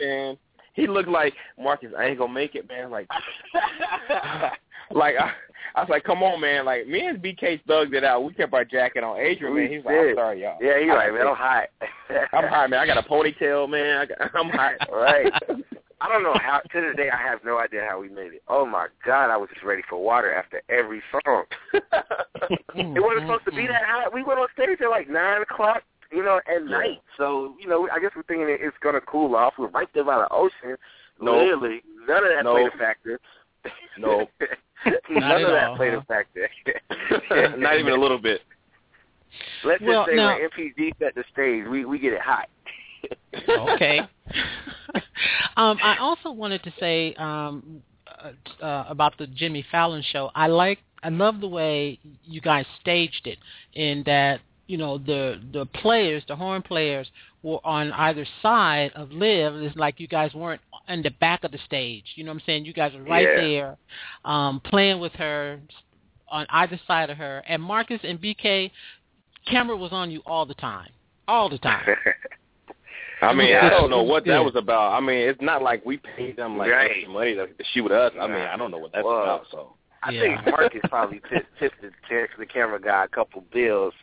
Man, 0.00 0.36
he 0.74 0.86
looked 0.86 1.08
like 1.08 1.34
Marcus. 1.58 1.92
I 1.96 2.06
ain't 2.06 2.18
gonna 2.18 2.32
make 2.32 2.54
it, 2.54 2.68
man. 2.68 2.90
Like, 2.90 3.08
like 4.92 5.16
I, 5.18 5.32
I 5.74 5.80
was 5.80 5.88
like, 5.90 6.04
come 6.04 6.22
on, 6.22 6.40
man. 6.40 6.64
Like 6.64 6.86
me 6.86 7.06
and 7.06 7.22
BK 7.22 7.62
thugged 7.68 7.94
it 7.94 8.04
out. 8.04 8.24
We 8.24 8.32
kept 8.34 8.54
our 8.54 8.64
jacket 8.64 9.04
on. 9.04 9.18
Adrian, 9.18 9.54
We 9.54 9.62
man, 9.62 9.72
he's 9.72 9.84
like, 9.84 9.94
I'm 9.96 10.14
sorry, 10.14 10.42
y'all. 10.42 10.58
Yeah, 10.60 10.80
he's 10.80 10.88
like, 10.88 11.12
man, 11.12 11.26
I'm 11.26 11.36
hot. 11.36 11.68
I'm 12.32 12.48
hot, 12.48 12.70
man. 12.70 12.80
I 12.80 12.86
got 12.86 12.98
a 12.98 13.02
ponytail, 13.02 13.68
man. 13.68 13.98
I 13.98 14.06
got, 14.06 14.18
I'm 14.34 14.50
hot. 14.50 14.72
Right. 14.92 15.32
I 15.98 16.08
don't 16.10 16.22
know 16.22 16.34
how. 16.34 16.60
To 16.60 16.80
this 16.80 16.94
day, 16.96 17.08
I 17.10 17.16
have 17.16 17.40
no 17.44 17.58
idea 17.58 17.86
how 17.88 17.98
we 18.00 18.08
made 18.10 18.34
it. 18.34 18.42
Oh 18.48 18.66
my 18.66 18.88
God, 19.04 19.30
I 19.30 19.36
was 19.38 19.48
just 19.52 19.64
ready 19.64 19.82
for 19.88 20.02
water 20.02 20.32
after 20.34 20.60
every 20.68 21.02
song. 21.10 21.44
it 21.72 23.02
wasn't 23.02 23.22
supposed 23.22 23.44
to 23.46 23.50
be 23.52 23.66
that 23.66 23.82
hot. 23.84 24.12
We 24.12 24.22
went 24.22 24.38
on 24.38 24.48
stage 24.52 24.78
at 24.82 24.90
like 24.90 25.08
nine 25.08 25.40
o'clock, 25.42 25.82
you 26.12 26.22
know, 26.22 26.36
at 26.46 26.62
Yeah. 26.62 26.70
night. 26.70 27.00
So 27.16 27.54
you 27.58 27.66
know, 27.66 27.88
I 27.90 27.98
guess 27.98 28.10
we're 28.14 28.24
thinking 28.24 28.46
it's 28.48 28.76
gonna 28.82 29.00
cool 29.00 29.34
off. 29.34 29.54
We're 29.58 29.68
right 29.68 29.88
there 29.94 30.04
by 30.04 30.18
the 30.18 30.28
ocean. 30.30 30.76
No. 31.20 31.32
Literally, 31.38 31.82
none 32.06 32.24
of 32.24 32.30
that 32.30 32.44
No. 32.44 32.52
played 32.52 32.68
a 32.74 32.78
factor. 32.78 33.18
No. 33.98 34.26
none 35.10 35.22
at 35.22 35.42
of 35.42 35.50
that 35.50 35.64
all, 35.68 35.76
played 35.76 35.94
huh? 35.94 36.00
a 36.00 36.04
factor. 36.04 36.48
Not 37.58 37.78
even 37.78 37.92
a 37.92 38.00
little 38.00 38.18
bit. 38.18 38.42
Let's 39.64 39.82
just 39.82 40.08
say 40.08 40.16
now- 40.16 40.38
when 40.38 40.48
NPG 40.50 40.92
set 40.98 41.14
the 41.14 41.24
stage, 41.32 41.64
we 41.68 41.84
we 41.84 41.98
get 41.98 42.12
it 42.12 42.20
hot. 42.20 42.48
okay. 43.48 44.00
um, 45.56 45.78
I 45.82 45.96
also 46.00 46.30
wanted 46.30 46.62
to 46.64 46.72
say 46.80 47.14
um, 47.14 47.82
uh, 48.06 48.64
uh, 48.64 48.86
about 48.88 49.16
the 49.18 49.26
Jimmy 49.26 49.64
Fallon 49.70 50.02
show. 50.10 50.30
I 50.34 50.46
like, 50.46 50.78
I 51.02 51.10
love 51.10 51.40
the 51.40 51.48
way 51.48 51.98
you 52.24 52.40
guys 52.40 52.64
staged 52.80 53.26
it, 53.26 53.38
in 53.74 54.02
that 54.06 54.40
you 54.66 54.78
know 54.78 54.98
the 54.98 55.40
the 55.52 55.66
players, 55.66 56.22
the 56.28 56.36
horn 56.36 56.62
players, 56.62 57.08
were 57.42 57.64
on 57.64 57.92
either 57.92 58.26
side 58.42 58.92
of 58.94 59.10
Liv. 59.12 59.54
It's 59.56 59.76
like 59.76 60.00
you 60.00 60.08
guys 60.08 60.34
weren't 60.34 60.60
in 60.88 61.02
the 61.02 61.10
back 61.20 61.44
of 61.44 61.52
the 61.52 61.58
stage. 61.58 62.04
You 62.14 62.24
know 62.24 62.30
what 62.30 62.36
I'm 62.40 62.46
saying? 62.46 62.64
You 62.64 62.72
guys 62.72 62.94
are 62.94 63.02
right 63.02 63.28
Yeah. 63.28 63.36
there, 63.36 63.78
um, 64.24 64.60
playing 64.60 65.00
with 65.00 65.12
her 65.14 65.60
on 66.28 66.46
either 66.50 66.78
side 66.86 67.10
of 67.10 67.16
her. 67.18 67.42
And 67.46 67.62
Marcus 67.62 68.00
and 68.02 68.20
BK, 68.20 68.70
camera 69.46 69.76
was 69.76 69.92
on 69.92 70.10
you 70.10 70.22
all 70.26 70.46
the 70.46 70.54
time, 70.54 70.90
all 71.28 71.48
the 71.48 71.58
time. 71.58 71.86
I 73.22 73.32
mean, 73.32 73.54
I 73.54 73.70
don't 73.70 73.88
know 73.90 74.02
what 74.02 74.26
that 74.26 74.44
was 74.44 74.56
about. 74.56 74.92
I 74.92 75.00
mean, 75.00 75.28
it's 75.28 75.40
not 75.40 75.62
like 75.62 75.84
we 75.86 75.96
paid 75.96 76.36
them 76.36 76.58
like 76.58 76.70
Right. 76.70 77.08
money 77.08 77.34
to, 77.34 77.46
to 77.46 77.64
shoot 77.72 77.90
us. 77.90 78.12
I 78.20 78.26
mean, 78.26 78.36
I 78.36 78.56
don't 78.56 78.70
know 78.70 78.78
what 78.78 78.92
that's 78.92 79.04
Well, 79.04 79.22
about. 79.22 79.46
So 79.50 79.76
I 80.02 80.10
Yeah. 80.10 80.20
think 80.42 80.46
Marcus 80.56 80.82
probably 80.88 81.20
tipped, 81.30 81.58
tipped 81.58 81.80
the, 81.80 81.90
tipped 82.08 82.38
the 82.38 82.46
camera 82.46 82.80
guy 82.80 83.04
a 83.04 83.08
couple 83.08 83.40
bills. 83.52 83.94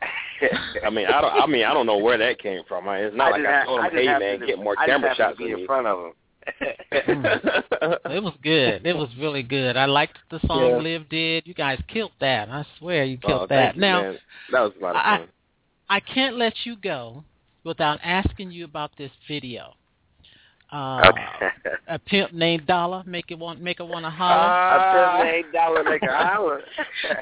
I 0.84 0.90
mean, 0.90 1.06
I 1.06 1.20
don't. 1.20 1.32
I 1.42 1.46
mean, 1.46 1.64
I 1.64 1.74
don't 1.74 1.86
know 1.86 1.98
where 1.98 2.16
that 2.18 2.38
came 2.38 2.62
from. 2.68 2.88
I, 2.88 2.98
it's 2.98 3.16
not 3.16 3.28
I 3.28 3.30
like 3.32 3.40
just 3.42 3.48
I 3.48 3.58
ha- 3.60 3.64
told 3.64 3.80
I 3.80 3.84
him, 3.86 3.90
just 3.92 4.02
"Hey, 4.08 4.18
man, 4.18 4.40
to- 4.40 4.46
get 4.46 4.58
more 4.58 4.74
I 4.78 4.86
camera 4.86 5.14
shots 5.16 5.18
to 5.18 5.32
of 5.32 5.38
be 5.38 5.54
me." 5.54 5.60
in 5.62 5.66
front 5.66 5.86
of 5.86 5.98
him. 5.98 6.12
It 8.10 8.22
was 8.22 8.34
good. 8.42 8.86
It 8.86 8.96
was 8.96 9.08
really 9.18 9.42
good. 9.42 9.76
I 9.76 9.84
liked 9.86 10.18
the 10.30 10.40
song 10.46 10.70
Yeah. 10.70 10.76
Liv 10.78 11.08
did. 11.08 11.46
You 11.46 11.54
guys 11.54 11.78
killed 11.88 12.12
that. 12.20 12.48
I 12.48 12.64
swear 12.78 13.04
you 13.04 13.18
Oh, 13.24 13.26
killed 13.26 13.48
thank 13.48 13.74
that. 13.74 13.74
you, 13.74 13.80
now, 13.80 14.02
man. 14.02 14.18
that 14.52 14.60
was 14.60 14.72
a 14.80 14.82
lot 14.82 14.90
of 14.96 15.02
I- 15.04 15.18
fun. 15.18 15.28
I 15.90 16.00
can't 16.00 16.36
let 16.36 16.54
you 16.64 16.76
go 16.76 17.24
without 17.64 17.98
asking 18.04 18.50
you 18.50 18.64
about 18.64 18.92
this 18.98 19.10
video. 19.26 19.74
Uh, 20.70 21.00
Okay. 21.08 21.48
A 21.88 21.98
pimp 21.98 22.32
named 22.34 22.66
Dollar, 22.66 23.02
make 23.06 23.30
it 23.30 23.38
want 23.38 23.62
make 23.62 23.80
it 23.80 23.86
want 23.86 24.04
to 24.04 24.10
Uh, 24.10 24.14
a 24.14 25.18
pimp 25.18 25.32
named 25.32 25.52
Dollar 25.54 25.82
make 25.84 26.02
a 26.02 26.14
holler. 26.14 26.60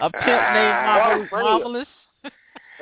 a 0.00 0.10
pimp 0.10 0.24
named 0.24 0.86
Marvelous. 0.86 1.30
funny. 1.30 1.42
Marvelous. 1.44 1.88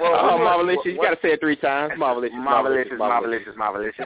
Well, 0.01 0.15
oh, 0.15 0.39
marvelous! 0.39 0.77
what- 0.77 0.87
You 0.87 0.97
got 0.97 1.11
to 1.11 1.19
say 1.23 1.33
it 1.33 1.41
three 1.41 1.57
times. 1.57 1.93
Marvelous, 1.99 2.31
marvelous, 2.35 2.87
marvelous, 2.97 3.43
marvelous. 3.57 3.95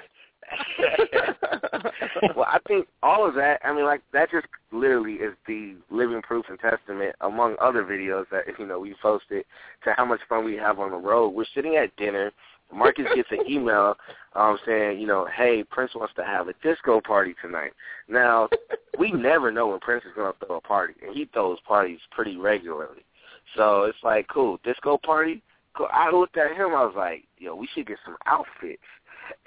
well, 2.37 2.47
I 2.49 2.59
think 2.67 2.87
all 3.03 3.27
of 3.29 3.35
that. 3.35 3.61
I 3.65 3.73
mean, 3.73 3.85
like 3.85 4.01
that 4.13 4.31
just 4.31 4.47
literally 4.73 5.15
is 5.15 5.35
the 5.47 5.77
living 5.91 6.23
proof 6.23 6.47
and 6.49 6.59
testament, 6.59 7.15
among 7.21 7.57
other 7.61 7.85
videos 7.85 8.25
that 8.31 8.45
you 8.59 8.67
know 8.67 8.81
we 8.81 8.95
posted, 9.01 9.45
to 9.85 9.93
how 9.97 10.05
much 10.05 10.21
fun 10.29 10.45
we 10.45 10.55
have 10.57 10.79
on 10.79 10.91
the 10.91 10.97
road. 10.97 11.31
We're 11.31 11.45
sitting 11.55 11.77
at 11.77 11.95
dinner. 11.97 12.33
Marcus 12.73 13.07
gets 13.15 13.29
an 13.31 13.51
email 13.51 13.95
um, 14.35 14.59
saying, 14.67 15.01
you 15.01 15.07
know, 15.07 15.27
hey, 15.35 15.65
Prince 15.71 15.95
wants 15.95 16.13
to 16.17 16.25
have 16.25 16.49
a 16.49 16.55
disco 16.63 17.01
party 17.01 17.35
tonight. 17.41 17.73
Now, 18.09 18.51
we 18.99 19.11
never 19.11 19.51
know 19.51 19.69
when 19.69 19.81
Prince 19.81 20.05
is 20.05 20.11
going 20.15 20.31
to 20.33 20.47
throw 20.47 20.57
a 20.59 20.61
party, 20.61 20.93
and 21.03 21.17
he 21.17 21.25
throws 21.33 21.59
parties 21.67 21.99
pretty 22.11 22.37
regularly. 22.37 23.01
So 23.57 23.85
it's 23.85 23.97
like, 24.03 24.29
cool, 24.29 24.61
disco 24.65 24.99
party. 24.99 25.43
I 25.93 26.11
looked 26.11 26.37
at 26.37 26.53
him. 26.53 26.69
I 26.75 26.85
was 26.85 26.95
like, 26.97 27.25
yo, 27.39 27.55
we 27.55 27.69
should 27.75 27.87
get 27.87 27.99
some 28.05 28.17
outfits. 28.27 28.83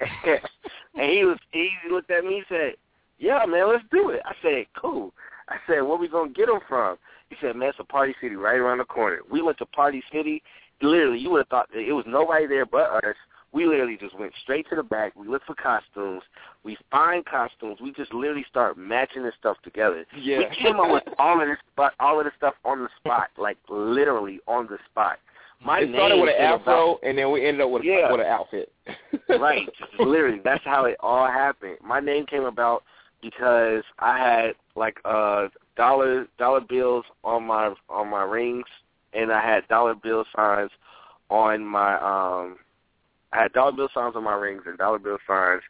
and 0.00 1.10
he 1.10 1.24
was 1.24 1.38
he 1.50 1.70
looked 1.90 2.10
at 2.10 2.24
me 2.24 2.38
and 2.38 2.46
said, 2.48 2.74
"Yeah, 3.18 3.44
man, 3.46 3.68
let's 3.68 3.84
do 3.90 4.10
it." 4.10 4.20
I 4.24 4.34
said, 4.42 4.66
"Cool." 4.80 5.12
I 5.48 5.56
said, 5.66 5.80
"Where 5.80 5.98
we 5.98 6.08
gonna 6.08 6.30
get 6.30 6.46
them 6.46 6.60
from?" 6.68 6.98
He 7.30 7.36
said, 7.40 7.56
"Man, 7.56 7.70
it's 7.70 7.78
a 7.80 7.84
Party 7.84 8.14
City 8.20 8.36
right 8.36 8.58
around 8.58 8.78
the 8.78 8.84
corner." 8.84 9.20
We 9.30 9.42
went 9.42 9.58
to 9.58 9.66
Party 9.66 10.02
City. 10.12 10.42
Literally, 10.80 11.18
you 11.18 11.30
would 11.30 11.38
have 11.38 11.48
thought 11.48 11.68
that 11.72 11.80
it 11.80 11.92
was 11.92 12.04
nobody 12.06 12.46
there 12.46 12.66
but 12.66 13.04
us. 13.04 13.16
We 13.52 13.66
literally 13.66 13.98
just 13.98 14.18
went 14.18 14.32
straight 14.42 14.66
to 14.70 14.76
the 14.76 14.82
back. 14.82 15.14
We 15.14 15.28
looked 15.28 15.46
for 15.46 15.54
costumes. 15.54 16.22
We 16.64 16.78
find 16.90 17.24
costumes. 17.24 17.80
We 17.82 17.92
just 17.92 18.14
literally 18.14 18.46
start 18.48 18.78
matching 18.78 19.24
this 19.24 19.34
stuff 19.38 19.58
together. 19.62 20.06
Yeah. 20.18 20.38
We 20.38 20.46
came 20.56 20.80
up 20.80 20.90
with 20.90 21.02
all 21.18 21.40
of 21.40 21.46
this, 21.46 21.58
but 21.76 21.92
all 22.00 22.18
of 22.18 22.24
this 22.24 22.32
stuff 22.38 22.54
on 22.64 22.82
the 22.82 22.88
spot, 22.98 23.28
like 23.36 23.58
literally 23.68 24.40
on 24.48 24.68
the 24.68 24.78
spot. 24.90 25.18
My 25.64 25.80
it 25.80 25.90
started 25.94 26.20
with 26.20 26.30
an 26.30 26.40
afro, 26.40 26.92
about- 26.92 27.00
and 27.02 27.16
then 27.16 27.30
we 27.30 27.46
ended 27.46 27.60
up 27.62 27.70
with 27.70 27.84
Yeah. 27.84 28.10
with 28.10 28.20
an 28.20 28.26
outfit. 28.26 28.72
right. 29.28 29.68
Literally, 29.98 30.40
that's 30.44 30.64
how 30.64 30.84
it 30.86 30.96
all 31.00 31.26
happened. 31.26 31.78
My 31.82 32.00
name 32.00 32.26
came 32.26 32.44
about 32.44 32.82
because 33.20 33.82
I 33.98 34.18
had 34.18 34.54
like 34.74 34.98
uh 35.04 35.48
dollar 35.76 36.26
dollar 36.38 36.60
bills 36.60 37.04
on 37.24 37.44
my 37.44 37.74
on 37.88 38.08
my 38.08 38.24
rings 38.24 38.66
and 39.12 39.32
I 39.32 39.40
had 39.40 39.66
dollar 39.68 39.94
bill 39.94 40.24
signs 40.34 40.70
on 41.30 41.64
my 41.64 41.94
um 41.96 42.56
I 43.32 43.42
had 43.42 43.52
dollar 43.52 43.72
bill 43.72 43.88
signs 43.94 44.16
on 44.16 44.24
my 44.24 44.34
rings 44.34 44.62
and 44.66 44.76
dollar 44.78 44.98
bill 44.98 45.18
signs 45.26 45.62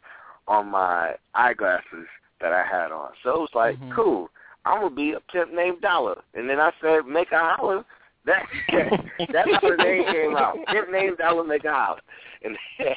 on 0.47 0.67
my 0.69 1.15
eyeglasses 1.35 2.07
that 2.41 2.51
I 2.51 2.63
had 2.65 2.91
on. 2.91 3.11
So 3.23 3.29
it 3.29 3.39
was 3.39 3.49
like, 3.55 3.77
Mhm. 3.79 3.95
cool. 3.95 4.29
I'm 4.65 4.81
gonna 4.81 4.95
be 4.95 5.13
a 5.13 5.19
pimp 5.19 5.53
named 5.53 5.81
Dollar. 5.81 6.21
And 6.33 6.49
then 6.49 6.59
I 6.59 6.71
said, 6.81 7.05
make 7.05 7.31
a 7.31 7.37
holler. 7.55 7.85
That 8.25 8.45
that's 9.33 9.49
how 9.51 9.69
the 9.69 9.75
name 9.83 10.05
came 10.11 10.35
out. 10.35 10.57
His 10.69 10.83
name's 10.91 11.17
Ella 11.21 11.43
McGowan, 11.43 11.97
and 12.43 12.57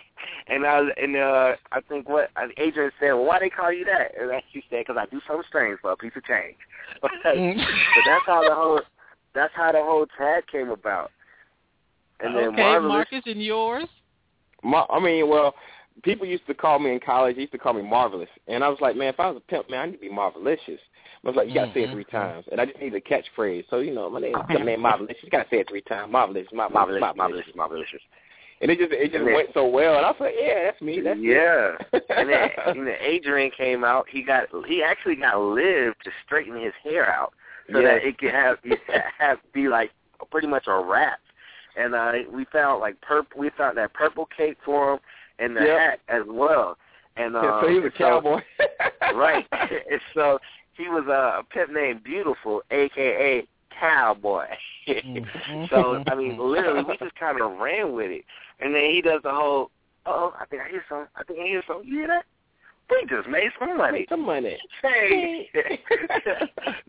and 0.49 0.67
I 0.67 0.81
and 0.97 1.17
uh 1.17 1.53
I 1.73 1.81
think 1.89 2.09
what 2.09 2.31
Adrian 2.57 2.93
said, 3.01 3.13
well, 3.13 3.25
why 3.25 3.41
they 3.41 3.51
call 3.51 3.73
you 3.73 3.85
that? 3.87 4.13
And 4.21 4.31
she 4.53 4.63
said, 4.71 4.85
because 4.87 4.97
I 4.99 5.07
do 5.07 5.21
something 5.27 5.45
strange 5.49 5.81
for 5.81 5.93
a 5.93 5.97
piece 5.97 6.13
of 6.17 6.25
change. 6.25 6.57
but 7.03 7.11
that's 7.25 8.25
how 8.27 8.49
the 8.49 8.55
whole 8.55 8.81
that's 9.35 9.53
how 9.55 9.73
the 9.73 9.83
whole 9.83 10.07
tag 10.17 10.45
came 10.51 10.71
about. 10.71 11.11
And 12.21 12.35
then 12.35 12.49
okay, 12.49 12.63
Marvelous, 12.63 13.07
Marcus, 13.11 13.23
and 13.27 13.43
yours? 13.43 13.89
Mar- 14.63 14.91
I 14.91 15.01
mean, 15.01 15.29
well, 15.29 15.55
people 16.03 16.27
used 16.27 16.47
to 16.47 16.55
call 16.55 16.79
me 16.79 16.93
in 16.93 17.01
college. 17.01 17.37
They 17.37 17.43
used 17.43 17.53
to 17.53 17.59
call 17.59 17.75
me 17.75 17.83
marvelous, 17.83 18.29
and 18.49 18.65
I 18.65 18.69
was 18.69 18.79
like, 18.81 18.97
man, 18.97 19.09
if 19.09 19.21
I 19.21 19.29
was 19.29 19.37
a 19.37 19.51
pimp, 19.51 19.69
man, 19.69 19.81
I 19.81 19.87
need 19.87 19.93
to 19.93 19.99
be 19.99 20.09
marvelicious. 20.09 20.79
I 21.27 21.31
was 21.31 21.37
like, 21.37 21.49
you 21.49 21.55
gotta 21.55 21.73
say 21.75 21.81
it 21.83 21.91
three 21.91 22.05
times, 22.05 22.45
and 22.53 22.61
I 22.61 22.67
just 22.67 22.79
need 22.79 22.95
a 22.95 23.01
catchphrase. 23.01 23.65
So 23.69 23.79
you 23.81 23.93
know, 23.93 24.09
my 24.09 24.21
name, 24.21 24.35
my 24.49 24.55
name, 24.63 24.81
marvelous. 24.81 25.17
You 25.23 25.29
gotta 25.31 25.49
say 25.51 25.57
it 25.59 25.69
three 25.69 25.81
times, 25.83 26.13
marvelous, 26.13 26.47
marvelous, 26.53 26.75
marvelous, 26.75 27.01
marvelous. 27.01 27.17
marvelous, 27.17 27.57
marvelous. 27.57 27.89
And 28.63 28.71
it 28.71 28.79
just 28.79 28.93
it 28.93 29.11
just 29.13 29.25
then- 29.25 29.35
went 29.35 29.49
so 29.53 29.67
well, 29.67 29.97
and 29.97 30.07
I 30.07 30.11
was 30.11 30.21
like, 30.21 30.35
yeah, 30.41 30.65
that's 30.65 30.81
me. 30.81 31.01
That's 31.01 31.19
me. 31.19 31.33
yeah. 31.33 31.73
and 32.17 32.29
then 32.31 32.49
and 32.67 32.87
then 32.87 32.95
Adrian 33.01 33.51
came 33.57 33.83
out. 33.83 34.07
He 34.09 34.23
got 34.23 34.45
he 34.69 34.83
actually 34.85 35.17
got 35.17 35.39
Liv 35.41 35.95
to 36.05 36.11
straighten 36.25 36.55
his 36.63 36.73
hair 36.85 37.11
out 37.13 37.33
so 37.73 37.81
Yeah. 37.81 37.89
that 37.95 38.05
it 38.07 38.19
could 38.19 38.31
have 38.31 38.59
it 38.63 38.79
have 39.19 39.39
be 39.53 39.67
like 39.69 39.91
pretty 40.31 40.47
much 40.47 40.69
a 40.69 40.81
wrap. 40.81 41.19
And 41.77 41.95
uh 41.95 42.13
we 42.33 42.45
found 42.53 42.81
like 42.81 43.01
purple. 43.01 43.41
We 43.41 43.51
found 43.59 43.77
that 43.79 43.93
purple 43.95 44.29
cape 44.35 44.59
for 44.65 44.95
him 44.95 45.01
and 45.41 45.57
the 45.57 45.63
Yep. 45.63 45.79
hat 45.79 46.01
as 46.09 46.23
well. 46.29 46.79
And 47.19 47.35
uh, 47.35 47.43
Yeah, 47.43 47.61
so 47.63 47.69
he 47.69 47.75
was 47.81 47.93
a 47.95 47.99
so- 47.99 48.05
cowboy. 48.05 48.41
right. 49.15 49.47
and 49.53 50.01
so 50.15 50.39
he 50.77 50.89
was 50.89 51.05
uh, 51.09 51.41
a 51.41 51.43
pimp 51.45 51.73
named 51.73 52.05
Beautiful, 52.05 52.63
aka 52.71 53.47
Cowboy. 53.79 54.47
so 55.71 56.03
I 56.07 56.15
mean, 56.15 56.39
literally, 56.39 56.85
we 56.85 56.97
just 56.97 57.15
kind 57.17 57.41
of 57.41 57.59
ran 57.59 57.93
with 57.93 58.11
it, 58.11 58.25
and 58.61 58.75
then 58.75 58.85
he 58.91 59.03
does 59.03 59.21
the 59.23 59.31
whole. 59.31 59.71
Oh, 60.07 60.35
I 60.41 60.47
think 60.47 60.63
I 60.63 60.69
hear 60.69 60.85
some. 60.89 61.09
I 61.17 61.25
think 61.25 61.41
I 61.41 61.47
hear 61.47 61.63
some. 61.67 61.83
You 61.85 61.99
hear 61.99 62.09
that? 62.09 62.25
We 62.89 63.05
just 63.09 63.29
made 63.29 63.51
some 63.59 63.77
money. 63.77 64.01
Make 64.01 64.09
some 64.09 64.25
money. 64.25 64.57
Hey. 64.81 65.51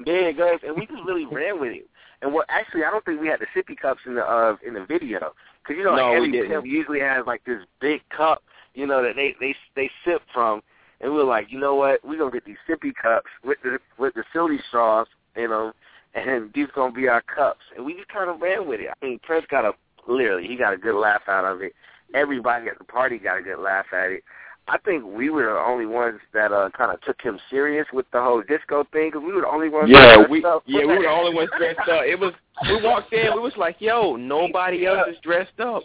there 0.06 0.30
it 0.30 0.38
goes, 0.38 0.60
and 0.66 0.76
we 0.76 0.86
just 0.86 1.04
really 1.06 1.26
ran 1.26 1.60
with 1.60 1.72
it. 1.72 1.90
And 2.22 2.34
what 2.34 2.46
actually, 2.50 2.84
I 2.84 2.92
don't 2.92 3.04
think 3.04 3.20
we 3.22 3.28
had 3.28 3.40
the 3.40 3.48
sippy 3.56 3.78
cups 3.78 4.02
in 4.06 4.16
the 4.16 4.24
uh, 4.24 4.56
in 4.66 4.74
the 4.74 4.86
video 4.86 5.34
because 5.64 5.78
you 5.78 5.84
know 5.84 5.96
No, 5.96 6.12
like, 6.12 6.18
every 6.18 6.48
pimp 6.48 6.66
usually 6.66 7.00
has 7.00 7.26
like 7.26 7.44
this 7.46 7.62
big 7.82 8.02
cup, 8.16 8.44
you 8.74 8.86
know 8.86 9.04
that 9.04 9.16
they 9.16 9.36
they 9.40 9.56
they 9.76 9.90
sip 10.06 10.22
from, 10.34 10.62
and 11.02 11.12
we 11.12 11.18
were 11.18 11.24
like, 11.24 11.52
you 11.52 11.60
know 11.60 11.76
what, 11.76 12.00
we're 12.04 12.18
gonna 12.18 12.32
get 12.32 12.46
these 12.46 12.58
sippy 12.68 12.94
cups 12.96 13.28
with 13.44 13.58
the 13.64 13.80
with 13.98 14.14
the 14.16 14.24
silly 14.34 14.60
straws, 14.68 15.08
you 15.36 15.48
know, 15.48 15.74
and 16.14 16.52
these 16.56 16.68
gonna 16.76 16.94
be 16.94 17.08
our 17.08 17.22
cups, 17.22 17.62
and 17.76 17.86
we 17.86 17.94
just 17.94 18.10
kind 18.10 18.30
of 18.30 18.42
ran 18.42 18.68
with 18.68 18.80
it. 18.80 18.90
I 18.90 19.06
mean, 19.06 19.20
Prince 19.24 19.46
got 19.50 19.66
a 19.66 19.74
literally 20.08 20.48
he 20.48 20.56
got 20.56 20.74
a 20.74 20.78
good 20.78 21.00
laugh 21.00 21.24
out 21.28 21.46
of 21.46 21.62
it. 21.62 21.74
Everybody 22.14 22.68
at 22.68 22.78
the 22.78 22.86
party 22.86 23.18
got 23.18 23.38
a 23.38 23.42
good 23.42 23.60
laugh 23.60 23.86
at 23.94 24.12
it. 24.12 24.24
I 24.70 24.78
think 24.80 25.06
we 25.06 25.30
were 25.30 25.44
the 25.44 25.60
only 25.60 25.86
ones 25.86 26.20
that 26.34 26.52
uh 26.52 26.70
kind 26.76 26.92
of 26.92 27.00
took 27.02 27.22
him 27.22 27.40
serious 27.50 27.88
with 27.94 28.06
the 28.12 28.22
whole 28.22 28.42
disco 28.42 28.86
thing 28.92 29.10
because 29.10 29.26
we 29.26 29.34
were 29.34 29.42
the 29.42 29.48
only 29.48 29.70
ones. 29.70 29.90
Yeah, 29.90 30.26
we 30.30 30.44
up. 30.44 30.64
yeah 30.66 30.82
we 30.82 30.88
were 30.88 31.04
the 31.04 31.10
only 31.10 31.34
ones 31.34 31.50
dressed 31.58 31.80
up. 31.80 32.04
It 32.06 32.20
was 32.20 32.34
we 32.64 32.82
walked 32.84 33.14
in, 33.14 33.34
we 33.34 33.40
was 33.40 33.54
like, 33.56 33.78
yo, 33.80 34.16
nobody 34.16 34.86
else 34.86 35.08
is 35.10 35.18
dressed 35.22 35.60
up, 35.60 35.84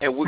and 0.00 0.16
we 0.16 0.26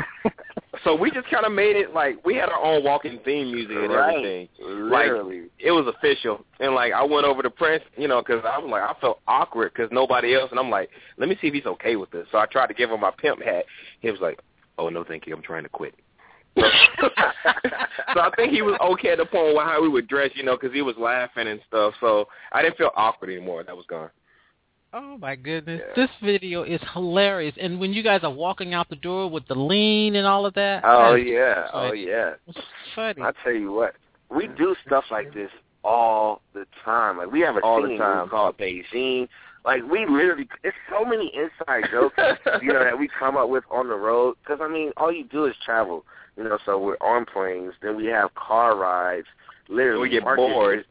so 0.83 0.95
we 0.95 1.09
just 1.09 1.27
kind 1.29 1.45
of 1.45 1.51
made 1.51 1.75
it 1.75 1.93
like 1.93 2.23
we 2.25 2.35
had 2.35 2.49
our 2.49 2.63
own 2.63 2.83
walking 2.83 3.19
theme 3.25 3.51
music 3.51 3.75
and 3.75 3.91
Right. 3.91 4.15
everything. 4.15 4.49
Literally. 4.59 5.41
Like 5.41 5.51
it 5.59 5.71
was 5.71 5.87
official, 5.87 6.45
and 6.59 6.75
like 6.75 6.93
I 6.93 7.03
went 7.03 7.25
over 7.25 7.41
to 7.41 7.49
Prince, 7.49 7.83
you 7.97 8.07
know, 8.07 8.21
because 8.21 8.43
I 8.45 8.57
was 8.59 8.69
like 8.69 8.83
I 8.83 8.93
felt 9.01 9.19
awkward 9.27 9.73
because 9.73 9.89
nobody 9.91 10.35
else, 10.35 10.51
and 10.51 10.59
I'm 10.59 10.69
like, 10.69 10.89
let 11.17 11.27
me 11.27 11.37
see 11.41 11.47
if 11.47 11.53
he's 11.53 11.65
okay 11.65 11.95
with 11.95 12.11
this. 12.11 12.27
So 12.31 12.37
I 12.37 12.45
tried 12.45 12.67
to 12.67 12.73
give 12.73 12.91
him 12.91 12.99
my 13.01 13.11
pimp 13.17 13.41
hat. 13.41 13.65
He 13.99 14.11
was 14.11 14.19
like, 14.21 14.39
oh 14.77 14.89
no, 14.89 15.03
thank 15.03 15.25
you, 15.25 15.35
I'm 15.35 15.41
trying 15.41 15.63
to 15.63 15.69
quit. 15.69 15.95
so 16.55 16.63
I 18.21 18.31
think 18.35 18.51
he 18.51 18.61
was 18.61 18.77
okay 18.81 19.09
at 19.09 19.17
the 19.17 19.25
point 19.25 19.55
where 19.55 19.65
how 19.65 19.81
we 19.81 19.89
would 19.89 20.07
dress, 20.07 20.31
you 20.35 20.43
know, 20.43 20.55
because 20.55 20.73
he 20.73 20.81
was 20.81 20.95
laughing 20.97 21.47
and 21.47 21.59
stuff. 21.67 21.93
So 21.99 22.27
I 22.51 22.61
didn't 22.61 22.77
feel 22.77 22.91
awkward 22.95 23.31
anymore. 23.31 23.63
That 23.63 23.75
was 23.75 23.85
gone. 23.87 24.09
Oh 24.91 25.17
my 25.19 25.35
goodness, 25.35 25.81
this 25.95 26.09
video 26.23 26.63
is 26.63 26.81
hilarious. 26.93 27.53
And 27.61 27.79
when 27.79 27.93
you 27.93 28.01
guys 28.01 28.21
are 28.23 28.31
walking 28.31 28.73
out 28.73 28.89
the 28.89 28.95
door 28.95 29.29
with 29.29 29.47
the 29.47 29.53
lean 29.53 30.15
and 30.15 30.25
all 30.25 30.45
of 30.47 30.53
that, 30.55 30.81
Oh 30.83 31.13
that 31.13 31.19
is 31.19 31.27
yeah, 31.27 31.67
oh 31.73 31.89
funny. 31.89 32.07
yeah. 32.07 32.31
funny. 32.95 33.21
I 33.21 33.31
tell 33.43 33.53
you 33.53 33.71
what, 33.71 33.93
we 34.31 34.47
do 34.47 34.75
stuff 34.87 35.03
like 35.11 35.31
this 35.33 35.51
all 35.83 36.41
the 36.53 36.65
time. 36.83 37.17
Like 37.19 37.31
we 37.31 37.39
have 37.41 37.55
a 37.55 37.59
All 37.61 37.81
the 37.81 37.87
singing 37.87 37.99
time. 37.99 38.17
group 38.21 38.31
called 38.31 38.57
Beijing. 38.57 39.27
Like 39.63 39.83
we 39.83 40.07
literally, 40.07 40.47
it's 40.63 40.75
so 40.89 41.05
many 41.05 41.31
inside 41.35 41.83
jokes, 41.91 42.15
you 42.63 42.73
know, 42.73 42.83
that 42.83 42.97
we 42.97 43.07
come 43.19 43.37
up 43.37 43.49
with 43.49 43.65
on 43.69 43.89
the 43.89 43.95
road. 43.95 44.37
Because 44.43 44.59
I 44.59 44.67
mean, 44.67 44.91
all 44.97 45.11
you 45.11 45.25
do 45.25 45.45
is 45.45 45.53
travel, 45.63 46.03
you 46.35 46.43
know. 46.45 46.57
So 46.65 46.79
we're 46.79 46.97
on 46.99 47.25
planes, 47.25 47.73
then 47.83 47.95
we 47.95 48.07
have 48.07 48.33
car 48.33 48.75
rides. 48.75 49.27
Literally, 49.67 50.01
We 50.01 50.09
get 50.09 50.23
bored. 50.23 50.79
is- 50.79 50.85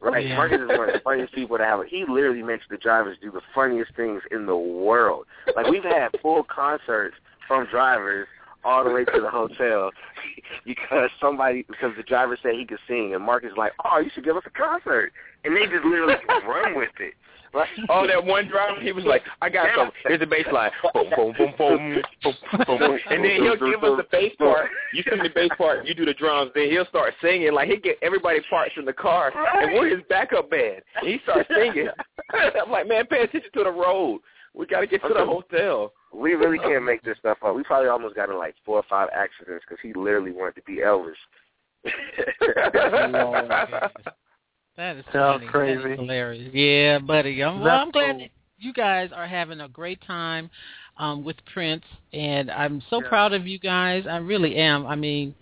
Right, 0.00 0.26
Yeah. 0.26 0.36
Marcus 0.36 0.60
is 0.60 0.68
one 0.68 0.88
of 0.88 0.94
the 0.94 1.00
funniest 1.00 1.34
people 1.34 1.58
to 1.58 1.64
have. 1.64 1.80
He 1.86 2.04
literally 2.08 2.42
makes 2.42 2.64
the 2.70 2.78
drivers 2.78 3.18
do 3.20 3.30
the 3.30 3.42
funniest 3.54 3.94
things 3.94 4.22
in 4.30 4.46
the 4.46 4.56
world. 4.56 5.26
Like 5.54 5.66
we've 5.66 5.84
had 5.84 6.08
full 6.22 6.42
concerts 6.44 7.16
from 7.46 7.66
drivers 7.70 8.26
all 8.64 8.84
the 8.84 8.90
way 8.90 9.04
to 9.04 9.20
the 9.20 9.30
hotel 9.30 9.90
because 10.64 11.10
somebody 11.20 11.64
because 11.68 11.92
the 11.96 12.02
driver 12.02 12.38
said 12.42 12.54
he 12.54 12.64
could 12.64 12.78
sing 12.88 13.14
and 13.14 13.24
Marcus 13.24 13.52
is 13.52 13.56
like, 13.58 13.72
Oh, 13.84 13.98
you 13.98 14.10
should 14.14 14.24
give 14.24 14.36
us 14.36 14.44
a 14.46 14.50
concert 14.50 15.12
and 15.44 15.54
they 15.56 15.66
just 15.66 15.84
literally 15.84 16.16
run 16.46 16.76
with 16.76 16.90
it. 16.98 17.14
Like, 17.52 17.68
Oh, 17.88 18.06
that 18.06 18.24
one 18.24 18.48
driver, 18.48 18.80
he 18.80 18.92
was 18.92 19.04
like, 19.04 19.22
I 19.42 19.48
got 19.48 19.68
something. 19.76 19.94
Here's 20.06 20.20
the 20.20 20.26
bass 20.26 20.46
line. 20.52 20.70
Boom, 20.94 21.10
boom, 21.16 21.34
boom, 21.36 21.54
boom, 21.58 22.02
boom, 22.22 22.34
boom, 22.66 22.78
boom. 22.78 22.98
And 23.10 23.24
then 23.24 23.42
he'll 23.42 23.56
give 23.56 23.82
us 23.82 23.96
the 23.98 24.06
bass 24.10 24.32
part. 24.38 24.70
You 24.94 25.02
sing 25.08 25.22
the 25.22 25.30
bass 25.34 25.50
part, 25.58 25.86
you 25.86 25.94
do 25.94 26.04
the 26.04 26.14
drums. 26.14 26.52
Then 26.54 26.70
he'll 26.70 26.86
start 26.86 27.14
singing. 27.22 27.52
Like, 27.52 27.68
he'll 27.68 27.80
get 27.80 27.98
everybody 28.02 28.40
parts 28.48 28.72
in 28.76 28.84
the 28.84 28.92
car. 28.92 29.32
And 29.34 29.74
we're 29.74 29.96
his 29.96 30.04
backup 30.08 30.50
band. 30.50 30.82
And 30.96 31.08
he 31.08 31.18
starts 31.24 31.48
singing. 31.54 31.88
I'm 32.32 32.70
like, 32.70 32.86
man, 32.88 33.06
pay 33.06 33.22
attention 33.22 33.50
to 33.54 33.64
the 33.64 33.70
road. 33.70 34.20
We 34.54 34.66
got 34.66 34.80
to 34.80 34.86
get 34.86 35.02
to 35.02 35.14
the 35.14 35.24
hotel. 35.24 35.92
we 36.12 36.34
really 36.34 36.58
can't 36.58 36.84
make 36.84 37.02
this 37.02 37.16
stuff 37.18 37.38
up. 37.44 37.54
We 37.54 37.62
probably 37.62 37.88
almost 37.88 38.16
got 38.16 38.30
in 38.30 38.36
like 38.36 38.56
four 38.64 38.78
or 38.78 38.84
five 38.90 39.08
accidents 39.14 39.64
because 39.66 39.80
he 39.82 39.92
literally 39.92 40.32
wanted 40.32 40.56
to 40.56 40.62
be 40.62 40.78
Elvis. 40.78 41.14
That 44.80 44.96
is 44.96 45.04
Sounds 45.12 45.40
funny. 45.40 45.46
Crazy. 45.48 45.92
is 45.92 45.98
hilarious. 45.98 46.54
Yeah, 46.54 47.00
buddy. 47.00 47.42
I'm, 47.42 47.60
well, 47.60 47.80
I'm 47.80 47.90
glad 47.90 48.12
cool. 48.12 48.20
that 48.20 48.30
you 48.58 48.72
guys 48.72 49.10
are 49.14 49.26
having 49.26 49.60
a 49.60 49.68
great 49.68 50.00
time 50.06 50.48
um, 50.96 51.22
with 51.22 51.36
Prince, 51.52 51.84
and 52.14 52.50
I'm 52.50 52.82
so 52.88 53.02
Yeah. 53.02 53.08
proud 53.10 53.34
of 53.34 53.46
you 53.46 53.58
guys. 53.58 54.06
I 54.06 54.16
really 54.16 54.56
am. 54.56 54.86
I 54.86 54.96
mean, 54.96 55.34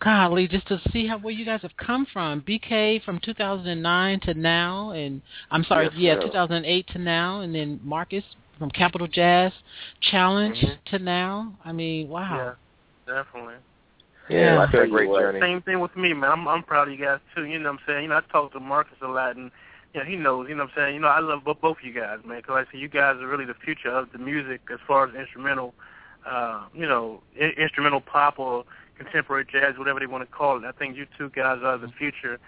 golly, 0.00 0.46
just 0.46 0.68
to 0.68 0.78
see 0.92 1.06
how 1.06 1.16
where 1.16 1.32
you 1.32 1.46
guys 1.46 1.62
have 1.62 1.74
come 1.78 2.04
from. 2.12 2.42
BK 2.42 3.02
from 3.04 3.20
2009 3.20 4.20
to 4.20 4.34
now, 4.34 4.90
and 4.90 5.22
I'm 5.50 5.64
sorry, 5.64 5.86
Yes, 5.86 5.94
yeah, 5.96 6.14
sir. 6.16 6.26
2008 6.26 6.86
to 6.88 6.98
now, 6.98 7.40
and 7.40 7.54
then 7.54 7.80
Marcus 7.82 8.24
from 8.58 8.70
Capital 8.70 9.06
Jazz 9.06 9.50
Challenge 10.02 10.58
Mhm. 10.58 10.84
to 10.90 10.98
now. 10.98 11.54
I 11.64 11.72
mean, 11.72 12.10
wow. 12.10 12.54
Yeah, 13.08 13.14
definitely. 13.14 13.54
Yeah, 14.28 14.58
I 14.58 14.64
it's 14.64 14.72
been 14.72 14.82
a 14.82 14.88
great 14.88 15.08
journey. 15.10 15.40
Same 15.40 15.62
thing 15.62 15.80
with 15.80 15.96
me, 15.96 16.12
man. 16.14 16.30
I'm 16.30 16.48
I'm 16.48 16.62
proud 16.62 16.88
of 16.88 16.98
you 16.98 17.04
guys 17.04 17.20
too. 17.34 17.44
You 17.44 17.58
know 17.58 17.72
what 17.72 17.80
I'm 17.80 17.86
saying? 17.86 18.02
You 18.04 18.08
know, 18.10 18.16
I 18.16 18.32
talk 18.32 18.52
to 18.52 18.60
Marcus 18.60 18.96
a 19.02 19.08
lot, 19.08 19.36
and 19.36 19.50
you 19.92 20.00
know 20.00 20.06
he 20.06 20.16
knows. 20.16 20.48
You 20.48 20.54
know 20.54 20.64
what 20.64 20.70
I'm 20.70 20.76
saying? 20.76 20.94
You 20.94 21.00
know, 21.00 21.08
I 21.08 21.20
love 21.20 21.44
bo- 21.44 21.54
both 21.54 21.78
of 21.78 21.84
you 21.84 21.92
guys, 21.92 22.18
man. 22.24 22.38
Because 22.38 22.66
I 22.66 22.72
say, 22.72 22.78
you 22.78 22.88
guys 22.88 23.16
are 23.20 23.26
really 23.26 23.44
the 23.44 23.54
future 23.54 23.90
of 23.90 24.12
the 24.12 24.18
music 24.18 24.62
as 24.72 24.78
far 24.86 25.06
as 25.06 25.14
instrumental, 25.14 25.74
uh, 26.26 26.64
you 26.74 26.86
know, 26.86 27.22
I- 27.40 27.54
instrumental 27.58 28.00
pop 28.00 28.38
or 28.38 28.64
contemporary 28.96 29.44
jazz, 29.50 29.76
whatever 29.76 30.00
they 30.00 30.06
want 30.06 30.28
to 30.28 30.34
call 30.34 30.56
it. 30.56 30.64
I 30.64 30.72
think 30.72 30.96
you 30.96 31.06
two 31.18 31.28
guys 31.30 31.58
are 31.62 31.76
the 31.76 31.88
future 31.88 32.38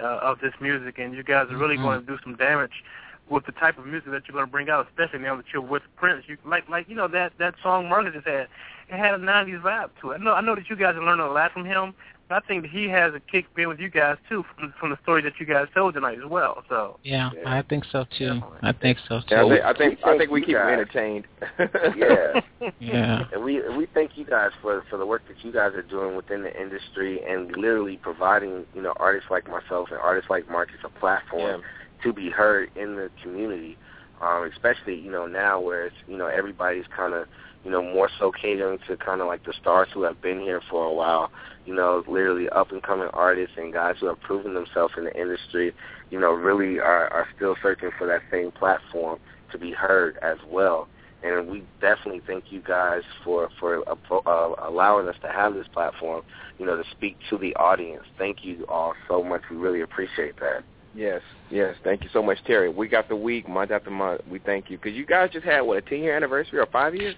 uh, 0.00 0.04
of 0.22 0.38
this 0.40 0.54
music, 0.60 0.98
and 0.98 1.12
you 1.12 1.22
guys 1.22 1.48
are 1.50 1.56
really 1.56 1.76
Mhm. 1.76 1.82
going 1.82 2.00
to 2.00 2.06
do 2.06 2.18
some 2.22 2.36
damage 2.36 2.84
with 3.30 3.46
the 3.46 3.52
type 3.52 3.78
of 3.78 3.86
music 3.86 4.10
that 4.10 4.22
you're 4.26 4.34
going 4.34 4.46
to 4.46 4.50
bring 4.50 4.70
out, 4.70 4.86
especially 4.88 5.20
now 5.20 5.36
that 5.36 5.46
you're 5.52 5.62
with 5.62 5.82
Prince. 5.96 6.24
You 6.26 6.36
like, 6.44 6.68
like 6.68 6.88
you 6.88 6.94
know 6.94 7.08
that 7.08 7.32
that 7.38 7.54
song 7.62 7.88
Marcus 7.88 8.14
just 8.14 8.26
had. 8.26 8.48
It 8.90 8.96
had 8.96 9.14
a 9.14 9.18
'90s 9.18 9.60
vibe 9.60 9.90
to 10.00 10.12
it. 10.12 10.20
I 10.20 10.24
know, 10.24 10.32
I 10.32 10.40
know 10.40 10.54
that 10.54 10.70
you 10.70 10.76
guys 10.76 10.96
are 10.96 11.04
learning 11.04 11.26
a 11.26 11.30
lot 11.30 11.52
from 11.52 11.66
him. 11.66 11.94
But 12.28 12.44
I 12.44 12.46
think 12.46 12.62
that 12.62 12.70
he 12.70 12.88
has 12.88 13.14
a 13.14 13.20
kick 13.20 13.46
being 13.54 13.68
with 13.68 13.80
you 13.80 13.88
guys 13.88 14.16
too, 14.28 14.44
from 14.54 14.74
from 14.78 14.90
the 14.90 14.98
story 15.02 15.22
that 15.22 15.40
you 15.40 15.46
guys 15.46 15.66
told 15.74 15.94
tonight 15.94 16.18
as 16.18 16.28
well. 16.28 16.62
So 16.68 16.98
Yeah, 17.02 17.30
Yeah. 17.34 17.58
I 17.58 17.62
think 17.62 17.84
so 17.90 18.04
too. 18.18 18.34
Definitely. 18.34 18.58
I 18.62 18.72
think 18.72 18.98
so 19.08 19.20
too. 19.20 19.34
Yeah, 19.34 19.44
I 19.44 19.48
think 19.48 19.64
I 19.64 19.72
think, 19.72 19.98
We 20.04 20.12
I 20.12 20.18
think 20.18 20.30
we 20.30 20.40
keep 20.40 20.48
you 20.50 20.58
entertained. 20.58 21.26
yeah. 21.96 22.40
yeah. 22.80 23.24
And 23.32 23.42
we 23.42 23.66
we 23.76 23.86
thank 23.94 24.18
you 24.18 24.26
guys 24.26 24.50
for 24.60 24.84
for 24.90 24.98
the 24.98 25.06
work 25.06 25.22
that 25.28 25.42
you 25.42 25.52
guys 25.52 25.72
are 25.74 25.82
doing 25.82 26.16
within 26.16 26.42
the 26.42 26.60
industry 26.60 27.22
and 27.24 27.56
literally 27.56 27.96
providing 27.96 28.66
you 28.74 28.82
know 28.82 28.92
artists 28.96 29.30
like 29.30 29.48
myself 29.48 29.88
and 29.90 29.98
artists 29.98 30.28
like 30.28 30.50
Marcus 30.50 30.76
a 30.84 30.88
platform 31.00 31.62
to 32.02 32.12
be 32.12 32.30
heard 32.30 32.70
in 32.76 32.96
the 32.96 33.10
community, 33.22 33.76
um, 34.20 34.50
especially 34.52 34.94
you 34.96 35.10
know 35.10 35.26
now 35.26 35.60
where 35.60 35.86
it's 35.86 35.96
you 36.06 36.16
know 36.16 36.26
everybody's 36.26 36.86
kind 36.94 37.14
of 37.14 37.26
you 37.64 37.70
know 37.70 37.82
more 37.82 38.08
so 38.18 38.30
catering 38.32 38.78
to 38.86 38.96
kind 38.96 39.20
of 39.20 39.26
like 39.26 39.44
the 39.44 39.52
stars 39.60 39.88
who 39.92 40.02
have 40.02 40.20
been 40.22 40.40
here 40.40 40.60
for 40.70 40.84
a 40.86 40.92
while, 40.92 41.30
you 41.66 41.74
know 41.74 42.02
literally 42.08 42.48
up 42.50 42.72
and 42.72 42.82
coming 42.82 43.08
artists 43.12 43.56
and 43.56 43.72
guys 43.72 43.96
who 44.00 44.06
have 44.06 44.20
proven 44.20 44.54
themselves 44.54 44.94
in 44.96 45.04
the 45.04 45.20
industry, 45.20 45.74
you 46.10 46.18
know 46.18 46.32
really 46.32 46.78
are 46.78 47.08
are 47.12 47.26
still 47.36 47.56
searching 47.62 47.90
for 47.98 48.06
that 48.06 48.22
same 48.30 48.50
platform 48.52 49.18
to 49.52 49.58
be 49.58 49.72
heard 49.72 50.16
as 50.22 50.38
well. 50.50 50.88
and 51.22 51.48
we 51.48 51.64
definitely 51.80 52.20
thank 52.26 52.44
you 52.50 52.60
guys 52.60 53.02
for 53.24 53.48
for 53.58 53.82
uh, 53.88 54.68
allowing 54.68 55.08
us 55.08 55.16
to 55.22 55.28
have 55.28 55.54
this 55.54 55.66
platform, 55.72 56.22
you 56.58 56.66
know, 56.66 56.76
to 56.76 56.84
speak 56.92 57.16
to 57.30 57.38
the 57.38 57.54
audience. 57.56 58.04
Thank 58.18 58.44
you 58.44 58.64
all 58.68 58.94
so 59.08 59.22
much. 59.22 59.42
We 59.50 59.56
really 59.56 59.80
appreciate 59.80 60.38
that. 60.40 60.62
Yes, 60.98 61.22
yes. 61.48 61.76
Thank 61.84 62.02
you 62.02 62.10
so 62.12 62.20
much, 62.20 62.38
Terry. 62.44 62.68
Week 62.68 62.92
after 62.92 63.14
week, 63.14 63.48
month 63.48 63.70
after 63.70 63.88
month, 63.88 64.20
we 64.28 64.40
thank 64.40 64.68
you 64.68 64.78
because 64.78 64.94
you 64.96 65.06
guys 65.06 65.30
just 65.32 65.44
had 65.44 65.60
what 65.60 65.78
a 65.78 65.80
ten 65.80 66.00
year 66.00 66.16
anniversary 66.16 66.58
or 66.58 66.66
five 66.66 66.92
years? 66.92 67.14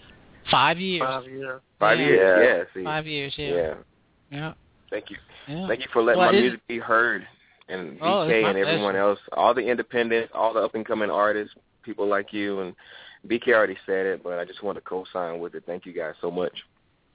Five 0.50 0.78
years. 0.78 1.00
Five 1.00 1.24
years. 1.24 1.60
Five 1.78 1.98
Yeah. 1.98 2.06
years. 2.06 2.68
Yeah. 2.74 2.74
See. 2.74 2.84
Five 2.84 3.06
years. 3.06 3.34
Yeah. 3.38 3.48
Yeah. 3.48 3.74
Yeah. 4.30 4.52
Thank 4.90 5.08
you. 5.08 5.16
Yeah. 5.48 5.66
Thank 5.66 5.80
you 5.80 5.86
for 5.94 6.02
letting 6.02 6.20
Well, 6.20 6.30
my 6.30 6.38
music 6.38 6.60
be 6.68 6.78
heard, 6.78 7.26
and 7.70 7.96
Oh, 8.02 8.26
BK 8.26 8.42
my 8.42 8.48
and 8.50 8.58
everyone 8.58 8.92
pleasure. 8.92 8.98
else, 8.98 9.18
all 9.32 9.54
the 9.54 9.62
independents, 9.62 10.30
all 10.34 10.52
the 10.52 10.60
up 10.60 10.74
and 10.74 10.84
coming 10.84 11.08
artists, 11.08 11.54
people 11.82 12.06
like 12.06 12.34
you, 12.34 12.60
and 12.60 12.76
BK 13.28 13.54
already 13.54 13.78
said 13.86 14.04
it, 14.04 14.22
but 14.22 14.38
I 14.38 14.44
just 14.44 14.62
want 14.62 14.76
to 14.76 14.82
co-sign 14.82 15.38
with 15.38 15.54
it. 15.54 15.62
Thank 15.64 15.86
you 15.86 15.94
guys 15.94 16.16
so 16.20 16.30
much. 16.30 16.52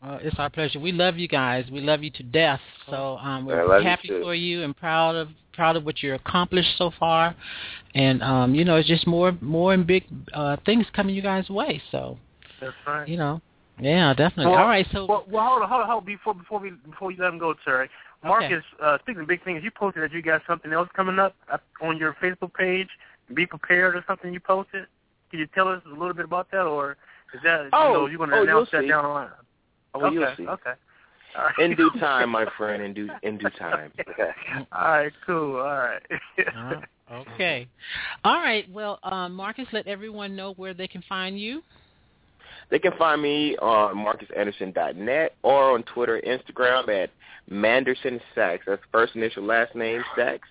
Well, 0.02 0.20
it's 0.22 0.38
our 0.40 0.50
pleasure. 0.50 0.80
We 0.80 0.92
love 0.92 1.18
you 1.18 1.28
guys. 1.28 1.66
We 1.72 1.82
love 1.82 2.02
you 2.02 2.12
to 2.12 2.24
death. 2.24 2.60
So 2.90 3.18
um, 3.18 3.46
we're 3.46 3.68
love 3.68 3.84
you 3.84 3.88
happy 3.88 4.08
for 4.08 4.34
you 4.34 4.64
and 4.64 4.76
proud 4.76 5.16
of 5.16 5.30
proud 5.56 5.76
of 5.76 5.86
what 5.86 6.04
you're 6.04 6.16
accomplished 6.16 6.78
so 6.78 6.92
far. 7.00 7.36
And 7.94 8.22
um, 8.22 8.56
you 8.56 8.66
know, 8.66 8.76
it's 8.76 8.88
just 8.88 9.08
more 9.08 9.38
more 9.42 9.74
and 9.74 9.86
big 9.86 10.04
uh, 10.34 10.58
things 10.66 10.86
coming 10.96 11.16
you 11.16 11.22
guys' 11.22 11.50
way. 11.50 11.82
So 11.92 12.18
That's 12.62 12.74
right. 12.86 13.08
you 13.08 13.18
know, 13.18 13.42
yeah, 13.80 14.14
definitely. 14.14 14.52
Well, 14.52 14.62
All 14.62 14.68
right, 14.68 14.86
so 14.92 15.06
well, 15.06 15.26
well, 15.30 15.48
hold 15.48 15.64
on, 15.64 15.70
hold 15.70 15.82
on, 15.82 15.88
hold 15.88 16.02
on. 16.02 16.06
Before 16.06 16.34
before 16.34 16.60
we 16.60 16.72
before 16.90 17.12
you 17.12 17.18
let 17.22 17.30
him 17.30 17.40
go, 17.40 17.54
Terry. 17.64 17.90
Marcus, 18.24 18.64
uh, 18.82 18.98
speaking 19.00 19.22
of 19.22 19.28
big 19.28 19.44
things, 19.44 19.64
you 19.64 19.70
posted 19.70 20.02
that 20.02 20.12
you 20.12 20.22
got 20.22 20.42
something 20.48 20.74
else 20.74 20.90
coming 20.96 21.20
up 21.20 21.36
up 21.52 21.64
on 21.82 21.98
your 21.98 22.14
Facebook 22.22 22.54
page. 22.54 22.88
Be 23.34 23.46
prepared 23.46 23.96
or 23.96 24.04
something 24.08 24.34
you 24.34 24.40
posted. 24.40 24.86
Can 25.30 25.40
you 25.40 25.48
tell 25.54 25.68
us 25.68 25.82
a 25.86 25.90
little 25.90 26.14
bit 26.14 26.26
about 26.26 26.50
that, 26.52 26.62
or 26.62 26.98
is 27.34 27.42
that 27.44 27.70
Oh, 27.74 27.88
you 27.88 27.94
know 27.94 28.06
you're 28.08 28.18
going 28.18 28.30
to 28.30 28.38
oh, 28.38 28.44
announce 28.44 28.70
that 28.72 28.84
see. 28.84 28.88
down 28.88 29.04
the 29.04 29.10
line? 29.10 29.30
Oh, 29.94 30.06
okay, 30.06 30.14
you'll 30.14 30.34
see. 30.38 30.48
Okay. 30.48 30.74
All 31.38 31.44
right. 31.44 31.60
In 31.60 31.76
due 31.76 31.92
time, 32.00 32.30
my 32.30 32.46
friend. 32.58 32.82
In 32.82 32.94
due 32.94 33.10
in 33.24 33.38
due 33.38 33.50
time. 33.52 33.92
All 34.72 34.88
right, 34.88 35.12
cool. 35.26 35.58
All 35.58 35.78
right. 35.78 36.02
Uh, 37.08 37.22
okay. 37.34 37.68
All 38.24 38.40
right. 38.40 38.68
Well, 38.72 38.98
um, 39.04 39.36
Marcus, 39.36 39.68
let 39.72 39.86
everyone 39.86 40.36
know 40.36 40.54
where 40.54 40.74
they 40.74 40.88
can 40.88 41.04
find 41.08 41.40
you. 41.40 41.62
They 42.72 42.80
can 42.80 42.94
find 42.98 43.22
me 43.22 43.56
on 43.58 43.96
marcusanderson.net 43.96 45.36
or 45.44 45.76
on 45.76 45.84
Twitter, 45.84 46.20
Instagram 46.26 46.90
at 46.90 47.12
Manderson 47.48 48.20
Sax. 48.34 48.64
That's 48.66 48.82
first 48.92 49.16
initial, 49.16 49.44
last 49.44 49.76
name 49.76 50.04
sax. 50.16 50.48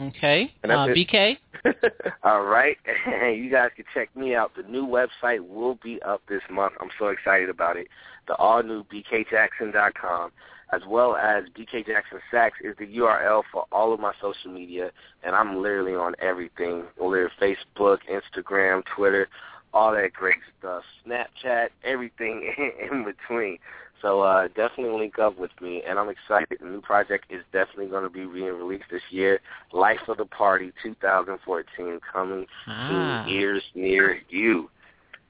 Okay. 0.00 0.52
And 0.62 0.72
uh. 0.72 0.86
BK. 0.88 1.36
All 2.24 2.42
right. 2.42 2.76
you 3.34 3.50
guys 3.50 3.70
can 3.76 3.84
check 3.92 4.14
me 4.16 4.34
out. 4.34 4.52
The 4.56 4.62
new 4.62 4.86
website 4.86 5.46
will 5.46 5.78
be 5.82 6.00
up 6.02 6.22
this 6.28 6.42
month. 6.50 6.74
I'm 6.80 6.90
so 6.98 7.08
excited 7.08 7.50
about 7.50 7.76
it. 7.76 7.88
The 8.26 8.34
all 8.36 8.62
new 8.62 8.84
bkjackson.com, 8.84 10.30
as 10.72 10.82
well 10.86 11.16
as 11.16 11.44
BK 11.58 11.86
Jackson 11.86 12.20
Sax 12.30 12.56
is 12.62 12.76
the 12.78 12.86
URL 12.86 13.42
for 13.50 13.64
all 13.72 13.92
of 13.92 13.98
my 13.98 14.12
social 14.20 14.52
media, 14.52 14.92
and 15.24 15.34
I'm 15.34 15.60
literally 15.60 15.94
on 15.94 16.14
everything. 16.20 16.84
Literally 17.00 17.30
Facebook, 17.40 17.98
Instagram, 18.08 18.82
Twitter, 18.94 19.28
all 19.74 19.92
that 19.92 20.12
great 20.12 20.36
stuff. 20.58 20.84
Snapchat, 21.06 21.68
everything 21.84 22.52
in 22.92 23.04
between. 23.04 23.58
So 24.02 24.20
uh, 24.22 24.48
definitely 24.48 24.98
link 24.98 25.18
up 25.18 25.38
with 25.38 25.50
me, 25.60 25.82
and 25.86 25.98
I'm 25.98 26.08
excited. 26.08 26.58
The 26.60 26.66
new 26.66 26.80
project 26.80 27.26
is 27.30 27.42
definitely 27.52 27.86
going 27.88 28.04
to 28.04 28.10
be 28.10 28.24
being 28.26 28.52
released 28.54 28.84
this 28.90 29.02
year. 29.10 29.40
Life 29.72 30.00
of 30.08 30.16
the 30.16 30.24
Party 30.24 30.72
2014 30.82 32.00
coming 32.12 32.46
Ah. 32.66 33.24
to 33.26 33.30
ears 33.32 33.62
near 33.74 34.20
you. 34.28 34.70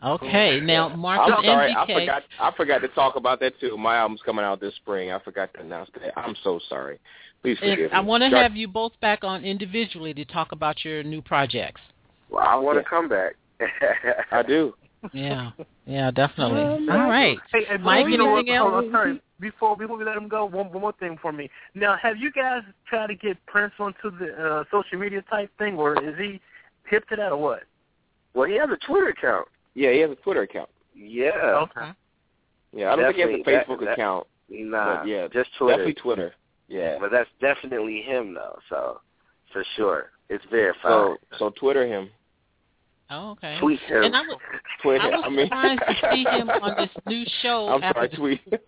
Okay. 0.02 0.60
Now, 0.60 0.88
Marcus 0.96 1.34
I'm 1.36 1.44
sorry, 1.44 1.74
I 1.76 1.86
forgot. 1.86 2.22
I 2.40 2.50
forgot 2.56 2.78
to 2.78 2.88
talk 2.88 3.16
about 3.16 3.38
that 3.40 3.52
too. 3.60 3.76
My 3.76 3.96
album's 3.96 4.22
coming 4.24 4.44
out 4.44 4.60
this 4.60 4.74
spring. 4.76 5.10
I 5.12 5.18
forgot 5.18 5.52
to 5.54 5.60
announce 5.60 5.90
that. 5.94 6.18
I'm 6.18 6.34
so 6.42 6.58
sorry. 6.68 6.98
Please 7.42 7.58
And 7.60 7.72
forgive 7.72 7.92
I 7.92 8.00
me. 8.00 8.06
want 8.06 8.22
to 8.22 8.30
have 8.30 8.56
you 8.56 8.66
both 8.68 8.92
back 9.00 9.24
on 9.24 9.44
individually 9.44 10.14
to 10.14 10.24
talk 10.24 10.52
about 10.52 10.84
your 10.84 11.02
new 11.02 11.20
projects. 11.20 11.80
Well, 12.30 12.46
I 12.46 12.54
want 12.56 12.76
to 12.78 12.82
Yeah. 12.82 12.88
come 12.88 13.08
back. 13.08 13.34
I 14.32 14.42
do. 14.42 14.74
Yeah, 15.12 15.50
yeah, 15.86 16.10
definitely. 16.10 16.60
All 16.90 16.98
right, 17.08 17.38
Hey, 17.52 17.64
hey, 17.64 17.76
Mike. 17.78 18.06
you 18.08 18.18
what? 18.24 18.38
Anything 18.40 18.56
Hold 18.58 18.74
else? 18.74 18.84
on, 18.86 18.92
sorry. 18.92 19.22
Before 19.40 19.76
before 19.76 19.96
we 19.96 20.04
let 20.04 20.16
him 20.16 20.28
go, 20.28 20.44
one, 20.44 20.70
one 20.70 20.80
more 20.82 20.92
thing 21.00 21.16
for 21.22 21.32
me. 21.32 21.48
Now, 21.74 21.96
have 22.02 22.18
you 22.18 22.30
guys 22.30 22.62
tried 22.86 23.06
to 23.06 23.14
get 23.14 23.38
Prince 23.46 23.72
onto 23.78 24.10
the 24.18 24.32
uh, 24.34 24.64
social 24.70 24.98
media 24.98 25.22
type 25.30 25.50
thing, 25.58 25.76
or 25.76 25.94
is 26.02 26.18
he 26.18 26.40
hip 26.86 27.08
to 27.08 27.16
that, 27.16 27.32
or 27.32 27.36
what? 27.38 27.62
well, 28.34 28.46
he 28.48 28.56
has 28.56 28.68
a 28.70 28.76
Twitter 28.86 29.08
account. 29.08 29.48
Yeah, 29.74 29.92
he 29.92 29.98
has 30.00 30.10
a 30.10 30.16
Twitter 30.16 30.42
account. 30.42 30.68
Yeah. 30.94 31.30
Okay. 31.62 31.90
Yeah, 32.72 32.92
I 32.92 32.96
don't 32.96 33.06
think 33.06 33.16
he 33.16 33.20
has 33.22 33.30
a 33.30 33.36
Definitely. 33.38 33.52
That- 33.54 33.66
Facebook 33.68 33.80
that- 33.84 33.92
account. 33.92 34.26
Nah, 34.50 34.96
But 34.98 35.06
yeah, 35.08 35.28
just 35.32 35.50
Twitter. 35.56 35.76
Definitely 35.76 35.94
Twitter. 36.02 36.34
Yeah. 36.68 36.96
But 37.00 37.10
that's 37.12 37.30
definitely 37.40 38.02
him, 38.02 38.34
though. 38.34 38.58
So, 38.68 39.00
for 39.52 39.64
sure, 39.76 40.10
it's 40.28 40.44
verified. 40.50 40.82
So 40.82 41.16
so 41.38 41.50
Twitter 41.50 41.86
him. 41.86 42.10
Oh, 43.10 43.30
okay. 43.32 43.56
Tweet 43.60 43.80
him. 43.80 44.04
And 44.04 44.16
I 44.16 44.20
was, 44.22 44.38
Twitter. 44.82 45.02
I 45.02 45.08
was 45.08 45.30
mean, 45.30 45.46
surprised 45.46 45.80
to 45.80 45.94
see 46.12 46.24
him 46.24 46.48
on 46.62 46.76
this 46.76 46.90
new 47.06 47.24
show 47.42 47.68
I'm 47.68 47.82
after 47.82 47.98
sorry, 48.16 48.40
the, 48.48 48.56
tweet. 48.58 48.60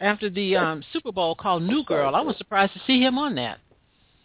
after 0.00 0.30
the 0.30 0.56
um, 0.56 0.82
Super 0.92 1.10
Bowl 1.12 1.34
called 1.34 1.62
New 1.62 1.78
I'm 1.80 1.84
sorry, 1.88 2.02
Girl. 2.04 2.14
I 2.14 2.20
was 2.20 2.36
surprised 2.38 2.72
to 2.74 2.80
see 2.86 3.00
him 3.00 3.18
on 3.18 3.34
that. 3.34 3.58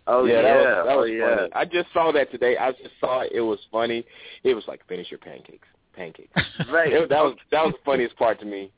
oh 0.07 0.26
yeah, 0.26 0.34
yeah, 0.35 0.41
that 0.41 0.55
was, 0.55 0.85
that 0.85 0.93
oh 0.93 0.99
was 0.99 1.09
yeah. 1.11 1.35
funny. 1.38 1.49
I 1.53 1.65
just 1.65 1.88
saw 1.93 2.11
that 2.11 2.31
today. 2.31 2.57
I 2.57 2.71
just 2.71 2.91
saw 2.99 3.21
it. 3.21 3.31
It 3.34 3.41
was 3.41 3.59
funny. 3.71 4.05
It 4.43 4.53
was 4.53 4.63
like 4.67 4.85
finish 4.88 5.09
your 5.09 5.19
pancakes. 5.19 5.67
Pancakes. 5.95 6.31
Right. 6.71 6.93
It- 6.93 7.09
that 7.09 7.23
was 7.23 7.35
that 7.51 7.63
was 7.65 7.73
the 7.73 7.80
funniest 7.84 8.15
part 8.17 8.39
to 8.41 8.45
me. 8.45 8.71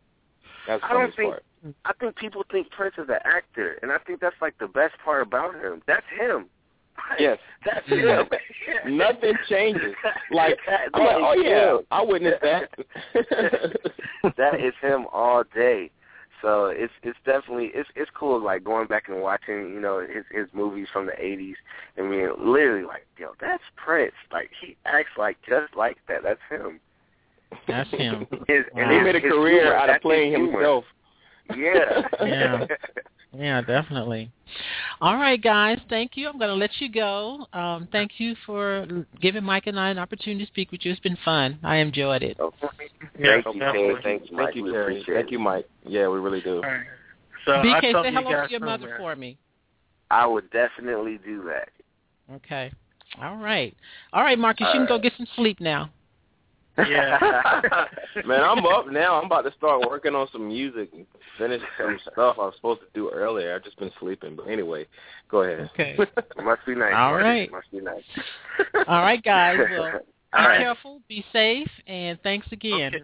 That's 0.67 0.81
the 0.81 0.85
I 0.87 0.89
don't 0.89 0.97
funniest 0.99 1.17
think- 1.17 1.29
part. 1.31 1.43
I 1.85 1.93
think 1.99 2.15
people 2.15 2.43
think 2.51 2.71
Prince 2.71 2.95
is 2.97 3.07
an 3.07 3.19
actor, 3.23 3.77
and 3.83 3.91
I 3.91 3.97
think 3.99 4.19
that's 4.19 4.35
like 4.41 4.57
the 4.57 4.67
best 4.67 4.95
part 5.05 5.21
about 5.21 5.53
him. 5.53 5.83
That's 5.85 6.05
him. 6.19 6.45
Yes. 7.19 7.37
That's 7.65 7.87
him. 7.87 8.27
Nothing 8.97 9.33
changes. 9.49 9.93
Like 10.31 10.57
That- 10.67 10.89
I'm 10.93 11.05
like, 11.05 11.15
oh 11.19 11.33
yeah, 11.41 11.75
him. 11.77 11.79
I 11.91 12.01
witnessed 12.03 12.41
that. 12.41 12.69
that 14.37 14.59
is 14.59 14.73
him 14.81 15.05
all 15.11 15.43
day. 15.53 15.91
So 16.41 16.65
it's 16.67 16.93
it's 17.03 17.17
definitely 17.23 17.69
it's 17.75 17.89
it's 17.95 18.09
cool 18.15 18.43
like 18.43 18.63
going 18.63 18.87
back 18.87 19.09
and 19.09 19.21
watching 19.21 19.73
you 19.73 19.79
know 19.79 19.99
his 19.99 20.25
his 20.31 20.47
movies 20.53 20.87
from 20.91 21.05
the 21.05 21.13
eighties. 21.23 21.55
I 21.99 22.01
mean, 22.01 22.29
literally 22.39 22.83
like 22.83 23.05
yo, 23.17 23.33
that's 23.39 23.61
Prince. 23.75 24.13
Like 24.31 24.49
he 24.59 24.75
acts 24.85 25.11
like 25.17 25.37
just 25.47 25.75
like 25.75 25.97
that. 26.07 26.23
That's 26.23 26.39
him. 26.49 26.79
That's 27.67 27.89
him. 27.91 28.25
His, 28.47 28.63
Wow. 28.73 28.81
and 28.81 28.91
he 28.91 28.99
made 29.01 29.15
a 29.15 29.19
his 29.19 29.31
career 29.31 29.61
humor, 29.61 29.75
out 29.75 29.89
of 29.89 29.93
that's 29.95 30.01
playing 30.01 30.31
himself. 30.31 30.83
Yeah. 31.55 32.01
Yeah. 32.21 32.65
Yeah, 33.33 33.61
definitely. 33.61 34.29
All 34.99 35.15
right, 35.15 35.41
guys. 35.41 35.79
Thank 35.89 36.11
you. 36.15 36.27
I'm 36.27 36.37
going 36.37 36.49
to 36.49 36.55
let 36.55 36.71
you 36.79 36.91
go. 36.91 37.47
Um, 37.53 37.87
thank 37.91 38.19
you 38.19 38.35
for 38.45 38.85
giving 39.21 39.43
Mike 39.43 39.67
and 39.67 39.79
I 39.79 39.89
an 39.89 39.97
opportunity 39.97 40.45
to 40.45 40.51
speak 40.51 40.71
with 40.71 40.83
you. 40.83 40.91
It's 40.91 40.99
been 40.99 41.17
fun. 41.23 41.57
I 41.63 41.77
enjoyed 41.77 42.23
it. 42.23 42.37
Okay. 42.39 42.67
Yeah, 43.17 43.41
Thank 43.41 43.55
you. 43.55 43.61
Terry. 43.61 43.95
Thank 44.03 44.29
you, 44.29 44.35
Mike. 44.35 44.45
Thank 44.47 44.55
you, 44.57 44.63
We 44.63 44.71
Terry. 44.71 44.83
appreciate 44.95 45.15
Thank 45.15 45.31
you, 45.31 45.39
Mike. 45.39 45.69
Yeah, 45.87 46.09
we 46.09 46.19
really 46.19 46.41
do. 46.41 46.55
All 46.55 46.61
right. 46.61 46.85
So 47.45 47.51
BK, 47.53 47.81
say 47.81 47.91
to 47.93 48.09
you 48.09 48.17
hello 48.17 48.45
to 48.45 48.51
your 48.51 48.59
mother 48.59 48.87
man. 48.87 48.97
for 48.97 49.15
me. 49.15 49.37
I 50.11 50.27
would 50.27 50.51
definitely 50.51 51.19
do 51.25 51.43
that. 51.43 51.69
Okay. 52.35 52.71
All 53.21 53.37
right. 53.37 53.75
All 54.13 54.23
right, 54.23 54.37
Marcus, 54.37 54.67
you 54.73 54.79
can 54.79 54.87
go 54.87 54.99
get 54.99 55.13
some 55.17 55.27
sleep 55.35 55.59
now. 55.59 55.89
Yeah. 56.77 57.17
Man, 58.25 58.41
I'm 58.43 58.65
up 58.65 58.87
now. 58.87 59.19
I'm 59.19 59.25
about 59.25 59.41
to 59.43 59.51
start 59.57 59.81
working 59.89 60.15
on 60.15 60.27
some 60.31 60.47
music 60.47 60.89
and 60.93 61.05
finish 61.37 61.61
some 61.77 61.99
stuff 62.11 62.37
I 62.39 62.45
was 62.45 62.53
supposed 62.55 62.81
to 62.81 62.87
do 62.93 63.09
earlier. 63.09 63.53
I've 63.55 63.63
just 63.63 63.77
been 63.77 63.91
sleeping. 63.99 64.35
But 64.35 64.47
anyway, 64.47 64.85
go 65.29 65.41
ahead. 65.43 65.69
Okay. 65.73 65.97
Must 66.43 66.65
be 66.65 66.75
nice. 66.75 66.93
All 66.95 67.15
right. 67.15 67.51
Must 67.51 67.71
be 67.71 67.81
nice. 67.81 68.03
All 68.87 69.01
right, 69.01 69.21
guys. 69.23 69.57
Well, 69.71 69.99
be 70.33 70.37
All 70.43 70.47
right. 70.47 70.59
careful, 70.61 71.01
be 71.09 71.25
safe, 71.33 71.67
and 71.87 72.17
thanks 72.23 72.47
again. 72.53 72.95
Okay. 72.95 73.03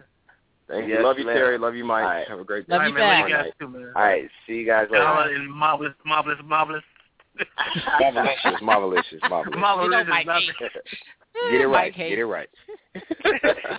Thank 0.66 0.88
Yes, 0.88 0.98
you. 1.00 1.04
Love 1.04 1.18
you, 1.18 1.26
ma'am. 1.26 1.34
Terry. 1.36 1.58
Love 1.58 1.74
you, 1.74 1.84
Mike. 1.84 2.04
All 2.04 2.08
right. 2.10 2.28
Have 2.28 2.38
a 2.40 2.44
great 2.44 2.66
day. 2.66 2.72
Love 2.74 2.86
you 2.86 2.94
right, 2.94 3.00
man. 3.00 3.08
back. 3.10 3.20
Love 3.20 3.28
you 3.28 3.36
guys 3.36 3.52
too, 3.60 3.68
man. 3.68 3.92
All 3.94 4.02
right. 4.02 4.28
See 4.46 4.52
you 4.54 4.66
guys 4.66 4.86
later. 4.90 5.04
Y'all 5.04 5.28
and 5.28 5.50
marvelous, 5.52 5.92
marvelous, 6.06 6.38
marvelous. 6.42 6.82
Marvelous, 8.00 8.62
marvelous, 8.62 9.04
marvelous. 9.28 9.58
marvelous. 9.58 9.84
You 9.84 9.90
know, 9.90 10.04
Mike 10.04 10.26
marvelous. 10.26 10.56
Get 11.50 11.60
it 11.60 11.66
right. 11.66 11.92
Mike 11.92 11.96
Get 12.08 12.18
it 12.18 12.24
right. 12.24 12.48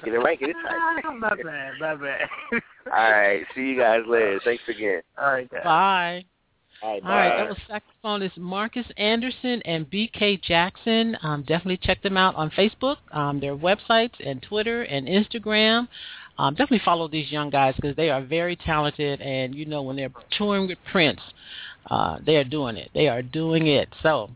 Get 0.06 0.14
it 0.14 0.18
right. 0.20 0.40
Get 0.40 0.50
it 0.50 0.54
tight. 0.54 1.02
Ah, 1.06 1.12
my 1.12 1.30
bad, 1.30 1.74
my 1.80 1.96
bad. 1.96 2.22
All 2.86 3.12
right. 3.12 3.44
See 3.56 3.62
you 3.62 3.78
guys 3.78 4.02
later. 4.08 4.40
Thanks 4.44 4.64
again. 4.68 5.02
All 5.18 5.32
right, 5.32 5.50
guys. 5.50 5.64
Bye. 5.64 6.26
All 6.82 6.94
right, 6.94 7.04
All 7.04 7.10
right, 7.10 7.38
that 7.38 7.50
was 7.50 7.82
saxophonist 8.06 8.38
Marcus 8.38 8.86
Anderson 8.96 9.62
and 9.66 9.90
BK 9.90 10.42
Jackson. 10.42 11.18
Um, 11.24 11.42
definitely 11.42 11.80
check 11.84 12.02
them 12.02 12.16
out 12.16 12.36
on 12.36 12.50
Facebook, 12.52 12.96
um, 13.12 13.42
their 13.42 13.58
websites, 13.58 14.14
and 14.26 14.42
Twitter 14.42 14.84
and 14.84 15.06
Instagram. 15.06 15.90
Um, 16.38 16.54
definitely 16.54 16.82
follow 16.86 17.10
these 17.10 17.30
young 17.34 17.50
guys 17.50 17.76
because 17.76 17.98
they 17.98 18.10
are 18.10 18.22
very 18.22 18.56
talented, 18.56 19.20
and 19.20 19.54
you 19.54 19.66
know 19.66 19.82
when 19.82 19.98
they're 19.98 20.12
touring 20.38 20.70
with 20.70 20.78
Prince, 20.90 21.20
uh, 21.88 22.20
they 22.26 22.36
are 22.36 22.44
doing 22.44 22.78
it. 22.78 22.90
They 22.94 23.08
are 23.08 23.22
doing 23.22 23.68
it. 23.68 23.90
So, 24.02 24.30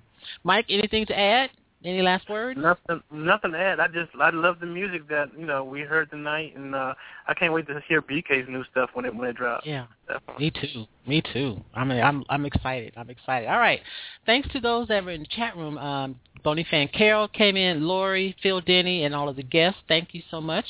Mike, 0.44 0.66
anything 0.70 1.06
to 1.08 1.18
add 1.18 1.50
Any 1.86 2.02
last 2.02 2.30
words? 2.30 2.58
Nothing, 2.58 3.04
nothing 3.12 3.52
to 3.52 3.58
add. 3.58 3.80
I 3.82 3.88
just 3.88 4.12
I 4.20 4.30
love 4.30 4.60
the 4.62 4.66
music 4.66 5.08
that 5.10 5.30
you 5.38 5.46
know 5.46 5.66
we 5.66 5.82
heard 5.82 6.10
tonight, 6.10 6.56
and 6.56 6.74
uh 6.74 6.94
I 7.28 7.34
can't 7.34 7.52
wait 7.52 7.68
to 7.68 7.82
hear 7.88 8.02
BK's 8.02 8.48
new 8.48 8.64
stuff 8.72 8.92
when 8.94 9.04
it 9.04 9.14
when 9.14 9.30
it 9.30 9.36
drops. 9.36 9.66
Yeah, 9.66 9.88
Definitely. 10.08 10.46
me 10.46 10.52
too. 10.52 10.86
Me 11.06 11.22
too. 11.34 11.62
I 11.74 11.84
mean, 11.84 12.02
I'm 12.02 12.24
I'm 12.30 12.46
excited. 12.46 12.94
I'm 12.96 13.10
excited. 13.10 13.50
All 13.50 13.60
right. 13.60 13.82
Thanks 14.26 14.48
to 14.54 14.62
those 14.62 14.88
that 14.88 15.04
were 15.04 15.12
in 15.12 15.22
the 15.22 15.28
chat 15.28 15.58
room. 15.58 15.78
Um, 15.78 16.20
Bonnie 16.44 16.66
Fan 16.70 16.90
Carol 16.90 17.28
came 17.28 17.56
in, 17.58 17.88
Lori, 17.88 18.36
Phil 18.42 18.62
Denny, 18.62 19.04
and 19.04 19.16
all 19.16 19.28
of 19.30 19.36
the 19.36 19.44
guests. 19.44 19.80
Thank 19.88 20.14
you 20.14 20.22
so 20.30 20.40
much 20.40 20.66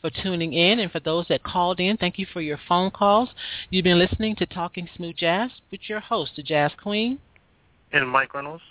for 0.00 0.10
tuning 0.22 0.52
in, 0.52 0.80
and 0.80 0.90
for 0.90 1.00
those 1.00 1.26
that 1.28 1.42
called 1.42 1.80
in, 1.80 1.96
thank 1.96 2.18
you 2.18 2.26
for 2.32 2.40
your 2.40 2.58
phone 2.68 2.90
calls. 2.90 3.28
You've 3.70 3.84
been 3.84 3.98
listening 3.98 4.36
to 4.36 4.46
Talking 4.46 4.88
Smooth 4.96 5.16
Jazz 5.16 5.50
with 5.70 5.80
your 5.88 6.00
host, 6.00 6.32
the 6.36 6.42
Jazz 6.42 6.72
Queen, 6.80 7.18
and 7.92 8.08
Mike 8.08 8.34
Reynolds. 8.34 8.62